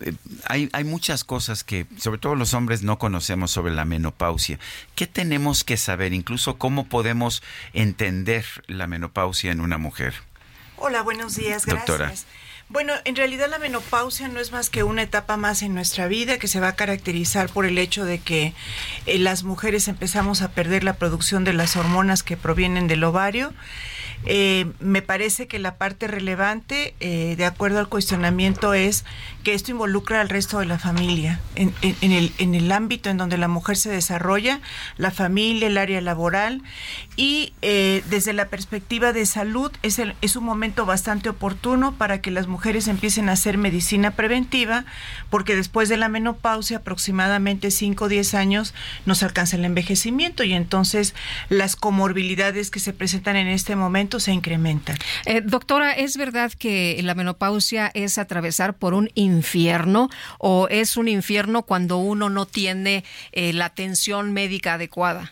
Eh, 0.00 0.14
hay, 0.44 0.68
hay 0.72 0.84
muchas 0.84 1.24
cosas 1.24 1.64
que, 1.64 1.86
sobre 1.96 2.18
todo 2.18 2.34
los 2.34 2.54
hombres, 2.54 2.82
no 2.82 2.98
conocemos 2.98 3.50
sobre 3.50 3.72
la 3.72 3.84
menopausia. 3.84 4.58
¿Qué 4.94 5.06
tenemos 5.06 5.64
que 5.64 5.76
saber? 5.76 6.12
Incluso 6.12 6.58
cómo 6.58 6.88
podemos 6.88 7.42
entender 7.72 8.44
la 8.66 8.86
menopausia 8.86 9.52
en 9.52 9.60
una 9.60 9.78
mujer. 9.78 10.14
Hola, 10.76 11.02
buenos 11.02 11.34
días, 11.34 11.66
gracias. 11.66 11.86
Doctora. 11.86 12.12
Bueno, 12.70 12.92
en 13.06 13.16
realidad 13.16 13.48
la 13.48 13.58
menopausia 13.58 14.28
no 14.28 14.40
es 14.40 14.52
más 14.52 14.68
que 14.68 14.82
una 14.82 15.02
etapa 15.02 15.38
más 15.38 15.62
en 15.62 15.74
nuestra 15.74 16.06
vida 16.06 16.38
que 16.38 16.48
se 16.48 16.60
va 16.60 16.68
a 16.68 16.76
caracterizar 16.76 17.48
por 17.48 17.64
el 17.64 17.78
hecho 17.78 18.04
de 18.04 18.18
que 18.18 18.52
eh, 19.06 19.18
las 19.18 19.42
mujeres 19.42 19.88
empezamos 19.88 20.42
a 20.42 20.50
perder 20.50 20.84
la 20.84 20.92
producción 20.92 21.44
de 21.44 21.54
las 21.54 21.76
hormonas 21.76 22.22
que 22.22 22.36
provienen 22.36 22.86
del 22.86 23.04
ovario. 23.04 23.54
Eh, 24.26 24.66
me 24.80 25.00
parece 25.02 25.46
que 25.46 25.58
la 25.58 25.76
parte 25.76 26.06
relevante, 26.08 26.94
eh, 27.00 27.34
de 27.36 27.44
acuerdo 27.44 27.78
al 27.78 27.88
cuestionamiento, 27.88 28.74
es 28.74 29.04
que 29.44 29.54
esto 29.54 29.70
involucra 29.70 30.20
al 30.20 30.28
resto 30.28 30.58
de 30.58 30.66
la 30.66 30.78
familia. 30.78 31.40
En, 31.54 31.72
en- 31.82 31.96
en 32.00 32.12
el, 32.12 32.32
en 32.38 32.54
el 32.54 32.70
ámbito 32.72 33.08
en 33.10 33.16
donde 33.16 33.38
la 33.38 33.48
mujer 33.48 33.76
se 33.76 33.90
desarrolla, 33.90 34.60
la 34.96 35.10
familia, 35.10 35.68
el 35.68 35.78
área 35.78 36.00
laboral, 36.00 36.62
y 37.16 37.52
eh, 37.62 38.02
desde 38.10 38.32
la 38.32 38.48
perspectiva 38.48 39.12
de 39.12 39.24
salud 39.26 39.70
es, 39.82 39.98
el- 39.98 40.14
es 40.20 40.36
un 40.36 40.44
momento 40.44 40.84
bastante 40.84 41.28
oportuno 41.28 41.94
para 41.96 42.20
que 42.20 42.30
las 42.30 42.46
mujeres 42.46 42.88
empiecen 42.88 43.28
a 43.28 43.32
hacer 43.32 43.56
medicina 43.58 44.10
preventiva, 44.12 44.84
porque 45.30 45.56
después 45.56 45.88
de 45.88 45.96
la 45.96 46.08
menopausia, 46.08 46.78
aproximadamente 46.78 47.70
5 47.70 48.04
o 48.06 48.08
10 48.08 48.34
años, 48.34 48.74
nos 49.06 49.22
alcanza 49.22 49.56
el 49.56 49.64
envejecimiento 49.64 50.44
y 50.44 50.52
entonces 50.52 51.14
las 51.48 51.76
comorbilidades 51.76 52.70
que 52.70 52.80
se 52.80 52.92
presentan 52.92 53.36
en 53.36 53.48
este 53.48 53.76
momento 53.76 54.07
se 54.18 54.32
incrementan. 54.32 54.96
Eh, 55.26 55.42
doctora, 55.42 55.92
¿es 55.92 56.16
verdad 56.16 56.52
que 56.52 56.98
la 57.02 57.14
menopausia 57.14 57.90
es 57.94 58.18
atravesar 58.18 58.74
por 58.74 58.94
un 58.94 59.10
infierno 59.14 60.08
o 60.38 60.68
es 60.68 60.96
un 60.96 61.08
infierno 61.08 61.62
cuando 61.62 61.98
uno 61.98 62.30
no 62.30 62.46
tiene 62.46 63.04
eh, 63.32 63.52
la 63.52 63.66
atención 63.66 64.32
médica 64.32 64.74
adecuada? 64.74 65.30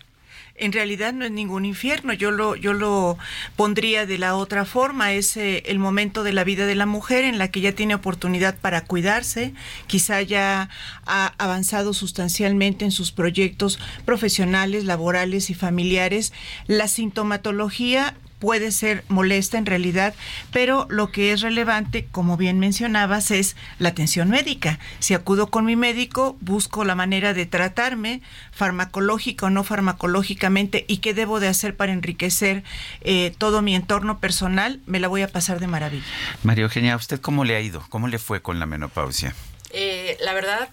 En 0.59 0.73
realidad 0.73 1.13
no 1.13 1.25
es 1.27 1.31
ningún 1.31 1.67
infierno, 1.67 2.15
yo 2.15 2.31
lo, 2.31 2.57
yo 2.57 2.73
lo 2.73 3.19
pondría 3.57 4.07
de 4.07 4.17
la 4.17 4.35
otra 4.37 4.65
forma, 4.65 5.13
es 5.13 5.37
eh, 5.37 5.63
el 5.67 5.79
momento 5.79 6.23
de 6.23 6.33
la 6.33 6.45
vida 6.45 6.65
de 6.65 6.75
la 6.75 6.87
mujer 6.87 7.25
en 7.25 7.37
la 7.37 7.51
que 7.51 7.61
ya 7.61 7.73
tiene 7.73 7.95
oportunidad 7.95 8.57
para 8.57 8.85
cuidarse, 8.85 9.53
quizá 9.87 10.23
ya 10.23 10.71
ha 11.05 11.35
avanzado 11.37 11.93
sustancialmente 11.93 12.87
en 12.87 12.91
sus 12.91 13.13
proyectos 13.13 13.79
profesionales, 14.07 14.85
laborales 14.85 15.51
y 15.51 15.55
familiares. 15.55 16.33
La 16.67 16.89
sintomatología 16.89 18.15
puede 18.39 18.71
ser 18.73 19.05
molesta 19.09 19.59
en 19.59 19.67
realidad, 19.67 20.15
pero 20.53 20.87
lo 20.91 21.11
que 21.11 21.33
es 21.33 21.41
relevante, 21.41 22.07
como 22.11 22.37
bien 22.37 22.59
mencionabas, 22.59 23.31
es 23.31 23.57
la 23.79 23.91
atención 23.91 24.29
médica. 24.31 24.79
Si 24.99 25.15
acudo 25.15 25.49
con 25.49 25.65
mi 25.65 25.77
médico, 25.77 26.37
busco 26.41 26.85
la 26.85 26.95
manera 26.95 27.35
de 27.35 27.47
tratarme, 27.47 28.23
farmacológica 28.53 29.47
o 29.47 29.51
no 29.51 29.65
farmacológicamente, 29.65 30.85
y 30.89 30.99
qué 30.99 31.15
debo 31.15 31.41
de 31.41 31.49
hacer 31.49 31.77
para 31.77 31.93
enriquecer 31.93 32.63
eh, 33.01 33.35
todo 33.39 33.63
mi 33.63 33.75
entorno 33.75 34.19
personal, 34.19 34.81
me 34.87 35.01
la 35.01 35.09
voy 35.09 35.23
a 35.23 35.29
pasar 35.29 35.61
de 35.61 35.67
maravilla. 35.67 36.05
María 36.43 36.65
Eugenia, 36.65 36.95
¿a 36.95 36.97
usted 36.97 37.21
cómo 37.21 37.45
le 37.45 37.57
ha 37.57 37.61
ido? 37.61 37.85
¿Cómo 37.89 38.09
le 38.09 38.19
fue 38.19 38.43
con 38.43 38.59
la 38.59 38.67
menopausia? 38.67 39.35
Eh, 39.71 40.17
la 40.21 40.33
verdad, 40.33 40.69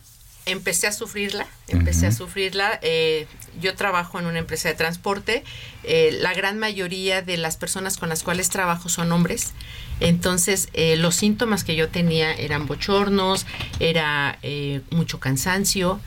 empecé 0.45 0.87
a 0.87 0.91
sufrirla, 0.91 1.47
empecé 1.67 2.07
a 2.07 2.11
sufrirla. 2.11 2.79
eh, 2.81 3.27
yo 3.61 3.75
trabajo 3.75 4.19
en 4.19 4.25
una 4.25 4.39
empresa 4.39 4.69
de 4.69 4.75
transporte. 4.75 5.43
eh, 5.83 6.17
la 6.21 6.33
gran 6.33 6.59
mayoría 6.59 7.21
de 7.21 7.37
las 7.37 7.57
personas 7.57 7.97
con 7.97 8.09
las 8.09 8.23
cuales 8.23 8.49
trabajo 8.49 8.89
son 8.89 9.11
hombres. 9.11 9.53
Entonces, 9.99 10.69
eh, 10.73 10.95
los 10.97 11.15
síntomas 11.15 11.63
que 11.63 11.75
yo 11.75 11.89
tenía 11.89 12.33
eran 12.33 12.65
bochornos, 12.67 13.45
era 13.79 14.39
eh, 14.41 14.81
mucho 14.91 15.19
cansancio. 15.19 15.99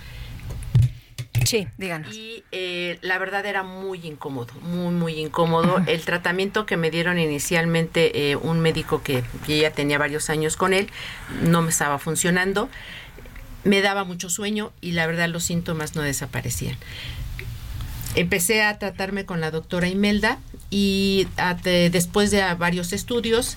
Sí, 1.45 1.69
díganos. 1.79 2.13
Y 2.13 2.43
eh, 2.51 2.99
la 3.03 3.19
verdad 3.19 3.47
era 3.47 3.63
muy 3.63 4.05
incómodo, 4.05 4.53
muy, 4.63 4.93
muy 4.93 5.21
incómodo. 5.21 5.81
El 5.87 6.01
tratamiento 6.01 6.67
que 6.67 6.77
me 6.77 6.91
dieron 6.91 7.21
inicialmente, 7.21 8.33
eh, 8.33 8.37
un 8.37 8.59
médico 8.59 9.03
que 9.03 9.23
ya 9.47 9.71
tenía 9.71 9.99
varios 9.99 10.29
años 10.29 10.57
con 10.57 10.73
él, 10.73 10.91
no 11.43 11.63
me 11.63 11.71
estaba 11.71 12.01
funcionando. 12.01 12.69
Me 13.67 13.81
daba 13.81 14.05
mucho 14.05 14.31
sueño 14.31 14.73
y 14.81 14.93
la 14.93 15.07
verdad 15.07 15.29
los 15.29 15.43
síntomas 15.43 15.97
no 15.97 16.03
desaparecían. 16.03 16.77
Empecé 18.15 18.63
a 18.63 18.79
tratarme 18.79 19.27
con 19.27 19.41
la 19.41 19.51
doctora 19.51 19.89
Imelda 19.89 20.39
y 20.71 21.27
después 21.91 22.31
de 22.31 22.43
varios 22.55 22.93
estudios, 22.93 23.57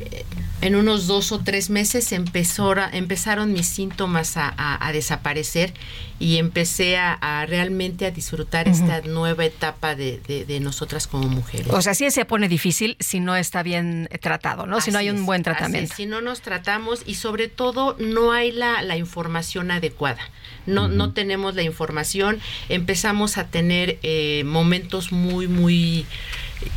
eh, 0.00 0.24
en 0.62 0.76
unos 0.76 1.06
dos 1.06 1.32
o 1.32 1.40
tres 1.40 1.68
meses 1.70 2.12
empezó, 2.12 2.74
empezaron 2.92 3.52
mis 3.52 3.66
síntomas 3.66 4.36
a, 4.36 4.48
a- 4.56 4.86
a 4.86 4.92
desaparecer 4.92 5.74
y 6.18 6.38
empecé 6.38 6.96
a, 6.96 7.14
a 7.14 7.44
realmente 7.46 8.06
a 8.06 8.10
disfrutar 8.12 8.68
esta 8.68 9.00
nueva 9.02 9.44
etapa 9.44 9.94
de, 9.96 10.20
de- 10.26 10.44
de 10.44 10.60
nosotras 10.60 11.06
como 11.08 11.26
mujeres. 11.28 11.66
O 11.70 11.82
sea, 11.82 11.94
sí 11.94 12.10
se 12.12 12.24
pone 12.24 12.48
difícil 12.48 12.96
si 13.00 13.18
no 13.20 13.34
está 13.36 13.62
bien 13.64 14.08
tratado, 14.20 14.66
¿no? 14.66 14.80
si 14.80 14.90
no 14.92 14.98
hay 14.98 15.10
un 15.10 15.26
buen 15.26 15.42
tratamiento. 15.42 15.90
es. 15.92 15.96
Si 15.96 16.06
no 16.06 16.20
nos 16.20 16.40
tratamos 16.42 17.02
y 17.06 17.16
sobre 17.16 17.48
todo 17.48 17.96
no 17.98 18.32
hay 18.32 18.52
la, 18.52 18.82
la 18.82 18.96
información 18.96 19.70
adecuada. 19.72 20.20
No, 20.64 20.86
no 20.86 21.12
tenemos 21.12 21.56
la 21.56 21.62
información. 21.64 22.38
Empezamos 22.68 23.36
a 23.36 23.48
tener 23.48 23.98
eh, 24.04 24.44
momentos 24.46 25.10
muy, 25.10 25.48
muy 25.48 26.06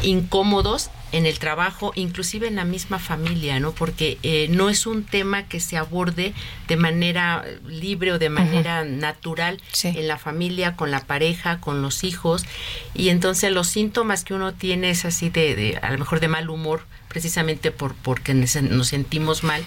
incómodos 0.01 0.89
en 1.11 1.25
el 1.25 1.39
trabajo, 1.39 1.91
inclusive 1.95 2.47
en 2.47 2.55
la 2.55 2.65
misma 2.65 2.99
familia, 2.99 3.59
¿no? 3.59 3.71
Porque 3.71 4.17
eh, 4.23 4.47
no 4.49 4.69
es 4.69 4.85
un 4.85 5.03
tema 5.03 5.43
que 5.47 5.59
se 5.59 5.77
aborde 5.77 6.33
de 6.67 6.77
manera 6.77 7.45
libre 7.67 8.11
o 8.11 8.19
de 8.19 8.29
manera 8.29 8.83
natural 8.83 9.61
en 9.83 10.07
la 10.07 10.17
familia, 10.17 10.75
con 10.75 10.91
la 10.91 11.01
pareja, 11.01 11.59
con 11.61 11.81
los 11.81 12.03
hijos. 12.03 12.45
Y 12.93 13.09
entonces 13.09 13.51
los 13.51 13.67
síntomas 13.67 14.23
que 14.23 14.33
uno 14.33 14.53
tiene 14.53 14.89
es 14.89 15.05
así 15.05 15.29
de, 15.29 15.55
de 15.55 15.79
a 15.81 15.91
lo 15.91 15.97
mejor 15.97 16.19
de 16.19 16.27
mal 16.27 16.49
humor, 16.49 16.85
precisamente 17.07 17.71
por 17.71 17.95
porque 17.95 18.33
nos 18.33 18.87
sentimos 18.87 19.43
mal 19.43 19.63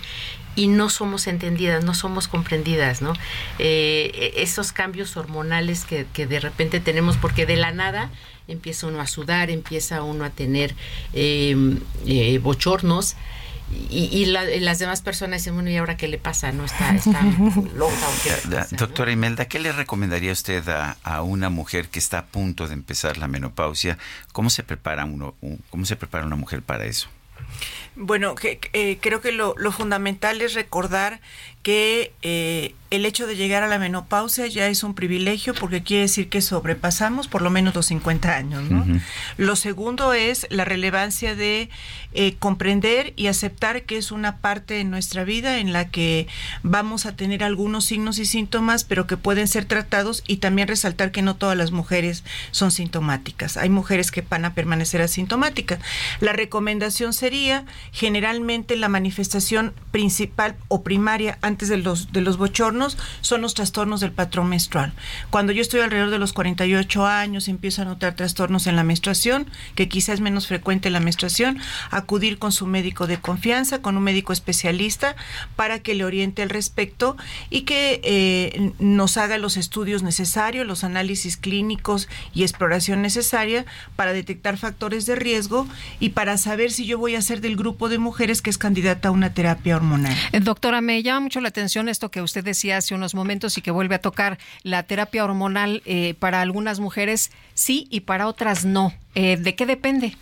y 0.59 0.67
no 0.67 0.91
somos 0.91 1.29
entendidas, 1.29 1.85
no 1.85 1.95
somos 1.95 2.27
comprendidas, 2.27 3.01
¿no? 3.01 3.13
Eh, 3.61 4.35
esos 4.37 4.73
cambios 4.73 5.17
hormonales 5.17 5.85
que, 5.85 6.05
que, 6.13 6.27
de 6.27 6.41
repente 6.41 6.81
tenemos, 6.81 7.17
porque 7.17 7.47
de 7.47 7.57
la 7.57 7.71
nada 7.71 8.11
empieza 8.49 8.87
uno 8.87 9.01
a 9.01 9.07
sudar, 9.07 9.51
empieza 9.51 10.03
uno 10.03 10.25
a 10.25 10.31
tener 10.31 10.75
em, 11.13 11.79
eh, 12.07 12.39
bochornos. 12.39 13.17
Y, 13.91 14.25
las 14.25 14.79
demás 14.79 15.03
personas 15.03 15.43
dicen, 15.43 15.53
bueno, 15.53 15.69
¿y 15.69 15.77
ahora 15.77 15.99
qué 15.99 16.09
le 16.09 16.17
pasa? 16.17 16.53
¿No 16.53 16.65
está, 16.65 16.95
está 16.95 17.21
loca 17.77 17.95
Doctora 18.71 19.13
Imelda, 19.13 19.45
¿qué 19.45 19.59
le 19.59 19.73
recomendaría 19.73 20.33
usted 20.33 20.67
a, 20.69 21.23
una 21.23 21.51
mujer 21.51 21.89
que 21.89 21.99
está 21.99 22.21
a 22.21 22.27
punto 22.27 22.67
de 22.67 22.73
empezar 22.73 23.19
la 23.19 23.29
menopausia? 23.29 23.99
¿Cómo 24.33 24.49
se 24.49 24.63
prepara 24.63 25.05
uno, 25.05 25.35
cómo 25.69 25.85
se 25.85 25.97
prepara 25.97 26.25
una 26.25 26.37
mujer 26.37 26.63
para 26.63 26.87
eso? 26.87 27.09
Bueno, 27.99 28.35
eh, 28.43 28.99
creo 29.01 29.21
que 29.21 29.33
lo, 29.33 29.55
lo, 29.59 29.73
fundamental 29.73 30.41
es 30.41 30.55
recordar 30.55 31.21
que 31.63 32.13
eh, 32.23 32.75
el 32.91 33.05
hecho 33.05 33.27
de 33.27 33.37
llegar 33.37 33.63
a 33.63 33.69
la 33.69 33.79
menopausia 33.79 34.47
ya 34.47 34.69
es 34.69 34.83
un 34.83 34.95
privilegio 34.95 35.53
porque 35.53 35.83
quiere 35.83 36.03
decir 36.03 36.31
que 36.31 36.41
sobrepasamos 36.41 37.29
por 37.29 37.43
lo 37.43 37.51
menos 37.51 37.75
los 37.75 37.87
50 37.87 38.35
años. 38.35 38.63
¿no? 38.71 38.87
Lo 39.37 39.57
segundo 39.57 40.15
es 40.15 40.47
la 40.49 40.65
relevancia 40.65 41.35
de 41.35 41.69
eh, 42.15 42.37
comprender 42.39 43.13
y 43.17 43.27
aceptar 43.27 43.83
que 43.83 43.99
es 43.99 44.11
una 44.11 44.39
parte 44.39 44.75
de 44.75 44.85
nuestra 44.85 45.25
vida 45.25 45.59
en 45.59 45.75
la 45.75 45.91
que 45.91 46.27
vamos 46.63 47.05
a 47.05 47.15
tener 47.15 47.45
algunos 47.45 47.85
signos 47.85 48.19
y 48.19 48.25
síntomas, 48.25 48.85
pero 48.85 49.07
que 49.07 49.19
pueden 49.19 49.49
ser 49.49 49.67
tratados 49.67 50.25
y 50.27 50.39
también 50.39 50.69
resaltar 50.69 51.11
que 51.11 51.21
no 51.21 51.37
todas 51.37 51.59
las 51.59 51.73
mujeres 51.73 52.25
son 52.53 52.71
sintomáticas. 52.71 53.59
Hay 53.59 53.69
mujeres 53.69 54.11
que 54.11 54.23
van 54.23 54.47
a 54.47 54.55
permanecer 54.55 55.03
asintomáticas. 55.03 55.81
La 56.21 56.33
recomendación 56.33 57.13
sería 57.13 57.67
generalmente 57.93 58.77
la 58.77 58.89
manifestación 58.89 59.73
principal 59.93 60.57
o 60.69 60.83
primaria 60.83 61.39
antes 61.43 61.69
de 61.69 61.77
los, 61.77 62.13
de 62.13 62.21
los 62.21 62.39
bochornos 62.39 62.99
son 63.21 63.43
los 63.43 63.55
trastornos 63.55 64.01
del 64.01 64.13
patrón 64.13 64.49
menstrual. 64.49 64.93
Cuando 65.31 65.53
yo 65.53 65.63
estoy 65.63 65.81
alrededor 65.81 66.11
de 66.11 66.19
los 66.19 66.33
48 66.33 67.07
años, 67.07 67.49
empiezo 67.49 67.83
a 67.83 67.85
notar 67.85 68.17
trastornos 68.17 68.67
en 68.67 68.75
la 68.75 68.85
menstruación, 68.85 69.47
que 69.75 69.89
quizás 69.89 70.09
es 70.09 70.21
menos 70.21 70.47
frecuente 70.47 70.89
la 70.91 71.01
menstruación, 71.01 71.59
acudir 71.91 72.39
con 72.39 72.51
su 72.51 72.67
médico 72.67 73.07
de 73.07 73.21
confianza, 73.21 73.83
con 73.83 73.97
un 73.97 74.03
médico 74.03 74.33
especialista, 74.33 75.17
para 75.55 75.81
que 75.81 75.95
le 75.95 76.05
oriente 76.05 76.43
al 76.43 76.49
respecto 76.51 77.17
y 77.51 77.63
que 77.63 78.01
eh, 78.03 78.73
nos 78.79 79.17
haga 79.19 79.37
los 79.37 79.57
estudios 79.57 80.03
necesarios, 80.03 80.67
los 80.67 80.83
análisis 80.83 81.37
clínicos 81.37 82.09
y 82.33 82.43
exploración 82.43 83.03
necesaria 83.03 83.67
para 83.97 84.13
detectar 84.13 84.57
factores 84.57 85.05
de 85.05 85.17
riesgo 85.17 85.67
y 86.01 86.11
para 86.11 86.39
saber 86.39 86.71
si 86.71 86.87
yo 86.87 86.99
voy 86.99 87.15
a 87.15 87.23
ser 87.23 87.41
del 87.41 87.57
grupo 87.57 87.78
de 87.89 87.99
mujeres 87.99 88.43
que 88.43 88.51
es 88.51 88.59
candidata 88.59 89.09
a 89.09 89.11
una 89.13 89.33
terapia 89.33 89.77
hormonal. 89.77 90.15
Eh, 90.33 90.41
doctora, 90.41 90.81
me 90.81 91.03
llama 91.03 91.21
mucho 91.21 91.41
la 91.41 91.49
atención 91.49 91.89
esto 91.89 92.11
que 92.11 92.21
usted 92.21 92.43
decía 92.43 92.79
hace 92.79 92.95
unos 92.95 93.15
momentos 93.15 93.57
y 93.59 93.63
que 93.63 93.71
vuelve 93.71 93.95
a 93.95 94.01
tocar 94.01 94.39
la 94.65 94.83
terapia 94.83 95.25
hormonal 95.25 95.83
eh, 95.85 96.15
para 96.19 96.41
algunas 96.41 96.81
mujeres 96.81 97.31
sí 97.55 97.87
y 97.91 98.01
para 98.01 98.27
otras 98.27 98.65
no. 98.65 98.93
Eh, 99.15 99.37
¿De 99.37 99.55
qué 99.55 99.67
depende? 99.67 100.17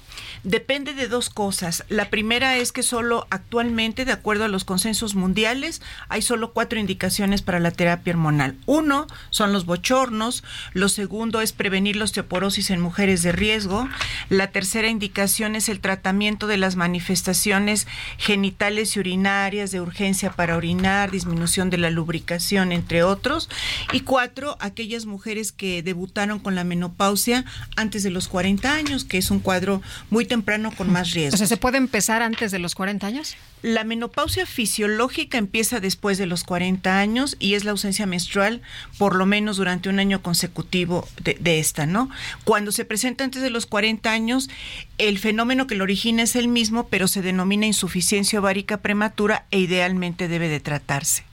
Depende 0.44 0.94
de 0.94 1.08
dos 1.08 1.30
cosas. 1.30 1.84
La 1.88 2.10
primera 2.10 2.56
es 2.56 2.72
que 2.72 2.82
solo 2.82 3.26
actualmente, 3.30 4.04
de 4.04 4.12
acuerdo 4.12 4.44
a 4.44 4.48
los 4.48 4.64
consensos 4.64 5.14
mundiales, 5.14 5.82
hay 6.08 6.22
solo 6.22 6.52
cuatro 6.52 6.78
indicaciones 6.78 7.42
para 7.42 7.60
la 7.60 7.70
terapia 7.70 8.12
hormonal. 8.12 8.56
Uno 8.66 9.06
son 9.30 9.52
los 9.52 9.66
bochornos, 9.66 10.44
lo 10.72 10.88
segundo 10.88 11.40
es 11.40 11.52
prevenir 11.52 11.96
la 11.96 12.04
osteoporosis 12.04 12.70
en 12.70 12.80
mujeres 12.80 13.22
de 13.22 13.32
riesgo, 13.32 13.88
la 14.28 14.48
tercera 14.48 14.88
indicación 14.88 15.56
es 15.56 15.68
el 15.68 15.80
tratamiento 15.80 16.46
de 16.46 16.56
las 16.56 16.76
manifestaciones 16.76 17.86
genitales 18.18 18.96
y 18.96 19.00
urinarias 19.00 19.70
de 19.70 19.80
urgencia 19.80 20.30
para 20.30 20.56
orinar, 20.56 21.10
disminución 21.10 21.70
de 21.70 21.78
la 21.78 21.90
lubricación, 21.90 22.72
entre 22.72 23.02
otros, 23.02 23.48
y 23.92 24.00
cuatro, 24.00 24.56
aquellas 24.60 25.06
mujeres 25.06 25.52
que 25.52 25.82
debutaron 25.82 26.38
con 26.38 26.54
la 26.54 26.64
menopausia 26.64 27.44
antes 27.76 28.02
de 28.02 28.10
los 28.10 28.28
40 28.28 28.72
años, 28.72 29.04
que 29.04 29.18
es 29.18 29.30
un 29.30 29.40
cuadro 29.40 29.82
muy 30.10 30.25
temprano 30.26 30.70
con 30.76 30.90
más 30.90 31.12
riesgo. 31.12 31.34
O 31.34 31.38
sea, 31.38 31.46
¿se 31.46 31.56
puede 31.56 31.78
empezar 31.78 32.22
antes 32.22 32.50
de 32.50 32.58
los 32.58 32.74
40 32.74 33.06
años? 33.06 33.36
La 33.62 33.84
menopausia 33.84 34.46
fisiológica 34.46 35.38
empieza 35.38 35.80
después 35.80 36.18
de 36.18 36.26
los 36.26 36.44
40 36.44 36.98
años 36.98 37.36
y 37.38 37.54
es 37.54 37.64
la 37.64 37.70
ausencia 37.70 38.06
menstrual 38.06 38.62
por 38.98 39.16
lo 39.16 39.26
menos 39.26 39.56
durante 39.56 39.88
un 39.88 39.98
año 39.98 40.22
consecutivo 40.22 41.08
de, 41.22 41.58
esta, 41.58 41.86
¿no? 41.86 42.10
Cuando 42.44 42.72
se 42.72 42.84
presenta 42.84 43.24
antes 43.24 43.42
de 43.42 43.50
los 43.50 43.66
40 43.66 44.10
años, 44.10 44.50
el 44.98 45.18
fenómeno 45.18 45.66
que 45.66 45.74
lo 45.74 45.84
origina 45.84 46.22
es 46.22 46.36
el 46.36 46.48
mismo, 46.48 46.88
pero 46.88 47.08
se 47.08 47.22
denomina 47.22 47.66
insuficiencia 47.66 48.38
ovárica 48.38 48.78
prematura 48.78 49.46
e 49.50 49.58
idealmente 49.58 50.28
debe 50.28 50.48
de 50.48 50.60
tratarse. 50.60 51.24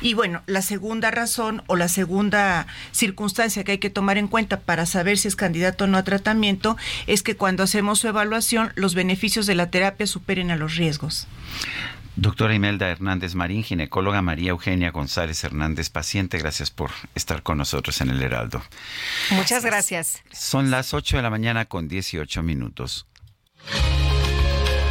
Y 0.00 0.14
bueno, 0.14 0.42
la 0.46 0.62
segunda 0.62 1.10
razón 1.10 1.62
o 1.66 1.76
la 1.76 1.88
segunda 1.88 2.66
circunstancia 2.92 3.64
que 3.64 3.72
hay 3.72 3.78
que 3.78 3.90
tomar 3.90 4.18
en 4.18 4.28
cuenta 4.28 4.60
para 4.60 4.86
saber 4.86 5.18
si 5.18 5.28
es 5.28 5.36
candidato 5.36 5.84
o 5.84 5.86
no 5.86 5.98
a 5.98 6.04
tratamiento 6.04 6.76
es 7.06 7.22
que 7.22 7.36
cuando 7.36 7.62
hacemos 7.62 8.00
su 8.00 8.08
evaluación 8.08 8.72
los 8.74 8.94
beneficios 8.94 9.46
de 9.46 9.54
la 9.54 9.70
terapia 9.70 10.06
superen 10.06 10.50
a 10.50 10.56
los 10.56 10.76
riesgos. 10.76 11.26
Doctora 12.16 12.54
Imelda 12.54 12.88
Hernández 12.88 13.34
Marín, 13.34 13.62
ginecóloga 13.62 14.22
María 14.22 14.50
Eugenia 14.50 14.90
González 14.90 15.44
Hernández, 15.44 15.90
paciente, 15.90 16.38
gracias 16.38 16.70
por 16.70 16.90
estar 17.14 17.42
con 17.42 17.58
nosotros 17.58 18.00
en 18.00 18.08
el 18.08 18.22
Heraldo. 18.22 18.62
Muchas 19.32 19.62
gracias. 19.62 20.22
Son 20.32 20.70
las 20.70 20.94
8 20.94 21.18
de 21.18 21.22
la 21.22 21.28
mañana 21.28 21.66
con 21.66 21.88
18 21.88 22.42
minutos. 22.42 23.06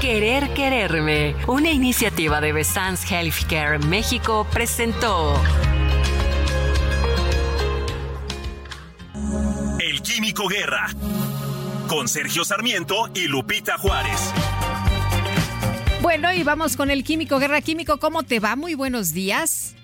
Querer 0.06 0.54
Quererme, 0.54 1.36
una 1.48 1.72
iniciativa 1.72 2.40
de 2.40 2.54
Besans 2.54 3.12
Healthcare 3.12 3.80
México, 3.80 4.46
presentó. 4.52 5.42
El 9.80 10.04
Químico 10.04 10.48
Guerra, 10.48 10.90
con 11.88 12.08
Sergio 12.08 12.46
Sarmiento 12.46 13.10
y 13.16 13.28
Lupita 13.28 13.80
Juárez. 13.80 14.32
Bueno, 16.04 16.32
y 16.32 16.44
vamos 16.44 16.78
con 16.78 16.92
el 16.92 17.04
Químico 17.04 17.40
Guerra. 17.40 17.62
Químico, 17.62 17.98
¿cómo 17.98 18.22
te 18.22 18.40
va? 18.40 18.56
Muy 18.56 18.76
buenos 18.76 19.12
días. 19.12 19.76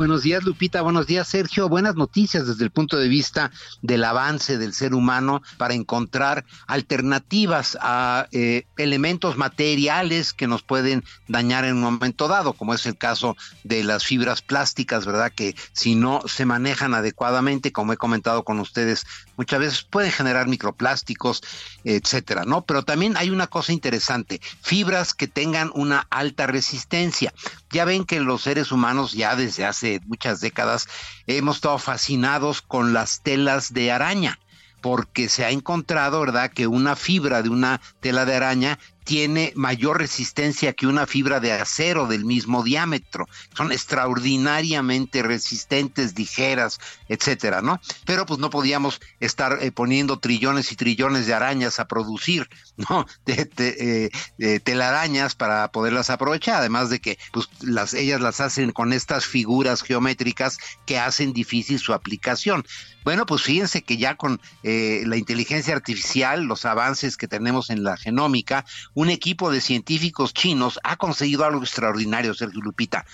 Buenos 0.00 0.22
días, 0.22 0.44
Lupita. 0.44 0.80
Buenos 0.80 1.06
días, 1.06 1.28
Sergio. 1.28 1.68
Buenas 1.68 1.94
noticias 1.94 2.46
desde 2.46 2.64
el 2.64 2.70
punto 2.70 2.96
de 2.96 3.06
vista 3.06 3.50
del 3.82 4.02
avance 4.02 4.56
del 4.56 4.72
ser 4.72 4.94
humano 4.94 5.42
para 5.58 5.74
encontrar 5.74 6.46
alternativas 6.66 7.76
a 7.82 8.26
eh, 8.32 8.64
elementos 8.78 9.36
materiales 9.36 10.32
que 10.32 10.46
nos 10.46 10.62
pueden 10.62 11.04
dañar 11.28 11.66
en 11.66 11.74
un 11.74 11.82
momento 11.82 12.28
dado, 12.28 12.54
como 12.54 12.72
es 12.72 12.86
el 12.86 12.96
caso 12.96 13.36
de 13.62 13.84
las 13.84 14.06
fibras 14.06 14.40
plásticas, 14.40 15.04
¿verdad? 15.04 15.32
Que 15.36 15.54
si 15.74 15.96
no 15.96 16.22
se 16.26 16.46
manejan 16.46 16.94
adecuadamente, 16.94 17.70
como 17.70 17.92
he 17.92 17.98
comentado 17.98 18.42
con 18.42 18.58
ustedes, 18.58 19.04
muchas 19.36 19.60
veces 19.60 19.82
pueden 19.82 20.12
generar 20.12 20.48
microplásticos, 20.48 21.42
etcétera, 21.84 22.44
¿no? 22.46 22.62
Pero 22.62 22.84
también 22.84 23.18
hay 23.18 23.28
una 23.28 23.48
cosa 23.48 23.74
interesante, 23.74 24.40
fibras 24.62 25.12
que 25.12 25.28
tengan 25.28 25.70
una 25.74 26.06
alta 26.08 26.46
resistencia. 26.46 27.34
Ya 27.70 27.84
ven 27.84 28.04
que 28.04 28.20
los 28.20 28.42
seres 28.42 28.72
humanos 28.72 29.12
ya 29.12 29.36
desde 29.36 29.64
hace 29.64 30.00
muchas 30.06 30.40
décadas 30.40 30.88
hemos 31.26 31.56
estado 31.56 31.78
fascinados 31.78 32.62
con 32.62 32.92
las 32.92 33.20
telas 33.22 33.72
de 33.72 33.92
araña 33.92 34.38
porque 34.80 35.28
se 35.28 35.44
ha 35.44 35.50
encontrado, 35.50 36.20
¿verdad?, 36.20 36.50
que 36.52 36.66
una 36.66 36.96
fibra 36.96 37.42
de 37.42 37.48
una 37.48 37.80
tela 38.00 38.24
de 38.24 38.34
araña 38.34 38.78
tiene 39.10 39.52
mayor 39.56 39.98
resistencia 39.98 40.72
que 40.72 40.86
una 40.86 41.04
fibra 41.04 41.40
de 41.40 41.52
acero 41.52 42.06
del 42.06 42.24
mismo 42.24 42.62
diámetro. 42.62 43.26
Son 43.56 43.72
extraordinariamente 43.72 45.22
resistentes, 45.22 46.16
ligeras, 46.16 46.78
etcétera, 47.08 47.60
¿no? 47.60 47.80
Pero 48.04 48.24
pues 48.24 48.38
no 48.38 48.50
podíamos 48.50 49.00
estar 49.18 49.58
eh, 49.62 49.72
poniendo 49.72 50.20
trillones 50.20 50.70
y 50.70 50.76
trillones 50.76 51.26
de 51.26 51.34
arañas 51.34 51.80
a 51.80 51.88
producir, 51.88 52.48
¿no? 52.76 53.06
De, 53.26 54.10
eh, 54.38 54.60
telarañas 54.60 55.34
para 55.34 55.72
poderlas 55.72 56.10
aprovechar, 56.10 56.56
además 56.56 56.90
de 56.90 57.00
que 57.00 57.18
pues 57.32 57.48
las 57.62 57.94
ellas 57.94 58.20
las 58.20 58.40
hacen 58.40 58.70
con 58.70 58.92
estas 58.92 59.26
figuras 59.26 59.82
geométricas 59.82 60.58
que 60.86 60.98
hacen 60.98 61.32
difícil 61.32 61.78
su 61.78 61.94
aplicación. 61.94 62.64
Bueno, 63.04 63.26
pues 63.26 63.42
fíjense 63.42 63.82
que 63.82 63.96
ya 63.96 64.16
con 64.16 64.40
eh, 64.62 65.02
la 65.06 65.16
inteligencia 65.16 65.74
artificial, 65.74 66.44
los 66.44 66.64
avances 66.64 67.16
que 67.16 67.28
tenemos 67.28 67.70
en 67.70 67.82
la 67.82 67.96
genómica, 67.96 68.64
un 68.94 69.08
equipo 69.08 69.50
de 69.50 69.60
científicos 69.60 70.34
chinos 70.34 70.78
ha 70.84 70.96
conseguido 70.96 71.44
algo 71.44 71.62
extraordinario, 71.62 72.34
Sergio 72.34 72.60
Lupita, 72.60 73.06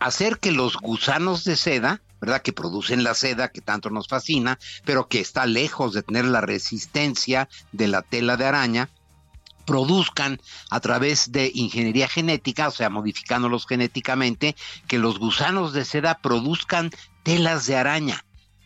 hacer 0.00 0.38
que 0.38 0.52
los 0.52 0.76
gusanos 0.76 1.44
de 1.44 1.56
seda, 1.56 2.02
¿verdad? 2.20 2.42
Que 2.42 2.52
producen 2.52 3.04
la 3.04 3.14
seda 3.14 3.48
que 3.48 3.60
tanto 3.60 3.88
nos 3.90 4.08
fascina, 4.08 4.58
pero 4.84 5.08
que 5.08 5.20
está 5.20 5.46
lejos 5.46 5.94
de 5.94 6.02
tener 6.02 6.24
la 6.24 6.40
resistencia 6.40 7.48
de 7.72 7.88
la 7.88 8.02
tela 8.02 8.36
de 8.36 8.44
araña, 8.44 8.90
produzcan 9.64 10.40
a 10.70 10.80
través 10.80 11.32
de 11.32 11.50
ingeniería 11.54 12.08
genética, 12.08 12.68
o 12.68 12.72
sea, 12.72 12.90
modificándolos 12.90 13.66
genéticamente, 13.66 14.56
que 14.86 14.98
los 14.98 15.18
gusanos 15.18 15.72
de 15.72 15.84
seda 15.84 16.18
produzcan 16.18 16.90
telas 17.22 17.66
de 17.66 17.76
araña. 17.76 18.24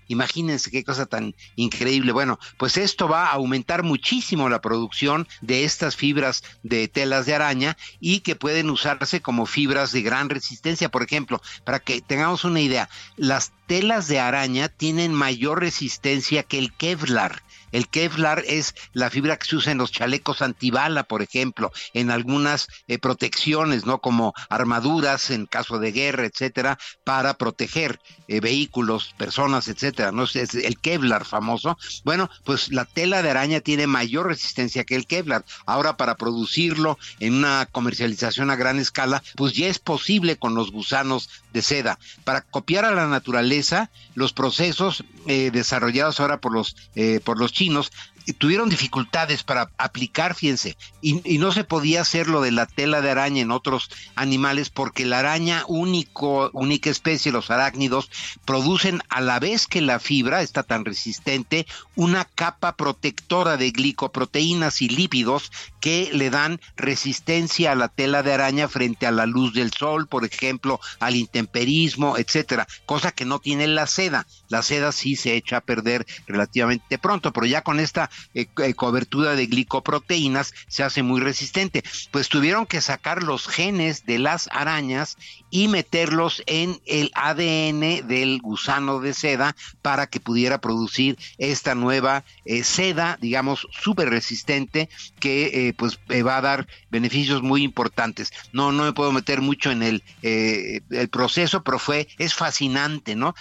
Imagínense 0.09 0.71
qué 0.71 0.85
cosa 0.85 1.07
tan 1.07 1.35
increíble. 1.57 2.13
Bueno, 2.13 2.39
pues 2.59 2.77
esto 2.77 3.09
va 3.09 3.27
a 3.27 3.33
aumentar 3.33 3.83
muchísimo 3.83 4.49
la 4.49 4.61
producción 4.61 5.27
de 5.41 5.65
estas 5.65 5.97
fibras 5.97 6.45
de 6.63 6.89
telas 6.89 7.27
de 7.27 7.35
araña 7.35 7.77
y 8.01 8.21
que 8.21 8.37
pueden 8.37 8.71
usarse 8.71 9.21
como 9.21 9.47
fibras 9.47 9.93
de 9.93 10.03
gran 10.03 10.29
resistencia. 10.29 10.89
Por 10.89 11.03
ejemplo, 11.03 11.41
para 11.65 11.81
que 11.81 12.01
tengamos 12.01 12.45
una 12.45 12.61
idea, 12.61 12.89
las 13.17 13.53
telas 13.67 14.09
de 14.09 14.21
araña 14.21 14.69
tienen 14.69 15.13
mayor 15.13 15.61
resistencia 15.61 16.43
que 16.43 16.59
el 16.59 16.73
Kevlar. 16.73 17.43
El 17.73 17.89
Kevlar 17.89 18.45
es 18.47 18.75
la 18.93 19.11
fibra 19.11 19.37
que 19.37 19.47
se 19.47 19.57
usa 19.57 19.73
en 19.73 19.79
los 19.79 19.93
chalecos 19.93 20.43
antibala, 20.43 21.05
por 21.05 21.23
ejemplo, 21.23 21.73
en 21.95 22.11
algunas 22.11 22.69
eh, 22.87 22.99
protecciones, 22.99 23.87
¿no? 23.87 24.01
Como 24.01 24.35
armaduras 24.49 25.31
en 25.31 25.47
caso 25.47 25.79
de 25.79 25.93
guerra, 25.93 26.27
etcétera, 26.27 26.79
para 27.05 27.35
proteger 27.35 27.99
eh, 28.29 28.41
vehículos, 28.41 29.15
personas, 29.17 29.69
etcétera, 29.69 30.13
¿no? 30.13 30.25
Es 30.25 30.55
el 30.55 30.79
Kevlar 30.79 31.25
famoso. 31.25 31.77
Bueno, 32.05 32.31
pues 32.45 32.73
la 32.73 32.85
tela 32.85 33.23
de 33.23 33.31
araña 33.31 33.61
tiene 33.61 33.87
mayor 33.87 34.27
resistencia 34.29 34.85
que 34.85 34.97
el 34.97 35.07
Kevlar. 35.07 35.45
Ahora, 35.67 35.97
para 35.97 36.17
producirlo 36.17 36.99
en 37.21 37.35
una 37.35 37.67
comercialización 37.71 38.51
a 38.51 38.57
gran 38.57 38.79
escala, 38.79 39.23
pues 39.35 39.55
ya 39.55 39.67
es 39.67 39.79
posible 39.79 40.37
con 40.37 40.55
los 40.55 40.71
gusanos 40.71 41.29
de 41.53 41.63
seda. 41.63 41.99
Para 42.25 42.43
copiar 42.43 42.85
a 42.85 42.95
la 42.95 43.07
naturaleza, 43.07 43.91
los 44.15 44.33
procesos 44.33 45.05
eh, 45.27 45.51
desarrollados 45.51 46.21
ahora 46.21 46.41
por 46.41 46.53
los, 46.53 46.77
por 47.25 47.39
los 47.39 47.53
chinos 47.57 47.91
tuvieron 48.35 48.69
dificultades 48.69 49.43
para 49.43 49.71
aplicar, 49.79 50.35
fíjense, 50.35 50.77
y, 51.01 51.39
no 51.39 51.53
se 51.53 51.65
podía 51.65 52.01
hacer 52.01 52.29
lo 52.29 52.41
de 52.41 52.51
la 52.51 52.67
tela 52.67 53.01
de 53.01 53.11
araña 53.11 53.43
en 53.43 53.51
otros 53.51 53.91
animales 54.15 54.71
porque 54.71 55.05
la 55.05 55.21
araña 55.21 55.65
única 55.69 56.91
especie, 56.91 57.31
los 57.33 57.51
arácnidos, 57.51 58.11
producen 58.45 59.03
a 59.09 59.21
la 59.21 59.39
vez 59.39 59.67
que 59.67 59.81
la 59.81 60.01
fibra 60.01 60.43
está 60.43 60.63
tan 60.63 60.85
resistente, 60.85 61.67
una 61.95 62.25
capa 62.25 62.77
protectora 62.77 63.57
de 63.57 63.71
glicoproteínas 63.71 64.83
y 64.83 64.89
lípidos 64.89 65.53
que 65.81 66.11
le 66.13 66.31
dan 66.31 66.61
resistencia 66.77 67.73
a 67.73 67.77
la 67.77 67.89
tela 67.89 68.23
de 68.23 68.33
araña 68.33 68.69
frente 68.69 69.07
a 69.07 69.13
la 69.13 69.27
luz 69.27 69.55
del 69.55 69.73
sol, 69.73 70.09
por 70.09 70.25
ejemplo, 70.25 70.81
al 70.99 71.15
intemperismo, 71.15 72.19
etcétera, 72.19 72.67
cosa 72.87 73.13
que 73.13 73.25
no 73.25 73.39
tiene 73.39 73.67
la 73.69 73.87
seda. 73.87 74.27
La 74.49 74.63
seda 74.63 74.91
sí 74.91 75.15
se 75.17 75.35
echa 75.35 75.59
a 75.59 75.61
perder 75.61 76.07
relativamente 76.27 76.99
pronto, 76.99 77.33
pero 77.33 77.47
ya 77.47 77.63
con 77.63 77.79
esta 77.79 78.11
eh, 78.35 78.47
eh, 78.63 78.75
cobertura 78.75 79.35
de 79.35 79.47
glicoproteínas 79.47 80.55
se 80.69 80.83
hace 80.83 81.03
muy 81.03 81.21
resistente. 81.21 81.83
Pues 82.11 82.29
tuvieron 82.29 82.67
que 82.67 82.81
sacar 82.81 83.23
los 83.23 83.49
genes 83.49 84.05
de 84.07 84.19
las 84.19 84.49
arañas 84.53 85.17
y 85.57 85.69
meterlos 85.69 86.43
en 86.45 86.83
el 86.85 87.11
ADN 87.15 88.07
del 88.07 88.43
gusano 88.43 89.01
de 89.01 89.15
seda 89.15 89.57
para 89.81 90.07
que 90.07 90.21
pudiera 90.21 90.61
producir 90.61 91.17
esta 91.39 91.75
nueva 91.75 92.25
eh, 92.45 92.63
seda, 92.63 93.17
digamos, 93.23 93.67
súper 93.71 94.11
resistente 94.11 94.91
que 95.19 95.75
pues 95.79 95.99
va 96.27 96.37
a 96.37 96.43
dar 96.43 96.67
beneficios 96.91 97.41
muy 97.43 97.63
importantes. 97.63 98.35
No, 98.53 98.71
no 98.71 98.85
me 98.85 98.93
puedo 98.93 99.13
meter 99.13 99.41
mucho 99.41 99.71
en 99.71 99.83
el, 99.83 100.03
el 100.21 101.09
proceso, 101.09 101.63
pero 101.63 101.79
fue, 101.79 102.07
es 102.19 102.35
fascinante, 102.35 103.17
¿no? 103.17 103.35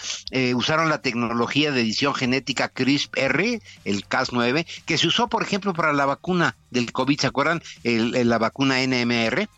usaron 0.55 0.87
la 0.87 1.01
tecnología 1.01 1.73
de 1.73 1.81
edición 1.81 2.15
genética 2.15 2.69
CRISPR, 2.69 3.59
el 3.83 4.07
Cas9, 4.07 4.65
que 4.85 4.97
se 4.97 5.07
usó, 5.07 5.27
por 5.27 5.43
ejemplo, 5.43 5.73
para 5.73 5.91
la 5.91 6.05
vacuna 6.05 6.55
del 6.69 6.93
COVID, 6.93 7.19
¿se 7.19 7.27
acuerdan? 7.27 7.61
la 7.83 8.37
vacuna 8.37 8.77
NMR. 8.87 9.49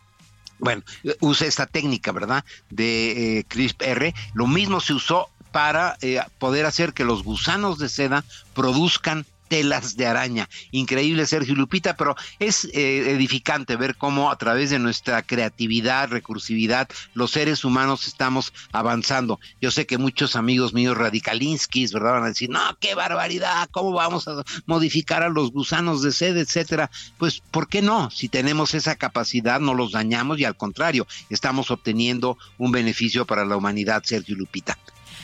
Bueno, 0.58 0.82
usa 1.20 1.46
esta 1.46 1.66
técnica, 1.66 2.12
¿verdad? 2.12 2.44
De 2.70 3.38
eh, 3.38 3.44
CRISPR. 3.44 4.12
Lo 4.34 4.46
mismo 4.46 4.80
se 4.80 4.94
usó 4.94 5.30
para 5.52 5.96
eh, 6.02 6.20
poder 6.38 6.66
hacer 6.66 6.92
que 6.92 7.04
los 7.04 7.22
gusanos 7.24 7.78
de 7.78 7.88
seda 7.88 8.24
produzcan 8.54 9.26
telas 9.48 9.96
de 9.96 10.06
araña. 10.06 10.48
Increíble, 10.70 11.26
Sergio 11.26 11.54
Lupita, 11.54 11.96
pero 11.96 12.16
es 12.38 12.64
eh, 12.66 13.10
edificante 13.10 13.76
ver 13.76 13.96
cómo 13.96 14.30
a 14.30 14.36
través 14.36 14.70
de 14.70 14.78
nuestra 14.78 15.22
creatividad, 15.22 16.08
recursividad, 16.08 16.88
los 17.14 17.32
seres 17.32 17.64
humanos 17.64 18.06
estamos 18.06 18.52
avanzando. 18.72 19.40
Yo 19.60 19.70
sé 19.70 19.86
que 19.86 19.98
muchos 19.98 20.36
amigos 20.36 20.72
míos 20.74 20.96
radicalinskis, 20.96 21.92
¿verdad? 21.92 22.12
Van 22.12 22.24
a 22.24 22.28
decir, 22.28 22.50
no, 22.50 22.60
qué 22.80 22.94
barbaridad, 22.94 23.68
¿cómo 23.70 23.92
vamos 23.92 24.28
a 24.28 24.42
modificar 24.66 25.22
a 25.22 25.28
los 25.28 25.50
gusanos 25.50 26.02
de 26.02 26.12
sed, 26.12 26.36
etcétera? 26.36 26.90
Pues, 27.16 27.40
¿por 27.50 27.68
qué 27.68 27.82
no? 27.82 28.10
Si 28.10 28.28
tenemos 28.28 28.74
esa 28.74 28.96
capacidad, 28.96 29.60
no 29.60 29.74
los 29.74 29.92
dañamos 29.92 30.38
y 30.38 30.44
al 30.44 30.56
contrario, 30.56 31.06
estamos 31.30 31.70
obteniendo 31.70 32.38
un 32.58 32.72
beneficio 32.72 33.26
para 33.26 33.44
la 33.44 33.56
humanidad, 33.56 34.02
Sergio 34.04 34.36
Lupita. 34.36 34.78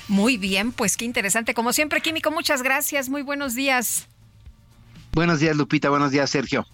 Muy 0.09 0.37
bien, 0.37 0.73
pues 0.73 0.97
qué 0.97 1.05
interesante. 1.05 1.55
Como 1.55 1.73
siempre, 1.73 2.01
Químico, 2.01 2.31
muchas 2.31 2.63
gracias. 2.63 3.09
Muy 3.09 3.23
buenos 3.23 3.55
días. 3.55 4.07
Buenos 5.15 5.39
días, 5.39 5.57
Lupita. 5.57 5.91
Buenos 5.91 6.11
días, 6.11 6.29
Sergio. 6.29 6.67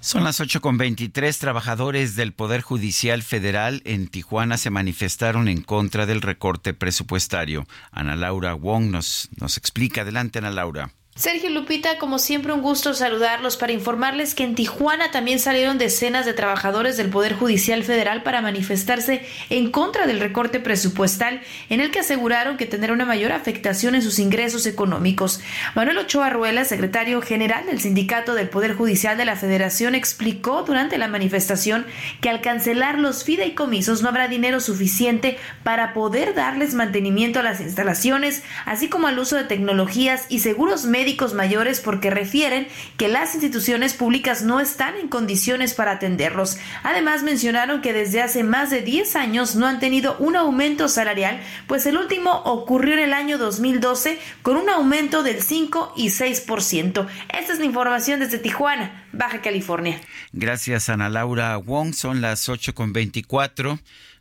Son 0.00 0.22
las 0.22 0.38
8 0.38 0.60
con 0.60 0.78
23. 0.78 1.36
Trabajadores 1.38 2.14
del 2.14 2.32
Poder 2.32 2.62
Judicial 2.62 3.22
Federal 3.24 3.82
en 3.84 4.06
Tijuana 4.06 4.56
se 4.56 4.70
manifestaron 4.70 5.48
en 5.48 5.62
contra 5.62 6.06
del 6.06 6.22
recorte 6.22 6.72
presupuestario. 6.72 7.66
Ana 7.90 8.14
Laura 8.14 8.54
Wong 8.54 8.92
nos, 8.92 9.28
nos 9.40 9.56
explica. 9.56 10.02
Adelante, 10.02 10.38
Ana 10.38 10.52
Laura. 10.52 10.92
Sergio 11.18 11.50
Lupita, 11.50 11.98
como 11.98 12.20
siempre 12.20 12.52
un 12.52 12.62
gusto 12.62 12.94
saludarlos 12.94 13.56
para 13.56 13.72
informarles 13.72 14.36
que 14.36 14.44
en 14.44 14.54
Tijuana 14.54 15.10
también 15.10 15.40
salieron 15.40 15.76
decenas 15.76 16.24
de 16.24 16.32
trabajadores 16.32 16.96
del 16.96 17.08
Poder 17.08 17.34
Judicial 17.34 17.82
Federal 17.82 18.22
para 18.22 18.40
manifestarse 18.40 19.26
en 19.50 19.72
contra 19.72 20.06
del 20.06 20.20
recorte 20.20 20.60
presupuestal 20.60 21.40
en 21.70 21.80
el 21.80 21.90
que 21.90 21.98
aseguraron 21.98 22.56
que 22.56 22.66
tendrá 22.66 22.92
una 22.92 23.04
mayor 23.04 23.32
afectación 23.32 23.96
en 23.96 24.02
sus 24.02 24.20
ingresos 24.20 24.64
económicos. 24.66 25.40
Manuel 25.74 25.98
Ochoa 25.98 26.30
Ruela, 26.30 26.64
secretario 26.64 27.20
general 27.20 27.66
del 27.66 27.80
Sindicato 27.80 28.34
del 28.34 28.48
Poder 28.48 28.76
Judicial 28.76 29.16
de 29.16 29.24
la 29.24 29.34
Federación, 29.34 29.96
explicó 29.96 30.62
durante 30.62 30.98
la 30.98 31.08
manifestación 31.08 31.84
que 32.20 32.30
al 32.30 32.42
cancelar 32.42 32.96
los 32.96 33.24
fideicomisos 33.24 34.02
no 34.02 34.08
habrá 34.08 34.28
dinero 34.28 34.60
suficiente 34.60 35.36
para 35.64 35.94
poder 35.94 36.34
darles 36.34 36.74
mantenimiento 36.74 37.40
a 37.40 37.42
las 37.42 37.60
instalaciones, 37.60 38.44
así 38.66 38.88
como 38.88 39.08
al 39.08 39.18
uso 39.18 39.34
de 39.34 39.42
tecnologías 39.42 40.26
y 40.28 40.38
seguros 40.38 40.84
médicos 40.84 41.07
mayores 41.34 41.80
porque 41.80 42.10
refieren 42.10 42.68
que 42.96 43.08
las 43.08 43.34
instituciones 43.34 43.94
públicas 43.94 44.42
no 44.42 44.60
están 44.60 44.96
en 44.96 45.08
condiciones 45.08 45.74
para 45.74 45.92
atenderlos. 45.92 46.58
Además 46.82 47.22
mencionaron 47.22 47.80
que 47.80 47.92
desde 47.92 48.22
hace 48.22 48.42
más 48.42 48.70
de 48.70 48.82
10 48.82 49.16
años 49.16 49.56
no 49.56 49.66
han 49.66 49.80
tenido 49.80 50.16
un 50.18 50.36
aumento 50.36 50.88
salarial, 50.88 51.40
pues 51.66 51.86
el 51.86 51.96
último 51.96 52.32
ocurrió 52.44 52.94
en 52.94 53.00
el 53.00 53.12
año 53.12 53.38
2012 53.38 54.18
con 54.42 54.56
un 54.56 54.68
aumento 54.68 55.22
del 55.22 55.42
5 55.42 55.94
y 55.96 56.08
6%. 56.08 57.06
Esta 57.38 57.52
es 57.52 57.58
la 57.58 57.64
información 57.64 58.20
desde 58.20 58.38
Tijuana, 58.38 59.06
Baja 59.12 59.40
California. 59.40 60.00
Gracias 60.32 60.88
Ana 60.88 61.08
Laura 61.08 61.56
Wong, 61.56 61.94
son 61.94 62.20
las 62.20 62.48
8 62.48 62.74
con 62.74 62.92
24 62.92 63.78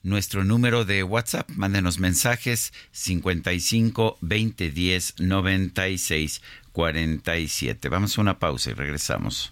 nuestro 0.07 0.43
número 0.43 0.85
de 0.85 1.03
WhatsApp. 1.03 1.49
Mándenos 1.55 1.99
mensajes 1.99 2.73
55 2.91 4.17
20 4.21 4.71
10 4.71 5.19
96 5.19 6.41
47. 6.77 7.89
Vamos 7.89 8.15
a 8.15 8.21
una 8.21 8.37
pausa 8.37 8.69
y 8.69 8.73
regresamos. 8.73 9.51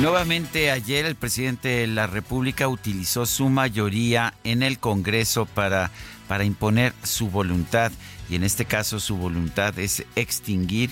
Nuevamente 0.00 0.70
ayer 0.70 1.06
el 1.06 1.16
presidente 1.16 1.68
de 1.68 1.86
la 1.88 2.06
República 2.06 2.68
utilizó 2.68 3.26
su 3.26 3.48
mayoría 3.48 4.32
en 4.44 4.62
el 4.62 4.78
Congreso 4.78 5.44
para, 5.44 5.90
para 6.28 6.44
imponer 6.44 6.92
su 7.02 7.30
voluntad 7.30 7.90
y 8.30 8.36
en 8.36 8.44
este 8.44 8.64
caso 8.64 9.00
su 9.00 9.16
voluntad 9.16 9.76
es 9.76 10.04
extinguir 10.14 10.90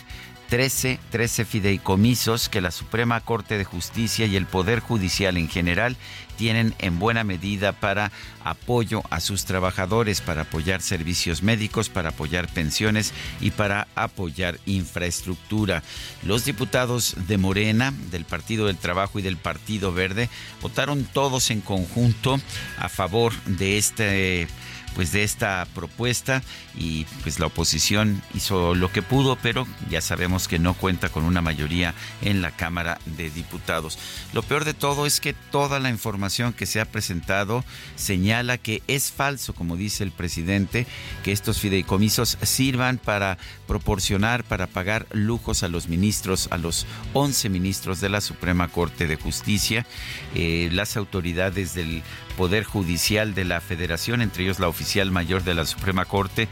13, 0.48 1.00
13 1.10 1.44
fideicomisos 1.44 2.48
que 2.48 2.60
la 2.60 2.70
Suprema 2.70 3.20
Corte 3.20 3.58
de 3.58 3.64
Justicia 3.64 4.26
y 4.26 4.36
el 4.36 4.46
Poder 4.46 4.80
Judicial 4.80 5.36
en 5.36 5.48
general 5.48 5.96
tienen 6.36 6.74
en 6.78 6.98
buena 6.98 7.24
medida 7.24 7.72
para 7.72 8.12
apoyo 8.44 9.02
a 9.10 9.20
sus 9.20 9.44
trabajadores, 9.44 10.20
para 10.20 10.42
apoyar 10.42 10.82
servicios 10.82 11.42
médicos, 11.42 11.88
para 11.88 12.10
apoyar 12.10 12.46
pensiones 12.48 13.12
y 13.40 13.50
para 13.50 13.88
apoyar 13.94 14.58
infraestructura. 14.66 15.82
Los 16.22 16.44
diputados 16.44 17.16
de 17.26 17.38
Morena, 17.38 17.92
del 18.10 18.24
Partido 18.24 18.66
del 18.66 18.76
Trabajo 18.76 19.18
y 19.18 19.22
del 19.22 19.36
Partido 19.36 19.92
Verde 19.92 20.28
votaron 20.62 21.04
todos 21.04 21.50
en 21.50 21.60
conjunto 21.60 22.38
a 22.78 22.88
favor 22.88 23.32
de 23.44 23.78
este 23.78 24.48
pues 24.96 25.12
de 25.12 25.22
esta 25.22 25.66
propuesta 25.74 26.42
y 26.74 27.04
pues 27.22 27.38
la 27.38 27.46
oposición 27.46 28.22
hizo 28.34 28.74
lo 28.74 28.90
que 28.90 29.02
pudo, 29.02 29.36
pero 29.36 29.68
ya 29.90 30.00
sabemos 30.00 30.48
que 30.48 30.58
no 30.58 30.72
cuenta 30.72 31.10
con 31.10 31.24
una 31.24 31.42
mayoría 31.42 31.94
en 32.22 32.40
la 32.40 32.50
Cámara 32.50 32.98
de 33.04 33.28
Diputados. 33.28 33.98
Lo 34.32 34.42
peor 34.42 34.64
de 34.64 34.72
todo 34.72 35.04
es 35.04 35.20
que 35.20 35.34
toda 35.34 35.80
la 35.80 35.90
información 35.90 36.54
que 36.54 36.64
se 36.64 36.80
ha 36.80 36.86
presentado 36.86 37.62
señala 37.94 38.56
que 38.56 38.82
es 38.88 39.12
falso, 39.12 39.54
como 39.54 39.76
dice 39.76 40.02
el 40.02 40.12
presidente, 40.12 40.86
que 41.22 41.32
estos 41.32 41.60
fideicomisos 41.60 42.38
sirvan 42.42 42.96
para 42.96 43.36
proporcionar, 43.66 44.44
para 44.44 44.66
pagar 44.66 45.06
lujos 45.12 45.62
a 45.62 45.68
los 45.68 45.88
ministros, 45.88 46.48
a 46.50 46.56
los 46.56 46.86
11 47.12 47.50
ministros 47.50 48.00
de 48.00 48.08
la 48.08 48.22
Suprema 48.22 48.68
Corte 48.68 49.06
de 49.06 49.16
Justicia, 49.16 49.86
eh, 50.34 50.70
las 50.72 50.96
autoridades 50.96 51.74
del 51.74 52.02
Poder 52.36 52.64
Judicial 52.64 53.34
de 53.34 53.44
la 53.44 53.60
Federación, 53.60 54.20
entre 54.22 54.44
ellos 54.44 54.60
la 54.60 54.68
oficial 54.68 55.10
mayor 55.10 55.42
de 55.42 55.54
la 55.54 55.64
Suprema 55.64 56.04
Corte, 56.04 56.48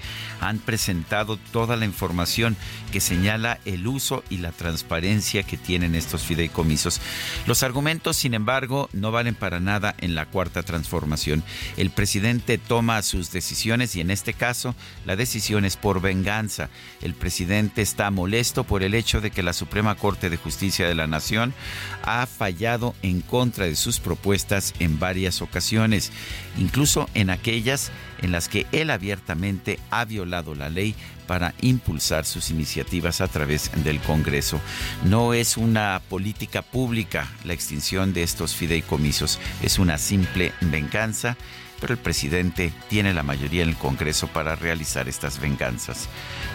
han 0.49 0.59
presentado 0.59 1.37
toda 1.53 1.77
la 1.77 1.85
información 1.85 2.57
que 2.93 3.01
señala 3.01 3.59
el 3.65 3.87
uso 3.87 4.23
y 4.31 4.39
la 4.39 4.53
transparencia 4.53 5.43
que 5.43 5.57
tienen 5.57 5.95
estos 5.95 6.23
fideicomisos. 6.23 7.01
Los 7.47 7.63
argumentos, 7.63 8.17
sin 8.17 8.35
embargo, 8.35 8.89
no 8.93 9.11
valen 9.11 9.35
para 9.35 9.61
nada 9.61 9.95
en 9.99 10.15
la 10.15 10.27
cuarta 10.27 10.63
transformación. 10.63 11.43
El 11.77 11.91
presidente 11.91 12.59
toma 12.59 13.03
sus 13.03 13.33
decisiones 13.33 13.97
y 13.97 14.01
en 14.01 14.11
este 14.11 14.35
caso 14.35 14.75
la 15.07 15.17
decisión 15.17 15.65
es 15.65 15.77
por 15.77 16.01
venganza. 16.01 16.69
El 17.03 17.15
presidente 17.15 17.83
está 17.83 18.11
molesto 18.11 18.65
por 18.65 18.83
el 18.83 18.95
hecho 18.95 19.21
de 19.21 19.31
que 19.31 19.43
la 19.43 19.53
Suprema 19.53 19.95
Corte 19.95 20.31
de 20.31 20.37
Justicia 20.37 20.87
de 20.87 20.95
la 20.95 21.07
Nación 21.07 21.55
ha 22.03 22.27
fallado 22.27 22.95
en 23.03 23.21
contra 23.21 23.67
de 23.67 23.77
sus 23.77 23.99
propuestas 23.99 24.75
en 24.79 24.99
varias 24.99 25.43
ocasiones 25.43 26.13
incluso 26.59 27.09
en 27.15 27.31
aquellas 27.31 27.91
en 28.23 28.33
las 28.33 28.49
que 28.49 28.67
él 28.73 28.91
abiertamente 28.91 29.79
ha 29.91 30.05
violado 30.05 30.55
la 30.55 30.69
ley 30.69 30.95
para 31.27 31.55
impulsar 31.61 32.25
sus 32.25 32.51
iniciativas 32.51 33.21
a 33.21 33.29
través 33.29 33.71
del 33.85 34.01
Congreso. 34.01 34.61
No 35.05 35.35
es 35.35 35.57
una 35.57 36.01
política 36.09 36.63
pública 36.63 37.29
la 37.45 37.55
extinción 37.55 38.13
de 38.13 38.23
estos 38.23 38.55
fideicomisos, 38.55 39.39
es 39.63 39.79
una 39.79 39.99
simple 39.99 40.53
venganza, 40.61 41.37
pero 41.81 41.95
el 41.95 42.01
presidente 42.01 42.73
tiene 42.89 43.15
la 43.15 43.23
mayoría 43.23 43.63
en 43.63 43.71
el 43.71 43.77
Congreso 43.77 44.29
para 44.29 44.57
realizar 44.57 45.09
estas 45.09 45.41
venganzas. 45.41 46.09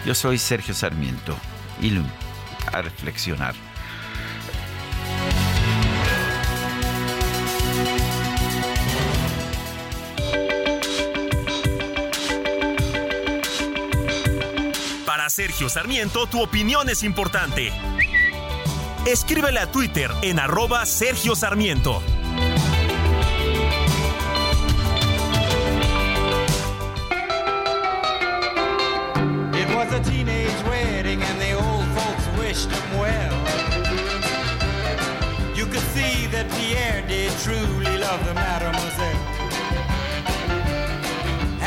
Yo 0.06 0.14
soy 0.14 0.38
Sergio 0.38 0.74
Sarmiento 0.74 1.36
y 1.80 1.92
a 2.72 2.82
reflexionar. 2.82 3.69
Sergio 15.30 15.68
Sarmiento, 15.68 16.26
tu 16.26 16.42
opinión 16.42 16.88
es 16.88 17.04
importante. 17.04 17.72
Escríbele 19.06 19.60
a 19.60 19.70
Twitter 19.70 20.10
en 20.22 20.40
arroba 20.40 20.84
Sergio 20.84 21.36
Sarmiento. 21.36 22.02
It 29.54 29.68
was 29.76 29.92
a 29.92 30.00
teenage 30.02 30.62
wedding 30.68 31.22
and 31.22 31.40
the 31.40 31.52
old 31.54 31.86
folks 31.96 32.26
wished 32.38 32.70
him 32.70 32.98
well. 32.98 33.32
You 35.54 35.66
could 35.66 35.84
see 35.94 36.26
that 36.32 36.50
Pierre 36.50 37.02
did 37.06 37.30
truly 37.44 37.98
love 37.98 38.24
the 38.26 38.34
mademoiselle. 38.34 39.29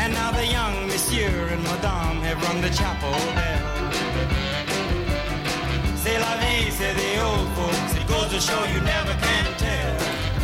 And 0.04 0.12
now 0.12 0.32
the 0.32 0.46
young 0.46 0.86
monsieur 0.86 1.48
and 1.48 1.62
madame 1.62 2.20
have 2.20 2.42
rung 2.42 2.60
the 2.60 2.68
chapel 2.68 3.10
bell. 3.34 3.74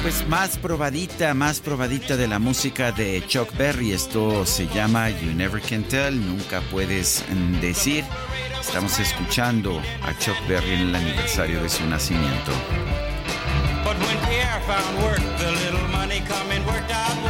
Pues 0.02 0.26
más 0.28 0.56
probadita, 0.56 1.34
más 1.34 1.60
probadita 1.60 2.16
de 2.16 2.26
la 2.26 2.38
música 2.38 2.90
de 2.90 3.22
Chuck 3.26 3.54
Berry. 3.58 3.92
Esto 3.92 4.46
se 4.46 4.66
llama 4.68 5.10
You 5.10 5.34
Never 5.34 5.60
Can 5.60 5.82
Tell, 5.84 6.18
nunca 6.18 6.62
puedes 6.70 7.22
decir. 7.60 8.04
Estamos 8.58 8.98
escuchando 8.98 9.78
a 10.02 10.18
Chuck 10.18 10.36
Berry 10.48 10.72
en 10.72 10.80
el 10.88 10.94
aniversario 10.94 11.62
de 11.62 11.68
su 11.68 11.84
nacimiento. 11.84 12.52
But 13.84 13.98
when 13.98 14.18
Pierre 14.26 14.62
found 14.66 15.02
work, 15.02 15.20
the 15.38 15.50
little 15.50 15.86
money 15.88 16.20
coming 16.20 16.64
worked 16.64 16.90
out 16.90 17.29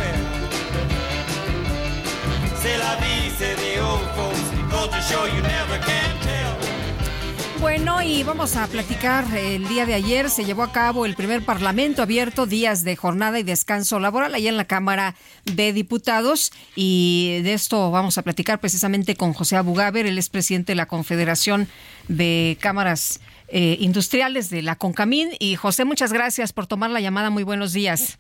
Bueno, 7.61 8.01
y 8.01 8.23
vamos 8.23 8.57
a 8.57 8.67
platicar. 8.69 9.25
El 9.37 9.69
día 9.69 9.85
de 9.85 9.93
ayer 9.93 10.31
se 10.31 10.45
llevó 10.45 10.63
a 10.63 10.73
cabo 10.73 11.05
el 11.05 11.15
primer 11.15 11.45
Parlamento 11.45 12.01
abierto, 12.03 12.47
días 12.47 12.85
de 12.85 12.97
jornada 12.97 13.39
y 13.39 13.43
descanso 13.43 14.01
laboral, 14.01 14.35
allá 14.35 14.49
en 14.49 14.57
la 14.57 14.65
Cámara 14.65 15.15
de 15.45 15.75
Diputados. 15.75 16.53
Y 16.75 17.41
de 17.43 17.53
esto 17.53 17.91
vamos 17.91 18.17
a 18.17 18.23
platicar 18.23 18.61
precisamente 18.61 19.15
con 19.15 19.35
José 19.35 19.57
Abugaber, 19.57 20.07
él 20.07 20.17
es 20.17 20.31
presidente 20.31 20.73
de 20.73 20.77
la 20.77 20.87
Confederación 20.87 21.69
de 22.09 22.57
Cámaras 22.61 23.21
eh, 23.49 23.77
Industriales 23.79 24.49
de 24.49 24.63
la 24.63 24.77
CONCAMIN. 24.77 25.33
Y 25.39 25.57
José, 25.57 25.85
muchas 25.85 26.15
gracias 26.15 26.55
por 26.55 26.67
tomar 26.67 26.91
la 26.91 27.01
llamada. 27.01 27.29
Muy 27.29 27.43
buenos 27.43 27.75
días. 27.75 28.19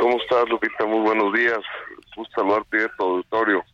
¿Cómo 0.00 0.16
estás, 0.16 0.48
Lupita? 0.48 0.86
Muy 0.86 1.00
buenos 1.00 1.34
días. 1.34 1.60
Gusto 2.16 2.40
saludarte 2.40 2.84
a 2.84 2.96
tu 2.96 3.04
auditorio. 3.04 3.64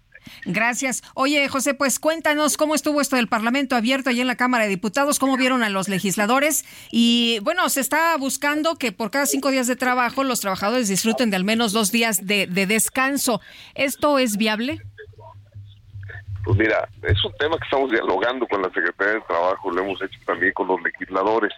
Gracias. 0.44 1.02
Oye, 1.14 1.48
José, 1.48 1.74
pues 1.74 1.98
cuéntanos 1.98 2.56
cómo 2.56 2.74
estuvo 2.74 3.00
esto 3.00 3.16
del 3.16 3.28
Parlamento 3.28 3.76
abierto 3.76 4.10
allí 4.10 4.20
en 4.20 4.26
la 4.26 4.36
Cámara 4.36 4.64
de 4.64 4.70
Diputados, 4.70 5.18
cómo 5.18 5.36
vieron 5.36 5.62
a 5.62 5.70
los 5.70 5.88
legisladores 5.88 6.64
y 6.90 7.38
bueno, 7.40 7.68
se 7.68 7.80
está 7.80 8.16
buscando 8.16 8.76
que 8.76 8.92
por 8.92 9.10
cada 9.10 9.26
cinco 9.26 9.50
días 9.50 9.66
de 9.66 9.76
trabajo 9.76 10.24
los 10.24 10.40
trabajadores 10.40 10.88
disfruten 10.88 11.30
de 11.30 11.36
al 11.36 11.44
menos 11.44 11.72
dos 11.72 11.92
días 11.92 12.26
de, 12.26 12.46
de 12.46 12.66
descanso. 12.66 13.40
¿Esto 13.74 14.18
es 14.18 14.36
viable? 14.36 14.80
Pues 16.44 16.56
mira, 16.58 16.88
es 17.02 17.24
un 17.24 17.32
tema 17.34 17.58
que 17.58 17.64
estamos 17.64 17.90
dialogando 17.90 18.46
con 18.46 18.62
la 18.62 18.70
Secretaría 18.70 19.14
de 19.14 19.20
Trabajo, 19.22 19.70
lo 19.70 19.82
hemos 19.82 20.00
hecho 20.02 20.18
también 20.24 20.52
con 20.52 20.68
los 20.68 20.80
legisladores. 20.82 21.52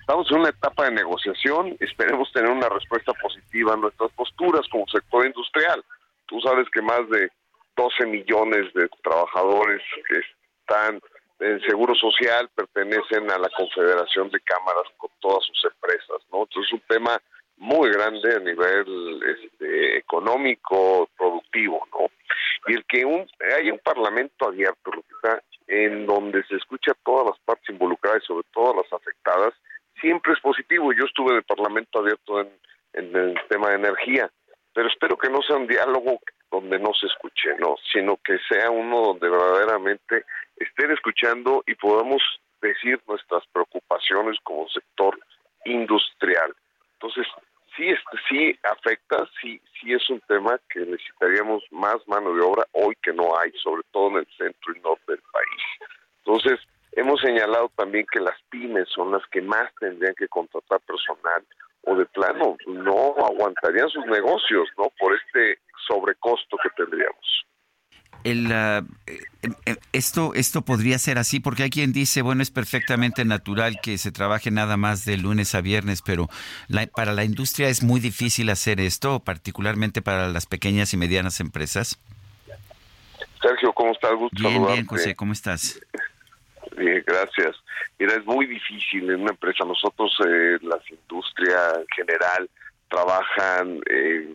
Estamos 0.00 0.30
en 0.30 0.38
una 0.38 0.50
etapa 0.50 0.84
de 0.84 0.92
negociación, 0.92 1.76
esperemos 1.80 2.30
tener 2.32 2.50
una 2.50 2.68
respuesta 2.68 3.12
positiva 3.14 3.74
a 3.74 3.76
nuestras 3.76 4.10
posturas 4.12 4.66
como 4.70 4.84
sector 4.88 5.26
industrial. 5.26 5.84
Tú 6.30 6.40
sabes 6.40 6.68
que 6.70 6.80
más 6.80 7.08
de 7.10 7.28
12 7.76 8.06
millones 8.06 8.72
de 8.72 8.88
trabajadores 9.02 9.82
que 10.08 10.20
están 10.60 11.00
en 11.40 11.60
Seguro 11.62 11.92
Social 11.96 12.48
pertenecen 12.54 13.28
a 13.32 13.38
la 13.38 13.48
Confederación 13.48 14.30
de 14.30 14.38
Cámaras 14.40 14.84
con 14.96 15.10
todas 15.18 15.44
sus 15.44 15.64
empresas, 15.64 16.22
¿no? 16.30 16.42
Entonces 16.42 16.66
es 16.68 16.72
un 16.74 16.82
tema 16.88 17.20
muy 17.56 17.90
grande 17.90 18.36
a 18.36 18.38
nivel 18.38 19.20
este, 19.26 19.98
económico, 19.98 21.08
productivo, 21.18 21.84
¿no? 21.92 22.06
Y 22.68 22.76
el 22.76 22.84
que 22.84 23.04
un, 23.04 23.26
haya 23.58 23.72
un 23.72 23.80
parlamento 23.80 24.46
abierto, 24.46 24.92
en 25.66 26.06
donde 26.06 26.44
se 26.44 26.56
escucha 26.56 26.92
a 26.92 27.04
todas 27.04 27.26
las 27.26 27.38
partes 27.40 27.70
involucradas 27.70 28.22
y 28.22 28.26
sobre 28.26 28.46
todo 28.52 28.82
las 28.82 28.92
afectadas, 28.92 29.52
siempre 30.00 30.34
es 30.34 30.40
positivo. 30.40 30.92
Yo 30.92 31.06
estuve 31.06 31.34
el 31.34 31.42
parlamento 31.42 31.98
abierto 31.98 32.40
en, 32.40 32.50
en 32.92 33.16
el 33.16 33.34
tema 33.48 33.70
de 33.70 33.76
energía, 33.76 34.30
pero 34.74 34.88
espero 34.88 35.16
que 35.16 35.30
no 35.30 35.42
sea 35.42 35.56
un 35.56 35.66
diálogo 35.66 36.20
donde 36.50 36.78
no 36.78 36.92
se 36.94 37.06
escuche, 37.06 37.54
no, 37.58 37.76
sino 37.92 38.16
que 38.18 38.38
sea 38.48 38.70
uno 38.70 39.00
donde 39.02 39.28
verdaderamente 39.28 40.24
estén 40.56 40.90
escuchando 40.90 41.62
y 41.66 41.74
podamos 41.74 42.22
decir 42.60 43.00
nuestras 43.06 43.44
preocupaciones 43.52 44.38
como 44.42 44.68
sector 44.68 45.18
industrial. 45.64 46.54
Entonces, 46.94 47.26
sí, 47.76 47.86
sí 48.28 48.58
afecta, 48.64 49.28
sí, 49.40 49.60
sí 49.80 49.92
es 49.92 50.08
un 50.10 50.20
tema 50.20 50.60
que 50.68 50.80
necesitaríamos 50.80 51.64
más 51.70 51.96
mano 52.06 52.34
de 52.34 52.42
obra 52.42 52.64
hoy 52.72 52.96
que 53.02 53.12
no 53.12 53.36
hay, 53.38 53.52
sobre 53.62 53.82
todo 53.90 54.10
en 54.10 54.16
el 54.18 54.28
centro 54.36 54.74
y 54.74 54.80
norte 54.80 55.12
del 55.12 55.22
país. 55.32 55.90
Entonces, 56.24 56.60
hemos 56.92 57.20
señalado 57.20 57.70
también 57.76 58.06
que 58.12 58.20
las 58.20 58.40
pymes 58.50 58.88
son 58.88 59.12
las 59.12 59.26
que 59.28 59.40
más 59.40 59.72
tendrían 59.78 60.14
que 60.14 60.28
contratar 60.28 60.80
personal 60.80 61.44
o 61.82 61.96
de 61.96 62.06
plano 62.06 62.56
no 62.66 63.14
aguantarían 63.24 63.88
sus 63.88 64.04
negocios, 64.06 64.68
¿no? 64.76 64.90
Por 64.98 65.14
este 65.14 65.58
sobrecosto 65.88 66.56
que 66.62 66.70
tendríamos 66.70 67.40
el, 68.24 68.52
eh, 68.52 68.82
esto, 69.92 70.32
esto 70.34 70.62
podría 70.62 70.98
ser 70.98 71.18
así, 71.18 71.40
porque 71.40 71.64
hay 71.64 71.70
quien 71.70 71.92
dice, 71.92 72.22
bueno, 72.22 72.42
es 72.42 72.50
perfectamente 72.50 73.24
natural 73.24 73.80
que 73.82 73.98
se 73.98 74.12
trabaje 74.12 74.50
nada 74.50 74.76
más 74.76 75.04
de 75.04 75.16
lunes 75.16 75.54
a 75.54 75.60
viernes, 75.60 76.02
pero 76.02 76.28
para 76.94 77.12
la 77.12 77.24
industria 77.24 77.68
es 77.68 77.82
muy 77.82 78.00
difícil 78.00 78.50
hacer 78.50 78.80
esto, 78.80 79.20
particularmente 79.20 80.02
para 80.02 80.28
las 80.28 80.46
pequeñas 80.46 80.92
y 80.92 80.96
medianas 80.96 81.40
empresas. 81.40 81.98
Sergio, 83.40 83.72
¿cómo 83.72 83.92
estás? 83.92 84.14
Gusto 84.14 84.36
bien, 84.36 84.66
bien, 84.66 84.86
José, 84.86 85.14
¿cómo 85.14 85.32
estás? 85.32 85.80
Bien, 86.80 87.04
gracias. 87.06 87.56
Mira, 87.98 88.14
es 88.14 88.24
muy 88.24 88.46
difícil 88.46 89.10
en 89.10 89.20
una 89.20 89.32
empresa. 89.32 89.66
Nosotros, 89.66 90.16
eh, 90.26 90.56
las 90.62 90.80
industrias 90.90 91.76
en 91.76 91.86
general, 91.94 92.48
trabajan 92.88 93.80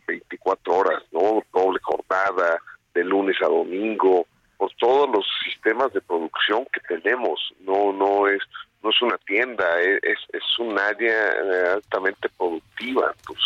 24 0.05 0.73
horas, 0.75 1.03
¿no? 1.11 1.41
Doble 1.51 1.79
jornada, 1.81 2.59
de 2.93 3.03
lunes 3.03 3.35
a 3.41 3.47
domingo, 3.47 4.27
por 4.57 4.71
todos 4.75 5.09
los 5.09 5.25
sistemas 5.43 5.91
de 5.93 6.01
producción 6.01 6.67
que 6.71 6.81
tenemos. 6.81 7.39
No, 7.61 7.91
no 7.91 8.27
es, 8.27 8.43
no 8.83 8.91
es 8.91 9.01
una 9.01 9.17
tienda, 9.25 9.65
es, 9.81 10.19
es 10.31 10.59
un 10.59 10.77
área 10.77 11.31
eh, 11.31 11.67
altamente 11.73 12.29
productiva. 12.37 13.11
Pues 13.25 13.39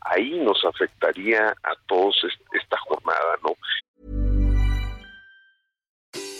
ahí 0.00 0.40
nos 0.40 0.64
afectaría 0.64 1.48
a 1.50 1.74
todos 1.86 2.16
esta 2.54 2.78
jornada, 2.78 3.36
¿no? 3.44 3.50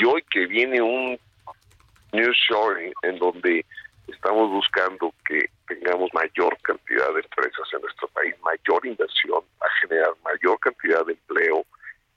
Y 0.00 0.04
hoy 0.06 0.24
que 0.30 0.46
viene 0.46 0.80
un 0.80 1.18
New 2.12 2.32
Shoring 2.32 2.94
en 3.02 3.18
donde 3.18 3.66
estamos 4.08 4.50
buscando 4.50 5.12
que 5.26 5.50
tengamos 5.68 6.08
mayor 6.14 6.56
cantidad 6.62 7.12
de 7.12 7.20
empresas 7.20 7.68
en 7.74 7.82
nuestro 7.82 8.08
país, 8.08 8.34
mayor 8.42 8.86
inversión, 8.86 9.42
a 9.60 9.66
generar 9.82 10.12
mayor 10.24 10.58
cantidad 10.60 11.04
de 11.04 11.12
empleo. 11.12 11.66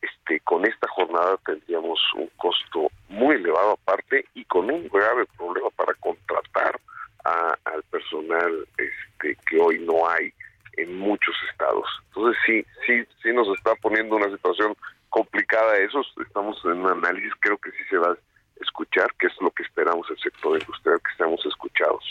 Este, 0.02 0.40
con 0.46 0.66
esta 0.66 0.88
jornada 0.88 1.38
tendríamos 1.46 2.00
un 2.16 2.30
costo 2.38 2.90
muy 3.10 3.36
elevado 3.36 3.72
aparte 3.72 4.24
y 4.34 4.46
con 4.46 4.72
un 4.72 4.88
grave 4.88 5.26
problema 5.38 5.70
para 5.72 5.94
contratar 5.96 6.80
al 7.26 7.84
personal 7.92 8.66
este, 8.78 9.38
que 9.46 9.60
hoy 9.60 9.80
no 9.80 10.08
hay 10.08 10.32
en 10.78 10.98
muchos 11.00 11.36
estados. 11.52 11.86
Entonces 12.08 12.42
sí, 12.46 12.66
sí, 12.88 13.04
sí 13.22 13.34
nos 13.34 13.50
está 13.58 13.76
poniendo 13.76 14.16
una 14.16 14.30
situación 14.30 14.74
complicada 15.14 15.78
eso, 15.78 16.02
estamos 16.26 16.58
en 16.66 16.80
un 16.80 16.90
análisis, 16.90 17.32
creo 17.40 17.60
que 17.60 17.70
sí 17.70 17.84
se 17.88 17.98
va 17.98 18.14
a 18.14 18.18
escuchar, 18.60 19.14
que 19.20 19.28
es 19.28 19.34
lo 19.40 19.52
que 19.52 19.62
esperamos 19.62 20.08
el 20.10 20.18
sector 20.18 20.60
industrial, 20.60 21.00
que 21.06 21.12
estemos 21.12 21.46
escuchados. 21.46 22.04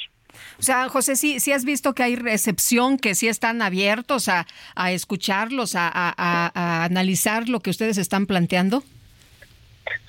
O 0.58 0.62
sea, 0.62 0.88
José, 0.88 1.16
sí, 1.16 1.40
sí 1.40 1.52
has 1.52 1.64
visto 1.64 1.94
que 1.94 2.04
hay 2.04 2.14
recepción, 2.14 2.98
que 2.98 3.16
sí 3.16 3.26
están 3.26 3.60
abiertos 3.60 4.28
a, 4.28 4.46
a 4.76 4.92
escucharlos, 4.92 5.74
a, 5.74 5.90
a, 5.92 6.84
analizar 6.84 7.48
lo 7.48 7.58
que 7.58 7.70
ustedes 7.70 7.98
están 7.98 8.26
planteando. 8.26 8.84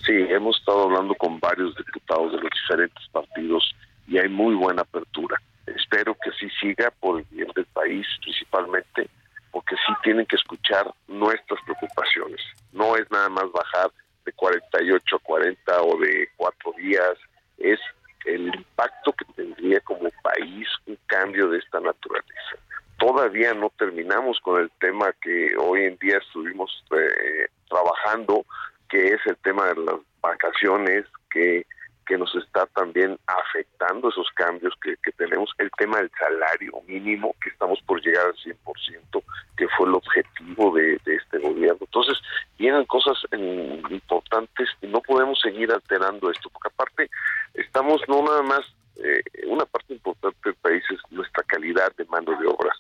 Sí, 0.06 0.14
hemos 0.30 0.60
estado 0.60 0.84
hablando 0.84 1.16
con 1.16 1.40
varios 1.40 1.76
diputados 1.76 2.32
de 2.32 2.42
los 2.42 2.50
diferentes 2.52 3.08
partidos 3.12 3.76
y 4.08 4.20
hay 4.20 4.30
muy 4.30 4.54
buena 4.54 4.84
apertura. 4.84 5.42
Espero 5.66 6.16
que 6.24 6.30
así 6.30 6.48
siga 6.62 6.92
por 7.00 7.22
el 7.22 7.26
bien 7.32 7.48
del 7.56 7.66
país 7.66 8.06
principalmente 8.22 9.10
porque 9.54 9.76
sí 9.76 9.94
tienen 10.04 10.26
que 10.26 10.36
escuchar 10.36 10.92
nuestras 11.08 11.62
preocupaciones. 11.64 12.42
No 12.74 12.98
es 12.98 13.10
nada 13.12 13.30
más 13.30 13.50
bajar 13.52 13.92
de 14.26 14.34
48 14.34 15.16
a 15.16 15.20
40 15.20 15.82
o 15.84 15.98
de 16.00 16.28
cuatro 16.36 16.74
días, 16.76 17.14
es 17.60 17.80
el 18.26 18.48
impacto 18.48 19.14
que 19.14 19.26
tendría 19.36 19.80
como 19.82 20.10
país 20.24 20.68
un 20.88 20.98
cambio 21.06 21.50
de 21.50 21.60
esta 21.60 21.80
naturaleza. 21.80 22.58
Todavía 22.98 23.54
no 23.54 23.70
terminamos 23.78 24.40
con 24.40 24.60
el 24.60 24.72
tema 24.80 25.14
que 25.22 25.56
hoy 25.58 25.84
en 25.84 25.98
día 25.98 26.18
estuvimos 26.18 26.84
eh, 26.92 27.48
trabajando, 27.70 28.46
que 28.90 29.10
es 29.10 29.22
el 29.26 29.36
tema 29.38 29.68
de 29.68 29.76
las 29.76 29.96
vacaciones, 30.22 31.06
que 31.30 31.66
que 32.06 32.18
nos 32.18 32.34
está 32.36 32.66
también 32.68 33.18
afectando 33.28 34.10
esos 34.10 34.28
cambios 34.36 34.74
que, 34.82 34.96
tenemos, 35.14 35.52
el 35.58 35.70
tema 35.78 35.98
del 35.98 36.12
salario 36.18 36.82
mínimo, 36.88 37.36
que 37.42 37.50
estamos 37.50 37.80
por 37.86 38.02
llegar 38.02 38.26
al 38.26 38.36
100%, 38.36 39.24
que 39.58 39.68
fue 39.70 39.88
el 39.88 39.96
objetivo 39.96 40.74
de, 40.74 41.00
este 41.06 41.40
gobierno. 41.40 41.80
Entonces, 41.82 42.18
vienen 42.58 42.86
cosas 42.86 43.18
importantes 43.32 44.70
y 44.82 44.88
no 44.88 45.02
podemos 45.02 45.40
seguir 45.40 45.72
alterando 45.72 46.32
esto, 46.32 46.50
porque 46.50 46.70
aparte 46.70 47.10
estamos 47.54 48.02
no 48.08 48.22
nada 48.24 48.42
más, 48.42 48.62
eh, 48.98 49.24
una 49.48 49.66
parte 49.66 49.94
importante 49.94 50.38
del 50.44 50.56
país 50.56 50.84
es 50.90 51.00
nuestra 51.12 51.44
calidad 51.44 51.94
de 51.96 52.06
mano 52.06 52.38
de 52.40 52.48
obra, 52.48 52.74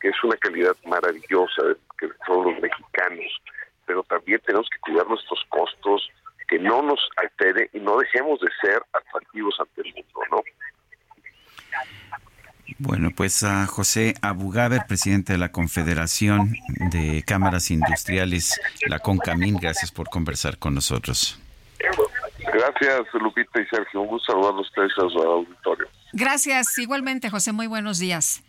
que 0.00 0.08
es 0.08 0.24
una 0.24 0.36
calidad 0.36 0.76
maravillosa 0.84 1.62
que 1.98 2.08
son 2.26 2.44
los 2.44 2.60
mexicanos, 2.60 3.40
pero 3.86 4.02
también 4.04 4.40
tenemos 4.44 4.68
que 4.70 4.78
cuidar 4.80 5.06
nuestros 5.06 5.40
costos, 5.48 6.08
que 6.52 6.58
no 6.58 6.82
nos 6.82 7.00
altere 7.16 7.70
y 7.72 7.80
no 7.80 7.96
dejemos 7.96 8.38
de 8.40 8.48
ser 8.60 8.82
atractivos 8.92 9.54
ante 9.58 9.88
el 9.88 9.94
mundo, 9.94 10.20
¿no? 10.30 10.42
Bueno, 12.78 13.08
pues 13.16 13.42
a 13.42 13.64
José 13.66 14.12
Abugaber, 14.20 14.82
presidente 14.86 15.32
de 15.32 15.38
la 15.38 15.50
Confederación 15.50 16.52
de 16.90 17.22
Cámaras 17.26 17.70
Industriales, 17.70 18.60
la 18.86 18.98
CONCAMIN, 18.98 19.56
gracias 19.56 19.90
por 19.90 20.10
conversar 20.10 20.58
con 20.58 20.74
nosotros. 20.74 21.40
Gracias, 22.52 23.00
Lupita 23.14 23.62
y 23.62 23.66
Sergio. 23.68 24.02
Un 24.02 24.08
gusto 24.08 24.32
saludar 24.32 24.52
a 24.52 24.60
ustedes 24.60 24.92
a 24.98 25.08
su 25.08 25.18
auditorio. 25.22 25.88
Gracias, 26.12 26.76
igualmente, 26.76 27.30
José. 27.30 27.52
Muy 27.52 27.66
buenos 27.66 27.98
días. 27.98 28.42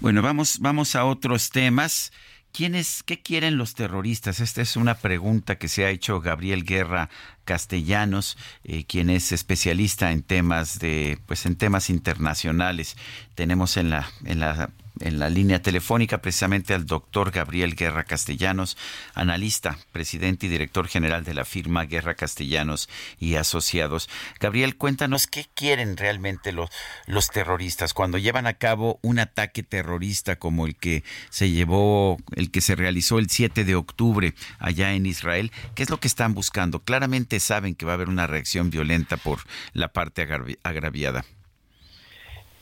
Bueno, 0.00 0.22
vamos, 0.22 0.60
vamos 0.60 0.94
a 0.94 1.06
otros 1.06 1.50
temas 1.50 2.12
¿quiénes, 2.54 3.02
¿qué 3.02 3.20
quieren 3.20 3.58
los 3.58 3.74
terroristas? 3.74 4.38
Esta 4.38 4.62
es 4.62 4.76
una 4.76 4.94
pregunta 4.94 5.58
que 5.58 5.68
se 5.68 5.84
ha 5.84 5.90
hecho 5.90 6.20
Gabriel 6.20 6.64
Guerra 6.64 7.10
Castellanos, 7.44 8.38
eh, 8.62 8.84
quien 8.84 9.10
es 9.10 9.32
especialista 9.32 10.12
en 10.12 10.22
temas 10.22 10.78
de, 10.78 11.18
pues 11.26 11.44
en 11.46 11.56
temas 11.56 11.90
internacionales. 11.90 12.96
Tenemos 13.34 13.76
en 13.76 13.90
la, 13.90 14.08
en 14.24 14.38
la 14.38 14.70
en 15.00 15.18
la 15.18 15.28
línea 15.28 15.60
telefónica 15.60 16.18
precisamente 16.18 16.74
al 16.74 16.86
doctor 16.86 17.30
Gabriel 17.30 17.74
Guerra 17.74 18.04
Castellanos, 18.04 18.76
analista, 19.14 19.78
presidente 19.92 20.46
y 20.46 20.48
director 20.48 20.88
general 20.88 21.24
de 21.24 21.34
la 21.34 21.44
firma 21.44 21.84
Guerra 21.84 22.14
Castellanos 22.14 22.88
y 23.18 23.34
Asociados. 23.34 24.08
Gabriel, 24.40 24.76
cuéntanos 24.76 25.26
qué 25.26 25.46
quieren 25.54 25.96
realmente 25.96 26.52
los, 26.52 26.70
los 27.06 27.28
terroristas 27.28 27.94
cuando 27.94 28.18
llevan 28.18 28.46
a 28.46 28.54
cabo 28.54 28.98
un 29.02 29.18
ataque 29.18 29.62
terrorista 29.62 30.36
como 30.36 30.66
el 30.66 30.76
que 30.76 31.02
se 31.30 31.50
llevó, 31.50 32.18
el 32.36 32.50
que 32.50 32.60
se 32.60 32.76
realizó 32.76 33.18
el 33.18 33.30
7 33.30 33.64
de 33.64 33.74
octubre 33.74 34.34
allá 34.58 34.92
en 34.92 35.06
Israel. 35.06 35.50
¿Qué 35.74 35.82
es 35.82 35.90
lo 35.90 35.98
que 35.98 36.08
están 36.08 36.34
buscando? 36.34 36.80
Claramente 36.80 37.40
saben 37.40 37.74
que 37.74 37.86
va 37.86 37.92
a 37.92 37.94
haber 37.94 38.08
una 38.08 38.26
reacción 38.26 38.70
violenta 38.70 39.16
por 39.16 39.40
la 39.72 39.88
parte 39.88 40.22
agraviada. 40.62 41.24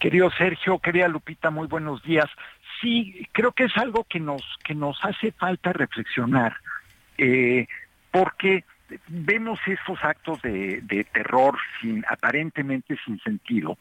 Querido 0.02 0.32
Sergio, 0.32 0.80
querida 0.80 1.06
Lupita, 1.06 1.50
muy 1.50 1.68
buenos 1.68 2.02
días. 2.02 2.26
Sí, 2.80 3.24
creo 3.30 3.52
que 3.52 3.66
es 3.66 3.76
algo 3.76 4.02
que 4.02 4.18
nos, 4.18 4.42
que 4.64 4.74
nos 4.74 4.98
hace 5.04 5.30
falta 5.30 5.72
reflexionar, 5.72 6.56
eh, 7.16 7.68
porque 8.10 8.64
vemos 9.06 9.60
estos 9.64 10.02
actos 10.02 10.42
de, 10.42 10.80
de, 10.80 11.04
terror 11.04 11.56
sin, 11.80 12.04
aparentemente 12.08 12.98
sin 13.04 13.20
sentido, 13.20 13.78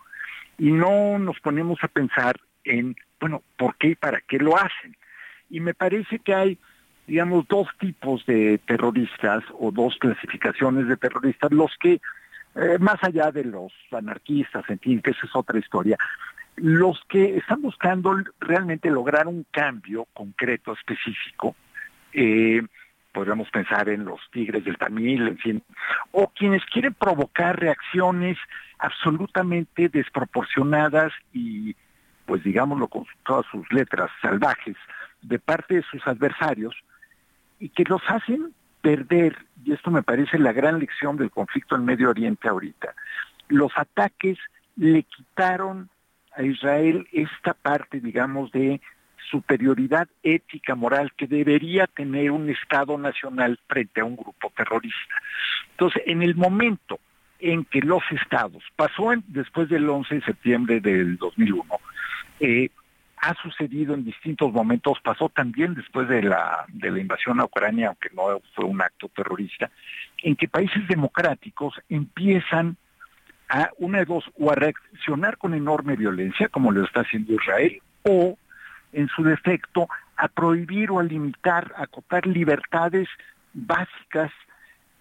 y 0.60 0.72
no 0.72 1.18
nos 1.18 1.40
ponemos 1.40 1.84
a 1.84 1.88
pensar 1.88 2.40
en, 2.66 2.96
bueno, 3.20 3.42
¿por 3.58 3.76
qué 3.78 3.88
y 3.88 3.96
para 3.96 4.22
qué 4.22 4.38
lo 4.38 4.56
hacen? 4.56 4.96
Y 5.50 5.60
me 5.60 5.74
parece 5.74 6.20
que 6.20 6.36
hay, 6.36 6.60
digamos, 7.08 7.48
dos 7.48 7.68
tipos 7.80 8.24
de 8.28 8.60
terroristas 8.60 9.44
o 9.58 9.72
dos 9.72 9.98
clasificaciones 9.98 10.88
de 10.88 10.98
terroristas, 10.98 11.52
los 11.52 11.76
que 11.80 12.00
eh, 12.56 12.78
más 12.80 13.02
allá 13.04 13.32
de 13.32 13.46
los 13.46 13.72
anarquistas, 13.92 14.64
en 14.70 14.80
fin, 14.80 15.02
que 15.02 15.12
esa 15.12 15.26
es 15.26 15.36
otra 15.36 15.60
historia, 15.60 15.98
los 16.58 17.00
que 17.08 17.38
están 17.38 17.62
buscando 17.62 18.16
realmente 18.40 18.90
lograr 18.90 19.28
un 19.28 19.46
cambio 19.52 20.06
concreto, 20.14 20.74
específico, 20.74 21.56
eh, 22.14 22.62
podríamos 23.14 23.50
pensar 23.50 23.90
en 23.90 24.06
los 24.06 24.20
tigres 24.32 24.64
del 24.66 24.78
Tamil, 24.78 25.28
en 25.28 25.38
fin, 25.38 25.64
o 26.12 26.28
quienes 26.28 26.64
quieren 26.66 26.94
provocar 26.94 27.60
reacciones 27.60 28.38
absolutamente 28.80 29.90
desproporcionadas 29.90 31.12
y, 31.34 31.76
pues 32.26 32.44
digámoslo 32.44 32.88
con 32.88 33.06
todas 33.26 33.46
sus 33.52 33.72
letras, 33.72 34.10
salvajes, 34.22 34.76
de 35.22 35.40
parte 35.40 35.76
de 35.76 35.84
sus 35.84 36.06
adversarios, 36.08 36.76
y 37.60 37.70
que 37.70 37.84
los 37.84 38.02
hacen 38.08 38.54
perder, 38.82 39.38
y 39.64 39.74
esto 39.74 39.92
me 39.92 40.04
parece 40.04 40.40
la 40.40 40.54
gran 40.54 40.80
lección 40.80 41.18
del 41.18 41.32
conflicto 41.32 41.76
en 41.76 41.86
Medio 41.86 42.10
Oriente 42.10 42.48
ahorita, 42.48 42.94
los 43.48 43.72
ataques 43.76 44.38
le 44.76 45.04
quitaron 45.04 45.90
a 46.36 46.44
Israel 46.44 47.08
esta 47.12 47.54
parte, 47.54 48.00
digamos, 48.00 48.52
de 48.52 48.82
superioridad 49.30 50.08
ética, 50.24 50.76
moral 50.76 51.12
que 51.16 51.28
debería 51.28 51.88
tener 51.88 52.32
un 52.32 52.50
Estado 52.50 52.98
nacional 52.98 53.60
frente 53.68 54.02
a 54.02 54.06
un 54.06 54.16
grupo 54.16 54.52
terrorista. 54.56 55.16
Entonces, 55.72 56.04
en 56.06 56.22
el 56.22 56.36
momento 56.36 57.00
en 57.40 57.66
que 57.66 57.82
los 57.82 58.04
estados, 58.12 58.64
pasó 58.76 59.12
después 59.28 59.68
del 59.70 59.90
11 59.90 60.16
de 60.16 60.22
septiembre 60.22 60.80
del 60.80 61.18
2001, 61.18 61.64
eh, 62.40 62.70
ha 63.22 63.36
sucedido 63.36 63.94
en 63.94 64.04
distintos 64.04 64.52
momentos, 64.52 64.98
pasó 65.04 65.30
también 65.30 65.76
después 65.76 66.10
de 66.10 66.24
la, 66.24 66.66
de 66.70 66.90
la 66.90 67.00
invasión 67.00 67.40
a 67.40 67.46
Ucrania, 67.46 67.90
aunque 67.90 68.10
no 68.16 68.42
fue 68.56 68.66
un 68.66 68.82
acto 68.82 69.10
terrorista, 69.10 69.70
en 70.24 70.36
que 70.36 70.48
países 70.48 70.88
democráticos 70.88 71.76
empiezan 71.88 72.78
a 73.48 73.70
una 73.78 74.00
de 74.00 74.06
dos, 74.06 74.24
o 74.40 74.52
a 74.52 74.56
reaccionar 74.56 75.38
con 75.38 75.54
enorme 75.54 75.96
violencia, 75.96 76.50
como 76.50 76.72
lo 76.72 76.84
está 76.84 77.02
haciendo 77.02 77.34
Israel, 77.34 77.80
o, 78.04 78.38
en 78.92 79.08
su 79.10 79.24
defecto, 79.24 79.88
a 80.18 80.28
prohibir 80.28 80.90
o 80.90 81.00
a 81.00 81.04
limitar, 81.04 81.74
a 81.78 81.84
acotar 81.84 82.26
libertades 82.26 83.08
básicas 83.54 84.32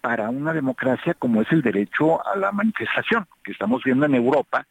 para 0.03 0.29
una 0.29 0.53
democracia 0.53 1.15
como 1.15 1.41
es 1.41 1.51
el 1.53 1.63
derecho 1.63 2.27
a 2.27 2.37
la 2.37 2.53
manifestación, 2.53 3.27
que 3.43 3.53
estamos 3.53 3.83
viendo 3.83 4.05
en 4.05 4.15
Europa, 4.15 4.67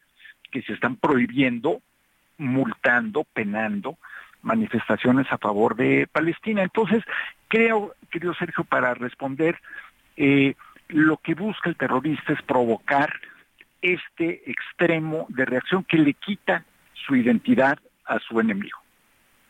que 0.52 0.62
se 0.62 0.74
están 0.74 0.96
prohibiendo 0.96 1.80
multando, 2.40 3.24
penando 3.24 3.98
manifestaciones 4.42 5.26
a 5.30 5.38
favor 5.38 5.76
de 5.76 6.08
Palestina. 6.10 6.62
Entonces, 6.62 7.04
creo, 7.48 7.94
querido 8.10 8.34
Sergio, 8.34 8.64
para 8.64 8.94
responder, 8.94 9.60
eh, 10.16 10.54
lo 10.88 11.18
que 11.18 11.34
busca 11.34 11.68
el 11.68 11.76
terrorista 11.76 12.32
es 12.32 12.42
provocar 12.42 13.12
este 13.82 14.50
extremo 14.50 15.26
de 15.28 15.44
reacción 15.44 15.84
que 15.84 15.98
le 15.98 16.14
quita 16.14 16.64
su 17.06 17.14
identidad 17.14 17.78
a 18.04 18.18
su 18.18 18.40
enemigo. 18.40 18.78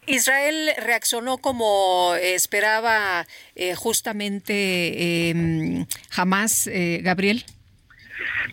Israel 0.07 0.71
reaccionó 0.79 1.39
como 1.39 2.15
esperaba 2.21 3.27
eh, 3.55 3.75
justamente 3.75 5.87
jamás, 6.11 6.67
eh, 6.67 7.01
Gabriel. 7.03 7.45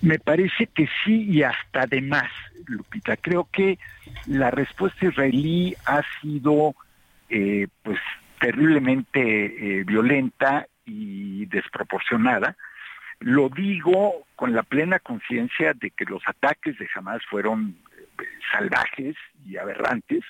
Me 0.02 0.20
parece 0.20 0.68
que 0.68 0.88
sí 1.04 1.24
y 1.30 1.44
hasta 1.44 1.86
de 1.86 2.02
más, 2.02 2.32
Lupita. 2.68 3.18
Creo 3.18 3.48
que 3.52 3.80
la 4.26 4.52
respuesta 4.52 5.06
israelí 5.06 5.76
ha 5.86 6.02
sido 6.22 6.76
eh, 7.30 7.68
pues 7.84 8.00
terriblemente 8.40 9.80
eh, 9.80 9.84
violenta 9.84 10.68
y 10.86 11.46
desproporcionada. 11.48 12.56
Lo 13.20 13.50
digo 13.50 14.26
con 14.36 14.54
la 14.54 14.64
plena 14.64 15.00
conciencia 15.00 15.74
de 15.74 15.90
que 15.92 16.06
los 16.06 16.22
ataques 16.28 16.78
de 16.78 16.88
Hamas 16.96 17.22
fueron 17.30 17.76
eh, 17.98 18.24
salvajes 18.52 19.16
y 19.46 19.58
aberrantes 19.58 20.24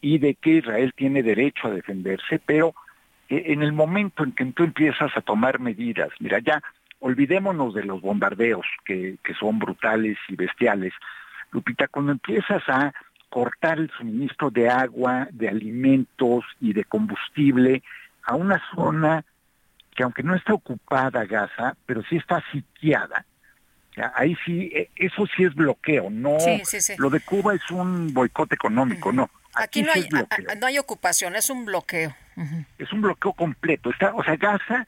y 0.00 0.18
de 0.18 0.34
que 0.34 0.56
Israel 0.56 0.92
tiene 0.96 1.22
derecho 1.22 1.68
a 1.68 1.70
defenderse, 1.70 2.40
pero 2.44 2.74
en 3.28 3.62
el 3.62 3.72
momento 3.72 4.22
en 4.22 4.32
que 4.32 4.44
tú 4.46 4.64
empiezas 4.64 5.16
a 5.16 5.22
tomar 5.22 5.58
medidas, 5.58 6.10
mira, 6.20 6.40
ya 6.40 6.62
olvidémonos 7.04 7.74
de 7.74 7.84
los 7.84 8.00
bombardeos 8.00 8.64
que, 8.86 9.18
que 9.22 9.34
son 9.34 9.58
brutales 9.58 10.16
y 10.26 10.36
bestiales, 10.36 10.94
Lupita, 11.52 11.86
cuando 11.86 12.12
empiezas 12.12 12.62
a 12.66 12.94
cortar 13.28 13.78
el 13.78 13.90
suministro 13.90 14.50
de 14.50 14.70
agua, 14.70 15.28
de 15.30 15.50
alimentos 15.50 16.44
y 16.62 16.72
de 16.72 16.84
combustible 16.84 17.82
a 18.22 18.36
una 18.36 18.62
zona 18.74 19.22
que 19.94 20.02
aunque 20.02 20.22
no 20.22 20.34
está 20.34 20.54
ocupada 20.54 21.26
Gaza, 21.26 21.76
pero 21.84 22.02
sí 22.08 22.16
está 22.16 22.42
sitiada, 22.50 23.26
ahí 24.14 24.34
sí, 24.46 24.70
e, 24.74 24.90
eso 24.96 25.26
sí 25.36 25.44
es 25.44 25.54
bloqueo, 25.54 26.08
no 26.08 26.38
lo 26.96 27.10
de 27.10 27.20
Cuba 27.20 27.54
es 27.54 27.70
un 27.70 28.14
boicot 28.14 28.50
económico, 28.54 29.12
no. 29.12 29.28
Aquí, 29.56 29.82
no, 29.82 29.92
hay, 29.92 30.08
no 30.58 30.66
hay 30.66 30.78
ocupación, 30.78 31.36
es 31.36 31.50
un 31.50 31.66
bloqueo. 31.66 32.14
Es 32.78 32.92
un 32.92 33.02
bloqueo 33.02 33.34
completo. 33.34 33.90
Está, 33.90 34.12
o 34.14 34.24
sea, 34.24 34.34
Gaza, 34.34 34.84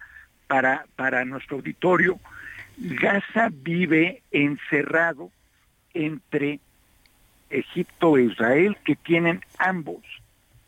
para, 0.46 0.86
para 0.96 1.24
nuestro 1.24 1.56
auditorio, 1.56 2.18
Gaza 2.76 3.48
vive 3.50 4.22
encerrado 4.30 5.30
entre 5.94 6.60
Egipto 7.50 8.18
e 8.18 8.24
Israel, 8.24 8.76
que 8.84 8.96
tienen 8.96 9.40
ambos 9.58 10.02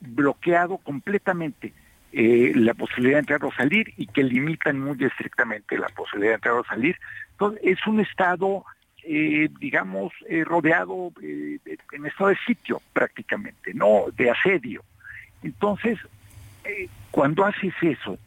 bloqueado 0.01 0.79
completamente 0.79 1.73
eh, 2.13 2.53
la 2.55 2.73
posibilidad 2.75 3.17
de 3.17 3.21
entrar 3.21 3.45
o 3.45 3.53
salir 3.53 3.93
y 3.97 4.07
que 4.07 4.23
limitan 4.23 4.81
muy 4.81 4.97
estrictamente 5.05 5.77
la 5.77 5.89
posibilidad 5.89 6.33
de 6.33 6.37
entrar 6.37 6.55
o 6.55 6.65
salir. 6.65 6.97
Entonces, 7.33 7.61
es 7.65 7.87
un 7.87 8.01
estado, 8.01 8.65
eh, 9.05 9.49
digamos, 9.61 10.13
eh, 10.29 10.45
rodeado 10.45 11.13
en 11.21 12.07
estado 12.07 12.31
de 12.31 12.39
sitio 12.47 12.81
prácticamente, 12.93 13.75
no 13.75 14.05
de 14.17 14.31
asedio. 14.31 14.83
Entonces, 15.43 15.99
cuando 17.11 17.45
haces 17.45 17.75
eso, 17.81 18.19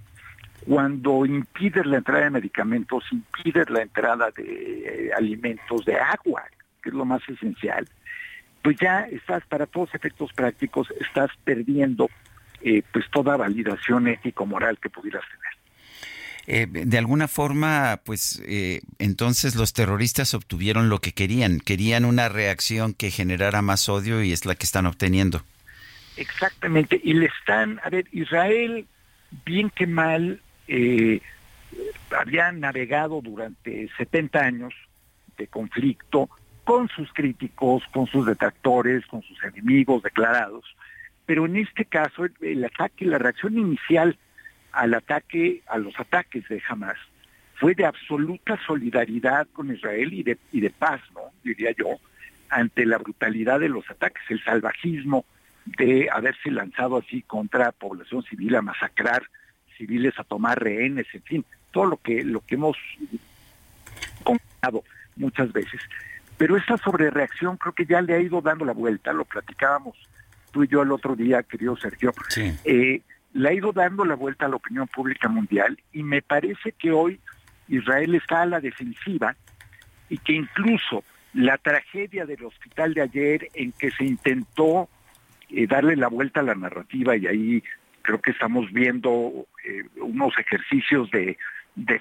cuando 0.67 1.25
impides 1.25 1.85
la 1.85 1.97
entrada 1.97 2.25
de 2.25 2.29
medicamentos, 2.29 3.03
impides 3.11 3.69
la 3.69 3.81
entrada 3.81 4.31
de 4.31 5.11
alimentos, 5.15 5.85
de 5.85 5.95
agua, 5.95 6.43
que 6.81 6.89
es 6.89 6.95
lo 6.95 7.05
más 7.05 7.21
esencial, 7.27 7.87
pues 8.61 8.77
ya 8.79 9.01
estás, 9.01 9.43
para 9.45 9.65
todos 9.65 9.93
efectos 9.95 10.31
prácticos, 10.33 10.87
estás 10.99 11.31
perdiendo 11.43 12.09
eh, 12.61 12.83
pues 12.93 13.05
toda 13.09 13.37
validación 13.37 14.07
ético-moral 14.07 14.77
que 14.79 14.89
pudieras 14.89 15.23
tener. 15.27 15.51
Eh, 16.47 16.67
de 16.85 16.97
alguna 16.97 17.27
forma, 17.27 18.01
pues 18.03 18.41
eh, 18.45 18.81
entonces 18.99 19.55
los 19.55 19.73
terroristas 19.73 20.33
obtuvieron 20.33 20.89
lo 20.89 20.99
que 20.99 21.11
querían, 21.11 21.59
querían 21.59 22.03
una 22.03 22.29
reacción 22.29 22.93
que 22.93 23.11
generara 23.11 23.61
más 23.61 23.89
odio 23.89 24.23
y 24.23 24.31
es 24.31 24.45
la 24.45 24.55
que 24.55 24.65
están 24.65 24.85
obteniendo. 24.85 25.43
Exactamente, 26.17 26.99
y 27.03 27.13
le 27.13 27.27
están, 27.27 27.79
a 27.83 27.89
ver, 27.89 28.05
Israel, 28.11 28.85
bien 29.45 29.69
que 29.69 29.87
mal, 29.87 30.41
había 32.17 32.51
navegado 32.51 33.21
durante 33.21 33.89
70 33.97 34.39
años 34.39 34.73
de 35.37 35.47
conflicto 35.47 36.29
con 36.63 36.87
sus 36.89 37.11
críticos, 37.13 37.83
con 37.91 38.07
sus 38.07 38.25
detractores, 38.25 39.05
con 39.07 39.21
sus 39.23 39.43
enemigos 39.43 40.03
declarados, 40.03 40.63
pero 41.25 41.45
en 41.45 41.57
este 41.57 41.85
caso 41.85 42.25
el, 42.41 42.63
ataque, 42.63 43.05
la 43.05 43.17
reacción 43.17 43.57
inicial 43.57 44.17
al 44.71 44.93
ataque, 44.93 45.61
a 45.67 45.77
los 45.77 45.99
ataques 45.99 46.47
de 46.47 46.61
Hamas, 46.67 46.97
fue 47.55 47.75
de 47.75 47.85
absoluta 47.85 48.59
solidaridad 48.65 49.47
con 49.53 49.73
Israel 49.73 50.13
y 50.13 50.23
de, 50.23 50.69
paz. 50.69 51.01
Diría 51.43 51.71
yo, 51.77 51.99
ante 52.49 52.85
la 52.85 52.97
brutalidad 52.97 53.59
de 53.59 53.69
los 53.69 53.89
ataques, 53.89 54.23
el 54.29 54.43
salvajismo 54.43 55.25
de 55.65 56.09
haberse 56.11 56.49
lanzado 56.49 56.97
así 56.97 57.21
contra 57.21 57.71
población 57.71 58.23
civil, 58.23 58.55
a 58.55 58.61
masacrar 58.61 59.23
civiles, 59.81 60.13
a 60.19 60.23
tomar 60.23 60.61
rehenes, 60.61 61.07
en 61.13 61.23
fin, 61.23 61.45
todo 61.71 61.85
lo 61.85 61.97
que, 61.97 62.23
lo 62.23 62.41
que 62.41 62.55
hemos 62.55 62.77
contado 64.23 64.83
muchas 65.15 65.51
veces. 65.51 65.81
Pero 66.37 66.55
esta 66.55 66.77
sobrereacción 66.77 67.57
creo 67.57 67.73
que 67.73 67.85
ya 67.85 68.01
le 68.01 68.13
ha 68.13 68.19
ido 68.19 68.41
dando 68.41 68.65
la 68.65 68.73
vuelta, 68.73 69.11
lo 69.11 69.25
platicábamos 69.25 69.97
tú 70.51 70.63
y 70.63 70.67
yo 70.67 70.81
el 70.83 70.91
otro 70.91 71.15
día, 71.15 71.43
querido 71.43 71.75
Sergio, 71.77 72.13
eh, 72.65 73.01
le 73.33 73.49
ha 73.49 73.53
ido 73.53 73.71
dando 73.71 74.05
la 74.05 74.15
vuelta 74.15 74.45
a 74.45 74.49
la 74.49 74.57
opinión 74.57 74.87
pública 74.87 75.29
mundial 75.29 75.79
y 75.93 76.03
me 76.03 76.21
parece 76.21 76.73
que 76.73 76.91
hoy 76.91 77.19
Israel 77.67 78.15
está 78.15 78.41
a 78.41 78.45
la 78.45 78.59
defensiva 78.59 79.35
y 80.09 80.17
que 80.17 80.33
incluso 80.33 81.03
la 81.33 81.57
tragedia 81.57 82.25
del 82.25 82.43
hospital 82.43 82.93
de 82.93 83.01
ayer 83.01 83.47
en 83.53 83.71
que 83.71 83.91
se 83.91 84.03
intentó 84.03 84.89
eh, 85.49 85.65
darle 85.67 85.95
la 85.95 86.09
vuelta 86.09 86.41
a 86.41 86.43
la 86.43 86.55
narrativa 86.55 87.15
y 87.15 87.27
ahí 87.27 87.63
creo 88.01 88.21
que 88.21 88.31
estamos 88.31 88.71
viendo 88.71 89.47
eh, 89.65 89.83
unos 90.01 90.33
ejercicios 90.37 91.09
de, 91.11 91.37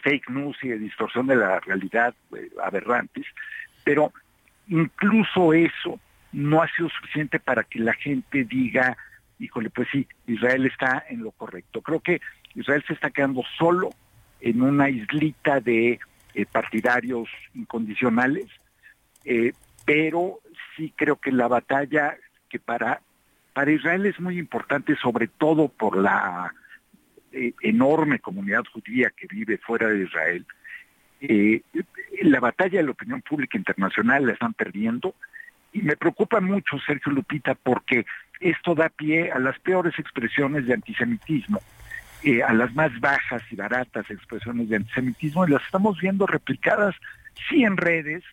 fake 0.03 0.31
news 0.31 0.57
y 0.63 0.69
de 0.69 0.79
distorsión 0.79 1.27
de 1.27 1.37
la 1.37 1.61
realidad 1.61 2.15
aberrantes, 2.63 3.27
pero 3.85 4.13
incluso 4.69 5.53
eso 5.53 6.01
no 6.33 6.63
ha 6.63 6.69
sido 6.69 6.89
suficiente 6.89 7.39
para 7.39 7.65
que 7.65 7.79
la 7.79 7.93
gente 7.95 8.45
diga, 8.45 8.97
híjole, 9.39 9.71
pues 9.71 9.89
sí, 9.91 10.07
Israel 10.27 10.67
está 10.67 11.05
en 11.09 11.23
lo 11.23 11.33
correcto. 11.33 11.83
Creo 11.83 12.01
que 12.01 12.21
Israel 12.55 12.85
se 12.87 12.95
está 12.95 13.11
quedando 13.11 13.43
solo 13.59 13.91
en 14.41 14.63
una 14.63 14.89
islita 14.89 15.61
de 15.61 15.99
eh, 16.35 16.47
partidarios 16.47 17.29
incondicionales, 17.55 18.47
eh, 19.25 19.53
pero 19.85 20.41
sí 20.77 20.93
creo 20.97 21.17
que 21.17 21.33
la 21.33 21.49
batalla 21.49 22.17
que 22.49 22.59
para, 22.59 23.01
para 23.61 23.73
Israel 23.73 24.07
es 24.07 24.19
muy 24.19 24.39
importante, 24.39 24.97
sobre 24.97 25.27
todo 25.27 25.69
por 25.69 25.95
la 25.95 26.55
eh, 27.31 27.53
enorme 27.61 28.19
comunidad 28.19 28.63
judía 28.73 29.11
que 29.15 29.27
vive 29.27 29.59
fuera 29.59 29.89
de 29.89 30.05
Israel, 30.05 30.47
la 32.23 32.41
batalla 32.41 32.79
de 32.79 32.85
la 32.85 32.93
opinión 32.93 33.21
pública 33.21 33.59
internacional 33.59 34.25
la 34.25 34.33
están 34.33 34.55
perdiendo 34.55 35.15
y 35.75 35.83
me 35.83 35.95
preocupa 35.95 36.41
mucho, 36.41 36.79
Sergio 36.79 37.13
Lupita, 37.13 37.55
porque 37.55 38.07
esto 38.41 38.75
da 38.75 38.89
pie 38.89 39.31
a 39.31 39.39
las 39.39 39.59
peores 39.59 39.93
expresiones 39.99 40.67
de 40.67 40.73
antisemitismo, 40.73 41.61
eh, 42.23 42.43
a 42.43 42.55
las 42.55 42.75
más 42.75 42.99
bajas 42.99 43.43
y 43.51 43.57
baratas 43.57 44.11
expresiones 44.11 44.71
de 44.71 44.77
antisemitismo, 44.77 45.47
y 45.47 45.51
las 45.51 45.63
estamos 45.65 46.01
viendo 46.01 46.27
replicadas, 46.27 46.97
sí 47.51 47.63
en 47.63 47.77
redes, 47.77 48.25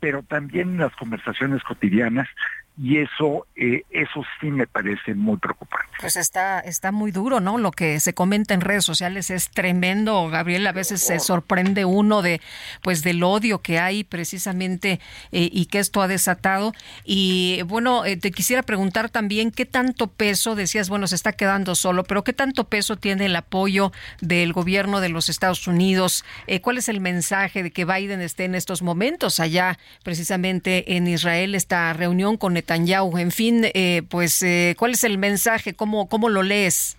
pero 0.00 0.22
también 0.22 0.70
en 0.70 0.78
las 0.78 0.96
conversaciones 0.96 1.62
cotidianas 1.64 2.28
y 2.76 2.98
eso 2.98 3.46
eh, 3.54 3.84
eso 3.90 4.24
sí 4.40 4.50
me 4.50 4.66
parece 4.66 5.14
muy 5.14 5.36
preocupante. 5.36 5.86
Pues 6.00 6.16
está 6.16 6.58
está 6.58 6.90
muy 6.90 7.12
duro, 7.12 7.38
¿no? 7.38 7.56
Lo 7.56 7.70
que 7.70 8.00
se 8.00 8.14
comenta 8.14 8.52
en 8.52 8.60
redes 8.60 8.84
sociales 8.84 9.30
es 9.30 9.48
tremendo, 9.50 10.28
Gabriel, 10.28 10.66
a 10.66 10.72
veces 10.72 11.00
se 11.00 11.20
sorprende 11.20 11.84
uno 11.84 12.20
de 12.20 12.40
pues 12.82 13.02
del 13.02 13.22
odio 13.22 13.60
que 13.60 13.78
hay 13.78 14.02
precisamente 14.02 15.00
eh, 15.30 15.48
y 15.52 15.66
que 15.66 15.78
esto 15.78 16.02
ha 16.02 16.08
desatado 16.08 16.72
y 17.04 17.62
bueno, 17.66 18.04
eh, 18.04 18.16
te 18.16 18.32
quisiera 18.32 18.62
preguntar 18.62 19.08
también 19.08 19.52
qué 19.52 19.66
tanto 19.66 20.08
peso 20.08 20.56
decías, 20.56 20.88
bueno, 20.88 21.06
se 21.06 21.14
está 21.14 21.32
quedando 21.32 21.76
solo, 21.76 22.02
pero 22.02 22.24
qué 22.24 22.32
tanto 22.32 22.64
peso 22.64 22.96
tiene 22.96 23.26
el 23.26 23.36
apoyo 23.36 23.92
del 24.20 24.52
gobierno 24.52 25.00
de 25.00 25.10
los 25.10 25.28
Estados 25.28 25.68
Unidos? 25.68 26.24
¿cuál 26.62 26.78
es 26.78 26.88
el 26.88 27.00
mensaje 27.00 27.62
de 27.62 27.70
que 27.70 27.84
Biden 27.84 28.20
esté 28.20 28.44
en 28.44 28.54
estos 28.54 28.82
momentos 28.82 29.40
allá 29.40 29.78
precisamente 30.02 30.96
en 30.96 31.06
Israel 31.06 31.54
esta 31.54 31.92
reunión 31.92 32.36
con 32.36 32.56
Netanyahu. 32.64 33.18
En 33.18 33.30
fin, 33.30 33.66
eh, 33.74 34.02
pues, 34.08 34.42
eh, 34.42 34.74
¿cuál 34.78 34.92
es 34.92 35.04
el 35.04 35.18
mensaje? 35.18 35.74
¿Cómo, 35.74 36.08
¿Cómo 36.08 36.28
lo 36.28 36.42
lees? 36.42 36.96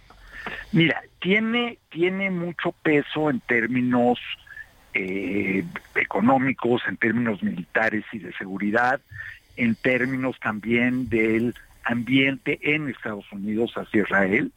Mira, 0.72 1.02
tiene, 1.20 1.80
tiene 1.90 2.30
mucho 2.30 2.72
peso 2.84 3.32
en 3.32 3.40
términos 3.42 4.20
eh, 4.94 5.64
económicos, 5.96 6.84
en 6.88 6.98
términos 6.98 7.42
militares 7.42 8.04
y 8.12 8.20
de 8.20 8.32
seguridad, 8.34 9.02
en 9.58 9.76
términos 9.76 10.40
también 10.40 11.10
del 11.10 11.56
ambiente 11.84 12.60
en 12.62 12.90
Estados 12.90 13.26
Unidos 13.32 13.74
hacia 13.76 14.04
Israel. 14.04 14.52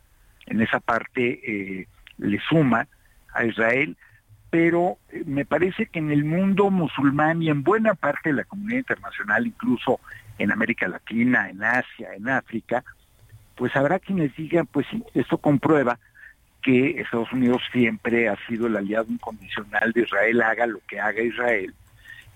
En 0.47 0.61
esa 0.61 0.81
parte 0.81 1.87
le 2.19 2.41
suma 2.49 2.87
a 3.35 3.45
Israel, 3.45 3.97
pero 4.51 4.97
me 5.27 5.45
parece 5.45 5.87
que 5.87 5.99
en 5.99 6.11
el 6.11 6.25
mundo 6.25 6.71
musulmán 6.71 7.43
y 7.43 7.51
en 7.51 7.63
buena 7.63 7.95
parte 7.95 8.31
de 8.31 8.37
la 8.37 8.45
comunidad 8.45 8.79
internacional, 8.79 9.47
incluso 9.47 10.01
en 10.39 10.53
América 10.53 10.89
Latina, 10.89 11.51
en 11.51 11.63
Asia, 11.63 12.15
en 12.15 12.29
África, 12.29 12.85
pues 13.57 13.75
habrá 13.77 13.99
quienes 13.99 14.35
digan, 14.37 14.67
pues 14.67 14.87
sí, 14.91 15.03
esto 15.15 15.39
comprueba 15.39 15.99
que 16.63 17.01
Estados 17.01 17.33
Unidos 17.33 17.63
siempre 17.73 18.29
ha 18.29 18.37
sido 18.47 18.67
el 18.67 18.77
aliado 18.77 19.07
incondicional 19.11 19.93
de 19.93 20.03
Israel, 20.03 20.43
haga 20.43 20.67
lo 20.67 20.81
que 20.89 21.01
haga 21.01 21.23
Israel. 21.23 21.75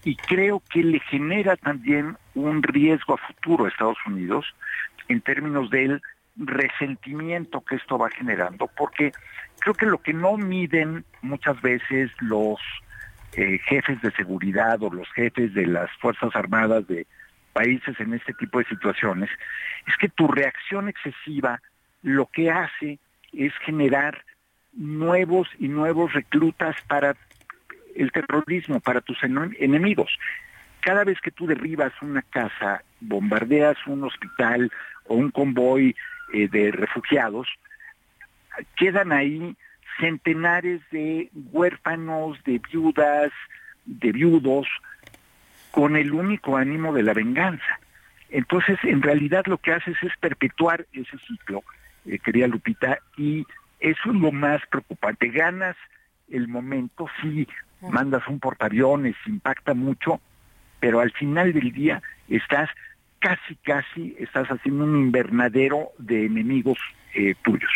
Y 0.05 0.17
creo 0.17 0.63
que 0.69 0.83
le 0.83 1.01
genera 1.01 1.57
también 1.57 2.17
un 2.35 2.63
riesgo 2.63 3.15
a 3.15 3.19
futuro 3.19 3.65
a 3.65 3.69
Estados 3.69 3.99
Unidos 4.07 4.47
en 5.09 5.21
términos 5.21 5.71
del 5.71 6.03
resentimiento 6.37 7.61
que 7.61 7.77
esto 7.77 7.99
va 7.99 8.11
generando, 8.11 8.69
porque 8.77 9.13
creo 9.61 9.75
que 9.75 9.87
lo 9.87 9.99
que 9.99 10.13
no 10.13 10.37
miden 10.37 11.05
muchas 11.21 11.61
veces 11.61 12.11
los 12.21 12.59
eh, 13.35 13.59
jefes 13.67 14.01
de 14.03 14.11
seguridad 14.13 14.83
o 14.83 14.91
los 14.91 15.09
jefes 15.13 15.55
de 15.55 15.67
las 15.67 15.91
Fuerzas 16.01 16.35
Armadas 16.35 16.87
de 16.87 17.07
países 17.53 17.99
en 18.01 18.15
este 18.15 18.33
tipo 18.35 18.59
de 18.59 18.65
situaciones, 18.67 19.31
es 19.87 19.97
que 19.97 20.09
tu 20.09 20.29
reacción 20.29 20.89
excesiva 20.89 21.61
lo 22.03 22.27
que 22.27 22.51
hace 22.51 22.99
es 23.33 23.53
generar 23.65 24.25
nuevos 24.73 25.49
y 25.59 25.69
nuevos 25.69 26.13
reclutas 26.13 26.77
para 26.89 27.17
el 27.95 28.11
terrorismo, 28.11 28.81
para 28.81 29.01
tus 29.01 29.19
enemigos. 29.23 30.19
Cada 30.81 31.05
vez 31.05 31.21
que 31.21 31.31
tú 31.31 31.47
derribas 31.47 31.93
una 32.01 32.23
casa, 32.23 32.83
bombardeas 33.01 33.77
un 33.87 34.05
hospital 34.05 34.71
o 35.07 35.15
un 35.15 35.31
convoy 35.31 35.95
eh, 36.33 36.49
de 36.49 36.73
refugiados, 36.73 37.49
quedan 38.77 39.13
ahí 39.13 39.57
centenares 40.01 40.81
de 40.91 41.31
huérfanos, 41.53 42.43
de 42.45 42.61
viudas, 42.71 43.31
de 43.85 44.13
viudos, 44.13 44.67
con 45.73 45.97
el 45.97 46.13
único 46.13 46.57
ánimo 46.57 46.93
de 46.93 47.03
la 47.03 47.15
venganza. 47.15 47.81
Entonces, 48.31 48.79
en 48.85 49.03
realidad 49.03 49.45
lo 49.47 49.59
que 49.59 49.73
haces 49.73 49.97
es 50.03 50.13
perpetuar 50.21 50.87
ese 50.93 51.19
ciclo, 51.27 51.65
eh, 52.07 52.19
querida 52.19 52.47
Lupita, 52.47 52.99
y 53.17 53.45
eso 53.81 54.01
es 54.07 54.15
lo 54.15 54.31
más 54.31 54.63
preocupante. 54.71 55.29
Ganas 55.29 55.77
el 56.31 56.47
momento, 56.47 57.09
sí, 57.21 57.49
mandas 57.81 58.27
un 58.29 58.39
portaaviones, 58.39 59.17
impacta 59.27 59.75
mucho, 59.75 60.21
pero 60.79 61.01
al 61.01 61.11
final 61.13 61.53
del 61.53 61.73
día 61.73 62.03
estás 62.29 62.71
casi, 63.19 63.57
casi, 63.57 64.17
estás 64.19 64.49
haciendo 64.49 64.85
un 64.85 64.97
invernadero 64.97 65.91
de 65.99 66.27
enemigos 66.27 66.79
eh, 67.15 67.35
tuyos. 67.43 67.71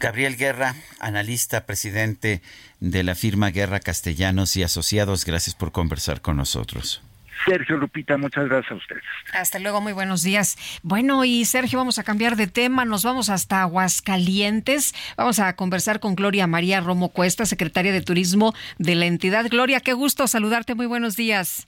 Gabriel 0.00 0.36
Guerra, 0.36 0.74
analista, 1.00 1.66
presidente 1.66 2.42
de 2.80 3.02
la 3.02 3.14
firma 3.14 3.50
Guerra 3.50 3.80
Castellanos 3.80 4.56
y 4.56 4.62
Asociados, 4.62 5.24
gracias 5.24 5.54
por 5.54 5.72
conversar 5.72 6.20
con 6.20 6.36
nosotros. 6.36 7.02
Sergio 7.46 7.76
Lupita, 7.76 8.16
muchas 8.16 8.48
gracias 8.48 8.72
a 8.72 8.74
ustedes. 8.76 9.02
Hasta 9.32 9.58
luego, 9.58 9.80
muy 9.80 9.92
buenos 9.92 10.22
días. 10.22 10.56
Bueno, 10.82 11.24
y 11.24 11.44
Sergio, 11.44 11.78
vamos 11.78 11.98
a 11.98 12.04
cambiar 12.04 12.36
de 12.36 12.46
tema, 12.46 12.84
nos 12.84 13.04
vamos 13.04 13.28
hasta 13.28 13.62
Aguascalientes. 13.62 14.94
Vamos 15.16 15.38
a 15.40 15.54
conversar 15.54 16.00
con 16.00 16.14
Gloria 16.14 16.46
María 16.46 16.80
Romo 16.80 17.10
Cuesta, 17.10 17.44
secretaria 17.44 17.92
de 17.92 18.00
Turismo 18.00 18.54
de 18.78 18.94
la 18.94 19.06
entidad. 19.06 19.46
Gloria, 19.50 19.80
qué 19.80 19.92
gusto 19.92 20.26
saludarte, 20.26 20.74
muy 20.74 20.86
buenos 20.86 21.16
días. 21.16 21.66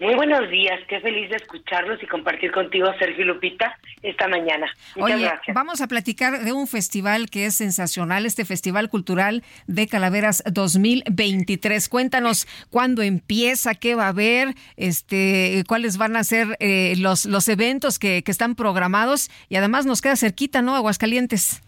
Muy 0.00 0.14
buenos 0.14 0.48
días, 0.48 0.80
qué 0.88 0.98
feliz 1.00 1.28
de 1.28 1.36
escucharlos 1.36 2.02
y 2.02 2.06
compartir 2.06 2.50
contigo, 2.52 2.90
Sergio 2.98 3.26
Lupita, 3.26 3.76
esta 4.02 4.28
mañana. 4.28 4.66
Muchas 4.96 5.16
Oye, 5.16 5.30
vamos 5.52 5.82
a 5.82 5.88
platicar 5.88 6.42
de 6.42 6.54
un 6.54 6.66
festival 6.66 7.28
que 7.28 7.44
es 7.44 7.56
sensacional, 7.56 8.24
este 8.24 8.46
Festival 8.46 8.88
Cultural 8.88 9.42
de 9.66 9.86
Calaveras 9.88 10.42
2023. 10.50 11.86
Cuéntanos 11.90 12.46
cuándo 12.70 13.02
empieza, 13.02 13.74
qué 13.74 13.94
va 13.94 14.06
a 14.06 14.08
haber, 14.08 14.54
este, 14.78 15.64
cuáles 15.68 15.98
van 15.98 16.16
a 16.16 16.24
ser 16.24 16.56
eh, 16.60 16.94
los, 16.96 17.26
los 17.26 17.46
eventos 17.48 17.98
que, 17.98 18.22
que 18.22 18.30
están 18.30 18.54
programados 18.54 19.28
y 19.50 19.56
además 19.56 19.84
nos 19.84 20.00
queda 20.00 20.16
cerquita, 20.16 20.62
¿no? 20.62 20.76
Aguascalientes. 20.76 21.60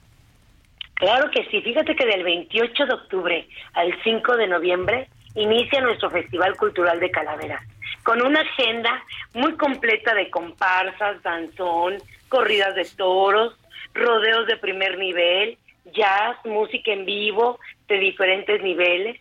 Claro 0.94 1.30
que 1.30 1.44
sí, 1.50 1.60
fíjate 1.60 1.94
que 1.94 2.06
del 2.06 2.24
28 2.24 2.86
de 2.86 2.94
octubre 2.94 3.46
al 3.74 3.92
5 4.02 4.36
de 4.38 4.46
noviembre 4.46 5.09
inicia 5.34 5.82
nuestro 5.82 6.09
Festival 6.09 6.56
Cultural 6.56 6.98
de 6.98 7.10
Calaveras 7.10 7.71
con 8.04 8.22
una 8.22 8.40
agenda 8.40 9.02
muy 9.34 9.56
completa 9.56 10.14
de 10.14 10.30
comparsas, 10.30 11.22
danzón, 11.22 11.98
corridas 12.28 12.74
de 12.74 12.84
toros, 12.96 13.56
rodeos 13.94 14.46
de 14.46 14.56
primer 14.56 14.98
nivel, 14.98 15.58
jazz, 15.92 16.36
música 16.44 16.92
en 16.92 17.04
vivo 17.04 17.58
de 17.88 17.98
diferentes 17.98 18.62
niveles, 18.62 19.20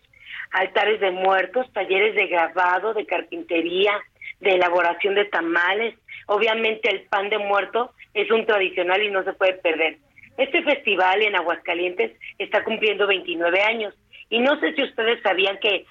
altares 0.51 0.99
de 0.99 1.11
muertos, 1.11 1.71
talleres 1.73 2.15
de 2.15 2.27
grabado, 2.27 2.93
de 2.93 3.05
carpintería, 3.05 3.93
de 4.39 4.55
elaboración 4.55 5.15
de 5.15 5.25
tamales. 5.25 5.95
Obviamente 6.27 6.89
el 6.89 7.01
pan 7.01 7.29
de 7.29 7.37
muerto 7.37 7.93
es 8.13 8.29
un 8.31 8.45
tradicional 8.45 9.01
y 9.01 9.11
no 9.11 9.23
se 9.23 9.33
puede 9.33 9.53
perder. 9.53 9.97
Este 10.37 10.63
festival 10.63 11.21
en 11.21 11.35
Aguascalientes 11.35 12.13
está 12.37 12.63
cumpliendo 12.63 13.07
29 13.07 13.61
años 13.61 13.93
y 14.29 14.39
no 14.39 14.59
sé 14.59 14.73
si 14.73 14.83
ustedes 14.83 15.21
sabían 15.21 15.59
que 15.59 15.85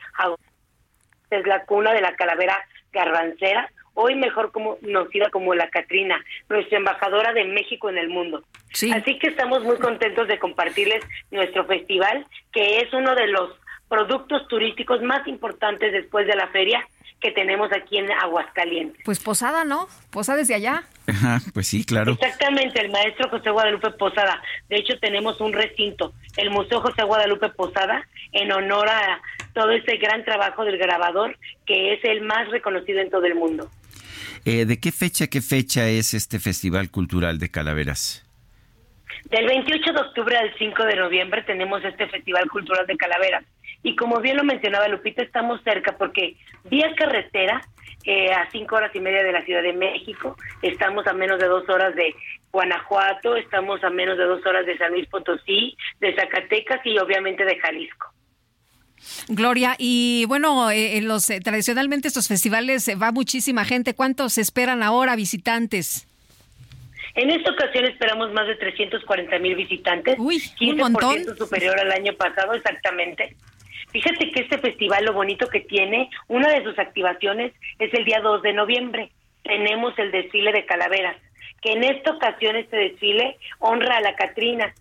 es 1.31 1.47
la 1.47 1.65
cuna 1.65 1.93
de 1.93 2.01
la 2.01 2.17
calavera 2.17 2.59
garbancera, 2.93 3.71
hoy 3.95 4.15
mejor 4.15 4.53
como, 4.53 4.77
conocida 4.77 5.31
como 5.31 5.55
la 5.55 5.69
Catrina, 5.69 6.23
nuestra 6.49 6.79
embajadora 6.79 7.33
de 7.33 7.45
México 7.45 7.91
en 7.91 7.99
el 7.99 8.09
mundo. 8.09 8.43
Así 8.71 9.19
que 9.19 9.29
estamos 9.29 9.63
muy 9.63 9.77
contentos 9.79 10.29
de 10.29 10.39
compartirles 10.39 11.05
nuestro 11.31 11.65
festival, 11.67 12.27
que 12.53 12.79
es 12.79 12.93
uno 12.93 13.15
de 13.15 13.27
los 13.27 13.51
productos 13.89 14.47
turísticos 14.47 15.03
más 15.03 15.27
importantes 15.27 15.93
después 15.93 16.27
de 16.27 16.37
la 16.37 16.47
feria 16.49 16.87
que 17.21 17.31
tenemos 17.33 17.71
aquí 17.73 17.99
en 17.99 18.11
Aguascalientes. 18.11 19.03
Pues 19.05 19.21
Posada, 19.21 19.65
¿no? 19.65 19.89
Posada 20.11 20.39
desde 20.39 20.55
allá. 20.55 20.85
pues 21.55 21.67
sí, 21.67 21.85
claro. 21.85 22.13
Exactamente, 22.13 22.81
el 22.81 22.91
maestro 22.91 23.29
José 23.29 23.51
Guadalupe 23.51 23.91
Posada. 23.93 24.43
De 24.69 24.77
hecho, 24.77 24.99
tenemos 24.99 25.41
un 25.41 25.53
recinto, 25.53 26.15
el 26.37 26.51
Museo 26.51 26.81
José 26.81 27.03
Guadalupe 27.03 27.51
Posada, 27.51 28.07
en 28.33 28.51
honor 28.53 28.89
a 28.89 29.21
todo 29.53 29.71
ese 29.71 29.97
gran 29.97 30.25
trabajo 30.25 30.65
del 30.65 30.79
grabador, 30.79 31.37
que 31.67 31.95
es 31.95 32.05
el 32.05 32.23
más 32.23 32.49
reconocido 32.51 33.01
en 33.01 33.11
todo 33.11 33.27
el 33.27 33.35
mundo. 33.35 33.71
Eh, 34.45 34.65
¿De 34.65 34.81
qué 34.81 34.91
fecha, 34.91 35.27
qué 35.27 35.43
fecha 35.43 35.89
es 35.89 36.15
este 36.15 36.39
Festival 36.39 36.91
Cultural 36.91 37.39
de 37.39 37.51
Calaveras? 37.51 38.25
Del 39.25 39.47
28 39.47 39.93
de 39.93 40.01
octubre 40.01 40.37
al 40.37 40.53
5 40.59 40.85
de 40.85 40.97
noviembre 40.97 41.43
tenemos 41.43 41.85
este 41.85 42.09
Festival 42.09 42.49
Cultural 42.49 42.87
de 42.87 42.97
Calaveras. 42.97 43.45
Y 43.83 43.97
como 43.97 44.21
bien 44.21 44.37
lo 44.37 44.45
mencionaba 44.45 44.89
Lupita, 44.89 45.23
estamos 45.23 45.63
cerca 45.63 45.97
porque 45.97 46.37
vía 46.65 46.95
carretera, 46.97 47.63
eh, 48.05 48.33
a 48.33 48.51
cinco 48.51 48.77
horas 48.77 48.95
y 48.95 49.01
media 49.01 49.23
de 49.23 49.33
la 49.33 49.43
Ciudad 49.43 49.63
de 49.63 49.73
México, 49.73 50.37
estamos 50.63 51.07
a 51.07 51.13
menos 51.13 51.39
de 51.39 51.47
dos 51.47 51.69
horas 51.69 51.95
de 51.95 52.15
Guanajuato, 52.53 53.37
estamos 53.37 53.83
a 53.85 53.91
menos 53.91 54.19
de 54.19 54.25
dos 54.25 54.45
horas 54.47 54.67
de 54.67 54.77
San 54.79 54.93
Luis 54.93 55.09
Potosí, 55.09 55.77
de 56.01 56.15
Zacatecas 56.15 56.81
y 56.85 56.99
obviamente 56.99 57.45
de 57.45 57.59
Jalisco. 57.59 58.13
Gloria, 59.29 59.77
y 59.79 60.25
bueno, 60.29 60.71
eh, 60.71 60.99
en 60.99 61.09
los, 61.09 61.31
eh, 61.31 61.41
tradicionalmente 61.41 62.09
estos 62.09 62.29
festivales 62.29 62.91
va 63.01 63.13
muchísima 63.13 63.65
gente. 63.65 63.95
¿Cuántos 63.95 64.37
esperan 64.37 64.83
ahora 64.83 65.17
visitantes? 65.17 66.07
En 67.15 67.31
esta 67.31 67.51
ocasión 67.51 67.87
esperamos 67.87 68.33
más 68.33 68.47
de 68.47 68.57
340 68.57 69.39
mil 69.39 69.57
visitantes, 69.57 70.17
Uy, 70.19 70.39
15% 70.39 70.73
un 70.73 70.79
montón. 70.79 71.37
superior 71.37 71.79
al 71.81 71.91
año 71.93 72.15
pasado 72.15 72.55
exactamente. 72.55 73.37
Fíjate 73.93 74.31
que 74.31 74.41
este 74.41 74.59
festival, 74.59 75.05
lo 75.05 75.13
bonito 75.13 75.49
que 75.49 75.61
tiene, 75.61 76.11
una 76.29 76.49
de 76.49 76.63
sus 76.63 76.79
activaciones 76.79 77.53
es 77.79 77.93
el 77.93 78.05
día 78.05 78.21
2 78.21 78.43
de 78.43 78.53
noviembre. 78.53 79.11
Tenemos 79.43 79.99
el 79.99 80.13
desfile 80.13 80.53
de 80.53 80.65
calaveras, 80.65 81.17
que 81.61 81.73
en 81.73 81.83
esta 81.83 82.13
ocasión 82.13 82.57
este 82.57 82.77
desfile 82.77 83.37
honra 83.59 83.97
a 83.97 84.01
la 84.01 84.15
Catrina. 84.15 84.73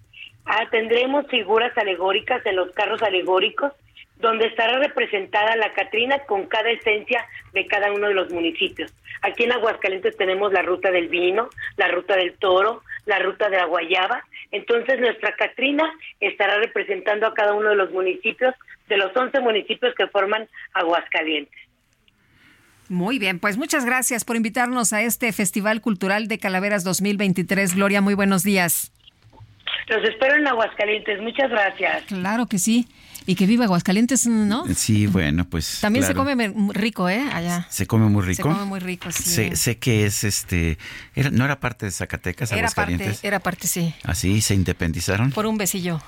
Ah, 0.46 0.68
tendremos 0.70 1.28
figuras 1.28 1.76
alegóricas 1.78 2.46
en 2.46 2.56
los 2.56 2.72
carros 2.72 3.02
alegóricos, 3.02 3.74
donde 4.18 4.48
estará 4.48 4.78
representada 4.78 5.56
la 5.56 5.72
Catrina 5.74 6.20
con 6.20 6.46
cada 6.46 6.70
esencia 6.70 7.26
de 7.54 7.66
cada 7.66 7.92
uno 7.92 8.08
de 8.08 8.14
los 8.14 8.32
municipios. 8.32 8.94
Aquí 9.22 9.44
en 9.44 9.54
Aguascalientes 9.54 10.16
tenemos 10.18 10.54
la 10.54 10.62
ruta 10.62 10.92
del 10.92 11.08
vino, 11.08 11.50
la 11.78 11.88
ruta 11.88 12.16
del 12.16 12.34
toro, 12.38 12.84
la 13.06 13.20
ruta 13.20 13.50
de 13.50 13.58
la 13.58 13.66
guayaba. 13.66 14.24
Entonces 14.52 15.00
nuestra 15.00 15.36
Catrina 15.36 15.92
estará 16.20 16.58
representando 16.58 17.28
a 17.28 17.34
cada 17.34 17.54
uno 17.54 17.70
de 17.70 17.76
los 17.76 17.92
municipios 17.92 18.54
de 18.90 18.98
los 18.98 19.16
11 19.16 19.40
municipios 19.40 19.94
que 19.98 20.08
forman 20.08 20.48
Aguascalientes. 20.74 21.56
Muy 22.90 23.20
bien, 23.20 23.40
pues 23.40 23.56
muchas 23.56 23.86
gracias 23.86 24.26
por 24.26 24.36
invitarnos 24.36 24.94
a 24.94 25.04
este 25.04 25.32
Festival 25.32 25.80
Cultural 25.80 26.28
de 26.28 26.40
Calaveras 26.40 26.84
2023. 26.84 27.76
Gloria, 27.76 28.02
muy 28.02 28.16
buenos 28.16 28.44
días. 28.44 28.92
Los 29.88 30.04
espero 30.10 30.36
en 30.36 30.48
Aguascalientes, 30.48 31.22
muchas 31.22 31.50
gracias. 31.52 32.04
Claro 32.06 32.48
que 32.48 32.58
sí. 32.58 32.88
Y 33.26 33.36
que 33.36 33.46
viva 33.46 33.66
Aguascalientes, 33.66 34.26
¿no? 34.26 34.66
Sí, 34.74 35.06
bueno, 35.06 35.46
pues. 35.48 35.82
También 35.82 36.04
se 36.04 36.16
come 36.16 36.52
rico, 36.74 37.10
¿eh? 37.10 37.24
Allá. 37.32 37.68
Se 37.70 37.86
come 37.86 38.08
muy 38.08 38.24
rico. 38.24 38.38
Se 38.38 38.42
come 38.42 38.66
muy 38.66 38.80
rico, 38.80 39.12
sí. 39.12 39.56
Sé, 39.56 39.78
que 39.78 40.06
es 40.06 40.24
este. 40.24 40.80
¿No 41.32 41.46
era 41.46 41.60
parte 41.60 41.86
de 41.86 41.92
Zacatecas, 41.92 42.52
era 42.52 42.70
Parte, 42.70 43.18
era 43.22 43.40
parte, 43.40 43.68
sí. 43.68 43.94
¿Así? 44.04 44.42
¿Se 44.42 44.56
independizaron? 44.56 45.32
Por 45.32 45.46
un 45.46 45.60
besillo. 45.60 46.02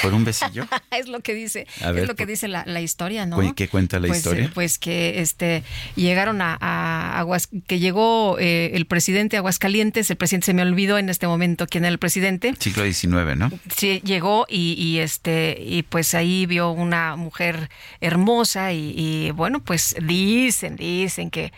¿Por 0.00 0.14
un 0.14 0.24
besillo? 0.24 0.66
es 0.90 1.08
lo 1.08 1.20
que 1.20 1.34
dice, 1.34 1.66
es 1.80 2.06
lo 2.06 2.14
que 2.14 2.26
dice 2.26 2.48
la, 2.48 2.80
historia, 2.80 3.26
¿no? 3.26 3.54
¿Qué 3.54 3.68
cuenta 3.68 4.00
la 4.00 4.08
pues, 4.08 4.18
historia? 4.18 4.50
Pues 4.54 4.78
que 4.78 5.20
este 5.20 5.62
llegaron 5.96 6.40
a, 6.40 7.18
Aguas, 7.18 7.48
que 7.66 7.78
llegó 7.78 8.38
eh, 8.38 8.70
el 8.74 8.86
presidente 8.86 9.36
a 9.36 9.40
Aguascalientes, 9.40 10.10
el 10.10 10.16
presidente 10.16 10.46
se 10.46 10.54
me 10.54 10.62
olvidó 10.62 10.98
en 10.98 11.08
este 11.08 11.26
momento 11.26 11.66
quién 11.66 11.84
era 11.84 11.92
el 11.92 11.98
presidente. 11.98 12.54
Siglo 12.58 12.84
XIX, 12.84 13.36
¿no? 13.36 13.50
Sí, 13.76 14.00
llegó 14.04 14.46
y, 14.48 14.98
este 14.98 15.58
y 15.60 15.82
pues 15.82 16.14
ahí 16.14 16.46
vio 16.46 16.70
una 16.70 17.16
mujer 17.16 17.70
hermosa 18.00 18.72
y, 18.72 19.30
bueno, 19.32 19.62
pues 19.62 19.96
dicen, 20.02 20.76
dicen 20.76 21.30
que 21.30 21.52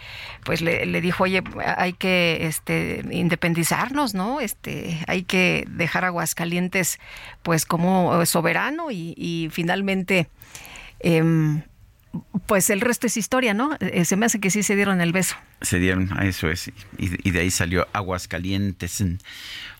pues 0.44 0.60
le, 0.60 0.86
le, 0.86 1.00
dijo, 1.00 1.24
oye, 1.24 1.42
hay 1.76 1.94
que 1.94 2.46
este 2.46 3.02
independizarnos, 3.10 4.14
¿no? 4.14 4.40
Este, 4.40 5.02
hay 5.06 5.22
que 5.22 5.64
dejar 5.68 6.04
Aguascalientes 6.04 6.98
pues 7.42 7.66
como 7.66 8.23
soberano 8.26 8.90
y, 8.90 9.48
finalmente, 9.52 10.28
em, 11.00 11.62
pues 12.46 12.70
el 12.70 12.80
resto 12.80 13.06
es 13.06 13.16
historia, 13.16 13.54
¿no? 13.54 13.76
Eh, 13.80 14.04
se 14.04 14.16
me 14.16 14.26
hace 14.26 14.38
que 14.40 14.50
sí 14.50 14.62
se 14.62 14.76
dieron 14.76 15.00
el 15.00 15.12
beso. 15.12 15.34
Se 15.62 15.78
dieron, 15.78 16.10
eso 16.22 16.48
es, 16.48 16.70
y, 16.98 17.30
de 17.30 17.40
ahí 17.40 17.50
salió 17.50 17.88
aguas 17.92 18.28
calientes. 18.28 19.02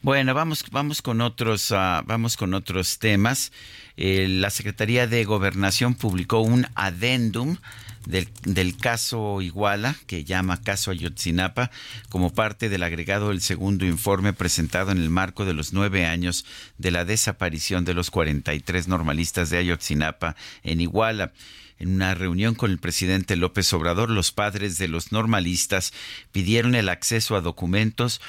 Bueno, 0.03 0.35
vamos, 0.35 0.65
vamos 0.71 1.03
con 1.03 1.21
otros, 1.21 1.73
ah, 1.73 2.03
vamos 2.07 2.37
con 2.37 2.55
otros 2.55 2.99
temas. 2.99 3.53
Eh, 3.97 4.27
la 4.29 4.51
Secretaría 4.51 5.07
de 5.07 5.25
Gobernación 5.25 5.95
publicó 5.95 6.41
un 6.41 6.66
adendum 6.75 7.59
del, 8.07 8.77
caso 8.77 9.41
Iguala, 9.41 9.97
que 10.07 10.25
llama 10.25 10.63
caso 10.63 10.91
Ayotzinapa, 10.91 11.71
como 12.09 12.33
parte 12.33 12.69
del 12.69 12.83
agregado 12.83 13.31
del 13.31 13.41
segundo 13.41 13.87
informe 13.87 14.33
presentado 14.33 14.93
en 14.93 14.99
el 14.99 15.11
marco 15.11 15.45
de 15.45 15.55
los 15.55 15.73
nueve 15.73 16.07
años 16.07 16.45
de 16.79 16.91
la 16.91 17.05
desaparición 17.05 17.85
de 17.85 17.95
los 17.95 18.11
43 18.11 18.89
normalistas 18.89 19.51
de 19.51 19.59
Ayotzinapa 19.59 20.37
en 20.63 20.81
Iguala. 20.81 21.33
En 21.77 21.93
una 21.97 22.15
reunión 22.15 22.55
con 22.55 22.71
el 22.71 22.79
presidente 22.79 23.35
López 23.35 23.73
Obrador, 23.73 24.09
los 24.09 24.31
padres 24.31 24.79
de 24.79 24.87
los 24.87 25.11
normalistas 25.11 25.93
pidieron 26.31 26.77
el 26.77 26.89
acceso 26.89 27.35
a 27.35 27.41
documentos 27.41 28.21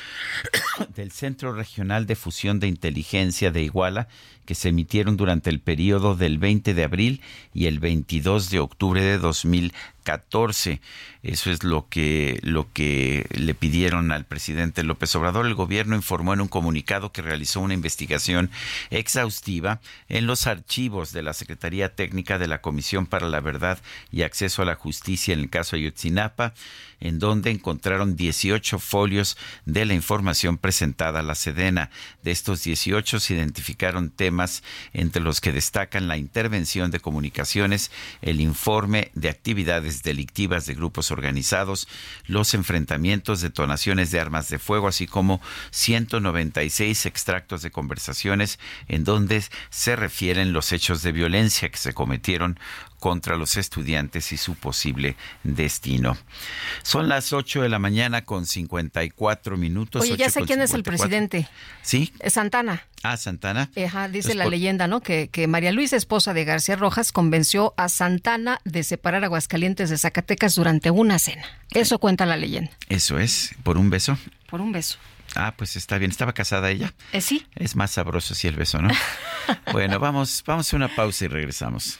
del 0.96 1.12
Centro 1.12 1.54
Regional 1.54 2.08
de 2.08 2.16
Fusión 2.16 2.60
de 2.60 2.68
Inteligencia 2.68 3.52
de 3.52 3.62
Iguala 3.62 4.08
que 4.46 4.56
se 4.56 4.70
emitieron 4.70 5.18
durante 5.18 5.50
el 5.50 5.60
periodo 5.60 6.16
del 6.16 6.38
20 6.38 6.74
de 6.74 6.84
abril 6.84 7.22
y 7.54 7.66
el 7.66 7.80
22 7.80 8.50
de 8.50 8.60
octubre 8.60 9.02
de 9.02 9.18
2014. 9.18 10.82
Eso 11.24 11.52
es 11.52 11.64
lo 11.64 11.90
que, 11.90 12.40
lo 12.44 12.72
que 12.72 13.26
le 13.32 13.56
pidieron 13.56 14.12
al 14.12 14.26
presidente 14.26 14.84
López 14.84 15.16
Obrador. 15.16 15.48
El 15.48 15.56
gobierno 15.56 15.96
informó 15.96 16.34
en 16.34 16.42
un 16.42 16.48
comunicado 16.48 17.12
que 17.12 17.24
realizó 17.24 17.62
una 17.62 17.74
investigación 17.74 18.52
exhaustiva 18.92 19.82
en 20.08 20.28
los 20.28 20.46
archivos 20.46 21.12
de 21.12 21.24
la 21.24 21.34
Secretaría 21.34 21.96
Técnica 21.96 22.38
de 22.38 22.48
la 22.48 22.62
Comisión 22.62 23.08
para 23.08 23.28
la 23.28 23.40
Verdad 23.40 23.80
y 24.12 24.22
Acceso 24.22 24.62
a 24.62 24.66
la 24.66 24.76
Justicia 24.76 25.34
en 25.34 25.40
el 25.40 25.50
caso 25.50 25.76
Ayotzinapa 25.76 26.54
en 27.00 27.20
donde 27.20 27.52
encontraron 27.52 28.16
18 28.16 28.80
folios 28.80 29.38
de 29.66 29.86
la 29.86 29.94
información 29.94 30.58
presentada 30.58 31.20
a 31.20 31.24
la 31.24 31.36
Sedena. 31.36 31.90
De 32.24 32.32
estos 32.32 32.64
18 32.64 33.20
se 33.20 33.34
identificaron 33.34 34.10
temas 34.10 34.64
entre 34.94 35.22
los 35.22 35.42
que 35.42 35.52
destacan 35.52 36.08
la 36.08 36.18
intervención 36.18 36.92
de 36.92 37.00
comunicaciones, 37.00 37.92
el 38.22 38.42
informe 38.42 39.12
de 39.14 39.30
actividades 39.30 40.04
delictivas 40.04 40.66
de 40.66 40.76
grupos 40.76 41.12
organizados, 41.12 41.88
los 42.28 42.54
enfrentamientos, 42.54 43.42
detonaciones 43.42 44.12
de 44.12 44.20
armas 44.20 44.50
de 44.50 44.60
fuego, 44.60 44.88
así 44.88 45.08
como 45.08 45.42
196 45.72 47.06
extractos 47.06 47.62
de 47.62 47.72
conversaciones 47.72 48.60
en 48.88 49.04
donde 49.04 49.44
se 49.70 49.96
refieren 49.96 50.54
los 50.54 50.72
hechos 50.72 51.02
de 51.02 51.12
violencia 51.12 51.70
que 51.70 51.78
se 51.78 51.94
cometieron 51.94 52.60
contra 53.06 53.38
los 53.38 53.56
estudiantes 53.56 54.32
y 54.32 54.38
su 54.38 54.56
posible 54.56 55.16
destino. 55.44 56.18
Son 56.82 57.08
las 57.08 57.16
las 57.16 57.34
8 57.34 57.62
de 57.62 57.70
la 57.70 57.78
mañana 57.78 58.26
con 58.26 58.48
54 58.48 59.58
minutos. 59.58 60.02
Oye, 60.02 60.18
ya 60.18 60.32
sé 60.32 60.42
quién 60.42 60.60
es 60.60 60.74
el 60.74 60.82
presidente. 60.82 61.48
¿Sí? 61.84 62.12
Santana. 62.28 62.84
Ah, 63.04 63.16
Santana. 63.16 63.70
Ajá, 63.78 64.10
dice 64.10 64.34
la 64.34 64.48
leyenda, 64.48 64.88
¿no? 64.88 65.02
Que, 65.02 65.30
que 65.30 65.46
María 65.46 65.72
Luisa, 65.72 65.96
esposa 65.96 66.34
de 66.34 66.46
García 66.46 66.78
Rojas, 66.78 67.12
convenció 67.12 67.76
a 67.78 67.90
Santana 67.90 68.60
de 68.66 68.84
separar 68.84 69.24
Aguascalientes 69.24 69.92
de 69.92 70.00
Zacatecas 70.00 70.56
durante 70.56 70.90
una 70.90 71.20
cena. 71.20 71.46
Eso 71.70 72.00
cuenta 72.00 72.26
la 72.26 72.38
leyenda. 72.38 72.72
Eso 72.90 73.20
es, 73.20 73.54
por 73.62 73.78
un 73.78 73.92
beso. 73.92 74.18
Por 74.50 74.62
un 74.62 74.72
beso. 74.72 74.98
Ah, 75.36 75.54
pues 75.56 75.76
está 75.76 76.00
bien. 76.00 76.10
¿Estaba 76.10 76.34
casada 76.34 76.72
ella? 76.72 76.92
Eh, 77.12 77.22
sí. 77.22 77.46
Es 77.54 77.76
más 77.76 77.92
sabroso 77.92 78.34
si 78.34 78.48
el 78.48 78.56
beso, 78.56 78.82
¿no? 78.82 78.90
bueno, 79.72 80.00
vamos, 80.00 80.44
vamos 80.44 80.74
a 80.74 80.76
una 80.76 80.88
pausa 80.96 81.26
y 81.26 81.28
regresamos. 81.28 82.00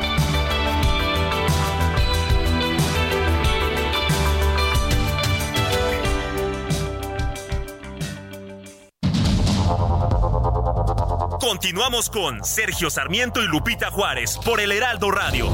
Continuamos 11.81 12.11
con 12.11 12.45
Sergio 12.45 12.91
Sarmiento 12.91 13.41
y 13.41 13.47
Lupita 13.47 13.89
Juárez 13.89 14.37
por 14.45 14.59
el 14.59 14.71
Heraldo 14.71 15.09
Radio. 15.09 15.49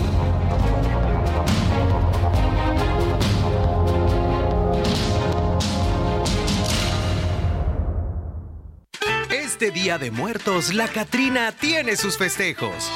Este 9.30 9.72
Día 9.72 9.98
de 9.98 10.12
Muertos, 10.12 10.74
la 10.74 10.90
Catrina 10.90 11.54
tiene 11.54 11.96
sus 11.96 12.18
festejos. 12.18 12.92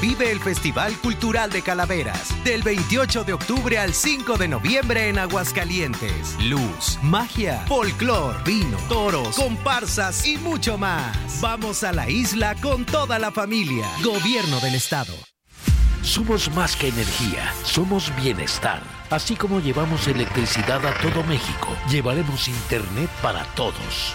Vive 0.00 0.30
el 0.30 0.38
Festival 0.38 0.96
Cultural 0.98 1.50
de 1.50 1.62
Calaveras 1.62 2.32
del 2.44 2.62
28 2.62 3.24
de 3.24 3.32
octubre 3.32 3.78
al 3.78 3.92
5 3.92 4.38
de 4.38 4.46
noviembre 4.46 5.08
en 5.08 5.18
Aguascalientes. 5.18 6.36
Luz, 6.44 7.00
magia, 7.02 7.64
folclor, 7.66 8.44
vino, 8.44 8.76
toros, 8.88 9.34
comparsas 9.34 10.24
y 10.24 10.38
mucho 10.38 10.78
más. 10.78 11.40
Vamos 11.40 11.82
a 11.82 11.92
la 11.92 12.08
isla 12.08 12.54
con 12.62 12.84
toda 12.84 13.18
la 13.18 13.32
familia. 13.32 13.90
Gobierno 14.04 14.60
del 14.60 14.76
Estado. 14.76 15.14
Somos 16.02 16.48
más 16.54 16.76
que 16.76 16.88
energía, 16.88 17.52
somos 17.64 18.14
bienestar. 18.14 18.80
Así 19.10 19.34
como 19.34 19.58
llevamos 19.58 20.06
electricidad 20.06 20.84
a 20.86 20.94
todo 21.02 21.24
México, 21.24 21.76
llevaremos 21.90 22.46
Internet 22.46 23.10
para 23.20 23.42
todos. 23.56 24.14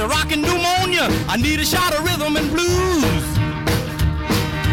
The 0.00 0.08
rockin' 0.08 0.40
pneumonia. 0.40 1.12
I 1.28 1.36
need 1.36 1.60
a 1.60 1.64
shot 1.64 1.92
of 1.92 2.02
rhythm 2.02 2.38
and 2.38 2.50
blues. 2.50 3.22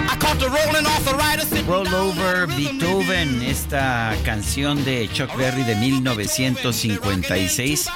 I 0.09 0.15
caught 0.17 0.39
the 0.39 0.47
rolling 0.47 0.85
arthritis. 0.85 1.51
Roll 1.67 1.93
Over 1.93 2.47
Beethoven, 2.55 3.41
esta 3.41 4.15
canción 4.23 4.85
de 4.85 5.09
Chuck 5.11 5.35
Berry 5.35 5.63
de 5.63 5.75
1956 5.75 7.89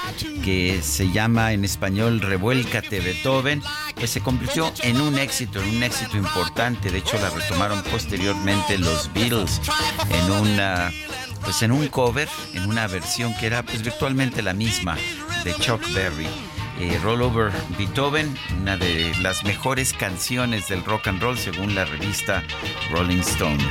que 0.44 0.82
se 0.84 1.10
llama 1.10 1.54
en 1.54 1.64
español 1.64 2.20
Revuélcate 2.20 3.00
Beethoven, 3.00 3.64
pues 3.96 4.10
se 4.10 4.20
convirtió 4.20 4.70
en 4.84 5.00
un 5.00 5.18
éxito, 5.18 5.62
en 5.62 5.78
un 5.78 5.84
éxito 5.84 6.18
importante. 6.18 6.92
De 6.92 6.98
hecho, 6.98 7.18
la 7.18 7.30
retomaron 7.30 7.82
posteriormente 7.84 8.78
los 8.78 9.10
Beatles 9.14 9.62
en 10.10 10.32
una 10.34 10.92
pues 11.44 11.62
en 11.62 11.72
un 11.72 11.88
cover, 11.88 12.28
en 12.54 12.68
una 12.68 12.88
versión 12.88 13.34
que 13.40 13.46
era 13.46 13.64
pues 13.64 13.84
virtualmente 13.84 14.42
la 14.42 14.54
misma 14.54 14.98
de 15.46 15.56
Chuck 15.56 15.82
Berry. 15.94 16.28
Eh, 16.82 16.98
Roll 17.04 17.22
Over 17.22 17.52
Beethoven, 17.78 18.36
una 18.60 18.76
de 18.76 19.14
las 19.22 19.44
mejores 19.44 19.94
canciones 19.94 20.68
del 20.68 20.84
rock 20.84 21.10
and 21.10 21.22
roll 21.22 21.38
según 21.38 21.76
la 21.76 21.86
revista 21.86 22.44
Rolling 22.90 23.20
Stone. 23.20 23.64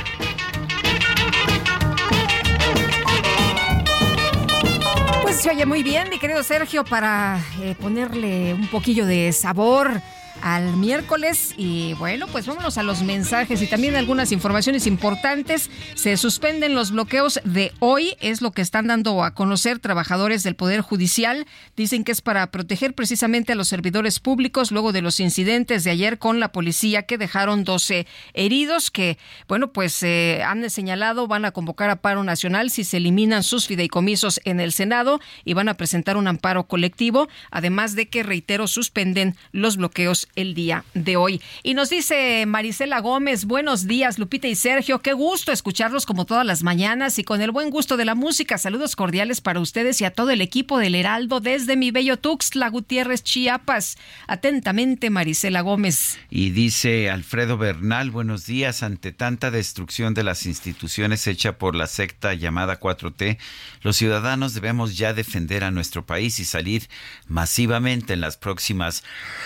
Pues 5.23 5.41
se 5.41 5.49
oye 5.49 5.65
muy 5.65 5.83
bien, 5.83 6.07
mi 6.09 6.19
querido 6.19 6.41
Sergio, 6.41 6.85
para 6.85 7.37
eh, 7.59 7.75
ponerle 7.77 8.53
un 8.53 8.67
poquillo 8.69 9.05
de 9.05 9.33
sabor 9.33 10.01
al 10.41 10.75
miércoles 10.77 11.53
y 11.57 11.93
bueno, 11.93 12.27
pues 12.27 12.47
vámonos 12.47 12.77
a 12.77 12.83
los 12.83 13.03
mensajes 13.03 13.61
y 13.61 13.67
también 13.67 13.95
algunas 13.95 14.31
informaciones 14.31 14.87
importantes. 14.87 15.69
Se 15.95 16.17
suspenden 16.17 16.75
los 16.75 16.91
bloqueos 16.91 17.39
de 17.43 17.71
hoy, 17.79 18.15
es 18.19 18.41
lo 18.41 18.51
que 18.51 18.61
están 18.61 18.87
dando 18.87 19.23
a 19.23 19.33
conocer 19.33 19.79
trabajadores 19.79 20.43
del 20.43 20.55
Poder 20.55 20.81
Judicial. 20.81 21.45
Dicen 21.75 22.03
que 22.03 22.11
es 22.11 22.21
para 22.21 22.51
proteger 22.51 22.93
precisamente 22.93 23.53
a 23.53 23.55
los 23.55 23.67
servidores 23.67 24.19
públicos 24.19 24.71
luego 24.71 24.91
de 24.91 25.01
los 25.01 25.19
incidentes 25.19 25.83
de 25.83 25.91
ayer 25.91 26.17
con 26.17 26.39
la 26.39 26.51
policía 26.51 27.03
que 27.03 27.17
dejaron 27.17 27.63
12 27.63 28.07
heridos 28.33 28.91
que, 28.91 29.17
bueno, 29.47 29.71
pues 29.71 30.01
eh, 30.03 30.41
han 30.45 30.69
señalado 30.69 31.27
van 31.27 31.45
a 31.45 31.51
convocar 31.51 31.89
a 31.89 32.01
paro 32.01 32.23
nacional 32.23 32.69
si 32.69 32.83
se 32.83 32.97
eliminan 32.97 33.43
sus 33.43 33.67
fideicomisos 33.67 34.41
en 34.43 34.59
el 34.59 34.71
Senado 34.71 35.19
y 35.45 35.53
van 35.53 35.69
a 35.69 35.75
presentar 35.75 36.17
un 36.17 36.27
amparo 36.27 36.67
colectivo, 36.67 37.27
además 37.51 37.95
de 37.95 38.09
que, 38.09 38.23
reitero, 38.23 38.67
suspenden 38.67 39.35
los 39.51 39.77
bloqueos 39.77 40.27
el 40.35 40.53
día 40.53 40.83
de 40.93 41.17
hoy. 41.17 41.41
Y 41.63 41.73
nos 41.73 41.89
dice 41.89 42.45
Marisela 42.45 42.99
Gómez, 42.99 43.45
buenos 43.45 43.87
días 43.87 44.19
Lupita 44.19 44.47
y 44.47 44.55
Sergio, 44.55 44.99
qué 44.99 45.13
gusto 45.13 45.51
escucharlos 45.51 46.05
como 46.05 46.25
todas 46.25 46.45
las 46.45 46.63
mañanas 46.63 47.19
y 47.19 47.23
con 47.23 47.41
el 47.41 47.51
buen 47.51 47.69
gusto 47.69 47.97
de 47.97 48.05
la 48.05 48.15
música. 48.15 48.57
Saludos 48.57 48.95
cordiales 48.95 49.41
para 49.41 49.59
ustedes 49.59 50.01
y 50.01 50.05
a 50.05 50.11
todo 50.11 50.31
el 50.31 50.41
equipo 50.41 50.79
del 50.79 50.95
Heraldo 50.95 51.39
desde 51.39 51.75
mi 51.75 51.91
bello 51.91 52.17
Tuxtla 52.17 52.69
Gutiérrez, 52.69 53.23
Chiapas. 53.23 53.97
Atentamente, 54.27 55.09
Marisela 55.09 55.61
Gómez. 55.61 56.19
Y 56.29 56.51
dice 56.51 57.09
Alfredo 57.09 57.57
Bernal, 57.57 58.11
buenos 58.11 58.45
días, 58.45 58.83
ante 58.83 59.11
tanta 59.11 59.51
destrucción 59.51 60.13
de 60.13 60.23
las 60.23 60.45
instituciones 60.45 61.27
hecha 61.27 61.57
por 61.57 61.75
la 61.75 61.87
secta 61.87 62.33
llamada 62.33 62.79
4T, 62.79 63.37
los 63.81 63.97
ciudadanos 63.97 64.53
debemos 64.53 64.97
ya 64.97 65.13
defender 65.13 65.63
a 65.63 65.71
nuestro 65.71 66.05
país 66.05 66.39
y 66.39 66.45
salir 66.45 66.89
masivamente 67.27 68.13
en 68.13 68.21
las 68.21 68.37
próximas 68.37 69.03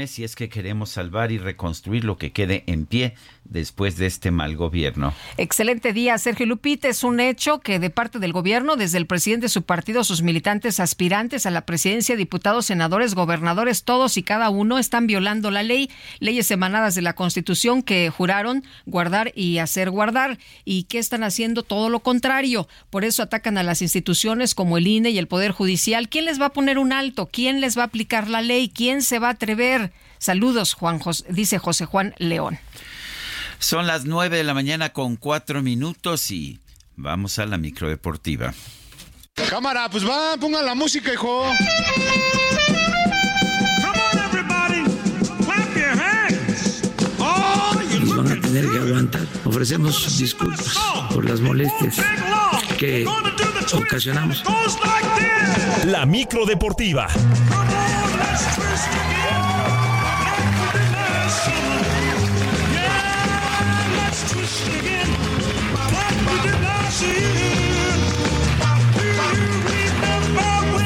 si 0.08 0.24
es 0.24 0.36
que 0.36 0.50
queremos 0.50 0.90
salvar 0.90 1.32
y 1.32 1.38
reconstruir 1.38 2.04
lo 2.04 2.18
que 2.18 2.32
quede 2.32 2.64
en 2.68 2.86
pie 2.86 3.16
después 3.50 3.98
de 3.98 4.06
este 4.06 4.32
mal 4.32 4.56
gobierno. 4.56 5.14
Excelente 5.38 5.94
día, 5.94 6.18
Sergio 6.18 6.46
Lupita. 6.46 6.88
Es 6.88 7.04
un 7.04 7.20
hecho 7.20 7.60
que 7.60 7.80
de 7.80 7.90
parte 7.90 8.20
del 8.20 8.34
gobierno, 8.34 8.76
desde 8.76 8.98
el 8.98 9.08
presidente 9.08 9.46
de 9.46 9.50
su 9.50 9.64
partido, 9.64 10.04
sus 10.04 10.22
militantes 10.22 10.80
aspirantes 10.80 11.46
a 11.46 11.52
la 11.52 11.66
presidencia, 11.66 12.16
diputados, 12.16 12.66
senadores, 12.66 13.16
gobernadores, 13.16 13.84
todos 13.84 14.18
y 14.18 14.24
cada 14.24 14.50
uno 14.50 14.78
están 14.78 15.08
violando 15.08 15.52
la 15.52 15.64
ley, 15.64 15.90
leyes 16.20 16.50
emanadas 16.52 16.96
de 16.96 17.02
la 17.02 17.14
Constitución 17.14 17.82
que 17.82 18.10
juraron 18.10 18.64
guardar 18.86 19.32
y 19.36 19.58
hacer 19.60 19.90
guardar 19.90 20.38
y 20.66 20.84
que 20.84 21.00
están 21.00 21.24
haciendo 21.24 21.64
todo 21.64 21.90
lo 21.90 22.00
contrario. 22.02 22.68
Por 22.90 23.06
eso 23.06 23.24
atacan 23.24 23.58
a 23.58 23.64
las 23.64 23.82
instituciones 23.82 24.56
como 24.56 24.78
el 24.78 24.88
INE 24.88 25.10
y 25.10 25.18
el 25.18 25.28
Poder 25.28 25.52
Judicial. 25.52 26.10
¿Quién 26.10 26.26
les 26.26 26.42
va 26.42 26.48
a 26.48 26.54
poner 26.54 26.78
un 26.78 26.94
alto? 26.94 27.30
¿Quién 27.32 27.62
les 27.62 27.78
va 27.78 27.84
a 27.84 27.86
aplicar 27.86 28.28
la 28.30 28.42
ley? 28.42 28.70
¿Quién 28.70 29.02
se 29.02 29.20
va 29.20 29.30
a 29.30 29.32
atrever? 29.32 29.92
Saludos, 30.20 30.74
Juan 30.74 31.00
dice 31.30 31.60
José 31.60 31.86
Juan 31.86 32.14
León. 32.18 32.60
Son 33.60 33.88
las 33.88 34.06
nueve 34.06 34.38
de 34.38 34.44
la 34.44 34.54
mañana 34.54 34.90
con 34.94 35.16
cuatro 35.16 35.62
minutos 35.62 36.32
y 36.32 36.60
vamos 36.96 37.40
a 37.40 37.46
la 37.46 37.58
microdeportiva. 37.58 38.54
Cámara, 39.50 39.90
pues 39.90 40.08
va, 40.08 40.38
pongan 40.40 40.66
la 40.66 40.76
música, 40.76 41.14
hijo. 41.14 41.46
Nos 48.00 48.16
van 48.18 48.32
a 48.32 48.42
tener 48.42 48.70
que 48.70 48.78
aguantar. 48.78 49.28
Ofrecemos 49.46 50.18
disculpas 50.18 50.76
por 51.14 51.28
las 51.28 51.40
molestias 51.42 51.98
que 52.78 53.06
ocasionamos. 53.74 54.44
La 55.86 56.06
microdeportiva. 56.06 57.08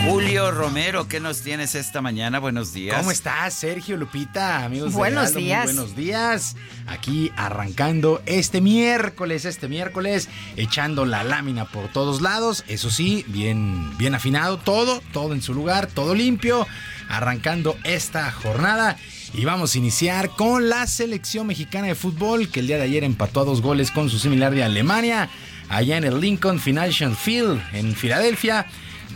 Julio 0.06 0.52
Romero, 0.52 1.08
¿qué 1.08 1.22
nos 1.22 1.42
tienes 1.42 1.74
esta 1.76 2.02
mañana? 2.02 2.40
Buenos 2.40 2.74
días. 2.74 2.98
¿Cómo 2.98 3.12
estás, 3.12 3.54
Sergio 3.54 3.96
Lupita? 3.96 4.66
Amigos 4.66 4.92
buenos 4.92 5.34
de 5.34 5.40
días. 5.40 5.64
buenos 5.66 5.96
días. 5.96 6.58
Aquí 6.88 7.32
arrancando 7.38 8.22
este 8.26 8.60
miércoles, 8.60 9.46
este 9.46 9.70
miércoles, 9.70 10.28
echando 10.58 11.06
la 11.06 11.24
lámina 11.24 11.64
por 11.66 11.88
todos 11.88 12.22
lados. 12.22 12.66
Eso 12.68 12.90
sí, 12.90 13.24
bien, 13.28 13.98
bien 13.98 14.14
afinado, 14.14 14.58
todo, 14.58 15.02
todo 15.14 15.34
en 15.34 15.42
su 15.42 15.54
lugar, 15.54 15.88
todo 15.88 16.14
limpio. 16.14 16.68
Arrancando 17.08 17.78
esta 17.86 18.30
jornada. 18.32 18.98
Y 19.34 19.46
vamos 19.46 19.76
a 19.76 19.78
iniciar 19.78 20.30
con 20.32 20.68
la 20.68 20.88
selección 20.88 21.48
mexicana 21.48 21.88
de 21.88 21.96
fútbol 21.96 22.50
que 22.50 22.60
el 22.60 22.68
día 22.68 22.78
de 22.78 22.84
ayer 22.84 23.06
empató 23.06 23.42
a 23.42 23.46
dos 23.46 23.62
goles 23.62 23.90
con 23.90 24.10
su 24.10 24.20
similar 24.20 24.54
de 24.54 24.64
Alemania, 24.64 25.30
allá 25.72 25.98
en 25.98 26.03
el 26.03 26.19
Lincoln 26.19 26.60
Financial 26.60 27.15
Field 27.15 27.61
en 27.73 27.95
Filadelfia. 27.95 28.68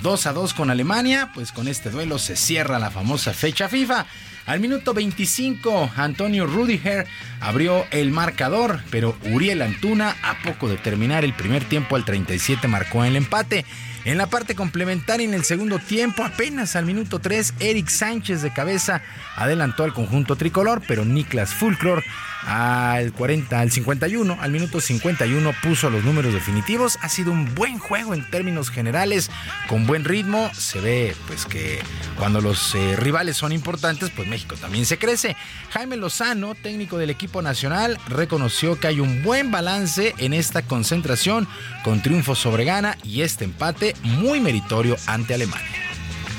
2 0.02 0.28
a 0.28 0.34
2 0.34 0.54
con 0.54 0.70
Alemania, 0.70 1.32
pues 1.34 1.52
con 1.52 1.68
este 1.68 1.90
duelo 1.90 2.18
se 2.18 2.36
cierra 2.36 2.80
la 2.80 2.92
famosa 2.92 3.34
fecha 3.34 3.70
FIFA. 3.70 4.06
Al 4.46 4.60
minuto 4.60 4.94
25, 4.94 5.92
Antonio 5.96 6.46
Rudiger 6.46 7.08
abrió 7.40 7.86
el 7.92 8.12
marcador, 8.12 8.80
pero 8.92 9.18
Uriel 9.32 9.62
Antuna, 9.64 10.16
a 10.22 10.38
poco 10.44 10.70
de 10.70 10.78
terminar 10.78 11.26
el 11.26 11.34
primer 11.34 11.66
tiempo 11.66 11.96
al 11.96 12.06
37, 12.06 12.68
marcó 12.68 13.04
el 13.04 13.16
empate. 13.16 13.66
En 14.04 14.20
la 14.20 14.28
parte 14.28 14.54
complementaria, 14.54 15.26
en 15.26 15.34
el 15.34 15.44
segundo 15.44 15.80
tiempo, 15.80 16.24
apenas 16.24 16.76
al 16.76 16.86
minuto 16.86 17.18
3, 17.20 17.56
Eric 17.60 17.90
Sánchez 17.90 18.44
de 18.44 18.54
cabeza 18.54 19.02
adelantó 19.36 19.84
al 19.84 19.94
conjunto 19.94 20.36
tricolor, 20.36 20.84
pero 20.88 21.06
Niklas 21.06 21.56
Fulcror 21.56 22.04
al 22.46 23.12
40, 23.14 23.60
al 23.60 23.72
51, 23.72 24.38
al 24.40 24.52
minuto 24.52 24.80
51 24.80 25.52
puso 25.64 25.90
los 25.90 26.04
números 26.04 26.34
definitivos. 26.34 26.98
Ha 27.02 27.10
sido 27.10 27.32
un 27.32 27.54
buen 27.56 27.80
juego 27.80 28.14
en 28.14 28.30
términos 28.30 28.70
generales, 28.70 29.32
con 29.68 29.88
buen 29.88 30.06
ritmo. 30.06 30.52
Se 30.54 30.80
ve 30.80 31.16
pues 31.28 31.46
que 31.46 31.80
cuando 32.18 32.42
los 32.42 32.76
eh, 32.76 32.96
rivales 32.96 33.38
son 33.38 33.52
importantes, 33.52 34.12
pues 34.16 34.28
México 34.28 34.56
también 34.56 34.86
se 34.86 34.98
crece. 34.98 35.36
Jaime 35.72 35.98
Lozano, 35.98 36.56
técnico 36.56 36.98
del 36.98 37.10
equipo 37.10 37.42
nacional, 37.42 37.98
reconoció 38.08 38.80
que 38.80 38.88
hay 38.88 39.00
un 39.00 39.24
buen 39.24 39.52
balance 39.52 40.14
en 40.18 40.34
esta 40.34 40.62
concentración 40.62 41.48
con 41.84 42.02
triunfo 42.02 42.36
sobre 42.36 42.66
Ghana 42.66 42.98
y 43.04 43.22
este 43.22 43.46
empate 43.46 43.96
muy 44.04 44.40
meritorio 44.40 44.98
ante 45.08 45.34
Alemania. 45.34 45.68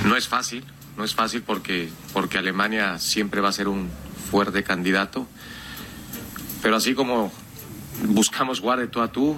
No 0.05 0.16
es 0.16 0.28
fácil, 0.28 0.65
no 0.97 1.05
es 1.05 1.15
fácil 1.15 1.43
porque, 1.43 1.89
porque 2.12 2.39
Alemania 2.39 2.99
siempre 2.99 3.41
va 3.41 3.49
a 3.49 3.53
ser 3.53 3.69
un 3.69 3.91
fuerte 4.31 4.62
candidato 4.62 5.27
pero 6.66 6.78
así 6.78 6.94
como 6.94 7.30
buscamos 8.09 8.59
jugar 8.59 8.80
de 8.80 8.88
tú 8.88 9.01
a 9.01 9.12
tú, 9.12 9.36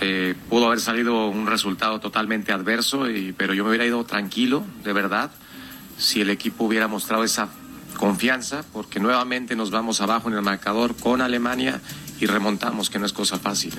eh, 0.00 0.34
pudo 0.48 0.66
haber 0.66 0.80
salido 0.80 1.28
un 1.28 1.46
resultado 1.46 2.00
totalmente 2.00 2.50
adverso, 2.50 3.04
pero 3.36 3.54
yo 3.54 3.62
me 3.62 3.70
hubiera 3.70 3.86
ido 3.86 4.02
tranquilo, 4.02 4.64
de 4.82 4.92
verdad, 4.92 5.30
si 5.98 6.20
el 6.20 6.30
equipo 6.30 6.64
hubiera 6.64 6.88
mostrado 6.88 7.22
esa 7.22 7.48
confianza, 7.96 8.64
porque 8.72 8.98
nuevamente 8.98 9.54
nos 9.54 9.70
vamos 9.70 10.00
abajo 10.00 10.30
en 10.30 10.34
el 10.34 10.42
marcador 10.42 10.96
con 10.96 11.20
Alemania 11.20 11.80
y 12.18 12.26
remontamos, 12.26 12.90
que 12.90 12.98
no 12.98 13.06
es 13.06 13.12
cosa 13.12 13.38
fácil. 13.38 13.74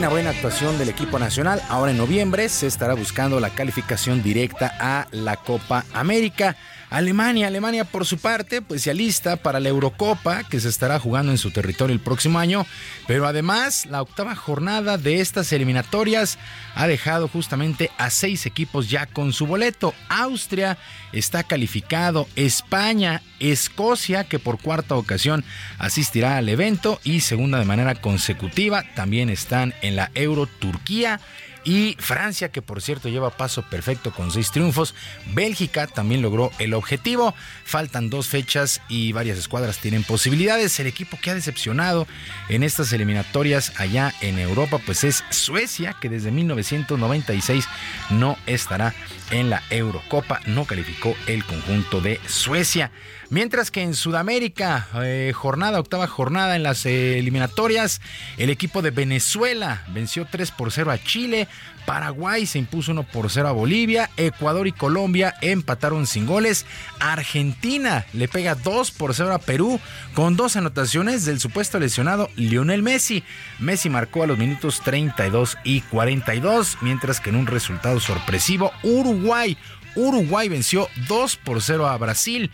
Buena, 0.00 0.12
buena 0.14 0.30
actuación 0.30 0.78
del 0.78 0.88
equipo 0.88 1.18
nacional. 1.18 1.60
Ahora 1.68 1.90
en 1.90 1.98
noviembre 1.98 2.48
se 2.48 2.66
estará 2.66 2.94
buscando 2.94 3.38
la 3.38 3.50
calificación 3.50 4.22
directa 4.22 4.74
a 4.80 5.06
la 5.10 5.36
Copa 5.36 5.84
América. 5.92 6.56
Alemania, 6.90 7.46
Alemania 7.46 7.84
por 7.84 8.04
su 8.04 8.18
parte, 8.18 8.62
pues 8.62 8.82
se 8.82 8.90
alista 8.90 9.36
para 9.36 9.60
la 9.60 9.68
Eurocopa 9.68 10.42
que 10.42 10.58
se 10.58 10.68
estará 10.68 10.98
jugando 10.98 11.30
en 11.30 11.38
su 11.38 11.52
territorio 11.52 11.94
el 11.94 12.00
próximo 12.00 12.40
año, 12.40 12.66
pero 13.06 13.26
además 13.26 13.86
la 13.86 14.02
octava 14.02 14.34
jornada 14.34 14.98
de 14.98 15.20
estas 15.20 15.52
eliminatorias 15.52 16.38
ha 16.74 16.88
dejado 16.88 17.28
justamente 17.28 17.90
a 17.96 18.10
seis 18.10 18.44
equipos 18.44 18.90
ya 18.90 19.06
con 19.06 19.32
su 19.32 19.46
boleto. 19.46 19.94
Austria 20.08 20.78
está 21.12 21.44
calificado, 21.44 22.28
España, 22.34 23.22
Escocia, 23.38 24.24
que 24.24 24.40
por 24.40 24.60
cuarta 24.60 24.96
ocasión 24.96 25.44
asistirá 25.78 26.36
al 26.36 26.48
evento 26.48 27.00
y 27.04 27.20
segunda 27.20 27.58
de 27.60 27.64
manera 27.64 27.94
consecutiva, 27.94 28.84
también 28.94 29.30
están 29.30 29.74
en 29.82 29.94
la 29.94 30.10
Euro 30.14 30.46
Turquía 30.46 31.20
y 31.64 31.96
Francia, 31.98 32.50
que 32.50 32.62
por 32.62 32.80
cierto 32.80 33.08
lleva 33.08 33.30
paso 33.30 33.62
perfecto 33.62 34.12
con 34.12 34.30
seis 34.30 34.50
triunfos. 34.50 34.94
Bélgica 35.32 35.86
también 35.86 36.22
logró 36.22 36.50
el 36.58 36.74
objetivo. 36.74 37.34
Faltan 37.64 38.10
dos 38.10 38.28
fechas 38.28 38.80
y 38.88 39.12
varias 39.12 39.38
escuadras 39.38 39.78
tienen 39.78 40.04
posibilidades. 40.04 40.78
El 40.80 40.86
equipo 40.86 41.18
que 41.20 41.30
ha 41.30 41.34
decepcionado 41.34 42.06
en 42.48 42.62
estas 42.62 42.92
eliminatorias 42.92 43.72
allá 43.78 44.14
en 44.20 44.38
Europa, 44.38 44.80
pues 44.84 45.04
es 45.04 45.24
Suecia, 45.30 45.94
que 46.00 46.08
desde 46.08 46.30
1996 46.30 47.66
no 48.10 48.36
estará 48.46 48.94
en 49.30 49.50
la 49.50 49.62
Eurocopa. 49.70 50.40
No 50.46 50.64
calificó 50.64 51.14
el 51.26 51.44
conjunto 51.44 52.00
de 52.00 52.20
Suecia. 52.26 52.90
Mientras 53.30 53.70
que 53.70 53.82
en 53.82 53.94
Sudamérica, 53.94 54.88
eh, 55.04 55.30
jornada, 55.32 55.78
octava 55.78 56.08
jornada 56.08 56.56
en 56.56 56.64
las 56.64 56.84
eliminatorias, 56.84 58.00
el 58.38 58.50
equipo 58.50 58.82
de 58.82 58.90
Venezuela 58.90 59.84
venció 59.94 60.26
3 60.28 60.50
por 60.50 60.72
0 60.72 60.90
a 60.90 60.98
Chile, 60.98 61.46
Paraguay 61.86 62.44
se 62.44 62.58
impuso 62.58 62.90
1 62.90 63.04
por 63.04 63.30
0 63.30 63.46
a 63.46 63.52
Bolivia, 63.52 64.10
Ecuador 64.16 64.66
y 64.66 64.72
Colombia 64.72 65.34
empataron 65.42 66.08
sin 66.08 66.26
goles, 66.26 66.66
Argentina 66.98 68.04
le 68.12 68.26
pega 68.26 68.56
2 68.56 68.90
por 68.90 69.14
0 69.14 69.32
a 69.32 69.38
Perú 69.38 69.78
con 70.14 70.34
dos 70.34 70.56
anotaciones 70.56 71.24
del 71.24 71.38
supuesto 71.38 71.78
lesionado 71.78 72.28
Lionel 72.34 72.82
Messi. 72.82 73.22
Messi 73.60 73.90
marcó 73.90 74.24
a 74.24 74.26
los 74.26 74.38
minutos 74.38 74.80
32 74.80 75.56
y 75.62 75.82
42, 75.82 76.78
mientras 76.80 77.20
que 77.20 77.30
en 77.30 77.36
un 77.36 77.46
resultado 77.46 78.00
sorpresivo, 78.00 78.72
Uruguay 78.82 79.56
Uruguay 79.94 80.48
venció 80.48 80.88
2 81.08 81.36
por 81.36 81.62
0 81.62 81.88
a 81.88 81.96
Brasil. 81.98 82.50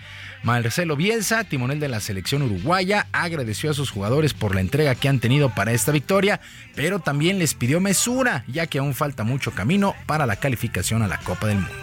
Marcelo 0.47 0.95
Bielsa, 0.95 1.43
timonel 1.43 1.81
de 1.81 1.89
la 1.89 1.99
selección 1.99 2.41
uruguaya, 2.43 3.09
agradeció 3.11 3.73
a 3.73 3.75
sus 3.75 3.91
jugadores 3.91 4.33
por 4.33 4.55
la 4.55 4.61
entrega 4.61 4.95
que 4.95 5.09
han 5.09 5.19
tenido 5.19 5.53
para 5.53 5.73
esta 5.73 5.91
victoria, 5.91 6.41
pero 6.77 7.01
también 7.01 7.41
les 7.41 7.55
pidió 7.55 7.81
mesura, 7.81 8.45
ya 8.47 8.69
que 8.69 8.79
aún 8.79 8.95
falta 8.95 9.25
mucho 9.25 9.51
camino 9.51 9.97
para 10.07 10.25
la 10.25 10.37
calificación 10.37 11.03
a 11.03 11.09
la 11.09 11.19
Copa 11.19 11.49
del 11.49 11.59
Mundo. 11.59 11.75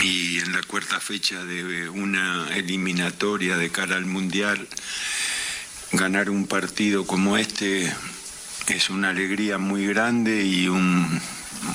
Y 0.00 0.38
en 0.38 0.52
la 0.52 0.62
cuarta 0.62 1.00
fecha 1.00 1.44
de 1.44 1.88
una 1.88 2.54
eliminatoria 2.54 3.56
de 3.56 3.70
cara 3.70 3.96
al 3.96 4.06
Mundial, 4.06 4.64
ganar 5.90 6.30
un 6.30 6.46
partido 6.46 7.04
como 7.04 7.36
este 7.36 7.92
es 8.68 8.90
una 8.90 9.10
alegría 9.10 9.58
muy 9.58 9.88
grande 9.88 10.44
y 10.44 10.68
un 10.68 11.20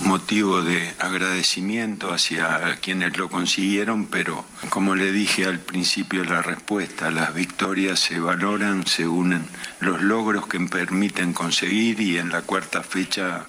motivo 0.01 0.61
de 0.61 0.93
agradecimiento 0.99 2.13
hacia 2.13 2.75
quienes 2.81 3.17
lo 3.17 3.29
consiguieron, 3.29 4.05
pero 4.05 4.45
como 4.69 4.95
le 4.95 5.11
dije 5.11 5.45
al 5.45 5.59
principio 5.59 6.23
la 6.23 6.41
respuesta, 6.41 7.11
las 7.11 7.33
victorias 7.33 7.99
se 7.99 8.19
valoran 8.19 8.85
según 8.85 9.45
los 9.79 10.01
logros 10.01 10.47
que 10.47 10.59
permiten 10.59 11.33
conseguir 11.33 11.99
y 12.01 12.17
en 12.17 12.29
la 12.29 12.41
cuarta 12.41 12.83
fecha 12.83 13.45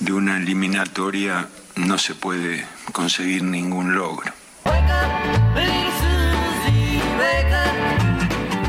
de 0.00 0.12
una 0.12 0.36
eliminatoria 0.36 1.48
no 1.76 1.98
se 1.98 2.14
puede 2.14 2.66
conseguir 2.92 3.42
ningún 3.42 3.94
logro. 3.94 4.32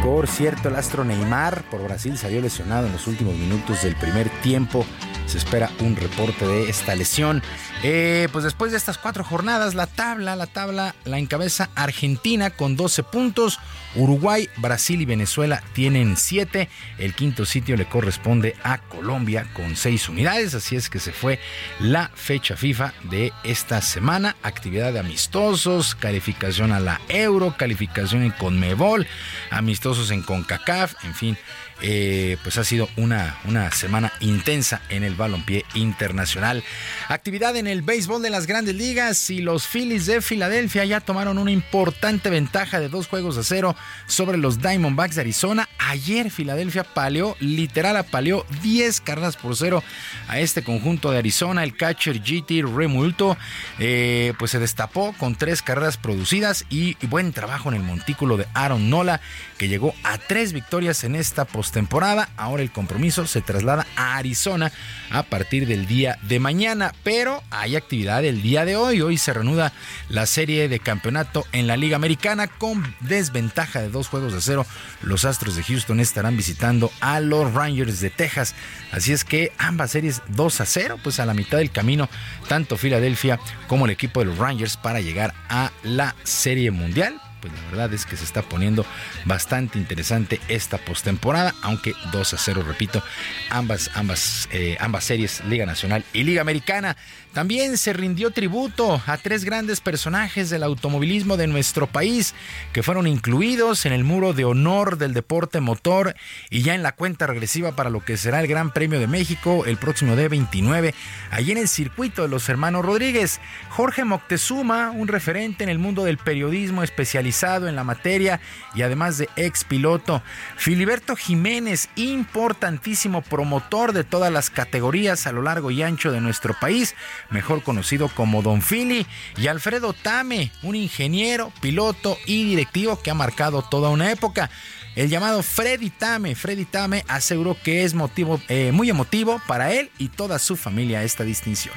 Por 0.04 0.28
cierto, 0.28 0.70
el 0.70 0.76
astro 0.76 1.04
Neymar 1.04 1.70
por 1.70 1.84
Brasil 1.84 2.18
salió 2.18 2.40
lesionado 2.40 2.88
en 2.88 2.94
los 2.94 3.08
últimos 3.08 3.36
minutos 3.36 3.82
del 3.82 3.96
primer 3.96 4.30
tiempo. 4.42 4.86
Se 5.34 5.40
espera 5.40 5.72
un 5.80 5.96
reporte 5.96 6.46
de 6.46 6.70
esta 6.70 6.94
lesión. 6.94 7.42
Eh, 7.82 8.28
pues 8.32 8.44
después 8.44 8.72
de 8.72 8.78
estas 8.78 9.00
cuatro 9.00 9.24
jornadas, 9.24 9.74
la 9.74 9.88
tabla, 9.88 10.36
la 10.36 10.46
tabla 10.46 10.94
la 11.06 11.18
encabeza 11.18 11.72
Argentina 11.74 12.52
con 12.52 12.76
12 12.76 13.02
puntos. 13.02 13.60
Uruguay, 13.96 14.48
Brasil 14.58 15.02
y 15.02 15.06
Venezuela 15.06 15.64
tienen 15.74 16.18
7. 16.18 16.70
El 17.00 17.16
quinto 17.16 17.48
sitio 17.48 17.76
le 17.76 17.88
corresponde 17.90 18.56
a 18.64 18.78
Colombia 18.78 19.48
con 19.54 19.76
6 19.76 20.08
unidades. 20.10 20.54
Así 20.54 20.76
es 20.76 20.88
que 20.88 21.00
se 21.00 21.12
fue 21.12 21.40
la 21.80 22.12
fecha 22.14 22.56
FIFA 22.56 22.94
de 23.06 23.34
esta 23.44 23.82
semana. 23.82 24.36
Actividad 24.44 24.94
de 24.94 25.00
amistosos, 25.00 25.96
calificación 25.96 26.72
a 26.72 26.80
la 26.80 27.02
Euro, 27.10 27.56
calificación 27.58 28.22
en 28.22 28.32
Conmebol, 28.34 29.08
amistosos 29.50 30.12
en 30.12 30.22
CONCACAF, 30.22 30.94
en 31.04 31.16
fin. 31.16 31.38
Eh, 31.82 32.38
pues 32.44 32.58
ha 32.58 32.64
sido 32.64 32.88
una, 32.96 33.38
una 33.46 33.72
semana 33.72 34.14
intensa 34.22 34.82
en 34.90 35.04
el 35.04 35.16
balompié 35.16 35.66
internacional. 35.74 36.64
Actividad 37.10 37.58
en 37.58 37.68
el 37.68 37.82
béisbol 37.82 38.22
de 38.22 38.30
las 38.30 38.48
grandes 38.48 38.76
ligas 38.76 39.30
y 39.30 39.40
los 39.40 39.68
Phillies 39.68 40.06
de 40.06 40.22
Filadelfia 40.22 40.86
ya 40.86 41.02
tomaron 41.02 41.38
una 41.38 41.52
importante 41.52 42.30
ventaja 42.30 42.80
de 42.80 42.88
dos 42.88 43.08
juegos 43.08 43.38
a 43.38 43.44
cero 43.44 43.76
sobre 44.08 44.38
los 44.38 44.62
Diamondbacks 44.62 45.16
de 45.16 45.22
Arizona. 45.22 45.68
Ayer 45.78 46.32
Filadelfia 46.32 46.84
paleó, 46.84 47.36
literal 47.40 47.98
apaleó 47.98 48.46
10 48.62 49.02
carreras 49.02 49.36
por 49.36 49.56
cero 49.56 49.84
a 50.28 50.40
este 50.40 50.64
conjunto 50.64 51.12
de 51.12 51.18
Arizona. 51.18 51.64
El 51.64 51.76
catcher 51.76 52.22
GT 52.22 52.64
Remulto 52.64 53.38
eh, 53.80 54.34
pues 54.40 54.52
se 54.52 54.60
destapó 54.60 55.14
con 55.18 55.36
tres 55.36 55.62
carreras 55.62 55.98
producidas 55.98 56.66
y, 56.70 56.96
y 57.02 57.08
buen 57.08 57.34
trabajo 57.34 57.70
en 57.70 57.76
el 57.76 57.84
montículo 57.84 58.38
de 58.38 58.48
Aaron 58.54 58.90
Nola 58.90 59.20
llegó 59.68 59.94
a 60.04 60.18
tres 60.18 60.54
victorias 60.54 61.04
en 61.04 61.16
esta 61.16 61.46
postemporada. 61.46 62.30
Ahora 62.38 62.64
el 62.64 62.72
compromiso 62.72 63.28
se 63.28 63.42
traslada 63.42 63.86
a 63.96 64.18
Arizona 64.18 64.72
a 65.10 65.24
partir 65.24 65.68
del 65.68 65.86
día 65.86 66.18
de 66.24 66.40
mañana, 66.40 66.94
pero 67.04 67.44
hay 67.52 67.76
actividad 67.76 68.24
el 68.26 68.42
día 68.42 68.66
de 68.66 68.76
hoy. 68.76 69.02
Hoy 69.02 69.18
se 69.18 69.34
reanuda 69.34 69.74
la 70.10 70.26
serie 70.26 70.68
de 70.68 70.80
campeonato 70.80 71.46
en 71.52 71.68
la 71.68 71.78
Liga 71.78 71.96
Americana 71.96 72.48
con 72.48 72.96
desventaja 73.02 73.82
de 73.82 73.90
dos 73.90 74.08
juegos 74.08 74.34
de 74.34 74.42
cero. 74.42 74.66
Los 75.02 75.26
Astros 75.26 75.56
de 75.56 75.64
Houston 75.64 76.00
estarán 76.00 76.38
visitando 76.38 76.92
a 77.00 77.20
los 77.20 77.54
Rangers 77.54 78.00
de 78.00 78.10
Texas. 78.10 78.56
Así 78.92 79.12
es 79.12 79.24
que 79.24 79.52
ambas 79.58 79.92
series 79.92 80.22
2 80.30 80.62
a 80.62 80.66
0, 80.66 81.00
pues 81.04 81.20
a 81.20 81.26
la 81.26 81.34
mitad 81.34 81.58
del 81.58 81.72
camino, 81.72 82.10
tanto 82.48 82.78
Filadelfia 82.78 83.40
como 83.68 83.86
el 83.86 83.92
equipo 83.92 84.20
de 84.20 84.28
los 84.28 84.38
Rangers 84.38 84.78
para 84.78 85.02
llegar 85.02 85.34
a 85.50 85.72
la 85.84 86.16
serie 86.24 86.72
mundial 86.72 87.20
pues 87.44 87.52
la 87.62 87.70
verdad 87.72 87.94
es 87.94 88.06
que 88.06 88.16
se 88.16 88.24
está 88.24 88.42
poniendo 88.42 88.86
bastante 89.26 89.78
interesante 89.78 90.40
esta 90.48 90.78
postemporada, 90.78 91.54
aunque 91.62 91.94
2 92.14 92.34
a 92.34 92.38
0, 92.38 92.64
repito, 92.66 93.04
ambas, 93.50 93.92
ambas, 93.96 94.48
eh, 94.54 94.78
ambas 94.80 95.04
series, 95.04 95.44
Liga 95.44 95.66
Nacional 95.66 96.06
y 96.14 96.24
Liga 96.24 96.40
Americana. 96.40 96.96
También 97.34 97.80
se 97.80 97.94
rindió 97.94 98.30
tributo 98.30 99.02
a 99.08 99.18
tres 99.18 99.44
grandes 99.44 99.82
personajes 99.82 100.52
del 100.52 100.62
automovilismo 100.62 101.36
de 101.36 101.48
nuestro 101.48 101.88
país 101.88 102.36
que 102.74 102.84
fueron 102.84 103.08
incluidos 103.08 103.88
en 103.88 103.94
el 103.94 104.04
muro 104.04 104.34
de 104.34 104.46
honor 104.46 105.00
del 105.00 105.16
deporte 105.16 105.60
motor 105.60 106.16
y 106.52 106.62
ya 106.62 106.76
en 106.76 106.84
la 106.84 106.92
cuenta 106.92 107.26
regresiva 107.26 107.76
para 107.76 107.90
lo 107.90 108.06
que 108.06 108.18
será 108.18 108.40
el 108.40 108.46
Gran 108.46 108.72
Premio 108.72 109.00
de 109.00 109.08
México 109.08 109.66
el 109.66 109.78
próximo 109.78 110.16
día 110.16 110.30
29, 110.30 110.94
allí 111.32 111.52
en 111.54 111.58
el 111.58 111.68
circuito 111.68 112.22
de 112.22 112.28
los 112.28 112.48
hermanos 112.50 112.86
Rodríguez. 112.86 113.42
Jorge 113.70 114.04
Moctezuma, 114.04 114.92
un 114.92 115.08
referente 115.08 115.64
en 115.64 115.72
el 115.72 115.80
mundo 115.80 116.04
del 116.04 116.20
periodismo 116.20 116.84
especializado 116.84 117.68
en 117.68 117.76
la 117.76 117.84
materia 117.84 118.42
y 118.76 118.84
además 118.84 119.18
de 119.18 119.28
ex 119.38 119.64
piloto. 119.64 120.22
Filiberto 120.56 121.16
Jiménez, 121.16 121.90
importantísimo 121.96 123.24
promotor 123.24 123.92
de 123.92 124.04
todas 124.04 124.32
las 124.32 124.52
categorías 124.52 125.26
a 125.26 125.32
lo 125.32 125.42
largo 125.42 125.72
y 125.72 125.82
ancho 125.82 126.12
de 126.12 126.22
nuestro 126.22 126.54
país 126.60 126.94
mejor 127.30 127.64
conocido 127.64 128.10
como 128.10 128.42
Don 128.42 128.62
Philly, 128.62 129.06
y 129.38 129.48
Alfredo 129.48 129.94
Tame, 129.94 130.52
un 130.62 130.76
ingeniero, 130.76 131.52
piloto 131.62 132.18
y 132.26 132.44
directivo 132.46 133.02
que 133.02 133.12
ha 133.12 133.16
marcado 133.16 133.62
toda 133.62 133.90
una 133.90 134.12
época. 134.12 134.50
El 134.96 135.10
llamado 135.10 135.42
Freddy 135.42 135.90
Tame, 135.90 136.36
Freddy 136.36 136.66
Tame 136.66 137.04
aseguró 137.08 137.58
que 137.64 137.84
es 137.84 137.96
motivo, 137.96 138.40
eh, 138.48 138.72
muy 138.72 138.90
emotivo 138.90 139.42
para 139.48 139.74
él 139.74 139.90
y 139.98 140.10
toda 140.10 140.38
su 140.38 140.56
familia 140.56 141.04
esta 141.04 141.24
distinción. 141.24 141.74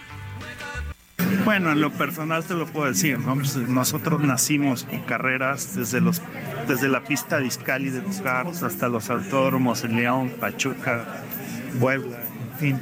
Bueno, 1.45 1.73
en 1.73 1.81
lo 1.81 1.91
personal 1.93 2.45
te 2.45 2.55
lo 2.55 2.67
puedo 2.67 2.89
decir, 2.89 3.19
pues, 3.19 3.57
nosotros 3.57 4.21
nacimos 4.21 4.85
con 4.85 5.01
carreras 5.01 5.75
desde, 5.75 6.01
los, 6.01 6.21
desde 6.69 6.89
la 6.89 7.05
pista 7.05 7.39
de 7.39 7.47
de 7.47 8.03
los 8.03 8.21
Garros 8.21 8.63
hasta 8.63 8.89
los 8.89 9.09
autódromos 9.09 9.83
en 9.85 9.97
León, 9.97 10.33
Pachuca, 10.39 11.23
Puebla, 11.81 12.19
fin, 12.57 12.81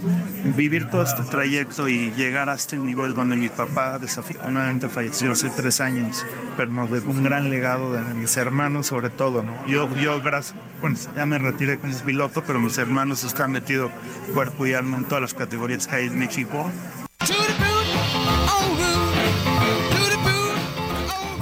vivir 0.57 0.89
todo 0.91 1.03
este 1.03 1.23
trayecto 1.23 1.89
y 1.89 2.11
llegar 2.13 2.49
a 2.49 2.55
este 2.55 2.77
nivel 2.77 3.15
donde 3.15 3.37
mi 3.37 3.49
papá 3.49 3.99
desafortunadamente 3.99 4.89
falleció 4.89 5.33
hace 5.33 5.51
tres 5.51 5.81
años, 5.81 6.25
pero 6.57 6.71
nos 6.71 6.91
dejó 6.91 7.11
un 7.11 7.23
gran 7.23 7.51
legado 7.51 7.93
de 7.93 8.03
mis 8.15 8.37
hermanos 8.37 8.87
sobre 8.87 9.11
todo. 9.11 9.45
Yo, 9.67 9.89
yo 9.97 10.21
gracias, 10.23 10.57
bueno, 10.81 10.97
ya 11.17 11.27
me 11.27 11.39
retiré 11.39 11.79
como 11.79 11.95
piloto, 11.99 12.43
pero 12.47 12.61
mis 12.61 12.79
hermanos 12.79 13.25
están 13.25 13.53
metidos 13.53 13.91
cuerpo 14.33 14.67
y 14.67 14.75
alma 14.75 14.99
en 14.99 15.05
todas 15.05 15.23
las 15.23 15.35
categorías 15.35 15.87
que 15.87 15.97
hay 15.97 16.07
en 16.07 16.19
México. 16.19 16.71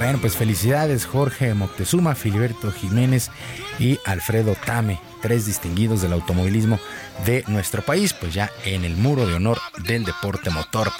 Bueno, 0.03 0.17
pues 0.19 0.35
felicidades 0.35 1.05
Jorge 1.05 1.53
Moctezuma, 1.53 2.13
Filiberto 2.13 2.73
Jiménez 2.73 3.31
y 3.79 3.99
Alfredo 4.05 4.53
Tame, 4.65 4.99
tres 5.21 5.45
distinguidos 5.45 6.01
del 6.01 6.11
automovilismo 6.11 6.77
de 7.25 7.43
nuestro 7.47 7.81
país, 7.81 8.13
pues 8.13 8.33
ya 8.33 8.51
en 8.65 8.83
el 8.83 8.95
muro 8.95 9.25
de 9.25 9.35
honor 9.35 9.59
del 9.85 10.05
deporte 10.05 10.49
motor. 10.49 10.91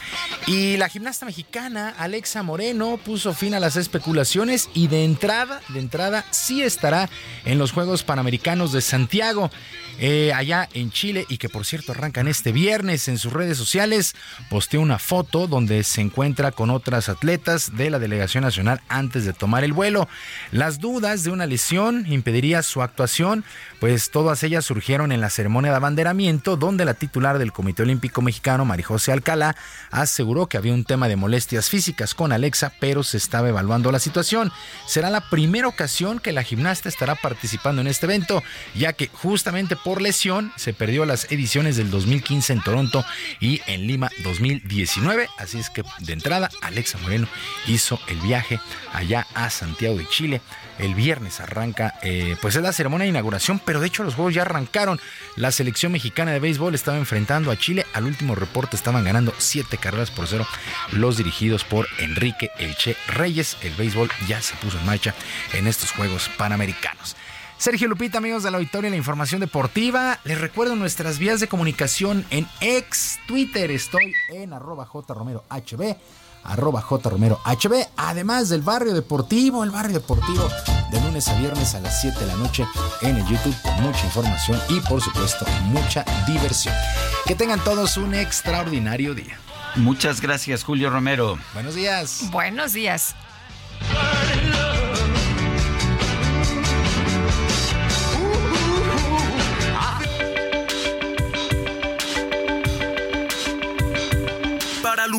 Y 0.48 0.78
la 0.78 0.90
gimnasta 0.90 1.26
mexicana 1.26 1.94
Alexa 1.98 2.44
Moreno 2.44 2.98
puso 2.98 3.34
fin 3.34 3.54
a 3.54 3.60
las 3.60 3.76
especulaciones 3.76 4.70
y 4.74 4.88
de 4.88 5.04
entrada, 5.04 5.62
de 5.70 5.80
entrada 5.80 6.26
sí 6.32 6.62
estará 6.62 7.10
en 7.46 7.58
los 7.58 7.72
Juegos 7.72 8.04
Panamericanos 8.04 8.72
de 8.72 8.82
Santiago. 8.82 9.50
Eh, 10.00 10.34
allá 10.34 10.68
en 10.74 10.92
Chile 10.92 11.26
y 11.30 11.38
que 11.38 11.50
por 11.50 11.66
cierto 11.66 11.92
arrancan 11.92 12.28
este 12.28 12.52
viernes 12.52 13.08
en 13.08 13.20
sus 13.20 13.32
redes 13.32 13.58
sociales, 13.58 14.16
posteó 14.50 14.82
una 14.82 14.98
foto 14.98 15.48
donde 15.48 15.84
se 15.84 16.02
encuentra 16.02 16.52
con 16.52 16.72
otras 16.72 17.10
atletas 17.10 17.78
de 17.78 17.92
la 17.92 18.00
delegación 18.00 18.44
nacional 18.44 18.82
antes 18.90 19.24
de 19.24 19.34
tomar 19.34 19.64
el 19.64 19.72
vuelo. 19.72 20.10
Las 20.52 20.80
dudas 20.80 21.24
de 21.24 21.30
una 21.30 21.46
lesión 21.46 22.12
impediría 22.12 22.64
su 22.64 22.82
actuación, 22.82 23.44
pues 23.80 24.10
todas 24.10 24.42
ellas 24.44 24.66
surgieron 24.66 25.12
en 25.12 25.22
la 25.22 25.30
ceremonia 25.30 25.72
de 25.72 25.78
donde 26.04 26.84
la 26.84 26.96
titular 26.96 27.40
del 27.40 27.54
Comité 27.54 27.84
Olímpico 27.84 28.22
Mexicano, 28.22 28.66
Marijose 28.66 29.14
Alcalá, 29.14 29.56
aseguró 29.90 30.48
que 30.48 30.58
había 30.58 30.74
un 30.74 30.84
tema 30.84 31.08
de 31.08 31.16
molestias 31.16 31.70
físicas 31.70 32.14
con 32.14 32.34
Alexa, 32.34 32.74
pero 32.82 33.04
se 33.04 33.16
estaba 33.16 33.48
evaluando 33.48 33.90
la 33.90 34.00
situación. 34.00 34.52
Será 34.86 35.10
la 35.10 35.30
primera 35.30 35.68
ocasión 35.68 36.20
que 36.20 36.34
la 36.34 36.44
gimnasta 36.44 36.90
estará 36.90 37.16
participando 37.16 37.82
en 37.82 37.88
este 37.88 38.06
evento, 38.06 38.44
ya 38.76 38.92
que 38.92 39.08
justamente 39.08 39.78
por 39.78 40.02
lesión 40.02 40.52
se 40.58 40.74
perdió 40.74 41.06
las 41.06 41.32
ediciones 41.32 41.78
del 41.78 41.90
2015 41.90 42.52
en 42.52 42.62
Toronto 42.62 43.06
y 43.40 43.62
en 43.68 43.88
Lima 43.88 44.10
2019. 44.24 45.30
Así 45.38 45.60
es 45.60 45.70
que 45.70 45.84
de 46.00 46.14
entrada 46.14 46.50
Alexa 46.62 46.98
Moreno 46.98 47.28
hizo 47.66 47.98
el 48.10 48.20
viaje 48.20 48.60
allá 48.92 49.26
a 49.36 49.50
Santiago 49.50 49.98
de 49.98 50.08
Chile. 50.10 50.42
El 50.80 50.96
viernes 50.96 51.40
arranca, 51.40 51.96
eh, 52.02 52.36
pues 52.42 52.56
es 52.56 52.64
la 52.64 52.74
ceremonia 52.74 53.04
de 53.04 53.10
inauguración, 53.10 53.60
pero 53.64 53.80
de 53.80 53.88
hecho 53.88 54.04
los 54.04 54.16
juegos 54.16 54.34
ya 54.34 54.42
arrancaron. 54.42 55.00
La 55.36 55.52
selección 55.52 55.92
mexicana 55.92 56.32
de 56.32 56.40
béisbol 56.40 56.76
estaba 56.76 56.98
enfrentando 56.98 57.52
a 57.52 57.58
Chile. 57.58 57.86
Al 57.94 58.06
último 58.06 58.36
reporte 58.36 58.76
estaban 58.76 59.04
ganando 59.04 59.34
siete 59.38 59.78
carreras 59.78 60.12
por 60.12 60.28
cero 60.28 60.48
los 60.92 61.18
dirigidos 61.18 61.64
por 61.64 61.88
Enrique 62.00 62.50
Elche 62.58 62.96
Reyes. 63.08 63.58
El 63.62 63.74
béisbol 63.76 64.10
ya 64.28 64.42
se 64.42 64.56
puso 64.56 64.80
en 64.80 64.86
marcha 64.86 65.14
en 65.54 65.68
estos 65.68 65.92
Juegos 65.92 66.30
Panamericanos. 66.38 67.16
Sergio 67.58 67.88
Lupita, 67.88 68.18
amigos 68.18 68.44
de 68.44 68.52
la 68.52 68.58
auditorio 68.58 68.90
la 68.90 68.98
información 68.98 69.40
deportiva. 69.40 70.20
Les 70.26 70.42
recuerdo 70.42 70.76
nuestras 70.76 71.18
vías 71.18 71.40
de 71.40 71.48
comunicación 71.48 72.26
en 72.30 72.46
ex 72.60 73.20
Twitter. 73.26 73.72
Estoy 73.72 74.14
en 74.34 74.52
arroba 74.52 74.86
jromerohb, 74.86 75.44
arroba 76.44 76.82
jromerohb. 76.82 77.40
Además 77.98 78.50
del 78.50 78.62
barrio 78.62 78.94
deportivo, 78.94 79.64
el 79.64 79.72
barrio 79.72 79.94
deportivo 79.94 80.50
de 80.92 81.02
lunes 81.02 81.28
a 81.28 81.38
viernes 81.40 81.76
a 81.76 81.80
las 81.80 82.02
7 82.02 82.20
de 82.20 82.28
la 82.28 82.36
noche 82.36 82.66
en 83.02 83.16
el 83.18 83.26
YouTube. 83.26 83.56
Mucha 83.82 84.06
información 84.06 84.60
y 84.70 84.80
por 84.82 85.02
supuesto 85.02 85.46
mucha 85.66 86.06
diversión. 86.28 86.76
Que 87.26 87.36
tengan 87.36 87.64
todos 87.64 87.98
un 87.98 88.14
extraordinario 88.14 89.14
día. 89.14 89.40
Muchas 89.76 90.22
gracias, 90.22 90.64
Julio 90.64 90.90
Romero. 90.90 91.38
Buenos 91.54 91.76
días. 91.76 92.30
Buenos 92.32 92.74
días. 92.74 93.16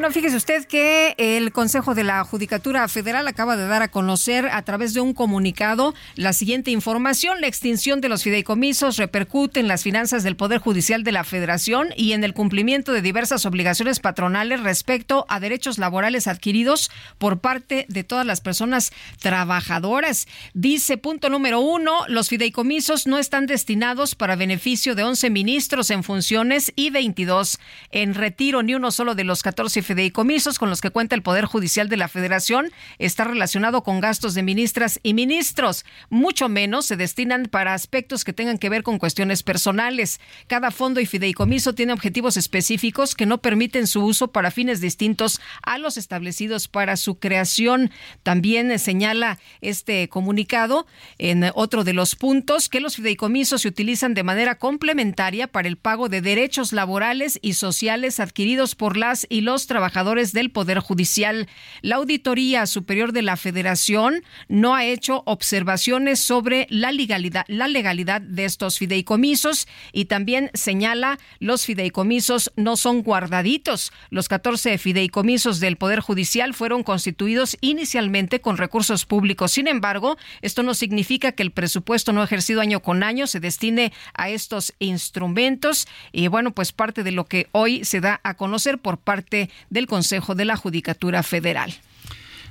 Bueno, 0.00 0.14
fíjese 0.14 0.38
usted 0.38 0.64
que 0.64 1.14
el 1.18 1.52
Consejo 1.52 1.94
de 1.94 2.04
la 2.04 2.24
Judicatura 2.24 2.88
Federal 2.88 3.28
acaba 3.28 3.58
de 3.58 3.66
dar 3.66 3.82
a 3.82 3.90
conocer 3.90 4.46
a 4.46 4.62
través 4.62 4.94
de 4.94 5.02
un 5.02 5.12
comunicado 5.12 5.94
la 6.14 6.32
siguiente 6.32 6.70
información. 6.70 7.42
La 7.42 7.48
extinción 7.48 8.00
de 8.00 8.08
los 8.08 8.22
fideicomisos 8.22 8.96
repercute 8.96 9.60
en 9.60 9.68
las 9.68 9.82
finanzas 9.82 10.22
del 10.22 10.36
Poder 10.36 10.58
Judicial 10.58 11.04
de 11.04 11.12
la 11.12 11.22
Federación 11.22 11.88
y 11.96 12.12
en 12.12 12.24
el 12.24 12.32
cumplimiento 12.32 12.94
de 12.94 13.02
diversas 13.02 13.44
obligaciones 13.44 14.00
patronales 14.00 14.62
respecto 14.62 15.26
a 15.28 15.38
derechos 15.38 15.76
laborales 15.76 16.28
adquiridos 16.28 16.90
por 17.18 17.40
parte 17.40 17.84
de 17.90 18.02
todas 18.02 18.24
las 18.24 18.40
personas 18.40 18.92
trabajadoras. 19.18 20.28
Dice 20.54 20.96
punto 20.96 21.28
número 21.28 21.60
uno, 21.60 22.06
los 22.08 22.30
fideicomisos 22.30 23.06
no 23.06 23.18
están 23.18 23.44
destinados 23.44 24.14
para 24.14 24.34
beneficio 24.34 24.94
de 24.94 25.02
11 25.02 25.28
ministros 25.28 25.90
en 25.90 26.02
funciones 26.04 26.72
y 26.74 26.88
22 26.88 27.58
en 27.90 28.14
retiro. 28.14 28.62
Ni 28.62 28.74
uno 28.74 28.92
solo 28.92 29.14
de 29.14 29.24
los 29.24 29.42
14 29.42 29.89
fideicomisos 29.90 30.60
con 30.60 30.70
los 30.70 30.80
que 30.80 30.90
cuenta 30.90 31.16
el 31.16 31.22
Poder 31.22 31.46
Judicial 31.46 31.88
de 31.88 31.96
la 31.96 32.06
Federación 32.06 32.70
está 33.00 33.24
relacionado 33.24 33.82
con 33.82 33.98
gastos 33.98 34.34
de 34.34 34.44
ministras 34.44 35.00
y 35.02 35.14
ministros. 35.14 35.84
Mucho 36.10 36.48
menos 36.48 36.86
se 36.86 36.96
destinan 36.96 37.46
para 37.46 37.74
aspectos 37.74 38.22
que 38.22 38.32
tengan 38.32 38.58
que 38.58 38.68
ver 38.68 38.84
con 38.84 39.00
cuestiones 39.00 39.42
personales. 39.42 40.20
Cada 40.46 40.70
fondo 40.70 41.00
y 41.00 41.06
fideicomiso 41.06 41.74
tiene 41.74 41.92
objetivos 41.92 42.36
específicos 42.36 43.16
que 43.16 43.26
no 43.26 43.38
permiten 43.38 43.88
su 43.88 44.04
uso 44.04 44.28
para 44.28 44.52
fines 44.52 44.80
distintos 44.80 45.40
a 45.64 45.76
los 45.76 45.96
establecidos 45.96 46.68
para 46.68 46.96
su 46.96 47.18
creación. 47.18 47.90
También 48.22 48.78
señala 48.78 49.40
este 49.60 50.08
comunicado 50.08 50.86
en 51.18 51.50
otro 51.56 51.82
de 51.82 51.94
los 51.94 52.14
puntos 52.14 52.68
que 52.68 52.78
los 52.78 52.94
fideicomisos 52.94 53.62
se 53.62 53.68
utilizan 53.68 54.14
de 54.14 54.22
manera 54.22 54.56
complementaria 54.56 55.48
para 55.48 55.66
el 55.66 55.78
pago 55.78 56.08
de 56.08 56.20
derechos 56.20 56.72
laborales 56.72 57.40
y 57.42 57.54
sociales 57.54 58.20
adquiridos 58.20 58.76
por 58.76 58.96
las 58.96 59.26
y 59.28 59.40
los 59.40 59.66
trabajadores 59.70 60.32
del 60.32 60.50
Poder 60.50 60.80
Judicial. 60.80 61.46
La 61.80 61.94
Auditoría 61.94 62.66
Superior 62.66 63.12
de 63.12 63.22
la 63.22 63.36
Federación 63.36 64.24
no 64.48 64.74
ha 64.74 64.84
hecho 64.84 65.22
observaciones 65.26 66.18
sobre 66.18 66.66
la 66.70 66.90
legalidad, 66.90 67.44
la 67.46 67.68
legalidad 67.68 68.20
de 68.20 68.46
estos 68.46 68.78
fideicomisos 68.78 69.68
y 69.92 70.06
también 70.06 70.50
señala 70.54 71.20
los 71.38 71.66
fideicomisos 71.66 72.50
no 72.56 72.76
son 72.76 73.04
guardaditos. 73.04 73.92
Los 74.10 74.26
14 74.26 74.76
fideicomisos 74.76 75.60
del 75.60 75.76
Poder 75.76 76.00
Judicial 76.00 76.52
fueron 76.52 76.82
constituidos 76.82 77.56
inicialmente 77.60 78.40
con 78.40 78.56
recursos 78.56 79.06
públicos. 79.06 79.52
Sin 79.52 79.68
embargo, 79.68 80.16
esto 80.42 80.64
no 80.64 80.74
significa 80.74 81.30
que 81.30 81.44
el 81.44 81.52
presupuesto 81.52 82.12
no 82.12 82.24
ejercido 82.24 82.60
año 82.60 82.80
con 82.80 83.04
año 83.04 83.28
se 83.28 83.38
destine 83.38 83.92
a 84.14 84.30
estos 84.30 84.74
instrumentos. 84.80 85.86
Y 86.10 86.26
bueno, 86.26 86.50
pues 86.50 86.72
parte 86.72 87.04
de 87.04 87.12
lo 87.12 87.26
que 87.26 87.46
hoy 87.52 87.84
se 87.84 88.00
da 88.00 88.20
a 88.24 88.34
conocer 88.34 88.78
por 88.78 88.98
parte 88.98 89.48
del 89.68 89.86
Consejo 89.86 90.34
de 90.34 90.44
la 90.44 90.56
Judicatura 90.56 91.22
Federal. 91.22 91.74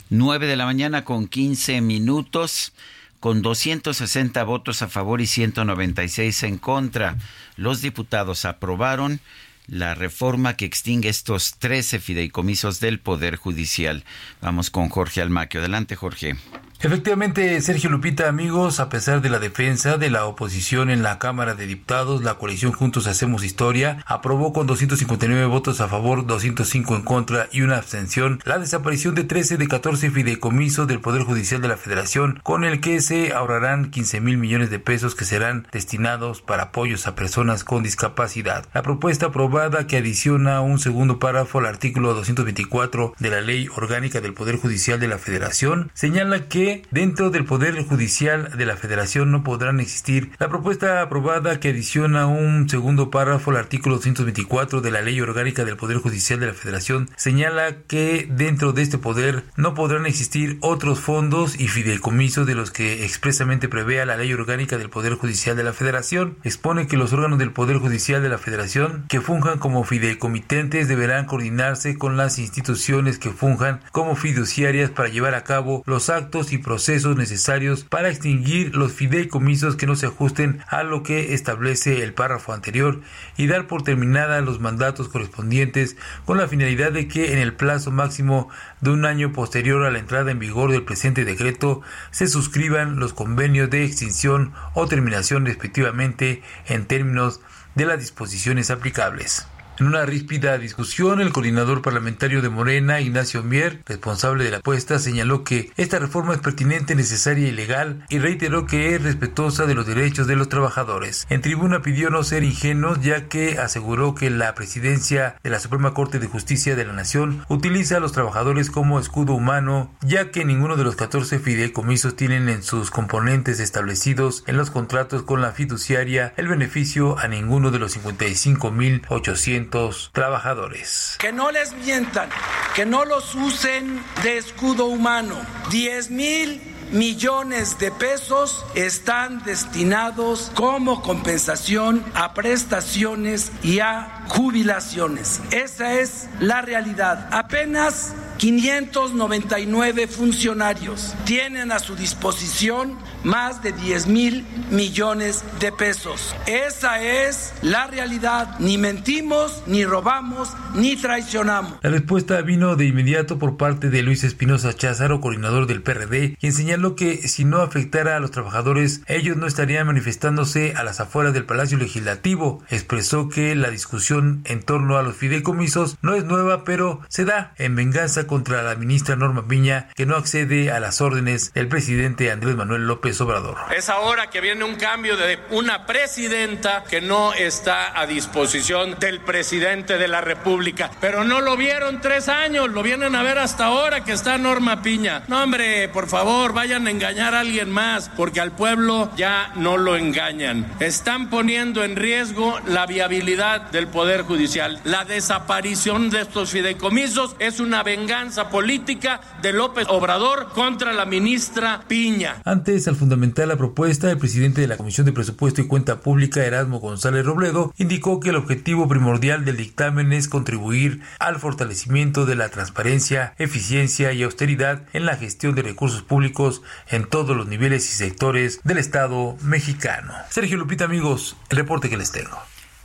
9 0.10 0.48
de 0.48 0.56
la 0.56 0.65
mañana 0.65 1.03
con 1.06 1.27
15 1.27 1.81
minutos 1.81 2.73
con 3.19 3.41
260 3.41 4.44
votos 4.44 4.81
a 4.81 4.88
favor 4.88 5.22
y 5.22 5.27
196 5.27 6.44
en 6.44 6.57
contra. 6.57 7.18
Los 7.57 7.81
diputados 7.81 8.45
aprobaron 8.45 9.19
la 9.68 9.94
reforma 9.94 10.56
que 10.56 10.65
extingue 10.65 11.10
estos 11.10 11.56
13 11.60 11.99
fideicomisos 11.99 12.80
del 12.80 12.99
Poder 12.99 13.36
Judicial. 13.36 14.03
Vamos 14.41 14.69
con 14.69 14.90
Jorge 14.90 15.22
Almaquio. 15.22 15.60
Adelante, 15.60 15.95
Jorge. 15.95 16.38
Efectivamente, 16.81 17.60
Sergio 17.60 17.89
Lupita, 17.89 18.30
amigos, 18.30 18.80
a 18.80 18.88
pesar 18.88 19.22
de 19.22 19.30
la 19.30 19.39
defensa 19.39 19.97
de 19.97 20.10
la 20.10 20.26
oposición 20.26 20.89
en 20.89 21.03
la 21.03 21.19
Cámara 21.19 21.53
de 21.53 21.68
Diputados, 21.68 22.23
la 22.23 22.35
coalición 22.35 22.72
Juntos 22.72 23.06
Hacemos 23.06 23.43
Historia 23.43 24.01
aprobó 24.06 24.53
con 24.53 24.65
259 24.65 25.45
votos 25.47 25.81
a 25.81 25.89
favor, 25.89 26.26
205 26.26 26.95
en 26.95 27.01
contra 27.01 27.49
y 27.51 27.64
una 27.64 27.76
abstención 27.76 28.39
la 28.45 28.60
desaparición 28.60 29.14
de 29.14 29.26
13 29.26 29.57
de 29.57 29.68
14 29.68 30.10
fideicomisos 30.10 30.88
del 30.88 31.01
Poder 31.01 31.23
Judicial 31.23 31.61
de 31.61 31.68
la 31.68 31.76
Federación, 31.76 32.39
con 32.43 32.64
el 32.64 32.80
que 32.80 33.01
se 33.01 33.34
ahorrarán 33.34 33.91
15 33.91 34.22
mil 34.22 34.38
millones 34.38 34.69
de 34.69 34.80
pesos 34.80 35.15
que 35.15 35.26
serán 35.26 35.68
destinados 35.73 36.41
para 36.41 36.64
apoyos 36.64 37.07
a 37.07 37.15
personas 37.15 37.65
con 37.65 37.84
discapacidad. 37.84 38.65
La 38.73 38.84
propuesta 38.84 39.26
aprobada 39.26 39.85
que 39.85 39.97
adiciona 39.97 40.61
un 40.61 40.80
segundo 40.80 41.19
párrafo 41.19 41.60
al 41.60 41.65
artículo 41.65 42.14
224 42.14 43.15
de 43.19 43.30
la 43.30 43.41
Ley 43.41 43.68
Orgánica 43.76 44.22
del 44.22 44.34
Poder 44.34 44.56
Judicial 44.56 44.97
de 44.97 45.10
la 45.10 45.18
Federación 45.18 45.91
señala 45.93 46.47
que 46.47 46.69
dentro 46.91 47.30
del 47.30 47.46
Poder 47.46 47.84
Judicial 47.84 48.58
de 48.58 48.66
la 48.66 48.78
Federación 48.78 49.32
no 49.32 49.44
podrán 49.44 49.80
existir. 49.80 50.32
La 50.40 50.50
propuesta 50.50 51.02
aprobada 51.02 51.60
que 51.60 51.70
adiciona 51.70 52.28
un 52.28 52.70
segundo 52.70 53.10
párrafo 53.10 53.52
al 53.52 53.58
artículo 53.58 53.96
224 53.96 54.82
de 54.82 54.91
la 54.91 55.02
Ley 55.02 55.20
Orgánica 55.22 55.66
del 55.66 55.78
Poder 55.78 55.98
Judicial 55.98 56.40
de 56.40 56.48
la 56.48 56.54
Federación 56.54 57.10
señala 57.16 57.78
que 57.88 58.28
dentro 58.30 58.74
de 58.74 58.82
este 58.82 58.98
poder 58.98 59.44
no 59.56 59.74
podrán 59.74 60.06
existir 60.06 60.58
otros 60.62 61.00
fondos 61.00 61.60
y 61.60 61.68
fideicomisos 61.68 62.46
de 62.46 62.56
los 62.56 62.72
que 62.72 63.06
expresamente 63.06 63.70
prevea 63.70 64.06
la 64.06 64.18
Ley 64.18 64.34
Orgánica 64.34 64.78
del 64.78 64.90
Poder 64.90 65.16
Judicial 65.16 65.56
de 65.56 65.64
la 65.64 65.74
Federación. 65.74 66.38
Expone 66.44 66.88
que 66.88 66.98
los 66.98 67.14
órganos 67.14 67.40
del 67.40 67.52
Poder 67.52 67.78
Judicial 67.78 68.22
de 68.22 68.30
la 68.30 68.38
Federación 68.38 69.06
que 69.08 69.22
funjan 69.22 69.60
como 69.60 69.84
fideicomitentes 69.84 70.88
deberán 70.88 71.26
coordinarse 71.26 71.98
con 71.98 72.18
las 72.18 72.40
instituciones 72.40 73.20
que 73.20 73.32
funjan 73.32 73.82
como 73.91 74.16
fiduciarias 74.16 74.91
para 74.91 75.10
llevar 75.10 75.36
a 75.36 75.44
cabo 75.44 75.84
los 75.86 76.10
actos 76.10 76.52
y 76.54 76.59
procesos 76.60 77.18
necesarios 77.18 77.84
para 77.84 78.10
extinguir 78.10 78.76
los 78.76 78.94
fideicomisos 78.94 79.76
que 79.76 79.88
no 79.88 79.95
se 79.95 80.06
ajusten 80.06 80.64
a 80.68 80.84
lo 80.84 81.03
que 81.03 81.34
establece 81.34 82.03
el 82.03 82.14
párrafo 82.14 82.53
anterior 82.53 83.02
y 83.36 83.48
dar 83.48 83.68
por 83.68 83.84
terminada 83.84 84.41
los 84.41 84.60
mandatos 84.60 85.10
correspondientes 85.10 85.98
con 86.26 86.38
la 86.38 86.48
finalidad 86.48 86.91
de 86.91 87.07
que 87.07 87.34
en 87.34 87.40
el 87.40 87.53
plazo 87.53 87.91
máximo 87.91 88.49
de 88.81 88.91
un 88.91 89.06
año 89.06 89.34
posterior 89.34 89.84
a 89.86 89.91
la 89.91 89.99
entrada 89.99 90.31
en 90.31 90.40
vigor 90.40 90.72
del 90.72 90.84
presente 90.84 91.26
decreto 91.26 91.81
se 92.11 92.27
suscriban 92.27 92.99
los 92.99 93.14
convenios 93.14 93.69
de 93.69 93.84
extinción 93.84 94.53
o 94.73 94.88
terminación 94.88 95.45
respectivamente 95.45 96.44
en 96.68 96.86
términos 96.86 97.41
de 97.76 97.86
las 97.86 97.99
disposiciones 97.99 98.72
aplicables. 98.72 99.49
En 99.80 99.88
una 99.88 100.06
ríspida 100.06 100.57
discusión, 100.57 101.22
el 101.22 101.31
coordinador 101.31 101.81
parlamentario 101.81 102.41
de 102.41 102.49
Morena, 102.49 102.99
Ignacio 102.99 103.43
Mier, 103.43 103.81
responsable 103.85 104.43
de 104.43 104.51
la 104.51 104.57
apuesta, 104.57 104.99
señaló 104.99 105.45
que 105.45 105.72
esta 105.77 105.99
reforma 105.99 106.34
es 106.34 106.41
pertinente, 106.41 106.95
necesaria 106.95 107.47
y 107.47 107.51
legal 107.51 108.03
y 108.10 108.19
reiteró 108.19 108.65
que 108.65 108.93
es 108.93 109.01
respetuosa 109.01 109.65
de 109.68 109.76
los 109.76 109.88
derechos 109.88 110.27
de 110.27 110.35
los 110.35 110.49
trabajadores. 110.49 111.26
En 111.30 111.39
tribuna 111.39 111.81
pidió 111.81 112.10
no 112.10 112.23
ser 112.23 112.43
ingenuos 112.43 112.99
ya 112.99 113.30
que 113.30 113.57
aseguró 113.57 114.15
que 114.15 114.30
la 114.30 114.53
presidencia 114.53 115.38
de 115.43 115.49
la 115.49 115.61
Suprema 115.61 115.93
Corte 115.93 116.19
de 116.19 116.27
Justicia 116.27 116.76
de 116.76 116.84
la 116.84 116.91
Nación 116.91 117.45
utiliza 117.47 117.95
a 117.95 118.01
los 118.01 118.11
trabajadores 118.11 118.69
como 118.69 118.99
escudo 118.99 119.31
humano 119.31 119.95
ya 120.01 120.30
que 120.30 120.43
ninguno 120.43 120.76
de 120.76 120.84
los 120.84 120.97
14 120.97 121.39
fideicomisos 121.39 122.18
tienen 122.18 122.49
en 122.49 122.64
sus 122.64 122.91
componentes 122.91 123.61
establecidos 123.61 124.43
en 124.45 124.57
los 124.57 124.72
contratos 124.72 125.23
con 125.23 125.41
la 125.41 125.53
fiduciaria 125.53 126.34
el 126.35 126.49
beneficio 126.49 127.18
a 127.18 127.30
ninguno 127.30 127.72
de 127.72 127.80
los 127.80 127.97
55.800 127.97 129.69
trabajadores. 130.12 131.16
Que 131.20 131.32
no 131.32 131.52
les 131.52 131.74
mientan, 131.74 132.30
que 132.76 132.86
no 132.86 133.06
los 133.06 133.36
usen 133.36 134.04
de 134.24 134.38
escudo 134.38 134.86
humano. 134.86 135.36
10 135.70 136.12
mil 136.12 136.62
millones 136.91 137.78
de 137.80 137.91
pesos 137.91 138.66
están 138.76 139.44
destinados 139.44 140.52
como 140.56 141.02
compensación 141.02 142.03
a 142.14 142.34
prestaciones 142.34 143.52
y 143.64 143.80
a 143.80 144.26
jubilaciones. 144.28 145.41
Esa 145.52 145.94
es 145.94 146.28
la 146.40 146.61
realidad. 146.61 147.28
Apenas 147.32 148.16
599 148.40 150.07
funcionarios 150.07 151.14
tienen 151.26 151.74
a 151.74 151.80
su 151.80 151.98
disposición 151.98 152.98
más 153.24 153.61
de 153.61 153.74
10 153.74 154.07
mil 154.07 154.45
millones 154.72 155.44
de 155.60 155.74
pesos. 155.74 156.34
Esa 156.48 157.03
es 157.03 157.53
la 157.61 157.88
realidad. 157.88 158.57
Ni 158.60 158.78
mentimos, 158.78 159.61
ni 159.68 159.84
robamos, 159.84 160.53
ni 160.74 160.95
traicionamos. 160.95 161.74
La 161.82 161.90
respuesta 161.90 162.41
vino 162.41 162.78
de 162.78 162.86
inmediato 162.86 163.38
por 163.38 163.57
parte 163.57 163.90
de 163.90 164.03
Luis 164.03 164.24
Espinosa 164.24 164.74
Cházaro, 164.74 165.20
coordinador 165.20 165.68
del 165.68 165.82
PRD, 165.82 166.38
quien 166.40 166.53
señaló 166.80 166.95
que 166.95 167.27
si 167.27 167.43
no 167.43 167.61
afectara 167.61 168.15
a 168.15 168.19
los 168.22 168.31
trabajadores, 168.31 169.01
ellos 169.07 169.35
no 169.35 169.47
estarían 169.47 169.88
manifestándose 169.88 170.73
a 170.77 170.84
las 170.84 171.01
afueras 171.01 171.34
del 171.34 171.45
Palacio 171.45 171.77
Legislativo. 171.77 172.64
Expresó 172.69 173.27
que 173.27 173.53
la 173.56 173.69
discusión 173.69 174.41
en 174.45 174.64
torno 174.64 174.97
a 174.97 175.03
los 175.03 175.18
fideicomisos 175.18 175.97
no 176.01 176.15
es 176.15 176.23
nueva, 176.23 176.64
pero 176.64 177.01
se 177.10 177.26
da 177.26 177.53
en 177.57 177.76
venganza 177.76 178.27
contra 178.27 178.64
la 178.64 178.76
ministra 178.76 179.18
Norma 179.18 179.45
Piña, 179.47 179.89
que 179.95 180.06
no 180.06 180.15
accede 180.15 180.72
a 180.72 180.80
las 180.80 181.01
órdenes 181.01 181.53
del 181.53 181.68
presidente 181.68 182.31
Andrés 182.31 182.56
Manuel 182.56 182.88
López 182.88 183.19
Obrador. 183.19 183.57
Es 183.76 183.89
ahora 183.89 184.30
que 184.30 184.39
viene 184.39 184.64
un 184.64 184.76
cambio 184.76 185.18
de 185.18 185.38
una 185.51 185.85
presidenta 185.85 186.85
que 186.89 187.01
no 187.01 187.34
está 187.34 187.99
a 187.99 188.06
disposición 188.06 188.97
del 188.99 189.19
presidente 189.19 189.97
de 189.97 190.07
la 190.07 190.22
República. 190.22 190.91
Pero 191.01 191.26
no 191.26 191.41
lo 191.41 191.57
vieron 191.57 191.99
tres 191.99 192.30
años, 192.30 192.69
lo 192.69 192.84
vienen 192.84 193.15
a 193.15 193.23
ver 193.23 193.38
hasta 193.38 193.65
ahora 193.65 194.06
que 194.06 194.14
está 194.14 194.38
Norma 194.38 194.81
Piña. 194.81 195.23
No, 195.27 195.43
hombre, 195.43 195.89
por 195.89 196.07
favor, 196.07 196.53
engañar 196.78 197.36
a 197.36 197.40
alguien 197.41 197.72
más, 197.72 198.10
porque 198.16 198.40
al 198.40 198.52
pueblo 198.52 199.12
ya 199.16 199.52
no 199.56 199.78
lo 199.78 199.96
engañan. 199.96 200.66
Están 200.80 201.30
poniendo 201.30 201.84
en 201.84 201.96
riesgo 201.96 202.60
la 202.68 202.86
viabilidad 202.86 203.72
del 203.72 203.88
Poder 203.88 204.24
Judicial. 204.24 204.80
La 204.84 205.06
desaparición 205.06 206.10
de 206.10 206.22
estos 206.22 206.52
fideicomisos 206.52 207.36
es 207.40 207.60
una 207.60 207.84
venganza 207.84 208.50
política 208.50 209.22
de 209.41 209.54
López 209.54 209.88
Obrador 209.90 210.50
contra 210.54 210.94
la 210.94 211.06
ministra 211.06 211.84
Piña. 211.88 212.38
Antes, 212.46 212.88
al 212.88 212.96
fundamentar 212.96 213.48
la 213.48 213.58
propuesta, 213.58 214.10
el 214.12 214.18
presidente 214.18 214.62
de 214.62 214.68
la 214.68 214.78
Comisión 214.78 215.06
de 215.06 215.14
Presupuesto 215.14 215.62
y 215.62 215.68
Cuenta 215.68 216.02
Pública, 216.02 216.46
Erasmo 216.46 216.80
González 216.80 217.26
Robledo, 217.26 217.74
indicó 217.78 218.20
que 218.20 218.30
el 218.30 218.36
objetivo 218.36 218.88
primordial 218.88 219.46
del 219.46 219.58
dictamen 219.58 220.14
es 220.14 220.28
contribuir 220.28 221.02
al 221.20 221.40
fortalecimiento 221.40 222.26
de 222.26 222.36
la 222.36 222.50
transparencia, 222.50 223.34
eficiencia 223.38 224.14
y 224.14 224.24
austeridad 224.24 224.84
en 224.94 225.06
la 225.06 225.18
gestión 225.18 225.56
de 225.56 225.62
recursos 225.62 226.02
públicos 226.02 226.59
en 226.90 227.06
todos 227.06 227.36
los 227.36 227.48
niveles 227.48 227.86
y 227.86 227.95
sectores 227.95 228.61
del 228.64 228.77
Estado 228.77 229.38
mexicano. 229.41 230.14
Sergio 230.30 230.57
Lupita, 230.57 230.86
amigos, 230.86 231.36
el 231.49 231.57
reporte 231.57 231.90
que 231.90 231.98
les 231.98 232.11
tengo. 232.11 232.38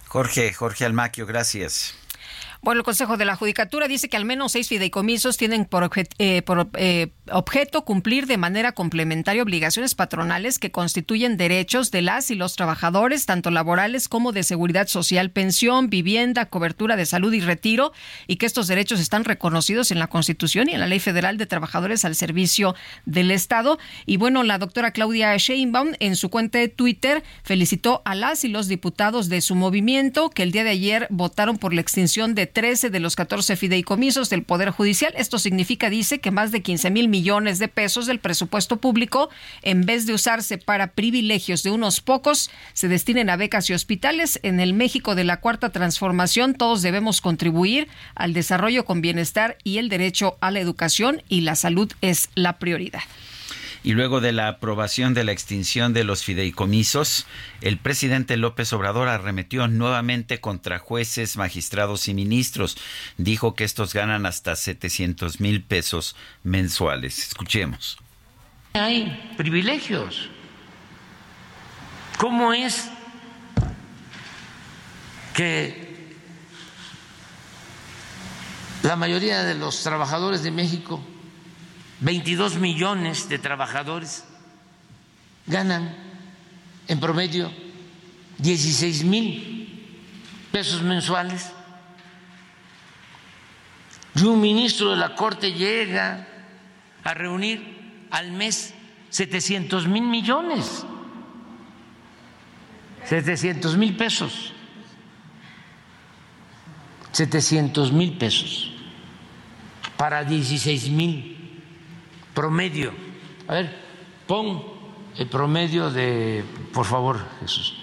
Jorge, 0.08 0.52
Jorge 0.52 0.84
Almaquio, 0.84 1.26
gracias. 1.26 1.94
Bueno, 2.64 2.80
el 2.80 2.84
Consejo 2.84 3.18
de 3.18 3.26
la 3.26 3.36
Judicatura 3.36 3.88
dice 3.88 4.08
que 4.08 4.16
al 4.16 4.24
menos 4.24 4.52
seis 4.52 4.68
fideicomisos 4.68 5.36
tienen 5.36 5.66
por, 5.66 5.90
eh, 6.18 6.42
eh, 6.48 7.12
objeto 7.30 7.84
cumplir 7.84 8.26
de 8.26 8.36
manera 8.36 8.72
complementaria 8.72 9.42
obligaciones 9.42 9.94
patronales 9.94 10.58
que 10.58 10.70
constituyen 10.70 11.36
derechos 11.36 11.90
de 11.90 12.02
las 12.02 12.30
y 12.30 12.34
los 12.34 12.54
trabajadores, 12.54 13.26
tanto 13.26 13.50
laborales 13.50 14.08
como 14.08 14.32
de 14.32 14.42
seguridad 14.42 14.86
social, 14.88 15.30
pensión, 15.30 15.88
vivienda, 15.88 16.46
cobertura 16.46 16.96
de 16.96 17.06
salud 17.06 17.32
y 17.32 17.40
retiro, 17.40 17.92
y 18.26 18.36
que 18.36 18.46
estos 18.46 18.66
derechos 18.66 19.00
están 19.00 19.24
reconocidos 19.24 19.90
en 19.90 19.98
la 19.98 20.08
Constitución 20.08 20.68
y 20.68 20.74
en 20.74 20.80
la 20.80 20.86
Ley 20.86 21.00
Federal 21.00 21.38
de 21.38 21.46
Trabajadores 21.46 22.04
al 22.04 22.14
Servicio 22.14 22.74
del 23.06 23.30
Estado. 23.30 23.78
Y 24.06 24.16
bueno, 24.18 24.42
la 24.42 24.58
doctora 24.58 24.90
Claudia 24.90 25.36
Sheinbaum 25.36 25.92
en 26.00 26.16
su 26.16 26.28
cuenta 26.28 26.58
de 26.58 26.68
Twitter 26.68 27.22
felicitó 27.42 28.02
a 28.04 28.14
las 28.14 28.44
y 28.44 28.48
los 28.48 28.68
diputados 28.68 29.28
de 29.28 29.40
su 29.40 29.54
movimiento 29.54 30.30
que 30.30 30.42
el 30.42 30.52
día 30.52 30.64
de 30.64 30.70
ayer 30.70 31.06
votaron 31.10 31.58
por 31.58 31.72
la 31.72 31.80
extinción 31.80 32.34
de 32.34 32.46
13 32.46 32.90
de 32.90 33.00
los 33.00 33.16
14 33.16 33.56
fideicomisos 33.56 34.28
del 34.30 34.42
Poder 34.42 34.70
Judicial. 34.70 35.14
Esto 35.16 35.38
significa, 35.38 35.88
dice, 35.88 36.18
que 36.18 36.30
más 36.30 36.52
de 36.52 36.62
15 36.62 36.90
mil 36.90 37.08
millones 37.14 37.60
de 37.60 37.68
pesos 37.68 38.06
del 38.06 38.18
presupuesto 38.18 38.78
público, 38.78 39.30
en 39.62 39.86
vez 39.86 40.04
de 40.04 40.14
usarse 40.14 40.58
para 40.58 40.94
privilegios 40.94 41.62
de 41.62 41.70
unos 41.70 42.00
pocos, 42.00 42.50
se 42.72 42.88
destinen 42.88 43.30
a 43.30 43.36
becas 43.36 43.70
y 43.70 43.72
hospitales. 43.72 44.40
En 44.42 44.58
el 44.58 44.74
México 44.74 45.14
de 45.14 45.22
la 45.22 45.38
Cuarta 45.38 45.70
Transformación, 45.70 46.54
todos 46.54 46.82
debemos 46.82 47.20
contribuir 47.20 47.86
al 48.16 48.32
desarrollo 48.32 48.84
con 48.84 49.00
bienestar 49.00 49.58
y 49.62 49.78
el 49.78 49.88
derecho 49.90 50.36
a 50.40 50.50
la 50.50 50.58
educación 50.58 51.22
y 51.28 51.42
la 51.42 51.54
salud 51.54 51.92
es 52.00 52.30
la 52.34 52.58
prioridad. 52.58 53.02
Y 53.84 53.92
luego 53.92 54.22
de 54.22 54.32
la 54.32 54.48
aprobación 54.48 55.12
de 55.12 55.24
la 55.24 55.32
extinción 55.32 55.92
de 55.92 56.04
los 56.04 56.24
fideicomisos, 56.24 57.26
el 57.60 57.76
presidente 57.76 58.38
López 58.38 58.72
Obrador 58.72 59.08
arremetió 59.08 59.68
nuevamente 59.68 60.40
contra 60.40 60.78
jueces, 60.78 61.36
magistrados 61.36 62.08
y 62.08 62.14
ministros. 62.14 62.78
Dijo 63.18 63.54
que 63.54 63.64
estos 63.64 63.92
ganan 63.92 64.24
hasta 64.24 64.56
700 64.56 65.38
mil 65.38 65.62
pesos 65.62 66.16
mensuales. 66.42 67.18
Escuchemos. 67.18 67.98
Hay 68.72 69.34
privilegios. 69.36 70.30
¿Cómo 72.16 72.54
es 72.54 72.88
que 75.34 76.16
la 78.82 78.96
mayoría 78.96 79.42
de 79.42 79.56
los 79.56 79.82
trabajadores 79.82 80.42
de 80.42 80.50
México 80.50 81.04
22 82.00 82.56
millones 82.56 83.28
de 83.28 83.38
trabajadores 83.38 84.24
ganan 85.46 85.94
en 86.88 87.00
promedio 87.00 87.50
16 88.38 89.04
mil 89.04 89.64
pesos 90.50 90.82
mensuales. 90.82 91.52
Y 94.16 94.24
un 94.24 94.40
ministro 94.40 94.90
de 94.90 94.96
la 94.96 95.14
Corte 95.14 95.52
llega 95.52 96.28
a 97.02 97.14
reunir 97.14 98.06
al 98.10 98.30
mes 98.30 98.72
700 99.10 99.88
mil 99.88 100.02
millones, 100.02 100.84
700 103.06 103.76
mil 103.76 103.96
pesos, 103.96 104.52
700 107.12 107.92
mil 107.92 108.16
pesos 108.16 108.72
para 109.96 110.24
16 110.24 110.90
mil 110.90 111.33
promedio. 112.34 112.92
A 113.48 113.54
ver, 113.54 113.74
pon 114.26 114.62
el 115.16 115.28
promedio 115.28 115.90
de, 115.90 116.44
por 116.72 116.86
favor, 116.86 117.24
Jesús, 117.40 117.74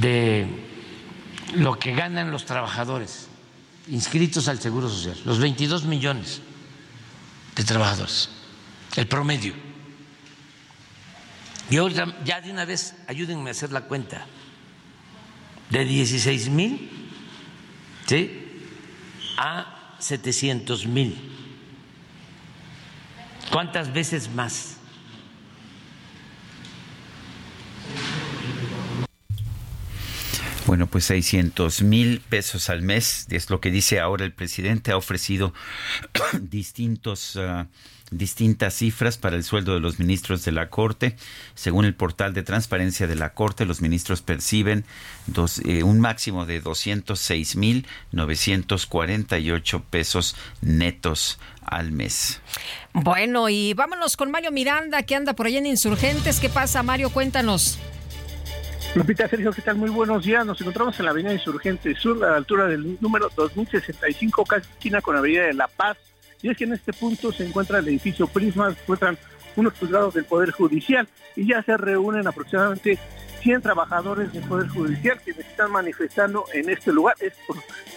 de 0.00 0.46
lo 1.54 1.78
que 1.78 1.94
ganan 1.94 2.30
los 2.30 2.44
trabajadores 2.44 3.28
inscritos 3.88 4.48
al 4.48 4.60
Seguro 4.60 4.88
Social, 4.88 5.16
los 5.24 5.38
22 5.38 5.84
millones 5.84 6.40
de 7.54 7.64
trabajadores, 7.64 8.30
el 8.96 9.06
promedio. 9.06 9.54
Y 11.68 11.78
ahora 11.78 12.16
ya 12.24 12.40
de 12.40 12.50
una 12.50 12.64
vez 12.64 12.94
ayúdenme 13.08 13.50
a 13.50 13.52
hacer 13.52 13.72
la 13.72 13.82
cuenta, 13.82 14.26
de 15.70 15.84
16 15.84 16.48
mil 16.50 16.90
¿sí? 18.06 18.30
a 19.36 19.96
700 19.98 20.86
mil 20.86 21.35
¿Cuántas 23.50 23.92
veces 23.92 24.30
más? 24.34 24.76
Bueno, 30.66 30.88
pues 30.88 31.04
600 31.04 31.82
mil 31.82 32.20
pesos 32.20 32.70
al 32.70 32.82
mes, 32.82 33.26
es 33.30 33.50
lo 33.50 33.60
que 33.60 33.70
dice 33.70 34.00
ahora 34.00 34.24
el 34.24 34.32
presidente. 34.32 34.90
Ha 34.90 34.96
ofrecido 34.96 35.54
distintos, 36.40 37.36
ah, 37.36 37.68
distintas 38.10 38.74
cifras 38.74 39.18
para 39.18 39.36
el 39.36 39.44
sueldo 39.44 39.74
de 39.74 39.80
los 39.80 39.98
ministros 39.98 40.44
de 40.44 40.52
la 40.52 40.68
Corte. 40.68 41.16
Según 41.54 41.84
el 41.84 41.94
portal 41.94 42.34
de 42.34 42.42
transparencia 42.42 43.06
de 43.06 43.16
la 43.16 43.34
Corte, 43.34 43.64
los 43.64 43.80
ministros 43.80 44.22
perciben 44.22 44.84
dos, 45.26 45.60
eh, 45.64 45.82
un 45.82 46.00
máximo 46.00 46.46
de 46.46 46.60
206 46.60 47.56
mil 47.56 47.86
948 48.12 49.84
pesos 49.90 50.36
netos 50.60 51.38
al 51.62 51.90
mes. 51.90 52.40
Bueno, 52.92 53.48
y 53.48 53.74
vámonos 53.74 54.16
con 54.16 54.30
Mario 54.30 54.52
Miranda, 54.52 55.02
que 55.02 55.16
anda 55.16 55.34
por 55.34 55.46
allá 55.46 55.58
en 55.58 55.66
Insurgentes. 55.66 56.40
¿Qué 56.40 56.48
pasa, 56.48 56.82
Mario? 56.82 57.10
Cuéntanos. 57.10 57.78
Lupita 58.94 59.28
Sergio, 59.28 59.52
¿qué 59.52 59.60
tal? 59.60 59.76
Muy 59.76 59.90
buenos 59.90 60.24
días. 60.24 60.46
Nos 60.46 60.58
encontramos 60.60 60.98
en 60.98 61.04
la 61.04 61.10
avenida 61.10 61.34
Insurgentes 61.34 61.98
Sur, 61.98 62.24
a 62.24 62.30
la 62.30 62.36
altura 62.36 62.66
del 62.66 62.96
número 63.00 63.28
2065, 63.36 64.44
casi 64.46 64.70
esquina 64.70 65.02
con 65.02 65.14
la 65.14 65.20
avenida 65.20 65.44
de 65.44 65.52
La 65.52 65.68
Paz. 65.68 65.98
Y 66.46 66.50
es 66.50 66.56
que 66.56 66.62
en 66.62 66.74
este 66.74 66.92
punto 66.92 67.32
se 67.32 67.44
encuentra 67.44 67.80
el 67.80 67.88
edificio 67.88 68.28
Prisma, 68.28 68.72
se 68.72 68.80
encuentran 68.80 69.18
unos 69.56 69.72
juzgados 69.80 70.14
del 70.14 70.26
Poder 70.26 70.52
Judicial 70.52 71.08
y 71.34 71.48
ya 71.48 71.60
se 71.64 71.76
reúnen 71.76 72.24
aproximadamente 72.28 73.00
100 73.40 73.62
trabajadores 73.62 74.32
del 74.32 74.44
Poder 74.44 74.68
Judicial 74.68 75.20
que 75.24 75.32
están 75.32 75.72
manifestando 75.72 76.44
en 76.54 76.70
este 76.70 76.92
lugar. 76.92 77.16
Es 77.18 77.32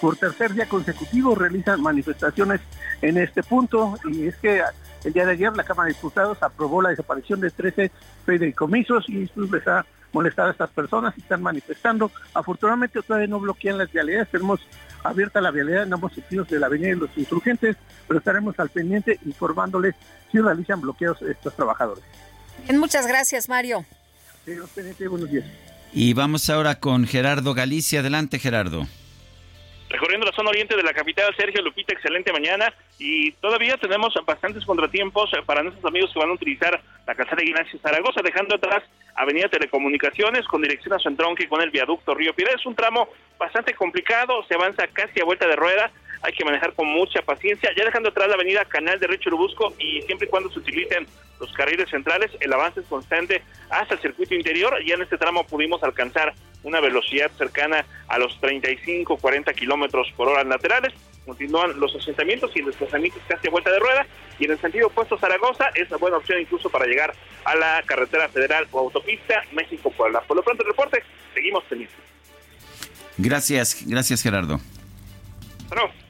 por, 0.01 0.15
tercer 0.15 0.55
día 0.55 0.67
consecutivo 0.67 1.35
realizan 1.35 1.79
manifestaciones 1.79 2.59
en 3.03 3.19
este 3.19 3.43
punto 3.43 3.99
y 4.05 4.25
es 4.25 4.35
que 4.37 4.63
el 5.03 5.13
día 5.13 5.27
de 5.27 5.33
ayer 5.33 5.55
la 5.55 5.63
Cámara 5.63 5.89
de 5.89 5.93
Diputados 5.93 6.41
aprobó 6.41 6.81
la 6.81 6.89
desaparición 6.89 7.39
de 7.41 7.51
13 7.51 7.91
fideicomisos 8.25 9.07
y 9.09 9.25
esto 9.25 9.41
les 9.41 9.67
ha 9.67 9.85
molestado 10.11 10.47
a 10.47 10.53
estas 10.53 10.71
personas 10.71 11.13
y 11.15 11.21
están 11.21 11.43
manifestando. 11.43 12.11
Afortunadamente 12.33 12.99
todavía 13.03 13.27
no 13.27 13.39
bloquean 13.39 13.77
las 13.77 13.91
vialidades, 13.91 14.29
tenemos 14.29 14.59
abierta 15.03 15.41
la 15.41 15.51
vialidad 15.51 15.83
en 15.83 15.93
ambos 15.93 16.13
sentidos 16.13 16.47
de 16.49 16.59
la 16.59 16.67
avenida 16.67 16.89
de 16.89 16.95
los 16.95 17.09
insurgentes, 17.17 17.77
pero 18.07 18.19
estaremos 18.19 18.59
al 18.59 18.69
pendiente 18.69 19.19
informándoles 19.25 19.95
si 20.31 20.39
realizan 20.39 20.81
bloqueos 20.81 21.21
estos 21.21 21.55
trabajadores. 21.55 22.03
Bien, 22.65 22.77
muchas 22.79 23.07
gracias, 23.07 23.49
Mario. 23.49 23.85
Y 25.93 26.13
vamos 26.13 26.49
ahora 26.49 26.79
con 26.79 27.05
Gerardo 27.05 27.53
Galicia. 27.53 28.01
Adelante, 28.01 28.39
Gerardo. 28.39 28.87
Recorriendo 29.89 30.27
la 30.27 30.33
zona 30.33 30.51
oriente 30.51 30.75
de 30.75 30.83
la 30.83 30.93
capital, 30.93 31.35
Sergio 31.35 31.63
Lupita, 31.63 31.93
excelente 31.93 32.31
mañana. 32.31 32.71
Y 32.99 33.31
todavía 33.33 33.75
tenemos 33.77 34.13
bastantes 34.25 34.63
contratiempos 34.63 35.31
para 35.47 35.63
nuestros 35.63 35.83
amigos 35.85 36.11
que 36.13 36.19
van 36.19 36.29
a 36.29 36.33
utilizar 36.33 36.79
la 37.07 37.15
calzada 37.15 37.43
Ignacio 37.43 37.79
Zaragoza, 37.79 38.21
dejando 38.23 38.55
atrás 38.55 38.83
Avenida 39.15 39.49
Telecomunicaciones 39.49 40.45
con 40.45 40.61
dirección 40.61 40.93
a 40.93 40.99
su 40.99 41.09
entronque 41.09 41.49
con 41.49 41.61
el 41.61 41.71
viaducto 41.71 42.13
Río 42.13 42.35
Piedra. 42.35 42.53
Es 42.55 42.65
un 42.67 42.75
tramo 42.75 43.09
bastante 43.39 43.73
complicado, 43.73 44.43
se 44.47 44.53
avanza 44.53 44.85
casi 44.93 45.21
a 45.21 45.25
vuelta 45.25 45.47
de 45.47 45.55
rueda 45.55 45.91
hay 46.21 46.33
que 46.33 46.45
manejar 46.45 46.73
con 46.73 46.87
mucha 46.87 47.21
paciencia, 47.21 47.71
ya 47.75 47.85
dejando 47.85 48.09
atrás 48.09 48.27
la 48.27 48.35
avenida 48.35 48.65
Canal 48.65 48.99
de 48.99 49.07
Río 49.07 49.19
Churubusco 49.19 49.73
y 49.79 50.01
siempre 50.03 50.27
y 50.27 50.29
cuando 50.29 50.49
se 50.51 50.59
utilicen 50.59 51.07
los 51.39 51.51
carriles 51.53 51.89
centrales, 51.89 52.31
el 52.39 52.51
avance 52.51 52.81
es 52.81 52.85
constante 52.87 53.41
hasta 53.69 53.95
el 53.95 54.01
circuito 54.01 54.35
interior, 54.35 54.75
ya 54.85 54.95
en 54.95 55.01
este 55.01 55.17
tramo 55.17 55.45
pudimos 55.45 55.81
alcanzar 55.83 56.33
una 56.63 56.81
velocidad 56.81 57.31
cercana 57.37 57.85
a 58.07 58.17
los 58.19 58.39
35, 58.41 59.17
40 59.17 59.53
kilómetros 59.53 60.11
por 60.17 60.27
hora 60.27 60.43
laterales, 60.43 60.93
continúan 61.25 61.79
los 61.79 61.95
asentamientos 61.95 62.51
y 62.55 62.59
el 62.59 62.65
desplazamiento 62.65 63.19
casi 63.27 63.47
a 63.47 63.51
vuelta 63.51 63.71
de 63.71 63.79
rueda, 63.79 64.05
y 64.37 64.45
en 64.45 64.51
el 64.51 64.59
sentido 64.59 64.87
opuesto 64.87 65.17
Zaragoza 65.17 65.69
es 65.75 65.87
una 65.89 65.97
buena 65.97 66.17
opción 66.17 66.41
incluso 66.41 66.69
para 66.69 66.85
llegar 66.85 67.13
a 67.45 67.55
la 67.55 67.83
carretera 67.85 68.27
federal 68.29 68.67
o 68.71 68.79
autopista 68.79 69.43
México-Puebla. 69.53 70.21
Por 70.21 70.37
lo 70.37 70.43
pronto 70.43 70.63
el 70.63 70.69
reporte, 70.69 71.03
seguimos 71.33 71.63
teniendo. 71.69 71.93
Gracias, 73.17 73.83
gracias 73.85 74.21
Gerardo. 74.21 74.59
Hasta 75.63 75.75
luego. 75.75 76.08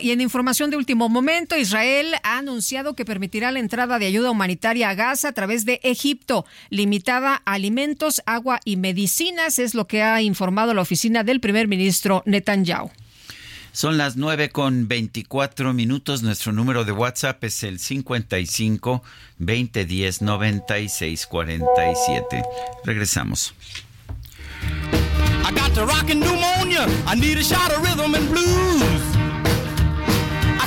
Y 0.00 0.10
en 0.10 0.20
información 0.20 0.70
de 0.70 0.76
último 0.76 1.08
momento, 1.08 1.56
Israel 1.56 2.14
ha 2.22 2.38
anunciado 2.38 2.94
que 2.94 3.04
permitirá 3.04 3.50
la 3.50 3.58
entrada 3.58 3.98
de 3.98 4.06
ayuda 4.06 4.30
humanitaria 4.30 4.90
a 4.90 4.94
Gaza 4.94 5.28
a 5.28 5.32
través 5.32 5.64
de 5.64 5.80
Egipto, 5.82 6.46
limitada 6.70 7.42
a 7.44 7.52
alimentos, 7.52 8.22
agua 8.26 8.60
y 8.64 8.76
medicinas, 8.76 9.58
es 9.58 9.74
lo 9.74 9.86
que 9.86 10.02
ha 10.02 10.22
informado 10.22 10.74
la 10.74 10.80
oficina 10.80 11.22
del 11.22 11.40
primer 11.40 11.68
ministro 11.68 12.22
Netanyahu. 12.26 12.90
Son 13.72 13.96
las 13.96 14.16
9 14.16 14.50
con 14.50 14.86
24 14.86 15.72
minutos. 15.72 16.22
Nuestro 16.22 16.52
número 16.52 16.84
de 16.84 16.92
WhatsApp 16.92 17.42
es 17.44 17.62
el 17.62 17.78
55 17.78 19.02
2010 19.38 20.22
96 20.22 21.26
47. 21.26 22.42
Regresamos. 22.84 23.54
I 25.44 25.52
got 25.54 25.72
the 25.74 25.86
rockin' 25.86 26.20
pneumonia. 26.20 26.86
I 27.06 27.14
need 27.18 27.38
a 27.38 27.42
shot 27.42 27.72
of 27.72 27.82
rhythm 27.82 28.14
and 28.14 28.28
blues. 28.28 29.11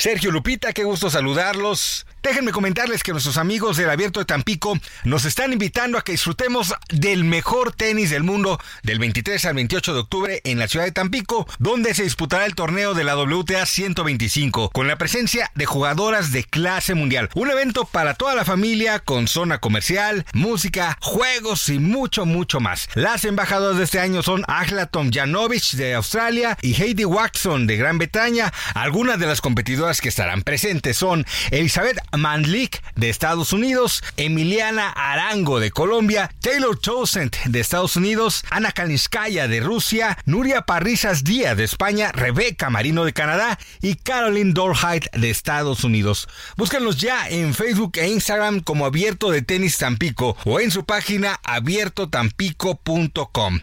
Sergio 0.00 0.30
Lupita, 0.30 0.72
qué 0.72 0.84
gusto 0.84 1.10
saludarlos. 1.10 2.06
Déjenme 2.22 2.52
comentarles 2.52 3.02
que 3.02 3.12
nuestros 3.12 3.36
amigos 3.36 3.76
del 3.76 3.88
Abierto 3.88 4.20
de 4.20 4.26
Tampico 4.26 4.78
nos 5.04 5.26
están 5.26 5.52
invitando 5.52 5.96
a 5.96 6.04
que 6.04 6.12
disfrutemos 6.12 6.74
del 6.88 7.24
mejor 7.24 7.72
tenis 7.72 8.10
del 8.10 8.22
mundo 8.22 8.58
del 8.82 8.98
23 8.98 9.42
al 9.46 9.54
28 9.54 9.94
de 9.94 10.00
octubre 10.00 10.40
en 10.44 10.58
la 10.58 10.68
ciudad 10.68 10.84
de 10.86 10.92
Tampico, 10.92 11.46
donde 11.58 11.94
se 11.94 12.02
disputará 12.02 12.44
el 12.46 12.54
torneo 12.54 12.92
de 12.92 13.04
la 13.04 13.16
WTA 13.16 13.64
125 13.64 14.70
con 14.70 14.86
la 14.86 14.96
presencia 14.96 15.50
de 15.54 15.66
jugadoras 15.66 16.32
de 16.32 16.44
clase 16.44 16.94
mundial. 16.94 17.28
Un 17.34 17.50
evento 17.50 17.84
para 17.84 18.14
toda 18.14 18.34
la 18.34 18.44
familia 18.44 19.00
con 19.00 19.28
zona 19.28 19.58
comercial, 19.58 20.26
música, 20.34 20.98
juegos 21.00 21.68
y 21.70 21.78
mucho, 21.78 22.26
mucho 22.26 22.60
más. 22.60 22.88
Las 22.94 23.24
embajadoras 23.24 23.78
de 23.78 23.84
este 23.84 24.00
año 24.00 24.22
son 24.22 24.44
Agla 24.46 24.86
Tomjanovic 24.86 25.72
de 25.72 25.94
Australia 25.94 26.56
y 26.60 26.74
Heidi 26.74 27.06
Watson 27.06 27.66
de 27.66 27.76
Gran 27.78 27.98
Bretaña. 27.98 28.52
Algunas 28.74 29.18
de 29.18 29.26
las 29.26 29.40
competidoras 29.40 29.89
que 29.98 30.08
estarán 30.08 30.42
presentes 30.42 30.96
son 30.96 31.26
Elizabeth 31.50 31.98
Manlik 32.16 32.80
de 32.94 33.10
Estados 33.10 33.52
Unidos, 33.52 34.04
Emiliana 34.16 34.90
Arango 34.90 35.58
de 35.58 35.72
Colombia, 35.72 36.30
Taylor 36.40 36.78
Townsend 36.78 37.34
de 37.46 37.58
Estados 37.58 37.96
Unidos, 37.96 38.44
Ana 38.50 38.70
Kalinskaya 38.70 39.48
de 39.48 39.58
Rusia, 39.58 40.16
Nuria 40.26 40.62
Parrizas 40.62 41.24
Díaz 41.24 41.56
de 41.56 41.64
España, 41.64 42.12
Rebeca 42.12 42.70
Marino 42.70 43.04
de 43.04 43.12
Canadá 43.12 43.58
y 43.82 43.96
Caroline 43.96 44.52
Dorheit 44.52 45.06
de 45.12 45.30
Estados 45.30 45.82
Unidos. 45.82 46.28
Búsquenlos 46.56 46.98
ya 46.98 47.28
en 47.28 47.54
Facebook 47.54 47.94
e 47.96 48.08
Instagram 48.08 48.60
como 48.60 48.86
Abierto 48.86 49.32
de 49.32 49.42
Tenis 49.42 49.78
Tampico 49.78 50.36
o 50.44 50.60
en 50.60 50.70
su 50.70 50.84
página 50.84 51.40
abiertotampico.com. 51.42 53.60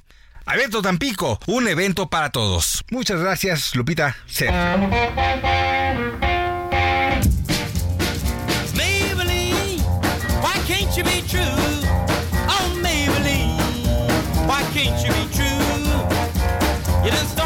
Abierto 0.48 0.82
Tampico, 0.82 1.40
un 1.46 1.68
evento 1.68 2.10
para 2.10 2.32
todos. 2.32 2.84
Muchas 2.90 3.20
gracias, 3.20 3.76
Lupita. 3.76 4.16
you 10.98 11.04
be 11.04 11.22
true? 11.28 11.40
Oh, 12.50 12.80
Maybelline, 12.82 14.48
why 14.48 14.64
can't 14.74 14.98
you 15.06 15.12
be 15.14 15.28
true? 15.32 17.06
You 17.06 17.12
done 17.12 17.37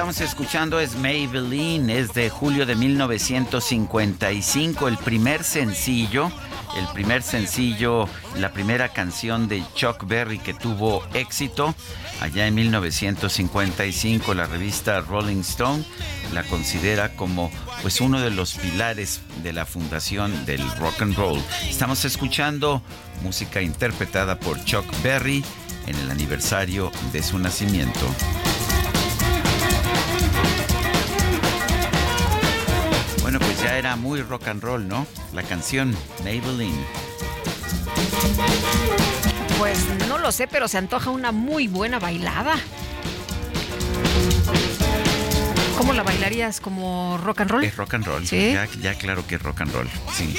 estamos 0.00 0.22
escuchando 0.22 0.80
es 0.80 0.96
Maybelline, 0.96 1.90
es 1.90 2.14
de 2.14 2.30
julio 2.30 2.64
de 2.64 2.74
1955, 2.74 4.88
el 4.88 4.96
primer 4.96 5.44
sencillo, 5.44 6.32
el 6.78 6.86
primer 6.94 7.22
sencillo, 7.22 8.08
la 8.38 8.50
primera 8.50 8.94
canción 8.94 9.46
de 9.46 9.62
Chuck 9.74 10.06
Berry 10.06 10.38
que 10.38 10.54
tuvo 10.54 11.04
éxito. 11.12 11.74
Allá 12.22 12.46
en 12.46 12.54
1955 12.54 14.32
la 14.32 14.46
revista 14.46 15.02
Rolling 15.02 15.40
Stone 15.40 15.84
la 16.32 16.44
considera 16.44 17.14
como 17.14 17.50
pues 17.82 18.00
uno 18.00 18.22
de 18.22 18.30
los 18.30 18.54
pilares 18.54 19.20
de 19.42 19.52
la 19.52 19.66
fundación 19.66 20.46
del 20.46 20.62
rock 20.78 21.02
and 21.02 21.14
roll. 21.14 21.38
Estamos 21.68 22.06
escuchando 22.06 22.80
música 23.22 23.60
interpretada 23.60 24.40
por 24.40 24.64
Chuck 24.64 24.86
Berry 25.02 25.44
en 25.86 25.96
el 25.96 26.10
aniversario 26.10 26.90
de 27.12 27.22
su 27.22 27.38
nacimiento. 27.38 28.06
Bueno, 33.30 33.46
pues 33.46 33.62
ya 33.62 33.78
era 33.78 33.94
muy 33.94 34.22
rock 34.22 34.48
and 34.48 34.60
roll, 34.60 34.88
¿no? 34.88 35.06
La 35.32 35.44
canción 35.44 35.96
Maybelline. 36.24 36.84
Pues 39.56 39.86
no 40.08 40.18
lo 40.18 40.32
sé, 40.32 40.48
pero 40.48 40.66
se 40.66 40.78
antoja 40.78 41.10
una 41.10 41.30
muy 41.30 41.68
buena 41.68 42.00
bailada. 42.00 42.56
¿Cómo 45.78 45.92
la 45.92 46.02
bailarías? 46.02 46.60
¿Como 46.60 47.18
rock 47.18 47.42
and 47.42 47.50
roll? 47.52 47.62
Es 47.62 47.76
rock 47.76 47.94
and 47.94 48.04
roll. 48.04 48.26
¿Sí? 48.26 48.52
Ya, 48.80 48.94
claro 48.96 49.24
que 49.24 49.36
es 49.36 49.42
rock 49.44 49.60
and 49.60 49.72
roll. 49.74 49.88
Sí. 50.12 50.34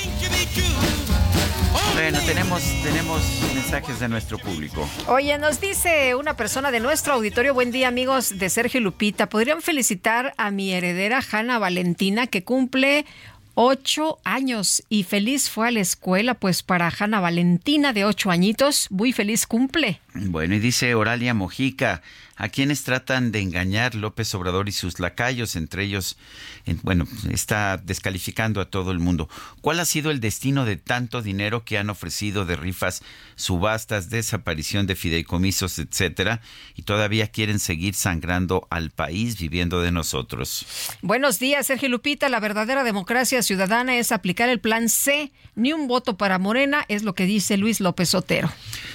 Bueno, 1.93 2.19
tenemos, 2.25 2.61
tenemos 2.83 3.21
mensajes 3.53 3.99
de 3.99 4.09
nuestro 4.09 4.37
público. 4.37 4.87
Oye, 5.07 5.37
nos 5.37 5.61
dice 5.61 6.15
una 6.15 6.35
persona 6.35 6.71
de 6.71 6.79
nuestro 6.79 7.13
auditorio, 7.13 7.53
buen 7.53 7.71
día 7.71 7.87
amigos 7.87 8.37
de 8.39 8.49
Sergio 8.49 8.81
Lupita, 8.81 9.29
¿podrían 9.29 9.61
felicitar 9.61 10.33
a 10.37 10.51
mi 10.51 10.73
heredera 10.73 11.21
Hanna 11.31 11.59
Valentina 11.59 12.27
que 12.27 12.43
cumple 12.43 13.05
ocho 13.53 14.19
años 14.23 14.83
y 14.89 15.03
feliz 15.03 15.49
fue 15.49 15.67
a 15.67 15.71
la 15.71 15.81
escuela? 15.81 16.33
Pues 16.33 16.63
para 16.63 16.91
Hanna 16.97 17.19
Valentina 17.19 17.93
de 17.93 18.05
ocho 18.05 18.31
añitos, 18.31 18.87
muy 18.89 19.11
feliz 19.11 19.45
cumple. 19.45 19.99
Bueno, 20.13 20.55
y 20.55 20.59
dice 20.59 20.95
Oralia 20.95 21.33
Mojica, 21.33 22.01
a 22.41 22.49
quienes 22.49 22.83
tratan 22.83 23.31
de 23.31 23.39
engañar 23.39 23.93
López 23.93 24.33
Obrador 24.33 24.67
y 24.67 24.71
sus 24.71 24.99
lacayos, 24.99 25.55
entre 25.55 25.83
ellos, 25.83 26.17
en- 26.65 26.79
bueno, 26.81 27.07
está 27.29 27.77
descalificando 27.77 28.61
a 28.61 28.65
todo 28.65 28.89
el 28.91 28.97
mundo. 28.97 29.29
¿Cuál 29.61 29.79
ha 29.79 29.85
sido 29.85 30.09
el 30.09 30.19
destino 30.19 30.65
de 30.65 30.75
tanto 30.75 31.21
dinero 31.21 31.63
que 31.63 31.77
han 31.77 31.91
ofrecido 31.91 32.45
de 32.45 32.55
rifas, 32.55 33.03
subastas, 33.41 34.09
desaparición 34.09 34.87
de 34.87 34.95
fideicomisos, 34.95 35.79
etcétera, 35.79 36.41
y 36.75 36.83
todavía 36.83 37.27
quieren 37.27 37.59
seguir 37.59 37.95
sangrando 37.95 38.67
al 38.69 38.91
país 38.91 39.37
viviendo 39.37 39.81
de 39.81 39.91
nosotros? 39.91 40.65
Buenos 41.01 41.39
días, 41.39 41.67
Sergio 41.67 41.89
Lupita. 41.89 42.29
La 42.29 42.39
verdadera 42.39 42.83
democracia 42.83 43.41
ciudadana 43.41 43.97
es 43.97 44.11
aplicar 44.11 44.49
el 44.49 44.59
plan 44.59 44.87
C. 44.87 45.31
Ni 45.55 45.73
un 45.73 45.87
voto 45.87 46.15
para 46.15 46.39
Morena, 46.39 46.85
es 46.87 47.03
lo 47.03 47.13
que 47.13 47.25
dice 47.25 47.57
Luis 47.57 47.81
López 47.81 48.15
Otero. 48.15 48.51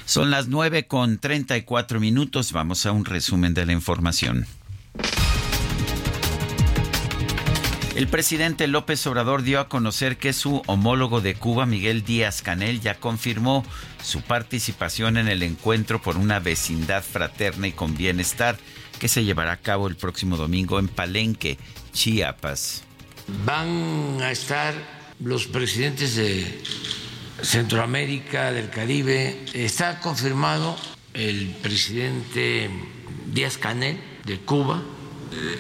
Son 0.07 0.31
las 0.31 0.49
9 0.49 0.87
con 0.87 1.19
34 1.19 2.01
minutos. 2.01 2.53
Vamos 2.53 2.87
a 2.87 2.93
un 2.93 3.05
resumen 3.05 3.53
de 3.53 3.67
la 3.67 3.73
información. 3.73 4.47
El 7.97 8.09
presidente 8.09 8.67
López 8.67 9.07
Obrador 9.07 9.43
dio 9.43 9.59
a 9.59 9.71
conocer 9.71 10.19
que 10.19 10.35
su 10.35 10.61
homólogo 10.67 11.23
de 11.23 11.35
Cuba, 11.35 11.65
Miguel 11.65 12.05
Díaz 12.05 12.43
Canel, 12.43 12.83
ya 12.83 12.97
confirmó 12.97 13.65
su 14.07 14.23
participación 14.23 15.17
en 15.17 15.27
el 15.27 15.43
encuentro 15.43 16.01
por 16.01 16.17
una 16.17 16.39
vecindad 16.39 17.03
fraterna 17.03 17.67
y 17.67 17.73
con 17.73 17.97
bienestar 17.97 18.57
que 19.01 19.09
se 19.09 19.25
llevará 19.25 19.53
a 19.53 19.57
cabo 19.57 19.89
el 19.89 19.97
próximo 19.97 20.37
domingo 20.37 20.79
en 20.79 20.87
Palenque, 20.87 21.59
Chiapas. 21.93 22.85
Van 23.45 24.23
a 24.23 24.31
estar 24.31 24.75
los 25.19 25.49
presidentes 25.49 26.15
de 26.15 26.63
Centroamérica, 27.43 28.53
del 28.53 28.71
Caribe. 28.71 29.45
Está 29.53 29.99
confirmado 29.99 30.77
el 31.13 31.49
presidente 31.61 32.71
Díaz 33.27 33.59
Canel 33.59 33.99
de 34.25 34.39
Cuba, 34.39 34.83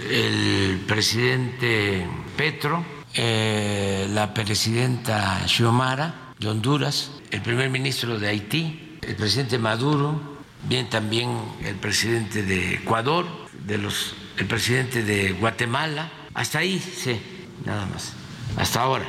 el 0.09 0.85
presidente 0.86 2.06
Petro, 2.36 2.86
eh, 3.14 4.06
la 4.10 4.32
presidenta 4.32 5.43
Xiomara 5.48 6.32
de 6.39 6.48
Honduras, 6.48 7.10
el 7.31 7.43
primer 7.43 7.70
ministro 7.70 8.19
de 8.19 8.28
Haití, 8.28 8.98
el 9.03 9.16
presidente 9.16 9.59
Maduro, 9.59 10.36
bien 10.69 10.89
también 10.89 11.31
el 11.65 11.77
presidente 11.77 12.43
de 12.43 12.74
Ecuador, 12.74 13.27
de 13.66 13.78
los, 13.78 14.15
el 14.39 14.47
presidente 14.47 15.03
de 15.03 15.32
Guatemala. 15.32 16.11
Hasta 16.35 16.59
ahí, 16.59 16.78
sí, 16.78 17.20
nada 17.65 17.86
más. 17.86 18.12
Hasta 18.57 18.82
ahora. 18.82 19.07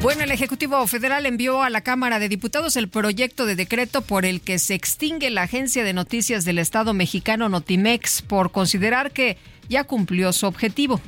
Bueno, 0.00 0.24
el 0.24 0.30
Ejecutivo 0.30 0.86
Federal 0.86 1.26
envió 1.26 1.62
a 1.62 1.68
la 1.68 1.82
Cámara 1.82 2.18
de 2.18 2.30
Diputados 2.30 2.76
el 2.76 2.88
proyecto 2.88 3.44
de 3.44 3.54
decreto 3.54 4.00
por 4.00 4.24
el 4.24 4.40
que 4.40 4.58
se 4.58 4.74
extingue 4.74 5.28
la 5.28 5.42
agencia 5.42 5.84
de 5.84 5.92
noticias 5.92 6.46
del 6.46 6.58
Estado 6.58 6.94
mexicano 6.94 7.50
Notimex 7.50 8.22
por 8.22 8.50
considerar 8.50 9.10
que 9.10 9.36
ya 9.68 9.84
cumplió 9.84 10.32
su 10.32 10.46
objetivo. 10.46 11.02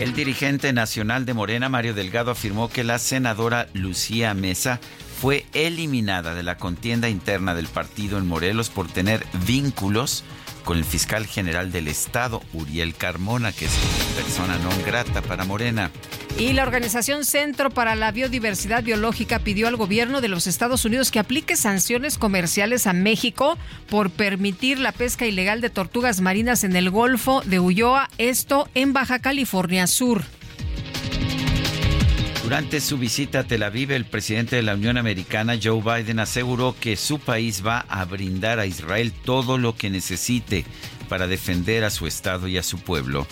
El 0.00 0.14
dirigente 0.14 0.72
nacional 0.72 1.26
de 1.26 1.34
Morena, 1.34 1.68
Mario 1.68 1.92
Delgado, 1.92 2.30
afirmó 2.30 2.68
que 2.68 2.84
la 2.84 3.00
senadora 3.00 3.68
Lucía 3.72 4.32
Mesa 4.32 4.78
fue 5.20 5.44
eliminada 5.54 6.36
de 6.36 6.44
la 6.44 6.56
contienda 6.56 7.08
interna 7.08 7.52
del 7.52 7.66
partido 7.66 8.16
en 8.18 8.28
Morelos 8.28 8.68
por 8.68 8.86
tener 8.86 9.26
vínculos 9.44 10.22
con 10.64 10.78
el 10.78 10.84
fiscal 10.84 11.26
general 11.26 11.72
del 11.72 11.88
Estado, 11.88 12.40
Uriel 12.52 12.94
Carmona, 12.94 13.50
que 13.50 13.64
es 13.64 13.72
persona 14.14 14.56
non 14.58 14.78
grata 14.86 15.20
para 15.20 15.44
Morena. 15.44 15.90
Y 16.38 16.52
la 16.52 16.62
Organización 16.62 17.24
Centro 17.24 17.68
para 17.68 17.96
la 17.96 18.12
Biodiversidad 18.12 18.84
Biológica 18.84 19.40
pidió 19.40 19.66
al 19.66 19.74
gobierno 19.74 20.20
de 20.20 20.28
los 20.28 20.46
Estados 20.46 20.84
Unidos 20.84 21.10
que 21.10 21.18
aplique 21.18 21.56
sanciones 21.56 22.16
comerciales 22.16 22.86
a 22.86 22.92
México 22.92 23.58
por 23.90 24.10
permitir 24.10 24.78
la 24.78 24.92
pesca 24.92 25.26
ilegal 25.26 25.60
de 25.60 25.68
tortugas 25.68 26.20
marinas 26.20 26.62
en 26.62 26.76
el 26.76 26.90
Golfo 26.90 27.42
de 27.44 27.58
Ulloa, 27.58 28.08
esto 28.18 28.68
en 28.76 28.92
Baja 28.92 29.18
California 29.18 29.88
Sur. 29.88 30.22
Durante 32.44 32.80
su 32.80 32.98
visita 32.98 33.40
a 33.40 33.44
Tel 33.44 33.64
Aviv, 33.64 33.90
el 33.90 34.04
presidente 34.04 34.54
de 34.54 34.62
la 34.62 34.74
Unión 34.74 34.96
Americana, 34.96 35.58
Joe 35.60 35.82
Biden, 35.82 36.20
aseguró 36.20 36.76
que 36.78 36.94
su 36.94 37.18
país 37.18 37.66
va 37.66 37.80
a 37.88 38.04
brindar 38.04 38.60
a 38.60 38.66
Israel 38.66 39.12
todo 39.24 39.58
lo 39.58 39.74
que 39.74 39.90
necesite 39.90 40.64
para 41.08 41.26
defender 41.26 41.82
a 41.82 41.90
su 41.90 42.06
Estado 42.06 42.46
y 42.46 42.58
a 42.58 42.62
su 42.62 42.78
pueblo. 42.78 43.26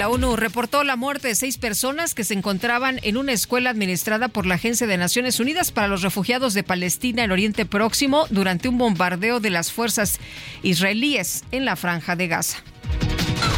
La 0.00 0.08
ONU 0.08 0.34
reportó 0.34 0.82
la 0.82 0.96
muerte 0.96 1.28
de 1.28 1.34
seis 1.34 1.58
personas 1.58 2.14
que 2.14 2.24
se 2.24 2.32
encontraban 2.32 3.00
en 3.02 3.18
una 3.18 3.32
escuela 3.32 3.68
administrada 3.68 4.28
por 4.28 4.46
la 4.46 4.54
Agencia 4.54 4.86
de 4.86 4.96
Naciones 4.96 5.40
Unidas 5.40 5.72
para 5.72 5.88
los 5.88 6.00
Refugiados 6.00 6.54
de 6.54 6.62
Palestina 6.62 7.22
en 7.22 7.32
Oriente 7.32 7.66
Próximo 7.66 8.26
durante 8.30 8.70
un 8.70 8.78
bombardeo 8.78 9.40
de 9.40 9.50
las 9.50 9.70
fuerzas 9.70 10.18
israelíes 10.62 11.44
en 11.52 11.66
la 11.66 11.76
franja 11.76 12.16
de 12.16 12.28
Gaza. 12.28 12.64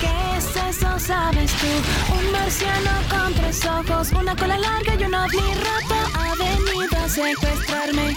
¿Qué 0.00 0.36
es 0.36 0.76
eso, 0.76 0.98
sabes 0.98 1.52
tú? 1.52 2.12
Un 2.12 2.32
marciano 2.32 2.90
con 3.08 3.34
tres 3.34 3.64
ojos, 3.64 4.10
una 4.10 4.34
cola 4.34 4.58
larga 4.58 4.96
y 4.96 5.04
ha 5.04 6.34
venido 6.34 6.98
a 6.98 7.08
secuestrarme. 7.08 8.16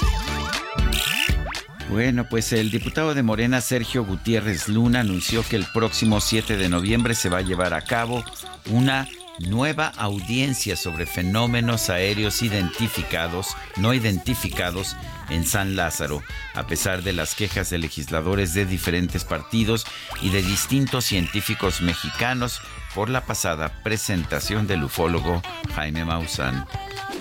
Bueno, 1.90 2.28
pues 2.28 2.52
el 2.52 2.72
diputado 2.72 3.14
de 3.14 3.24
Morena, 3.24 3.62
Sergio 3.62 4.04
Gutiérrez 4.04 4.68
Luna, 4.68 5.02
anunció 5.02 5.44
que 5.48 5.56
el 5.56 5.66
próximo 5.66 6.20
7 6.20 6.58
de 6.58 6.70
noviembre 6.70 7.14
se 7.16 7.30
va 7.30 7.40
a 7.40 7.42
llevar 7.42 7.74
a 7.74 7.82
cabo 7.82 8.24
una 8.70 9.08
nueva 9.40 9.92
audiencia 9.98 10.76
sobre 10.76 11.06
fenómenos 11.06 11.90
aéreos 11.90 12.42
identificados, 12.42 13.56
no 13.78 13.94
identificados 13.94 14.96
en 15.30 15.46
San 15.46 15.76
Lázaro, 15.76 16.24
a 16.54 16.68
pesar 16.68 17.04
de 17.04 17.14
las 17.14 17.36
quejas 17.36 17.70
de 17.70 17.78
legisladores 17.78 18.54
de 18.54 18.66
diferentes 18.66 19.24
partidos 19.24 19.86
y 20.22 20.30
de 20.30 20.42
distintos 20.42 21.06
científicos 21.06 21.82
mexicanos 21.82 22.62
por 22.94 23.10
la 23.10 23.26
pasada 23.26 23.84
presentación 23.84 24.68
del 24.68 24.84
ufólogo 24.84 25.42
Jaime 25.76 26.06
Maussan. 26.06 26.66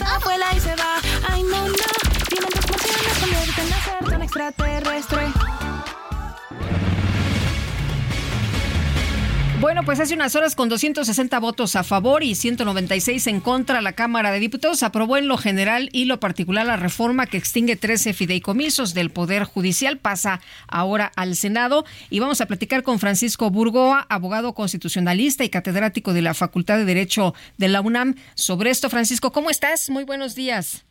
Va. 0.01 0.19
Ay, 1.29 1.43
no. 1.43 2.24
Bueno, 9.65 9.83
pues 9.83 9.99
hace 9.99 10.13
unas 10.13 10.37
horas 10.37 10.55
con 10.55 10.69
260 10.69 11.39
votos 11.39 11.75
a 11.75 11.85
favor 11.85 12.23
y 12.23 12.35
196 12.35 13.27
en 13.29 13.41
contra, 13.41 13.81
la 13.81 13.95
Cámara 13.95 14.31
de 14.31 14.39
Diputados 14.39 14.83
aprobó 14.83 15.17
en 15.17 15.27
lo 15.27 15.39
general 15.39 15.89
y 15.91 16.05
lo 16.05 16.21
particular 16.21 16.67
la 16.67 16.77
reforma 16.77 17.27
que 17.27 17.39
extingue 17.39 17.75
13 17.75 18.13
fideicomisos 18.13 18.93
del 18.93 19.11
Poder 19.11 19.45
Judicial. 19.45 19.97
Pasa 19.97 20.43
ahora 20.69 21.11
al 21.17 21.35
Senado 21.35 21.87
y 22.11 22.19
vamos 22.19 22.43
a 22.43 22.47
platicar 22.47 22.83
con 22.83 22.99
Francisco 22.99 23.49
Burgoa, 23.49 24.07
abogado 24.11 24.53
constitucionalista 24.53 25.45
y 25.45 25.49
catedrático 25.49 26.13
de 26.13 26.21
la 26.21 26.35
Facultad 26.35 26.77
de 26.77 26.85
Derecho 26.85 27.35
de 27.57 27.69
la 27.69 27.81
UNAM. 27.81 28.17
Sobre 28.35 28.69
esto, 28.69 28.91
Francisco, 28.91 29.33
¿cómo 29.33 29.49
estás? 29.49 29.89
Muy 29.89 30.05
buenos 30.05 30.35
días. 30.35 30.85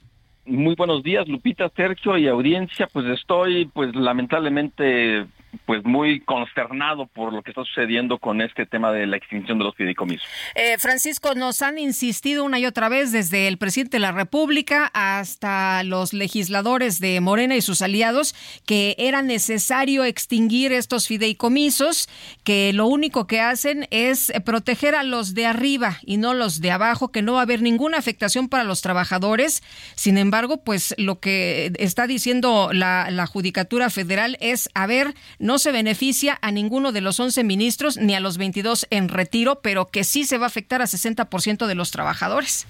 Muy 0.46 0.76
buenos 0.76 1.04
días, 1.04 1.28
Lupita, 1.30 1.70
Sergio 1.70 2.18
y 2.18 2.28
audiencia. 2.28 2.88
Pues 2.92 3.06
estoy, 3.06 3.66
pues 3.66 3.96
lamentablemente, 3.96 5.26
pues 5.66 5.84
muy 5.84 6.20
consternado 6.22 7.08
por 7.08 7.34
lo 7.34 7.42
que 7.42 7.52
está 7.52 7.64
sucediendo 7.64 8.18
con 8.18 8.42
este 8.42 8.66
tema 8.66 8.92
de 8.92 9.08
la 9.08 9.18
extinción 9.18 9.58
de 9.58 9.66
los 9.66 9.76
fideicomisos. 9.76 10.28
Eh, 10.56 10.78
Francisco, 10.78 11.36
nos 11.36 11.62
han 11.62 11.78
insistido 11.78 12.44
una 12.44 12.60
y 12.60 12.66
otra 12.66 12.90
vez 12.90 13.12
desde 13.12 13.48
el 13.48 13.58
presidente 13.58 13.98
de 13.98 14.02
la 14.02 14.12
República 14.12 14.92
hasta 14.94 15.84
los 15.84 16.14
legisladores 16.14 17.00
de 17.00 17.20
Morena 17.22 17.56
y 17.56 17.62
sus 17.62 17.82
aliados 17.82 18.36
que 18.66 18.96
era 18.98 19.22
necesario 19.22 20.04
extinguir 20.04 20.72
estos 20.72 21.08
fideicomisos, 21.08 22.10
que 22.44 22.74
lo 22.74 22.88
único 22.88 23.28
que 23.28 23.42
hacen 23.42 23.88
es 23.92 24.32
proteger 24.46 24.96
a 24.96 25.04
los 25.04 25.34
de 25.34 25.46
arriba 25.46 25.98
y 26.04 26.18
no 26.18 26.34
los 26.34 26.62
de 26.62 26.72
abajo, 26.72 27.12
que 27.12 27.22
no 27.22 27.34
va 27.34 27.40
a 27.40 27.44
haber 27.44 27.62
ninguna 27.62 27.98
afectación 27.98 28.50
para 28.50 28.64
los 28.64 28.82
trabajadores. 28.82 29.64
Sin 29.96 30.18
embargo, 30.18 30.64
pues 30.64 30.94
lo 30.98 31.20
que 31.20 31.72
está 31.78 32.08
diciendo 32.08 32.70
la, 32.74 33.10
la 33.12 33.28
Judicatura 33.28 33.90
Federal 33.90 34.38
es, 34.40 34.70
a 34.74 34.88
ver, 34.88 35.14
no 35.44 35.58
se 35.58 35.74
beneficia 35.74 36.40
a 36.42 36.52
ninguno 36.52 36.94
de 36.94 37.02
los 37.02 37.20
11 37.20 37.44
ministros 37.44 37.98
ni 37.98 38.16
a 38.16 38.22
los 38.22 38.38
22 38.38 38.88
en 38.90 39.10
retiro, 39.10 39.60
pero 39.62 39.90
que 39.90 40.06
sí 40.06 40.24
se 40.24 40.38
va 40.38 40.46
a 40.46 40.48
afectar 40.48 40.82
a 40.82 40.86
60% 40.86 41.68
de 41.68 41.76
los 41.76 41.92
trabajadores. 41.92 42.66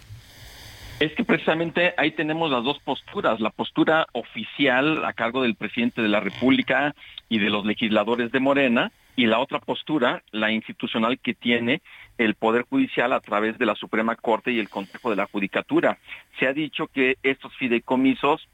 Es 1.00 1.14
que 1.14 1.24
precisamente 1.24 1.94
ahí 1.98 2.12
tenemos 2.12 2.50
las 2.50 2.64
dos 2.64 2.80
posturas, 2.80 3.40
la 3.40 3.52
postura 3.52 4.08
oficial 4.14 5.06
a 5.06 5.14
cargo 5.14 5.44
del 5.44 5.54
presidente 5.54 6.02
de 6.02 6.08
la 6.10 6.20
República 6.20 6.96
y 7.30 7.38
de 7.38 7.52
los 7.52 7.64
legisladores 7.64 8.32
de 8.32 8.40
Morena, 8.40 8.92
y 9.16 9.28
la 9.28 9.38
otra 9.38 9.60
postura, 9.60 10.24
la 10.32 10.52
institucional 10.52 11.20
que 11.20 11.36
tiene 11.36 11.84
el 12.18 12.34
Poder 12.34 12.64
Judicial 12.68 13.14
a 13.14 13.20
través 13.20 13.60
de 13.60 13.68
la 13.68 13.76
Suprema 13.76 14.16
Corte 14.16 14.52
y 14.52 14.58
el 14.58 14.70
Consejo 14.70 15.12
de 15.12 15.18
la 15.18 15.28
Judicatura. 15.28 16.00
Se 16.40 16.48
ha 16.48 16.54
dicho 16.54 16.88
que 16.88 17.18
estos 17.22 17.56
fideicomisos 17.58 18.48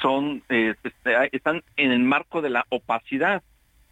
son 0.00 0.44
eh, 0.48 0.74
este, 0.84 1.14
están 1.32 1.64
en 1.76 1.90
el 1.90 2.00
marco 2.00 2.40
de 2.40 2.50
la 2.50 2.66
opacidad 2.68 3.42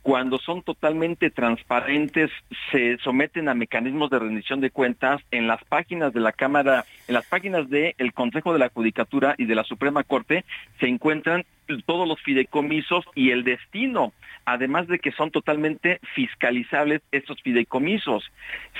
cuando 0.03 0.39
son 0.39 0.63
totalmente 0.63 1.31
transparentes, 1.31 2.31
se 2.71 2.99
someten 2.99 3.49
a 3.49 3.55
mecanismos 3.55 4.11
de 4.11 4.19
rendición 4.19 4.61
de 4.61 4.71
cuentas 4.71 5.23
en 5.31 5.47
las 5.47 5.63
páginas 5.65 6.13
de 6.13 6.21
la 6.21 6.33
Cámara, 6.33 6.85
en 7.07 7.15
las 7.15 7.27
páginas 7.27 7.71
del 7.71 7.95
el 7.99 8.13
Consejo 8.13 8.53
de 8.53 8.59
la 8.59 8.69
Judicatura 8.69 9.37
y 9.39 9.45
de 9.45 9.55
la 9.55 9.63
Suprema 9.63 10.03
Corte, 10.03 10.45
se 10.81 10.89
encuentran 10.89 11.45
todos 11.87 12.07
los 12.07 12.21
fideicomisos 12.21 13.05
y 13.15 13.31
el 13.31 13.45
destino, 13.45 14.13
además 14.45 14.89
de 14.89 14.99
que 14.99 15.13
son 15.13 15.31
totalmente 15.31 16.01
fiscalizables 16.15 17.01
estos 17.13 17.41
fideicomisos. 17.41 18.25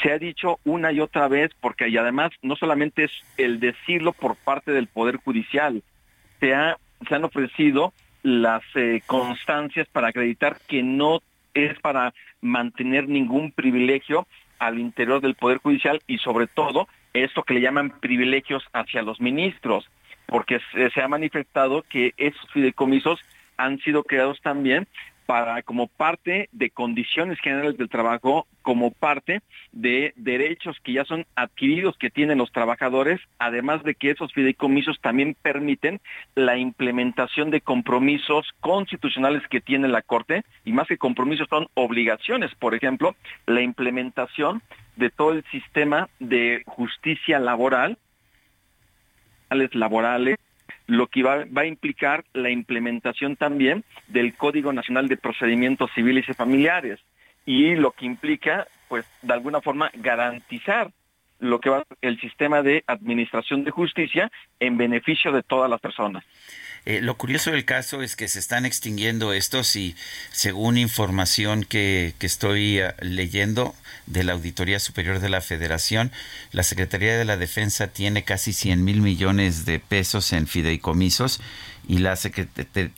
Se 0.03 0.13
ha 0.13 0.19
dicho 0.19 0.59
una 0.65 0.93
y 0.93 1.01
otra 1.01 1.29
vez, 1.29 1.53
porque 1.61 1.89
y 1.89 1.97
además 1.97 2.33
no 2.43 2.57
solamente 2.57 3.05
es 3.05 3.13
el 3.39 3.61
decirlo 3.61 4.13
por 4.13 4.37
parte 4.37 4.73
del 4.73 4.89
Poder 4.89 5.17
Judicial, 5.17 5.83
se, 6.41 6.53
ha, 6.53 6.77
se 7.09 7.15
han 7.15 7.25
ofrecido 7.25 7.93
las 8.23 8.63
eh, 8.75 9.03
constancias 9.07 9.89
para 9.89 10.09
acreditar 10.09 10.59
que 10.67 10.83
no 10.83 11.23
es 11.55 11.79
para 11.81 12.15
mantener 12.41 13.09
ningún 13.09 13.53
privilegio 13.53 14.27
al 14.59 14.79
interior 14.79 15.21
del 15.21 15.35
Poder 15.35 15.59
Judicial 15.59 16.01
y 16.07 16.19
sobre 16.19 16.47
todo 16.47 16.89
esto 17.13 17.43
que 17.43 17.55
le 17.55 17.61
llaman 17.61 17.91
privilegios 18.01 18.65
hacia 18.73 19.03
los 19.03 19.21
ministros, 19.21 19.89
porque 20.27 20.61
se 20.95 21.03
ha 21.03 21.09
manifestado 21.09 21.83
que 21.83 22.15
esos 22.17 22.51
fideicomisos 22.53 23.21
han 23.57 23.79
sido 23.81 24.03
creados 24.03 24.41
también 24.41 24.87
como 25.65 25.87
parte 25.87 26.49
de 26.53 26.71
condiciones 26.71 27.39
generales 27.41 27.77
del 27.77 27.89
trabajo, 27.89 28.47
como 28.63 28.91
parte 28.91 29.41
de 29.73 30.13
derechos 30.17 30.77
que 30.83 30.93
ya 30.93 31.05
son 31.05 31.27
adquiridos 31.35 31.97
que 31.97 32.11
tienen 32.11 32.39
los 32.39 32.53
trabajadores, 32.53 33.21
además 33.39 33.83
de 33.83 33.95
que 33.95 34.11
esos 34.11 34.33
fideicomisos 34.33 35.01
también 35.01 35.37
permiten 35.41 36.01
la 36.35 36.57
implementación 36.57 37.51
de 37.51 37.61
compromisos 37.61 38.47
constitucionales 38.61 39.43
que 39.49 39.61
tiene 39.61 39.89
la 39.89 40.03
Corte, 40.03 40.45
y 40.65 40.73
más 40.73 40.89
que 40.89 40.99
compromisos 40.99 41.49
son 41.49 41.69
obligaciones, 41.75 42.55
por 42.57 42.75
ejemplo, 42.75 43.15
la 43.47 43.63
implementación 43.63 44.63
de 44.97 45.11
todo 45.11 45.33
el 45.33 45.45
sistema 45.51 46.09
de 46.19 46.63
justicia 46.67 47.39
laboral, 47.39 47.99
laborales, 49.73 50.39
lo 50.97 51.07
que 51.07 51.23
va, 51.23 51.45
a 51.55 51.67
implicar 51.67 52.25
la 52.33 52.51
implementación 52.51 53.37
también 53.37 53.85
del 54.09 54.35
Código 54.35 54.73
Nacional 54.73 55.09
de 55.09 55.17
Procedimientos 55.17 55.91
Civiles 55.95 56.29
y 56.29 56.35
Familiares 56.35 57.01
y 57.47 57.75
lo 57.75 57.93
que 57.93 58.07
implica, 58.07 58.67
pues, 58.89 59.07
de 59.23 59.33
alguna 59.33 59.61
forma 59.61 59.91
garantizar 59.95 60.91
lo 61.43 61.61
que 61.61 61.71
va 61.71 61.85
el 62.01 62.21
sistema 62.21 62.63
de 62.63 62.85
administración 62.87 63.65
de 63.65 63.73
justicia 63.73 64.31
en 64.61 64.79
beneficio 64.79 65.33
de 65.33 65.43
todas 65.43 65.69
las 65.69 65.81
personas. 65.81 66.25
Eh, 66.85 67.01
lo 67.01 67.17
curioso 67.17 67.51
del 67.53 67.65
caso 67.65 68.03
es 68.03 68.17
que 68.17 68.27
se 68.27 68.39
están 68.39 68.65
extinguiendo 68.65 69.33
estos 69.33 69.77
y 69.77 69.95
según 70.31 70.79
información 70.79 71.65
que, 71.65 72.15
que 72.19 72.27
estoy 72.27 72.81
eh, 72.81 72.95
leyendo 73.01 73.75
de 74.07 74.25
la 74.25 74.33
Auditoría 74.33 74.81
Superior 74.81 75.21
de 75.21 75.29
la 75.29 75.41
Federación, 75.41 76.11
la 76.51 76.65
Secretaría 76.65 77.17
de 77.17 77.25
la 77.25 77.37
Defensa 77.37 77.93
tiene 77.93 78.25
casi 78.25 78.53
100 78.53 78.83
mil 78.85 79.01
millones 79.01 79.65
de 79.65 79.79
pesos 79.79 80.33
en 80.33 80.49
fideicomisos 80.49 81.41
y 81.87 81.99
la, 81.99 82.19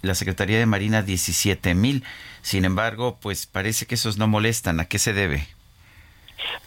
la 0.03 0.15
Secretaría 0.15 0.59
de 0.59 0.67
Marina 0.67 1.03
17 1.03 1.75
mil. 1.75 2.05
Sin 2.41 2.65
embargo, 2.65 3.19
pues 3.21 3.47
parece 3.47 3.87
que 3.87 3.97
esos 3.97 4.17
no 4.19 4.29
molestan. 4.29 4.81
¿A 4.81 4.87
qué 4.87 4.99
se 4.99 5.13
debe? 5.13 5.47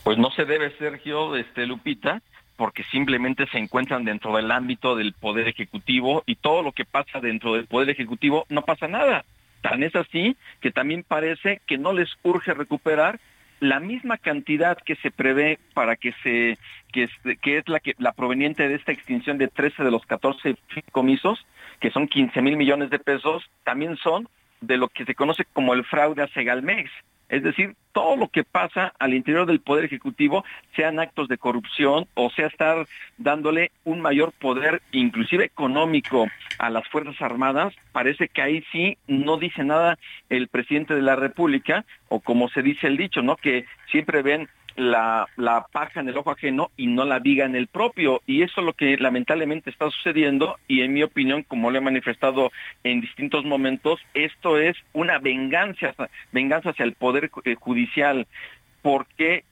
Pues 0.03 0.17
no 0.17 0.31
se 0.31 0.45
debe, 0.45 0.71
Sergio, 0.77 1.35
este 1.35 1.65
Lupita, 1.65 2.21
porque 2.55 2.83
simplemente 2.83 3.45
se 3.47 3.59
encuentran 3.59 4.03
dentro 4.03 4.35
del 4.35 4.51
ámbito 4.51 4.95
del 4.95 5.13
Poder 5.13 5.47
Ejecutivo 5.47 6.23
y 6.25 6.35
todo 6.35 6.63
lo 6.63 6.71
que 6.71 6.85
pasa 6.85 7.19
dentro 7.19 7.53
del 7.53 7.67
Poder 7.67 7.89
Ejecutivo 7.89 8.45
no 8.49 8.63
pasa 8.63 8.87
nada. 8.87 9.23
Tan 9.61 9.83
es 9.83 9.95
así 9.95 10.35
que 10.59 10.71
también 10.71 11.03
parece 11.03 11.61
que 11.65 11.77
no 11.77 11.93
les 11.93 12.09
urge 12.23 12.53
recuperar 12.53 13.19
la 13.59 13.79
misma 13.79 14.17
cantidad 14.17 14.77
que 14.77 14.95
se 14.97 15.11
prevé 15.11 15.59
para 15.73 15.95
que 15.95 16.13
se 16.23 16.57
que 16.91 17.03
es, 17.57 17.67
la 17.67 17.79
que 17.79 17.95
la 17.97 18.11
proveniente 18.11 18.67
de 18.67 18.75
esta 18.75 18.91
extinción 18.91 19.37
de 19.37 19.47
13 19.47 19.83
de 19.83 19.91
los 19.91 20.05
14 20.05 20.55
comisos, 20.91 21.45
que 21.79 21.91
son 21.91 22.07
15 22.07 22.41
mil 22.41 22.57
millones 22.57 22.89
de 22.89 22.99
pesos, 22.99 23.49
también 23.63 23.97
son 23.97 24.27
de 24.61 24.77
lo 24.77 24.89
que 24.89 25.05
se 25.05 25.15
conoce 25.15 25.45
como 25.53 25.73
el 25.73 25.85
fraude 25.85 26.23
a 26.23 26.27
Segalmex. 26.27 26.89
Es 27.29 27.43
decir, 27.43 27.75
todo 27.91 28.15
lo 28.15 28.27
que 28.29 28.43
pasa 28.43 28.93
al 28.99 29.13
interior 29.13 29.45
del 29.45 29.59
Poder 29.59 29.85
Ejecutivo, 29.85 30.45
sean 30.75 30.99
actos 30.99 31.27
de 31.27 31.37
corrupción 31.37 32.07
o 32.13 32.29
sea 32.29 32.47
estar 32.47 32.87
dándole 33.17 33.71
un 33.83 34.01
mayor 34.01 34.31
poder, 34.33 34.81
inclusive 34.91 35.45
económico, 35.45 36.27
a 36.59 36.69
las 36.69 36.87
Fuerzas 36.87 37.21
Armadas, 37.21 37.73
parece 37.91 38.29
que 38.29 38.41
ahí 38.41 38.63
sí 38.71 38.97
no 39.07 39.37
dice 39.37 39.63
nada 39.63 39.97
el 40.29 40.47
presidente 40.47 40.95
de 40.95 41.01
la 41.01 41.15
República, 41.15 41.85
o 42.09 42.19
como 42.19 42.49
se 42.49 42.61
dice 42.61 42.87
el 42.87 42.97
dicho, 42.97 43.21
¿no? 43.21 43.35
Que 43.35 43.65
siempre 43.91 44.21
ven 44.21 44.47
la, 44.77 45.27
la 45.35 45.65
paja 45.71 45.99
en 45.99 46.07
el 46.07 46.17
ojo 46.17 46.31
ajeno 46.31 46.71
y 46.77 46.87
no 46.87 47.03
la 47.03 47.19
viga 47.19 47.45
en 47.45 47.55
el 47.55 47.67
propio. 47.67 48.21
Y 48.25 48.43
eso 48.43 48.61
es 48.61 48.65
lo 48.65 48.73
que 48.73 48.95
lamentablemente 48.97 49.69
está 49.69 49.89
sucediendo 49.89 50.57
y 50.67 50.81
en 50.81 50.93
mi 50.93 51.03
opinión, 51.03 51.43
como 51.43 51.71
lo 51.71 51.79
he 51.79 51.81
manifestado 51.81 52.51
en 52.83 53.01
distintos 53.01 53.43
momentos, 53.43 53.99
esto 54.13 54.57
es 54.57 54.77
una 54.93 55.17
venganza, 55.17 55.93
venganza 56.31 56.69
hacia 56.69 56.85
el 56.85 56.93
Poder 56.93 57.29
eh, 57.43 57.55
Judicial, 57.55 58.27
porque 58.81 59.43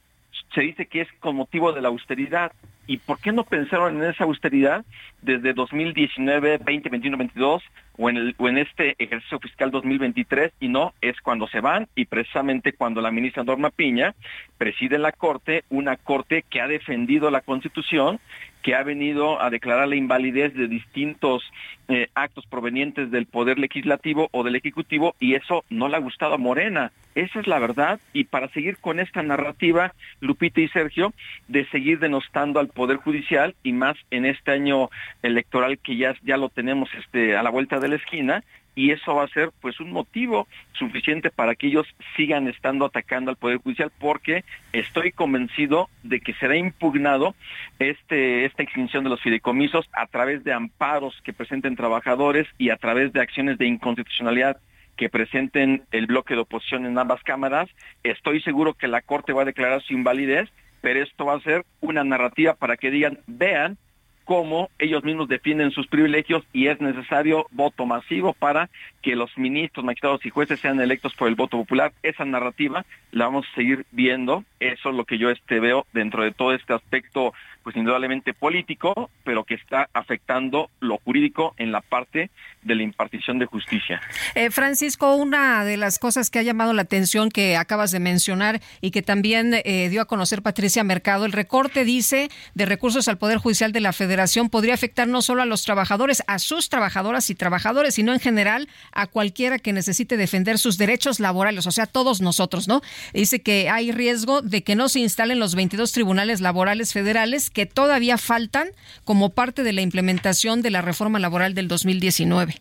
se 0.54 0.62
dice 0.62 0.86
que 0.86 1.02
es 1.02 1.08
con 1.20 1.36
motivo 1.36 1.74
de 1.74 1.82
la 1.82 1.90
austeridad. 1.90 2.52
¿Y 2.88 2.98
por 2.98 3.20
qué 3.20 3.32
no 3.32 3.44
pensaron 3.44 3.98
en 3.98 4.10
esa 4.10 4.26
austeridad 4.26 4.86
desde 5.22 5.54
2019, 5.54 6.60
20, 6.64 6.90
21, 6.90 7.18
22 7.18 7.64
o 7.98 8.10
en, 8.10 8.18
el, 8.18 8.36
o 8.38 8.48
en 8.48 8.58
este 8.58 8.96
ejercicio 9.00 9.40
fiscal 9.40 9.72
2023? 9.72 10.54
Y 10.60 10.68
no, 10.68 10.94
es 11.02 11.20
cuando 11.22 11.48
se 11.48 11.62
van 11.62 11.88
y 11.96 12.06
precisamente 12.06 12.74
cuando 12.74 13.02
la 13.02 13.12
ministra 13.12 13.44
Norma 13.44 13.72
Piña 13.72 14.14
preside 14.58 15.00
la 15.00 15.12
Corte, 15.12 15.64
una 15.70 15.98
Corte 15.98 16.44
que 16.50 16.62
ha 16.62 16.68
defendido 16.68 17.32
la 17.32 17.42
Constitución, 17.42 18.20
que 18.66 18.74
ha 18.74 18.82
venido 18.82 19.40
a 19.40 19.52
declarar 19.52 19.88
la 19.88 19.96
invalidez 19.96 20.56
de 20.56 20.68
distintos 20.68 21.44
eh, 21.88 22.08
actos 22.16 22.48
provenientes 22.48 23.12
del 23.12 23.28
Poder 23.28 23.60
Legislativo 23.60 24.28
o 24.32 24.44
del 24.44 24.56
Ejecutivo 24.56 25.14
y 25.20 25.36
eso 25.36 25.64
no 25.70 25.88
le 25.88 25.98
ha 25.98 26.00
gustado 26.00 26.34
a 26.34 26.40
Morena. 26.40 26.92
Esa 27.14 27.42
es 27.42 27.46
la 27.46 27.60
verdad 27.60 28.00
y 28.12 28.24
para 28.24 28.48
seguir 28.48 28.78
con 28.78 29.00
esta 29.00 29.22
narrativa, 29.22 29.94
Lupita 30.20 30.62
y 30.62 30.68
Sergio, 30.70 31.14
de 31.48 31.68
seguir 31.68 32.00
denostando 32.00 32.60
al 32.60 32.70
Poder 32.70 32.98
Judicial 32.98 33.54
y 33.62 33.72
más 33.72 33.98
en 34.10 34.26
este 34.26 34.54
año 34.54 34.90
electoral 35.22 35.78
que 35.78 35.98
ya, 35.98 36.16
ya 36.24 36.38
lo 36.38 36.50
tenemos 36.50 36.90
este, 36.96 37.38
a 37.38 37.44
la 37.44 37.52
vuelta 37.52 37.80
de 37.80 37.90
la 37.90 37.98
esquina, 37.98 38.44
y 38.76 38.92
eso 38.92 39.16
va 39.16 39.24
a 39.24 39.30
ser 39.30 39.52
pues 39.62 39.80
un 39.80 39.92
motivo 39.92 40.48
suficiente 40.74 41.32
para 41.32 41.56
que 41.56 41.68
ellos 41.68 41.88
sigan 42.16 42.48
estando 42.48 42.86
atacando 42.86 43.32
al 43.32 43.38
poder 43.38 43.58
judicial 43.58 43.92
porque 43.98 44.44
estoy 44.74 45.12
convencido 45.12 45.90
de 46.04 46.20
que 46.20 46.34
será 46.34 46.58
impugnado 46.58 47.36
este 47.80 48.46
esta 48.46 48.64
extinción 48.64 49.04
de 49.04 49.10
los 49.10 49.22
fideicomisos 49.22 49.90
a 49.94 50.08
través 50.08 50.44
de 50.44 50.54
amparos 50.54 51.20
que 51.24 51.34
presenten 51.34 51.76
trabajadores 51.76 52.48
y 52.58 52.70
a 52.70 52.78
través 52.78 53.14
de 53.14 53.22
acciones 53.22 53.58
de 53.58 53.68
inconstitucionalidad 53.68 54.58
que 54.96 55.10
presenten 55.10 55.84
el 55.92 56.08
bloque 56.08 56.36
de 56.36 56.42
oposición 56.42 56.86
en 56.86 56.98
ambas 56.98 57.22
cámaras. 57.24 57.70
Estoy 58.04 58.42
seguro 58.42 58.74
que 58.74 58.88
la 58.88 59.02
Corte 59.02 59.34
va 59.34 59.42
a 59.42 59.46
declarar 59.46 59.82
su 59.82 59.94
invalidez, 59.94 60.50
pero 60.82 61.04
esto 61.04 61.26
va 61.26 61.36
a 61.36 61.42
ser 61.42 61.66
una 61.82 62.04
narrativa 62.04 62.56
para 62.56 62.78
que 62.78 62.92
digan, 62.92 63.20
vean, 63.28 63.78
cómo 64.26 64.70
ellos 64.80 65.04
mismos 65.04 65.30
defienden 65.30 65.72
sus 65.72 65.88
privilegios 65.88 66.44
y 66.52 66.68
es 66.68 66.82
necesario 66.82 67.46
voto 67.52 67.86
masivo 67.86 68.34
para 68.34 68.70
que 69.02 69.16
los 69.16 69.38
ministros, 69.38 69.86
magistrados 69.86 70.26
y 70.26 70.32
jueces 70.32 70.60
sean 70.60 70.82
electos 70.82 71.14
por 71.14 71.28
el 71.28 71.36
voto 71.36 71.58
popular. 71.58 71.94
Esa 72.04 72.26
narrativa 72.26 72.86
la 73.12 73.26
vamos 73.26 73.46
a 73.50 73.56
seguir 73.56 73.86
viendo. 73.92 74.44
Eso 74.60 74.90
es 74.90 74.96
lo 74.96 75.06
que 75.06 75.18
yo 75.18 75.30
este 75.30 75.60
veo 75.60 75.86
dentro 75.94 76.24
de 76.24 76.32
todo 76.32 76.54
este 76.54 76.74
aspecto 76.74 77.34
pues 77.66 77.76
indudablemente 77.76 78.36
político, 78.36 79.10
pero 79.24 79.44
que 79.44 79.56
está 79.56 79.90
afectando 79.92 80.70
lo 80.82 81.00
jurídico 81.00 81.56
en 81.58 81.72
la 81.72 81.82
parte 81.82 82.30
de 82.62 82.76
la 82.76 82.84
impartición 82.84 83.40
de 83.40 83.48
justicia. 83.48 84.00
Eh, 84.36 84.52
Francisco, 84.52 85.16
una 85.16 85.66
de 85.66 85.76
las 85.76 85.98
cosas 85.98 86.30
que 86.30 86.38
ha 86.38 86.44
llamado 86.44 86.74
la 86.74 86.84
atención 86.84 87.30
que 87.30 87.58
acabas 87.58 87.90
de 87.90 88.00
mencionar 88.00 88.62
y 88.82 88.92
que 88.92 89.02
también 89.02 89.56
eh, 89.66 89.90
dio 89.90 90.02
a 90.02 90.06
conocer 90.06 90.44
Patricia 90.44 90.84
Mercado, 90.84 91.26
el 91.26 91.32
recorte 91.32 91.86
dice 91.86 92.30
de 92.54 92.68
recursos 92.68 93.08
al 93.08 93.18
Poder 93.18 93.40
Judicial 93.40 93.72
de 93.72 93.82
la 93.82 93.94
Federación 93.94 94.52
podría 94.52 94.76
afectar 94.76 95.08
no 95.08 95.24
solo 95.24 95.42
a 95.42 95.46
los 95.46 95.64
trabajadores, 95.64 96.22
a 96.28 96.38
sus 96.38 96.70
trabajadoras 96.70 97.32
y 97.32 97.36
trabajadores, 97.36 97.96
sino 97.96 98.14
en 98.14 98.20
general 98.20 98.70
a 98.92 99.08
cualquiera 99.08 99.58
que 99.58 99.74
necesite 99.74 100.18
defender 100.18 100.60
sus 100.60 100.78
derechos 100.78 101.20
laborales, 101.20 101.66
o 101.66 101.72
sea, 101.72 101.88
todos 101.88 102.22
nosotros, 102.22 102.68
¿no? 102.68 102.82
Dice 103.12 103.42
que 103.42 103.70
hay 103.72 103.92
riesgo 103.92 104.44
de 104.44 104.64
que 104.64 104.76
no 104.76 104.88
se 104.88 105.00
instalen 105.00 105.40
los 105.40 105.56
22 105.56 105.92
tribunales 105.94 106.42
laborales 106.42 106.94
federales 106.94 107.50
que 107.56 107.66
todavía 107.66 108.18
faltan 108.20 108.68
como 109.06 109.30
parte 109.30 109.64
de 109.64 109.74
la 109.74 109.82
implementación 109.82 110.62
de 110.62 110.70
la 110.70 110.82
reforma 110.82 111.18
laboral 111.18 111.56
del 111.56 111.68
2019. 111.70 112.56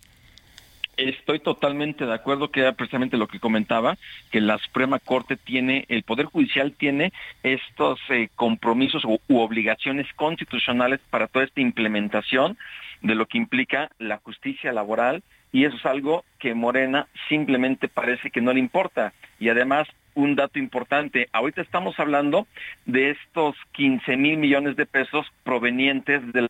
Estoy 0.96 1.40
totalmente 1.40 2.06
de 2.06 2.14
acuerdo 2.14 2.52
que 2.52 2.60
era 2.60 2.72
precisamente 2.72 3.16
lo 3.16 3.26
que 3.26 3.40
comentaba, 3.40 3.98
que 4.30 4.40
la 4.40 4.58
Suprema 4.58 5.00
Corte 5.00 5.36
tiene, 5.36 5.84
el 5.88 6.04
Poder 6.04 6.26
Judicial 6.26 6.72
tiene 6.72 7.12
estos 7.42 7.98
eh, 8.10 8.28
compromisos 8.36 9.04
u, 9.04 9.18
u, 9.28 9.38
obligaciones 9.40 10.06
constitucionales 10.14 11.00
para 11.10 11.26
toda 11.26 11.44
esta 11.44 11.60
implementación 11.60 12.56
de 13.02 13.16
lo 13.16 13.26
que 13.26 13.38
implica 13.38 13.90
la 13.98 14.18
justicia 14.18 14.72
laboral 14.72 15.24
y 15.50 15.64
eso 15.64 15.76
es 15.76 15.86
algo 15.86 16.24
que 16.38 16.54
Morena 16.54 17.08
simplemente 17.28 17.88
parece 17.88 18.30
que 18.30 18.40
no 18.40 18.52
le 18.52 18.60
importa. 18.60 19.12
Y 19.40 19.48
además, 19.48 19.88
un 20.14 20.36
dato 20.36 20.58
importante, 20.58 21.28
ahorita 21.32 21.62
estamos 21.62 21.98
hablando 21.98 22.46
de 22.86 23.10
estos 23.10 23.56
15 23.72 24.16
mil 24.16 24.38
millones 24.38 24.76
de 24.76 24.86
pesos 24.86 25.26
provenientes 25.42 26.32
de 26.32 26.42
la 26.42 26.48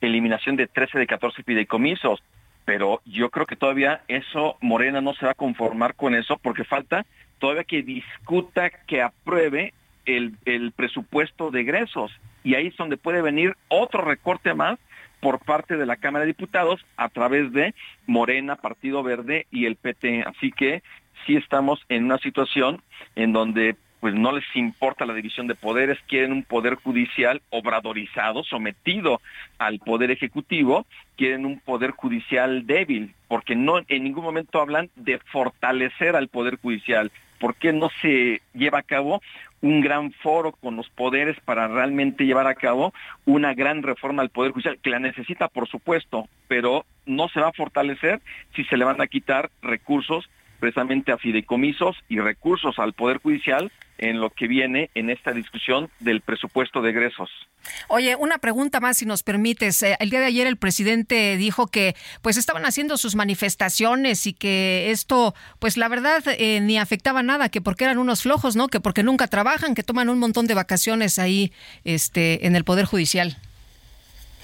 eliminación 0.00 0.56
de 0.56 0.66
13 0.66 0.98
de 0.98 1.06
14 1.06 1.42
fideicomisos 1.42 2.22
pero 2.64 3.02
yo 3.04 3.30
creo 3.30 3.46
que 3.46 3.56
todavía 3.56 4.02
eso, 4.08 4.56
Morena 4.60 5.00
no 5.00 5.14
se 5.14 5.26
va 5.26 5.32
a 5.32 5.36
conformar 5.36 5.94
con 5.94 6.14
eso 6.14 6.38
porque 6.38 6.64
falta 6.64 7.04
todavía 7.38 7.64
que 7.64 7.82
discuta, 7.82 8.70
que 8.70 9.02
apruebe 9.02 9.74
el, 10.06 10.36
el 10.44 10.72
presupuesto 10.72 11.50
de 11.50 11.60
egresos. 11.60 12.12
Y 12.42 12.54
ahí 12.54 12.68
es 12.68 12.76
donde 12.76 12.96
puede 12.96 13.22
venir 13.22 13.56
otro 13.68 14.02
recorte 14.02 14.54
más 14.54 14.78
por 15.20 15.40
parte 15.40 15.76
de 15.76 15.86
la 15.86 15.96
Cámara 15.96 16.24
de 16.24 16.32
Diputados 16.32 16.84
a 16.96 17.08
través 17.08 17.52
de 17.52 17.74
Morena, 18.06 18.56
Partido 18.56 19.02
Verde 19.02 19.46
y 19.50 19.66
el 19.66 19.76
PT. 19.76 20.22
Así 20.22 20.50
que 20.52 20.82
sí 21.26 21.36
estamos 21.36 21.80
en 21.88 22.04
una 22.04 22.18
situación 22.18 22.82
en 23.16 23.32
donde 23.32 23.76
pues 24.00 24.14
no 24.14 24.32
les 24.32 24.44
importa 24.54 25.06
la 25.06 25.14
división 25.14 25.46
de 25.46 25.54
poderes, 25.54 25.98
quieren 26.06 26.30
un 26.30 26.42
poder 26.42 26.74
judicial 26.74 27.40
obradorizado, 27.48 28.44
sometido 28.44 29.22
al 29.56 29.78
poder 29.78 30.10
ejecutivo, 30.10 30.84
quieren 31.16 31.46
un 31.46 31.58
poder 31.58 31.92
judicial 31.92 32.66
débil, 32.66 33.14
porque 33.28 33.56
no 33.56 33.78
en 33.88 34.04
ningún 34.04 34.24
momento 34.24 34.60
hablan 34.60 34.90
de 34.94 35.18
fortalecer 35.32 36.16
al 36.16 36.28
poder 36.28 36.58
judicial. 36.60 37.10
¿Por 37.40 37.54
qué 37.54 37.72
no 37.72 37.88
se 38.02 38.42
lleva 38.52 38.80
a 38.80 38.82
cabo 38.82 39.22
un 39.64 39.80
gran 39.80 40.12
foro 40.12 40.52
con 40.52 40.76
los 40.76 40.90
poderes 40.90 41.40
para 41.40 41.66
realmente 41.68 42.26
llevar 42.26 42.46
a 42.46 42.54
cabo 42.54 42.92
una 43.24 43.54
gran 43.54 43.82
reforma 43.82 44.20
al 44.20 44.28
Poder 44.28 44.52
Judicial, 44.52 44.78
que 44.82 44.90
la 44.90 44.98
necesita, 44.98 45.48
por 45.48 45.66
supuesto, 45.66 46.28
pero 46.48 46.84
no 47.06 47.30
se 47.30 47.40
va 47.40 47.48
a 47.48 47.52
fortalecer 47.52 48.20
si 48.54 48.64
se 48.64 48.76
le 48.76 48.84
van 48.84 49.00
a 49.00 49.06
quitar 49.06 49.48
recursos 49.62 50.28
precisamente 50.64 51.12
a 51.12 51.18
fideicomisos 51.18 51.94
y 52.08 52.20
recursos 52.20 52.78
al 52.78 52.94
Poder 52.94 53.18
Judicial 53.18 53.70
en 53.98 54.18
lo 54.18 54.30
que 54.30 54.48
viene 54.48 54.88
en 54.94 55.10
esta 55.10 55.32
discusión 55.32 55.90
del 56.00 56.22
presupuesto 56.22 56.80
de 56.80 56.88
egresos. 56.88 57.28
Oye, 57.88 58.16
una 58.16 58.38
pregunta 58.38 58.80
más, 58.80 58.96
si 58.96 59.04
nos 59.04 59.22
permites. 59.22 59.82
Eh, 59.82 59.94
el 60.00 60.08
día 60.08 60.20
de 60.20 60.26
ayer 60.26 60.46
el 60.46 60.56
presidente 60.56 61.36
dijo 61.36 61.66
que 61.66 61.94
pues 62.22 62.38
estaban 62.38 62.64
haciendo 62.64 62.96
sus 62.96 63.14
manifestaciones 63.14 64.26
y 64.26 64.32
que 64.32 64.90
esto, 64.90 65.34
pues 65.58 65.76
la 65.76 65.88
verdad, 65.88 66.22
eh, 66.28 66.60
ni 66.62 66.78
afectaba 66.78 67.22
nada, 67.22 67.50
que 67.50 67.60
porque 67.60 67.84
eran 67.84 67.98
unos 67.98 68.22
flojos, 68.22 68.56
¿no? 68.56 68.68
Que 68.68 68.80
porque 68.80 69.02
nunca 69.02 69.26
trabajan, 69.26 69.74
que 69.74 69.82
toman 69.82 70.08
un 70.08 70.18
montón 70.18 70.46
de 70.46 70.54
vacaciones 70.54 71.18
ahí 71.18 71.52
este, 71.84 72.46
en 72.46 72.56
el 72.56 72.64
Poder 72.64 72.86
Judicial. 72.86 73.36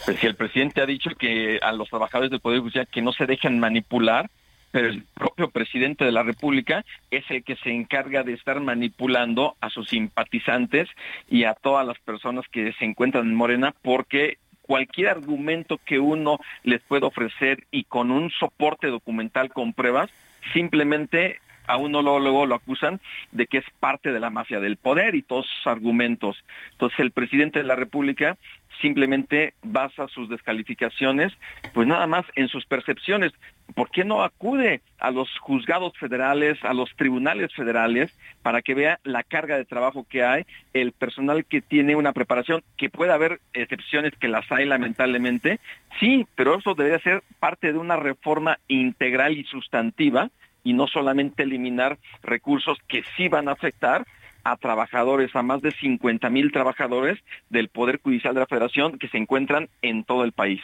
Pues 0.04 0.18
si 0.20 0.26
el 0.26 0.34
presidente 0.34 0.82
ha 0.82 0.86
dicho 0.86 1.08
que 1.18 1.58
a 1.62 1.72
los 1.72 1.88
trabajadores 1.88 2.30
del 2.30 2.40
Poder 2.40 2.60
Judicial 2.60 2.86
que 2.88 3.00
no 3.00 3.14
se 3.14 3.24
dejen 3.24 3.58
manipular, 3.58 4.30
el 4.72 5.04
propio 5.14 5.50
presidente 5.50 6.04
de 6.04 6.12
la 6.12 6.22
República 6.22 6.84
es 7.10 7.24
el 7.30 7.42
que 7.42 7.56
se 7.56 7.70
encarga 7.70 8.22
de 8.22 8.34
estar 8.34 8.60
manipulando 8.60 9.56
a 9.60 9.70
sus 9.70 9.88
simpatizantes 9.88 10.88
y 11.28 11.44
a 11.44 11.54
todas 11.54 11.86
las 11.86 11.98
personas 11.98 12.44
que 12.50 12.72
se 12.74 12.84
encuentran 12.84 13.26
en 13.26 13.34
Morena 13.34 13.74
porque 13.82 14.38
cualquier 14.62 15.08
argumento 15.08 15.80
que 15.84 15.98
uno 15.98 16.38
les 16.62 16.80
pueda 16.82 17.08
ofrecer 17.08 17.64
y 17.72 17.84
con 17.84 18.10
un 18.10 18.30
soporte 18.30 18.86
documental 18.86 19.52
con 19.52 19.72
pruebas, 19.72 20.10
simplemente 20.52 21.40
a 21.70 21.76
uno 21.76 22.02
luego, 22.02 22.18
luego, 22.18 22.46
lo 22.46 22.56
acusan 22.56 23.00
de 23.32 23.46
que 23.46 23.58
es 23.58 23.64
parte 23.78 24.12
de 24.12 24.20
la 24.20 24.30
mafia 24.30 24.60
del 24.60 24.76
poder 24.76 25.14
y 25.14 25.22
todos 25.22 25.46
sus 25.46 25.66
argumentos. 25.66 26.44
Entonces 26.72 26.98
el 26.98 27.12
presidente 27.12 27.60
de 27.60 27.64
la 27.64 27.76
República 27.76 28.36
simplemente 28.80 29.54
basa 29.62 30.08
sus 30.08 30.28
descalificaciones, 30.28 31.32
pues 31.72 31.86
nada 31.86 32.06
más 32.06 32.24
en 32.34 32.48
sus 32.48 32.66
percepciones. 32.66 33.32
¿Por 33.74 33.90
qué 33.90 34.04
no 34.04 34.22
acude 34.22 34.80
a 34.98 35.10
los 35.10 35.28
juzgados 35.38 35.96
federales, 35.98 36.58
a 36.64 36.74
los 36.74 36.90
tribunales 36.96 37.54
federales, 37.54 38.12
para 38.42 38.62
que 38.62 38.74
vea 38.74 38.98
la 39.04 39.22
carga 39.22 39.56
de 39.56 39.64
trabajo 39.64 40.06
que 40.08 40.24
hay, 40.24 40.44
el 40.72 40.92
personal 40.92 41.44
que 41.44 41.60
tiene 41.60 41.94
una 41.94 42.12
preparación, 42.12 42.62
que 42.76 42.90
puede 42.90 43.12
haber 43.12 43.40
excepciones 43.52 44.12
que 44.18 44.28
las 44.28 44.50
hay 44.50 44.66
lamentablemente? 44.66 45.60
Sí, 46.00 46.26
pero 46.34 46.58
eso 46.58 46.74
debería 46.74 46.98
ser 47.00 47.22
parte 47.38 47.72
de 47.72 47.78
una 47.78 47.96
reforma 47.96 48.58
integral 48.66 49.36
y 49.36 49.44
sustantiva 49.44 50.30
y 50.64 50.72
no 50.72 50.86
solamente 50.86 51.42
eliminar 51.42 51.98
recursos 52.22 52.78
que 52.88 53.02
sí 53.16 53.28
van 53.28 53.48
a 53.48 53.52
afectar 53.52 54.06
a 54.44 54.56
trabajadores, 54.56 55.34
a 55.34 55.42
más 55.42 55.60
de 55.62 55.72
50 55.72 56.30
mil 56.30 56.52
trabajadores 56.52 57.18
del 57.50 57.68
Poder 57.68 58.00
Judicial 58.02 58.34
de 58.34 58.40
la 58.40 58.46
Federación 58.46 58.98
que 58.98 59.08
se 59.08 59.18
encuentran 59.18 59.68
en 59.82 60.04
todo 60.04 60.24
el 60.24 60.32
país. 60.32 60.60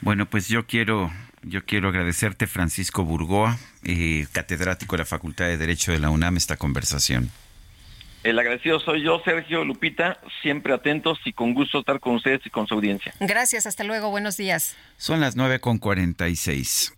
Bueno, 0.00 0.26
pues 0.26 0.48
yo 0.48 0.66
quiero, 0.66 1.10
yo 1.42 1.64
quiero 1.64 1.88
agradecerte, 1.88 2.46
Francisco 2.46 3.04
Burgoa, 3.04 3.56
eh, 3.84 4.26
catedrático 4.32 4.96
de 4.96 5.02
la 5.02 5.06
Facultad 5.06 5.46
de 5.46 5.56
Derecho 5.56 5.92
de 5.92 5.98
la 5.98 6.10
UNAM, 6.10 6.36
esta 6.36 6.56
conversación. 6.56 7.30
El 8.24 8.38
agradecido 8.38 8.80
soy 8.80 9.02
yo, 9.02 9.20
Sergio 9.24 9.64
Lupita, 9.64 10.20
siempre 10.42 10.72
atentos 10.72 11.18
y 11.24 11.32
con 11.32 11.54
gusto 11.54 11.80
estar 11.80 12.00
con 12.00 12.16
ustedes 12.16 12.40
y 12.44 12.50
con 12.50 12.66
su 12.66 12.74
audiencia. 12.74 13.14
Gracias, 13.20 13.66
hasta 13.66 13.84
luego, 13.84 14.10
buenos 14.10 14.36
días. 14.36 14.76
Son 14.96 15.20
las 15.20 15.36
9 15.36 15.60
con 15.60 15.78
46. 15.78 16.97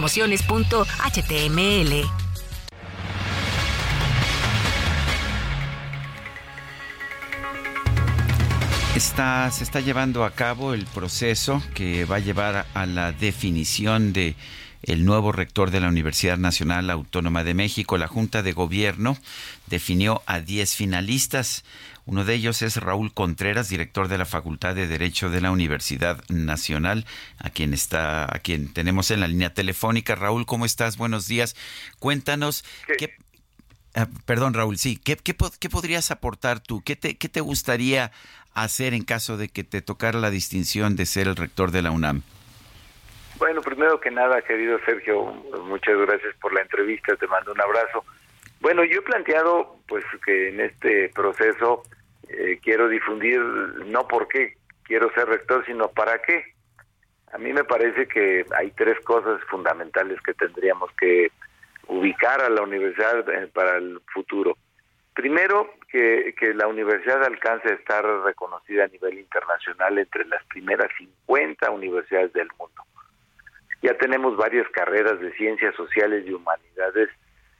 promociones.html. 0.01 2.09
Se 8.97 9.63
está 9.63 9.79
llevando 9.79 10.25
a 10.25 10.31
cabo 10.31 10.73
el 10.73 10.87
proceso 10.87 11.61
que 11.75 12.05
va 12.05 12.15
a 12.15 12.19
llevar 12.19 12.65
a 12.73 12.85
la 12.87 13.11
definición 13.11 14.13
de 14.13 14.35
el 14.81 15.05
nuevo 15.05 15.31
rector 15.31 15.69
de 15.69 15.79
la 15.79 15.89
Universidad 15.89 16.39
Nacional 16.39 16.89
Autónoma 16.89 17.43
de 17.43 17.53
México. 17.53 17.99
La 17.99 18.07
Junta 18.07 18.41
de 18.41 18.53
Gobierno 18.53 19.15
definió 19.67 20.23
a 20.25 20.39
10 20.39 20.75
finalistas. 20.75 21.63
Uno 22.11 22.25
de 22.25 22.33
ellos 22.33 22.61
es 22.61 22.75
Raúl 22.75 23.13
Contreras, 23.13 23.69
director 23.69 24.09
de 24.09 24.17
la 24.17 24.25
Facultad 24.25 24.75
de 24.75 24.85
Derecho 24.85 25.29
de 25.29 25.39
la 25.39 25.49
Universidad 25.49 26.21
Nacional, 26.27 27.05
a 27.39 27.51
quien 27.51 27.73
está, 27.73 28.25
a 28.25 28.39
quien 28.39 28.73
tenemos 28.73 29.11
en 29.11 29.21
la 29.21 29.29
línea 29.29 29.53
telefónica. 29.53 30.15
Raúl, 30.15 30.45
¿cómo 30.45 30.65
estás? 30.65 30.97
Buenos 30.97 31.29
días. 31.29 31.55
Cuéntanos 31.99 32.65
qué, 32.97 33.15
ah, 33.95 34.09
perdón, 34.25 34.53
Raúl, 34.53 34.77
sí, 34.77 34.97
¿qué, 34.97 35.15
qué, 35.15 35.33
qué 35.57 35.69
podrías 35.69 36.11
aportar 36.11 36.59
tú? 36.59 36.83
¿Qué 36.83 36.97
te, 36.97 37.17
¿Qué 37.17 37.29
te 37.29 37.39
gustaría 37.39 38.11
hacer 38.53 38.93
en 38.93 39.05
caso 39.05 39.37
de 39.37 39.47
que 39.47 39.63
te 39.63 39.81
tocara 39.81 40.19
la 40.19 40.31
distinción 40.31 40.97
de 40.97 41.05
ser 41.05 41.29
el 41.29 41.37
rector 41.37 41.71
de 41.71 41.81
la 41.81 41.91
UNAM? 41.91 42.23
Bueno, 43.37 43.61
primero 43.61 44.01
que 44.01 44.11
nada, 44.11 44.41
querido 44.41 44.79
Sergio, 44.85 45.31
muchas 45.63 45.97
gracias 45.97 46.35
por 46.41 46.53
la 46.53 46.61
entrevista, 46.61 47.15
te 47.15 47.27
mando 47.27 47.53
un 47.53 47.61
abrazo. 47.61 48.03
Bueno, 48.59 48.83
yo 48.83 48.99
he 48.99 49.01
planteado 49.01 49.77
pues 49.87 50.03
que 50.25 50.49
en 50.49 50.59
este 50.59 51.07
proceso 51.15 51.83
eh, 52.31 52.59
quiero 52.61 52.87
difundir 52.87 53.39
no 53.39 54.07
por 54.07 54.27
qué 54.27 54.55
quiero 54.83 55.11
ser 55.13 55.27
rector, 55.27 55.65
sino 55.65 55.89
para 55.89 56.21
qué. 56.21 56.43
A 57.33 57.37
mí 57.37 57.53
me 57.53 57.63
parece 57.63 58.07
que 58.07 58.45
hay 58.57 58.71
tres 58.71 58.99
cosas 59.01 59.41
fundamentales 59.49 60.19
que 60.21 60.33
tendríamos 60.33 60.91
que 60.99 61.31
ubicar 61.87 62.41
a 62.41 62.49
la 62.49 62.61
universidad 62.61 63.27
eh, 63.29 63.47
para 63.53 63.77
el 63.77 64.01
futuro. 64.13 64.57
Primero, 65.13 65.73
que, 65.89 66.33
la 66.55 66.67
universidad 66.67 67.23
alcance 67.23 67.69
a 67.69 67.75
estar 67.75 68.05
reconocida 68.23 68.85
a 68.85 68.87
nivel 68.87 69.19
internacional 69.19 69.97
entre 69.97 70.25
las 70.25 70.43
primeras 70.45 70.87
50 70.97 71.69
universidades 71.69 72.31
del 72.33 72.47
mundo. 72.57 72.83
Ya 73.81 73.97
tenemos 73.97 74.37
varias 74.37 74.67
carreras 74.69 75.19
de 75.19 75.33
ciencias 75.33 75.75
sociales 75.75 76.23
y 76.25 76.33
humanidades 76.33 77.09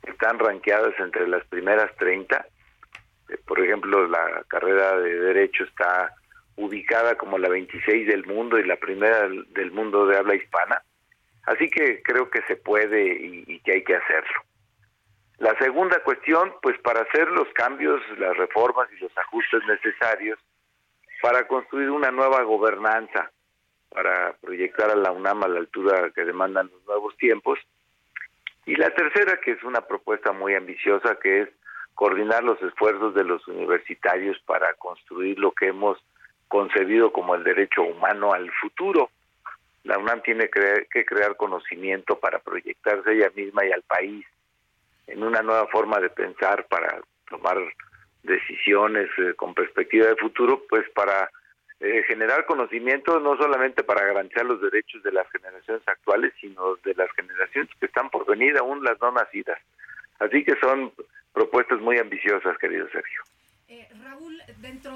están 0.03 0.40
ranqueadas 0.40 0.93
entre 1.00 1.27
las 1.27 1.45
primeras 1.48 1.95
30. 1.98 2.45
Eh, 3.31 3.37
por 3.45 3.59
ejemplo, 3.59 4.07
la 4.07 4.43
carrera 4.47 4.97
de 4.99 5.19
Derecho 5.19 5.63
está 5.63 6.13
ubicada 6.57 7.15
como 7.15 7.37
la 7.37 7.49
26 7.49 8.07
del 8.07 8.25
mundo 8.25 8.59
y 8.59 8.63
la 8.63 8.75
primera 8.75 9.27
del 9.27 9.71
mundo 9.71 10.05
de 10.05 10.17
habla 10.17 10.35
hispana. 10.35 10.83
Así 11.43 11.69
que 11.69 12.03
creo 12.03 12.29
que 12.29 12.41
se 12.43 12.55
puede 12.55 13.03
y, 13.47 13.59
que 13.61 13.73
hay 13.73 13.83
que 13.83 13.95
hacerlo. 13.95 14.43
La 15.39 15.57
segunda 15.57 15.97
cuestión, 16.03 16.53
pues 16.61 16.77
para 16.79 17.01
hacer 17.01 17.27
los 17.29 17.47
cambios, 17.53 17.99
las 18.19 18.37
reformas 18.37 18.89
y 18.91 18.97
los 18.97 19.17
ajustes 19.17 19.61
necesarios 19.65 20.37
para 21.21 21.47
construir 21.47 21.89
una 21.89 22.11
nueva 22.11 22.43
gobernanza, 22.43 23.31
para 23.89 24.33
proyectar 24.33 24.91
a 24.91 24.95
la 24.95 25.11
UNAM 25.11 25.43
a 25.43 25.47
la 25.47 25.59
altura 25.59 26.11
que 26.13 26.25
demandan 26.25 26.69
los 26.71 26.85
nuevos 26.85 27.17
tiempos. 27.17 27.59
Y 28.65 28.75
la 28.75 28.91
tercera, 28.91 29.37
que 29.37 29.51
es 29.51 29.63
una 29.63 29.81
propuesta 29.81 30.31
muy 30.31 30.53
ambiciosa, 30.53 31.17
que 31.21 31.41
es 31.41 31.49
coordinar 31.95 32.43
los 32.43 32.61
esfuerzos 32.61 33.13
de 33.13 33.23
los 33.23 33.47
universitarios 33.47 34.39
para 34.45 34.73
construir 34.73 35.39
lo 35.39 35.51
que 35.51 35.67
hemos 35.67 35.97
concebido 36.47 37.11
como 37.11 37.35
el 37.35 37.43
derecho 37.43 37.83
humano 37.83 38.33
al 38.33 38.51
futuro. 38.53 39.09
La 39.83 39.97
UNAM 39.97 40.21
tiene 40.21 40.49
que 40.49 41.05
crear 41.05 41.35
conocimiento 41.37 42.19
para 42.19 42.39
proyectarse 42.39 43.13
ella 43.13 43.31
misma 43.35 43.65
y 43.65 43.71
al 43.71 43.81
país 43.83 44.25
en 45.07 45.23
una 45.23 45.41
nueva 45.41 45.67
forma 45.67 45.99
de 45.99 46.09
pensar 46.09 46.65
para 46.67 47.01
tomar 47.29 47.57
decisiones 48.23 49.09
eh, 49.17 49.33
con 49.35 49.53
perspectiva 49.53 50.07
de 50.07 50.15
futuro, 50.15 50.63
pues 50.69 50.87
para 50.91 51.29
eh, 51.79 52.03
generar 52.07 52.45
conocimiento 52.45 53.19
no 53.19 53.35
solamente 53.37 53.83
para 53.83 54.05
garantizar 54.05 54.45
los 54.45 54.61
derechos 54.61 55.01
de 55.03 55.11
las 55.11 55.29
generaciones 55.31 55.85
actuales, 55.87 56.33
sino 56.39 56.75
de 56.83 56.93
las 56.93 57.11
generaciones 57.13 57.69
que 57.79 57.87
están 57.87 58.09
por 58.09 58.25
venir, 58.25 58.57
aún 58.57 58.83
las 58.83 58.99
no 59.01 59.11
nacidas. 59.11 59.59
Así 60.19 60.43
que 60.43 60.55
son 60.61 60.91
propuestas 61.33 61.79
muy 61.79 61.97
ambiciosas, 61.97 62.57
querido 62.57 62.87
Sergio. 62.89 63.21
Eh, 63.67 63.87
Raúl, 64.03 64.41
dentro, 64.59 64.91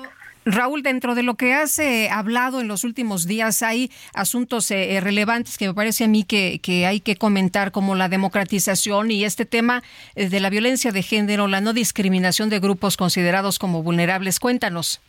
Raúl, 0.46 0.84
dentro 0.84 1.16
de 1.16 1.24
lo 1.24 1.36
que 1.36 1.54
has 1.54 1.80
eh, 1.80 2.10
hablado 2.12 2.60
en 2.60 2.68
los 2.68 2.84
últimos 2.84 3.26
días, 3.26 3.64
hay 3.64 3.90
asuntos 4.14 4.70
eh, 4.70 5.00
relevantes 5.02 5.58
que 5.58 5.68
me 5.68 5.74
parece 5.74 6.04
a 6.04 6.08
mí 6.08 6.26
que, 6.26 6.60
que, 6.62 6.86
hay 6.86 7.00
que 7.00 7.16
comentar, 7.16 7.72
como 7.72 7.96
la 7.96 8.10
democratización 8.10 9.12
y 9.12 9.24
este 9.24 9.46
tema 9.46 9.82
de 10.16 10.40
la 10.40 10.50
violencia 10.50 10.92
de 10.92 11.04
género, 11.04 11.48
la 11.48 11.62
no 11.62 11.72
discriminación 11.72 12.50
de 12.50 12.60
grupos 12.60 12.98
considerados 12.98 13.60
como 13.60 13.82
vulnerables. 13.82 14.40
Cuéntanos. 14.40 15.02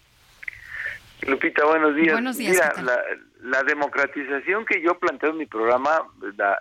Lupita, 1.22 1.64
buenos 1.64 1.96
días. 1.96 2.12
Buenos 2.12 2.36
días. 2.36 2.52
Mira, 2.76 3.02
la, 3.42 3.62
democratización 3.64 4.64
que 4.64 4.80
yo 4.82 4.98
planteo 4.98 5.30
en 5.30 5.38
mi 5.38 5.46
programa 5.46 6.02
la 6.36 6.60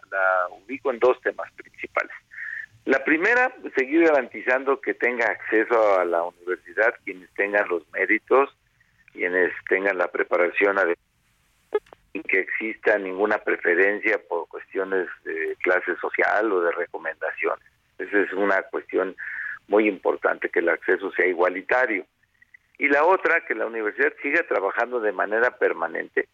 ubico 0.66 0.92
en 0.92 1.00
dos 1.00 1.20
temas 1.22 1.52
principales. 1.54 2.16
La 2.86 3.04
primera, 3.04 3.52
seguir 3.76 4.04
garantizando 4.04 4.80
que 4.80 4.94
tenga 4.94 5.26
acceso 5.26 6.00
a 6.00 6.06
la 6.06 6.24
universidad 6.24 6.94
quienes 7.04 7.34
tengan 7.34 7.68
los 7.68 7.84
méritos, 7.92 8.56
quienes 9.12 9.52
tengan 9.68 9.98
la 9.98 10.08
preparación 10.08 10.78
adecuada, 10.78 11.02
sin 12.14 12.22
que 12.22 12.42
exista 12.42 13.00
ninguna 13.00 13.40
preferencia 13.40 14.22
por 14.30 14.48
cuestiones 14.48 15.08
de 15.24 15.58
clase 15.64 15.96
social 16.00 16.52
o 16.52 16.62
de 16.62 16.72
recomendaciones. 16.74 17.66
Esa 17.98 18.20
es 18.20 18.32
una 18.34 18.62
cuestión 18.64 19.16
muy 19.68 19.88
importante, 19.88 20.50
que 20.50 20.60
el 20.60 20.70
acceso 20.70 21.12
sea 21.14 21.26
igualitario. 21.26 22.06
Y 22.78 22.88
la 22.88 23.04
otra, 23.04 23.46
que 23.48 23.56
la 23.56 23.66
universidad 23.66 24.14
siga 24.22 24.44
trabajando 24.44 25.00
de 25.00 25.12
manera 25.12 25.58
permanente 25.58 26.28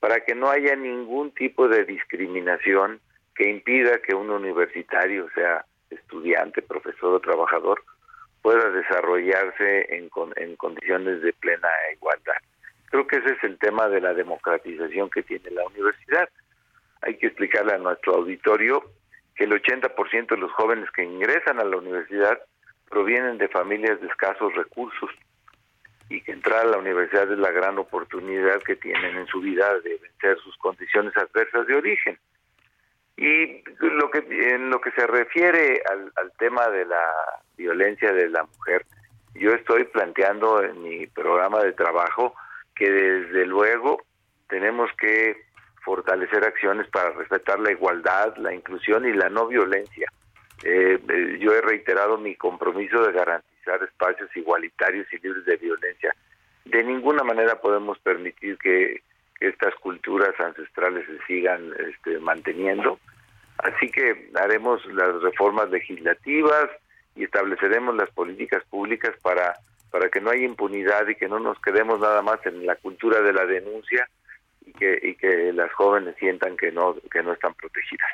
para 0.00 0.18
que 0.24 0.34
no 0.34 0.50
haya 0.50 0.74
ningún 0.74 1.30
tipo 1.30 1.68
de 1.68 1.84
discriminación 1.84 3.00
que 3.36 3.48
impida 3.48 4.02
que 4.02 4.16
un 4.16 4.30
universitario 4.30 5.28
sea 5.34 5.64
estudiante, 5.94 6.62
profesor 6.62 7.14
o 7.14 7.20
trabajador 7.20 7.82
pueda 8.42 8.70
desarrollarse 8.70 9.96
en, 9.96 10.10
en 10.36 10.56
condiciones 10.56 11.22
de 11.22 11.32
plena 11.32 11.68
igualdad. 11.94 12.34
Creo 12.90 13.06
que 13.06 13.16
ese 13.16 13.34
es 13.34 13.44
el 13.44 13.58
tema 13.58 13.88
de 13.88 14.00
la 14.00 14.12
democratización 14.12 15.08
que 15.08 15.22
tiene 15.22 15.50
la 15.50 15.64
universidad. 15.66 16.28
Hay 17.00 17.16
que 17.16 17.28
explicarle 17.28 17.74
a 17.74 17.78
nuestro 17.78 18.16
auditorio 18.16 18.82
que 19.34 19.44
el 19.44 19.52
80% 19.52 20.28
de 20.28 20.36
los 20.36 20.52
jóvenes 20.52 20.90
que 20.90 21.04
ingresan 21.04 21.58
a 21.58 21.64
la 21.64 21.76
universidad 21.76 22.38
provienen 22.90 23.38
de 23.38 23.48
familias 23.48 24.00
de 24.00 24.08
escasos 24.08 24.54
recursos 24.54 25.10
y 26.10 26.20
que 26.20 26.32
entrar 26.32 26.66
a 26.66 26.70
la 26.70 26.78
universidad 26.78 27.32
es 27.32 27.38
la 27.38 27.50
gran 27.50 27.78
oportunidad 27.78 28.60
que 28.62 28.76
tienen 28.76 29.16
en 29.16 29.26
su 29.26 29.40
vida 29.40 29.80
de 29.80 29.96
vencer 29.96 30.36
sus 30.44 30.56
condiciones 30.58 31.16
adversas 31.16 31.66
de 31.66 31.74
origen. 31.74 32.18
Y 33.16 33.62
lo 33.80 34.10
que 34.10 34.24
en 34.28 34.70
lo 34.70 34.80
que 34.80 34.90
se 34.92 35.06
refiere 35.06 35.82
al, 35.88 36.32
tema 36.38 36.68
de 36.68 36.86
la 36.86 37.04
violencia 37.56 38.12
de 38.12 38.28
la 38.28 38.44
mujer, 38.44 38.86
yo 39.34 39.52
estoy 39.52 39.84
planteando 39.84 40.62
en 40.62 40.82
mi 40.82 41.06
programa 41.06 41.62
de 41.62 41.72
trabajo 41.72 42.34
que 42.74 42.90
desde 42.90 43.46
luego 43.46 44.02
tenemos 44.48 44.90
que 44.98 45.36
fortalecer 45.84 46.44
acciones 46.44 46.86
para 46.88 47.10
respetar 47.10 47.58
la 47.60 47.72
igualdad, 47.72 48.36
la 48.36 48.54
inclusión 48.54 49.06
y 49.06 49.12
la 49.12 49.28
no 49.28 49.46
violencia. 49.46 50.08
Eh, 50.64 50.98
eh, 51.08 51.38
yo 51.40 51.52
he 51.52 51.60
reiterado 51.60 52.18
mi 52.18 52.36
compromiso 52.36 53.04
de 53.04 53.12
garantizar 53.12 53.82
espacios 53.82 54.34
igualitarios 54.36 55.06
y 55.12 55.18
libres 55.18 55.44
de 55.44 55.56
violencia. 55.56 56.14
De 56.64 56.84
ninguna 56.84 57.24
manera 57.24 57.60
podemos 57.60 57.98
permitir 57.98 58.56
que 58.58 59.02
estas 59.48 59.74
culturas 59.76 60.38
ancestrales 60.40 61.06
se 61.06 61.18
sigan 61.26 61.72
este, 61.88 62.18
manteniendo. 62.18 62.98
Así 63.58 63.90
que 63.90 64.30
haremos 64.34 64.84
las 64.86 65.20
reformas 65.22 65.70
legislativas 65.70 66.68
y 67.14 67.24
estableceremos 67.24 67.94
las 67.96 68.10
políticas 68.10 68.62
públicas 68.70 69.12
para, 69.22 69.54
para 69.90 70.08
que 70.08 70.20
no 70.20 70.30
haya 70.30 70.44
impunidad 70.44 71.06
y 71.08 71.14
que 71.14 71.28
no 71.28 71.38
nos 71.38 71.60
quedemos 71.60 72.00
nada 72.00 72.22
más 72.22 72.44
en 72.46 72.66
la 72.66 72.76
cultura 72.76 73.20
de 73.20 73.32
la 73.32 73.46
denuncia 73.46 74.08
y 74.66 74.72
que, 74.72 74.98
y 75.02 75.14
que 75.14 75.52
las 75.52 75.72
jóvenes 75.72 76.14
sientan 76.18 76.56
que 76.56 76.72
no, 76.72 76.96
que 77.10 77.22
no 77.22 77.32
están 77.32 77.54
protegidas. 77.54 78.08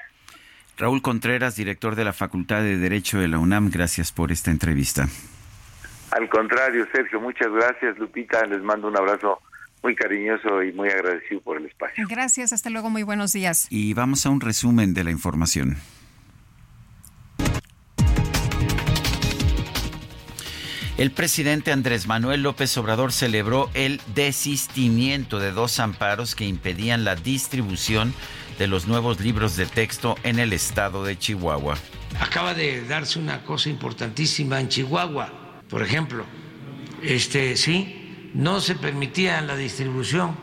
Raúl 0.76 1.02
Contreras, 1.02 1.56
director 1.56 1.96
de 1.96 2.04
la 2.04 2.12
Facultad 2.12 2.62
de 2.62 2.76
Derecho 2.76 3.18
de 3.18 3.28
la 3.28 3.38
UNAM, 3.38 3.70
gracias 3.70 4.12
por 4.12 4.30
esta 4.30 4.50
entrevista. 4.50 5.06
Al 6.12 6.28
contrario, 6.28 6.86
Sergio, 6.92 7.20
muchas 7.20 7.50
gracias. 7.52 7.98
Lupita, 7.98 8.44
les 8.46 8.62
mando 8.62 8.88
un 8.88 8.96
abrazo 8.96 9.40
muy 9.82 9.94
cariñoso 9.94 10.62
y 10.62 10.72
muy 10.72 10.88
agradecido 10.88 11.40
por 11.40 11.58
el 11.58 11.66
espacio. 11.66 12.06
Gracias, 12.08 12.52
hasta 12.52 12.70
luego, 12.70 12.90
muy 12.90 13.02
buenos 13.02 13.32
días. 13.32 13.66
Y 13.70 13.94
vamos 13.94 14.26
a 14.26 14.30
un 14.30 14.40
resumen 14.40 14.94
de 14.94 15.04
la 15.04 15.10
información. 15.10 15.76
El 20.98 21.12
presidente 21.12 21.70
Andrés 21.70 22.08
Manuel 22.08 22.42
López 22.42 22.76
Obrador 22.76 23.12
celebró 23.12 23.70
el 23.74 24.00
desistimiento 24.16 25.38
de 25.38 25.52
dos 25.52 25.78
amparos 25.78 26.34
que 26.34 26.44
impedían 26.44 27.04
la 27.04 27.14
distribución 27.14 28.12
de 28.58 28.66
los 28.66 28.88
nuevos 28.88 29.20
libros 29.20 29.56
de 29.56 29.66
texto 29.66 30.16
en 30.24 30.40
el 30.40 30.52
estado 30.52 31.04
de 31.04 31.16
Chihuahua. 31.16 31.78
Acaba 32.18 32.52
de 32.52 32.84
darse 32.84 33.20
una 33.20 33.44
cosa 33.44 33.68
importantísima 33.68 34.60
en 34.60 34.68
Chihuahua, 34.68 35.62
por 35.68 35.82
ejemplo, 35.82 36.24
este 37.00 37.56
sí, 37.56 37.97
no 38.34 38.60
se 38.60 38.74
permitía 38.74 39.40
la 39.40 39.56
distribución 39.56 40.36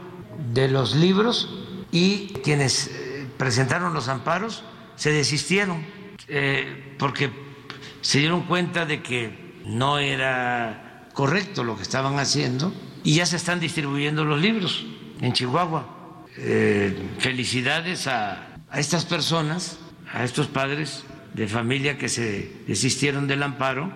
de 0.54 0.68
los 0.68 0.96
libros 0.96 1.50
y 1.92 2.28
quienes 2.44 2.88
eh, 2.88 3.28
presentaron 3.38 3.94
los 3.94 4.08
amparos 4.08 4.64
se 4.96 5.12
desistieron 5.12 5.86
eh, 6.28 6.96
porque 6.98 7.30
se 8.02 8.20
dieron 8.20 8.44
cuenta 8.44 8.86
de 8.86 9.02
que 9.02 9.62
no 9.66 9.98
era 9.98 11.08
correcto 11.14 11.64
lo 11.64 11.76
que 11.76 11.84
estaban 11.84 12.20
haciendo 12.20 12.74
y 13.04 13.16
ya 13.16 13.26
se 13.26 13.36
están 13.36 13.60
distribuyendo 13.60 14.26
los 14.26 14.40
libros 14.40 14.86
en 15.22 15.34
Chihuahua. 15.34 16.26
Eh, 16.38 16.96
felicidades 17.20 18.08
a, 18.08 18.58
a 18.70 18.80
estas 18.80 19.06
personas, 19.06 19.80
a 20.12 20.24
estos 20.24 20.48
padres 20.48 21.04
de 21.34 21.48
familia 21.48 21.98
que 21.98 22.10
se 22.10 22.52
desistieron 22.68 23.28
del 23.28 23.44
amparo. 23.44 23.92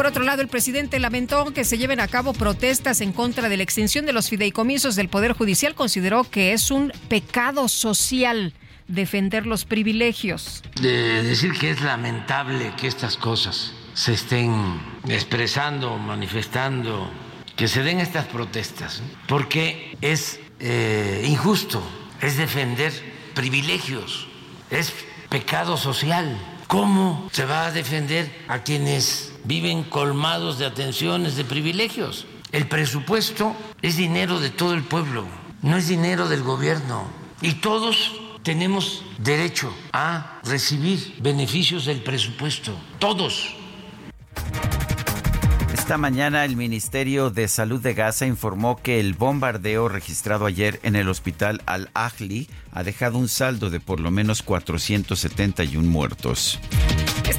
Por 0.00 0.06
otro 0.06 0.24
lado, 0.24 0.40
el 0.40 0.48
presidente 0.48 0.98
lamentó 0.98 1.52
que 1.52 1.62
se 1.62 1.76
lleven 1.76 2.00
a 2.00 2.08
cabo 2.08 2.32
protestas 2.32 3.02
en 3.02 3.12
contra 3.12 3.50
de 3.50 3.58
la 3.58 3.64
extinción 3.64 4.06
de 4.06 4.14
los 4.14 4.30
fideicomisos 4.30 4.96
del 4.96 5.10
Poder 5.10 5.34
Judicial. 5.34 5.74
Consideró 5.74 6.24
que 6.24 6.54
es 6.54 6.70
un 6.70 6.90
pecado 7.10 7.68
social 7.68 8.54
defender 8.88 9.44
los 9.44 9.66
privilegios. 9.66 10.62
De 10.80 11.22
decir 11.22 11.52
que 11.52 11.68
es 11.68 11.82
lamentable 11.82 12.72
que 12.80 12.86
estas 12.86 13.18
cosas 13.18 13.74
se 13.92 14.14
estén 14.14 14.80
expresando, 15.06 15.98
manifestando, 15.98 17.10
que 17.54 17.68
se 17.68 17.82
den 17.82 18.00
estas 18.00 18.24
protestas, 18.24 19.02
porque 19.28 19.98
es 20.00 20.40
eh, 20.60 21.26
injusto, 21.28 21.86
es 22.22 22.38
defender 22.38 22.90
privilegios, 23.34 24.28
es 24.70 24.94
pecado 25.28 25.76
social. 25.76 26.38
¿Cómo 26.68 27.28
se 27.32 27.44
va 27.44 27.66
a 27.66 27.70
defender 27.70 28.30
a 28.48 28.60
quienes 28.60 29.29
viven 29.44 29.84
colmados 29.84 30.58
de 30.58 30.66
atenciones, 30.66 31.36
de 31.36 31.44
privilegios. 31.44 32.26
El 32.52 32.68
presupuesto 32.68 33.54
es 33.82 33.96
dinero 33.96 34.40
de 34.40 34.50
todo 34.50 34.74
el 34.74 34.82
pueblo, 34.82 35.24
no 35.62 35.76
es 35.76 35.88
dinero 35.88 36.28
del 36.28 36.42
gobierno. 36.42 37.04
Y 37.40 37.54
todos 37.54 38.12
tenemos 38.42 39.04
derecho 39.18 39.72
a 39.92 40.40
recibir 40.44 41.16
beneficios 41.20 41.84
del 41.84 42.02
presupuesto, 42.02 42.74
todos. 42.98 43.54
Esta 45.90 45.98
mañana 45.98 46.44
el 46.44 46.56
Ministerio 46.56 47.30
de 47.30 47.48
Salud 47.48 47.80
de 47.80 47.94
Gaza 47.94 48.24
informó 48.24 48.76
que 48.76 49.00
el 49.00 49.14
bombardeo 49.14 49.88
registrado 49.88 50.46
ayer 50.46 50.78
en 50.84 50.94
el 50.94 51.08
hospital 51.08 51.62
Al-Ahli 51.66 52.48
ha 52.72 52.84
dejado 52.84 53.18
un 53.18 53.28
saldo 53.28 53.70
de 53.70 53.80
por 53.80 53.98
lo 53.98 54.12
menos 54.12 54.42
471 54.42 55.88
muertos. 55.88 56.60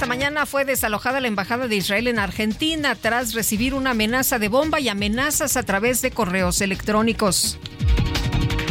Esta 0.02 0.10
mañana 0.10 0.48
fue 0.48 0.66
desalojada 0.66 1.20
la 1.20 1.28
Embajada 1.28 1.68
de 1.68 1.76
Israel 1.76 2.08
en 2.08 2.18
Argentina 2.18 2.96
tras 2.96 3.36
recibir 3.36 3.76
una 3.76 3.92
amenaza 3.92 4.40
de 4.40 4.48
bomba 4.48 4.80
y 4.80 4.90
amenazas 4.90 5.58
a 5.58 5.62
través 5.62 6.02
de 6.02 6.10
correos 6.10 6.62
electrónicos. 6.62 7.60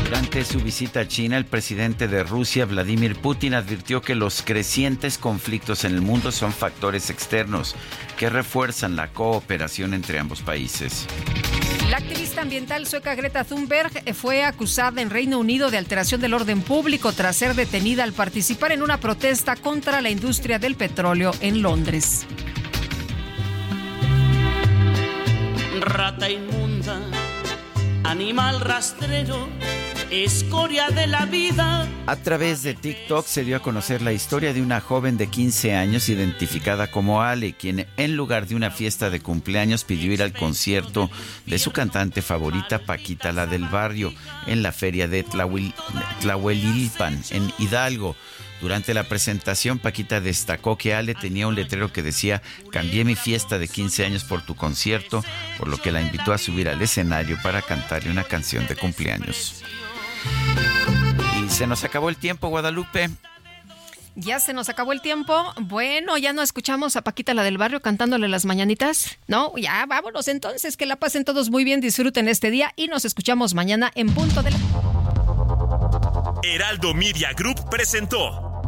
Durante 0.03 0.45
su 0.45 0.59
visita 0.59 0.99
a 0.99 1.07
China, 1.07 1.37
el 1.37 1.45
presidente 1.45 2.09
de 2.09 2.25
Rusia, 2.25 2.65
Vladimir 2.65 3.15
Putin, 3.15 3.55
advirtió 3.55 4.03
que 4.03 4.17
los 4.17 4.43
crecientes 4.43 5.19
conflictos 5.19 5.85
en 5.85 5.95
el 5.95 6.03
mundo 6.03 6.33
son 6.33 6.53
factores 6.53 7.11
externos 7.11 7.77
que 8.19 8.29
refuerzan 8.29 8.97
la 8.97 9.13
cooperación 9.13 9.95
entre 9.95 10.19
ambos 10.19 10.43
países. 10.43 11.07
La 11.91 11.97
activista 11.97 12.43
ambiental 12.43 12.87
sueca 12.87 13.17
Greta 13.17 13.43
Thunberg 13.43 14.15
fue 14.15 14.45
acusada 14.45 15.03
en 15.03 15.11
Reino 15.11 15.41
Unido 15.41 15.73
de 15.73 15.79
alteración 15.79 16.21
del 16.21 16.35
orden 16.35 16.63
público 16.63 17.13
tras 17.13 17.35
ser 17.35 17.57
detenida 17.57 18.05
al 18.05 18.13
participar 18.13 18.71
en 18.71 18.85
una 18.85 19.01
protesta 19.01 19.57
contra 19.57 20.01
la 20.01 20.09
industria 20.09 20.61
del 20.61 20.77
petróleo 20.77 21.33
en 21.41 21.63
Londres. 21.63 22.29
Rata 25.81 26.31
inmunda, 26.31 27.01
animal 28.11 28.61
rastrero 28.61 29.49
escoria 30.11 30.89
de 30.89 31.07
la 31.07 31.27
vida. 31.27 31.89
A 32.07 32.17
través 32.17 32.65
de 32.65 32.75
TikTok 32.75 33.25
se 33.25 33.45
dio 33.45 33.57
a 33.57 33.63
conocer 33.63 34.03
la 34.03 34.13
historia 34.13 34.53
de 34.53 34.61
una 34.61 34.81
joven 34.81 35.17
de 35.17 35.29
15 35.29 35.77
años 35.77 36.09
identificada 36.09 36.91
como 36.91 37.23
Ale, 37.23 37.53
quien 37.53 37.87
en 37.97 38.17
lugar 38.17 38.49
de 38.49 38.57
una 38.57 38.73
fiesta 38.73 39.11
de 39.11 39.21
cumpleaños 39.21 39.85
pidió 39.85 40.13
ir 40.13 40.25
al 40.25 40.33
concierto 40.33 41.09
de 41.47 41.61
su 41.61 41.71
cantante 41.71 42.23
favorita 42.23 42.81
Paquita 42.81 43.31
la 43.31 43.47
del 43.47 43.69
barrio 43.69 44.13
en 44.49 44.65
la 44.65 44.73
feria 44.73 45.07
de 45.07 45.23
Tlahuelilpan 46.21 47.23
en 47.31 47.53
Hidalgo. 47.59 48.17
Durante 48.61 48.93
la 48.93 49.05
presentación, 49.05 49.79
Paquita 49.79 50.21
destacó 50.21 50.77
que 50.77 50.95
Ale 50.95 51.15
tenía 51.15 51.47
un 51.47 51.55
letrero 51.55 51.93
que 51.93 52.03
decía, 52.03 52.43
cambié 52.71 53.05
mi 53.05 53.15
fiesta 53.15 53.59
de 53.59 53.69
15 53.69 54.05
años 54.05 54.25
por 54.25 54.43
tu 54.43 54.55
concierto, 54.55 55.25
por 55.59 55.69
lo 55.69 55.79
que 55.79 55.93
la 55.93 56.03
invitó 56.03 56.33
a 56.33 56.39
subir 56.39 56.69
al 56.69 56.83
escenario 56.83 57.39
para 57.43 57.63
cantarle 57.63 58.11
una 58.11 58.25
canción 58.25 58.67
de 58.67 58.77
cumpleaños. 58.77 59.63
Y 61.43 61.49
se 61.49 61.67
nos 61.67 61.85
acabó 61.85 62.11
el 62.11 62.17
tiempo, 62.17 62.49
Guadalupe. 62.49 63.09
Ya 64.15 64.41
se 64.41 64.53
nos 64.53 64.69
acabó 64.69 64.93
el 64.93 65.01
tiempo. 65.01 65.55
Bueno, 65.59 66.19
ya 66.19 66.35
no 66.35 66.43
escuchamos 66.43 66.97
a 66.97 67.03
Paquita 67.03 67.33
la 67.33 67.43
del 67.43 67.57
barrio 67.57 67.81
cantándole 67.81 68.29
las 68.29 68.45
mañanitas. 68.45 69.19
No, 69.29 69.57
ya 69.57 69.87
vámonos 69.87 70.29
entonces. 70.29 70.77
Que 70.77 70.85
la 70.85 70.97
pasen 70.97 71.25
todos 71.25 71.49
muy 71.49 71.65
bien, 71.65 71.81
disfruten 71.81 72.29
este 72.29 72.51
día 72.51 72.73
y 72.77 72.89
nos 72.89 73.07
escuchamos 73.07 73.55
mañana 73.55 73.91
en 73.95 74.13
punto 74.13 74.43
de 74.43 74.51
la. 74.51 74.59
Heraldo 76.43 76.93
Media 76.93 77.33
Group 77.33 77.71
presentó 77.71 78.50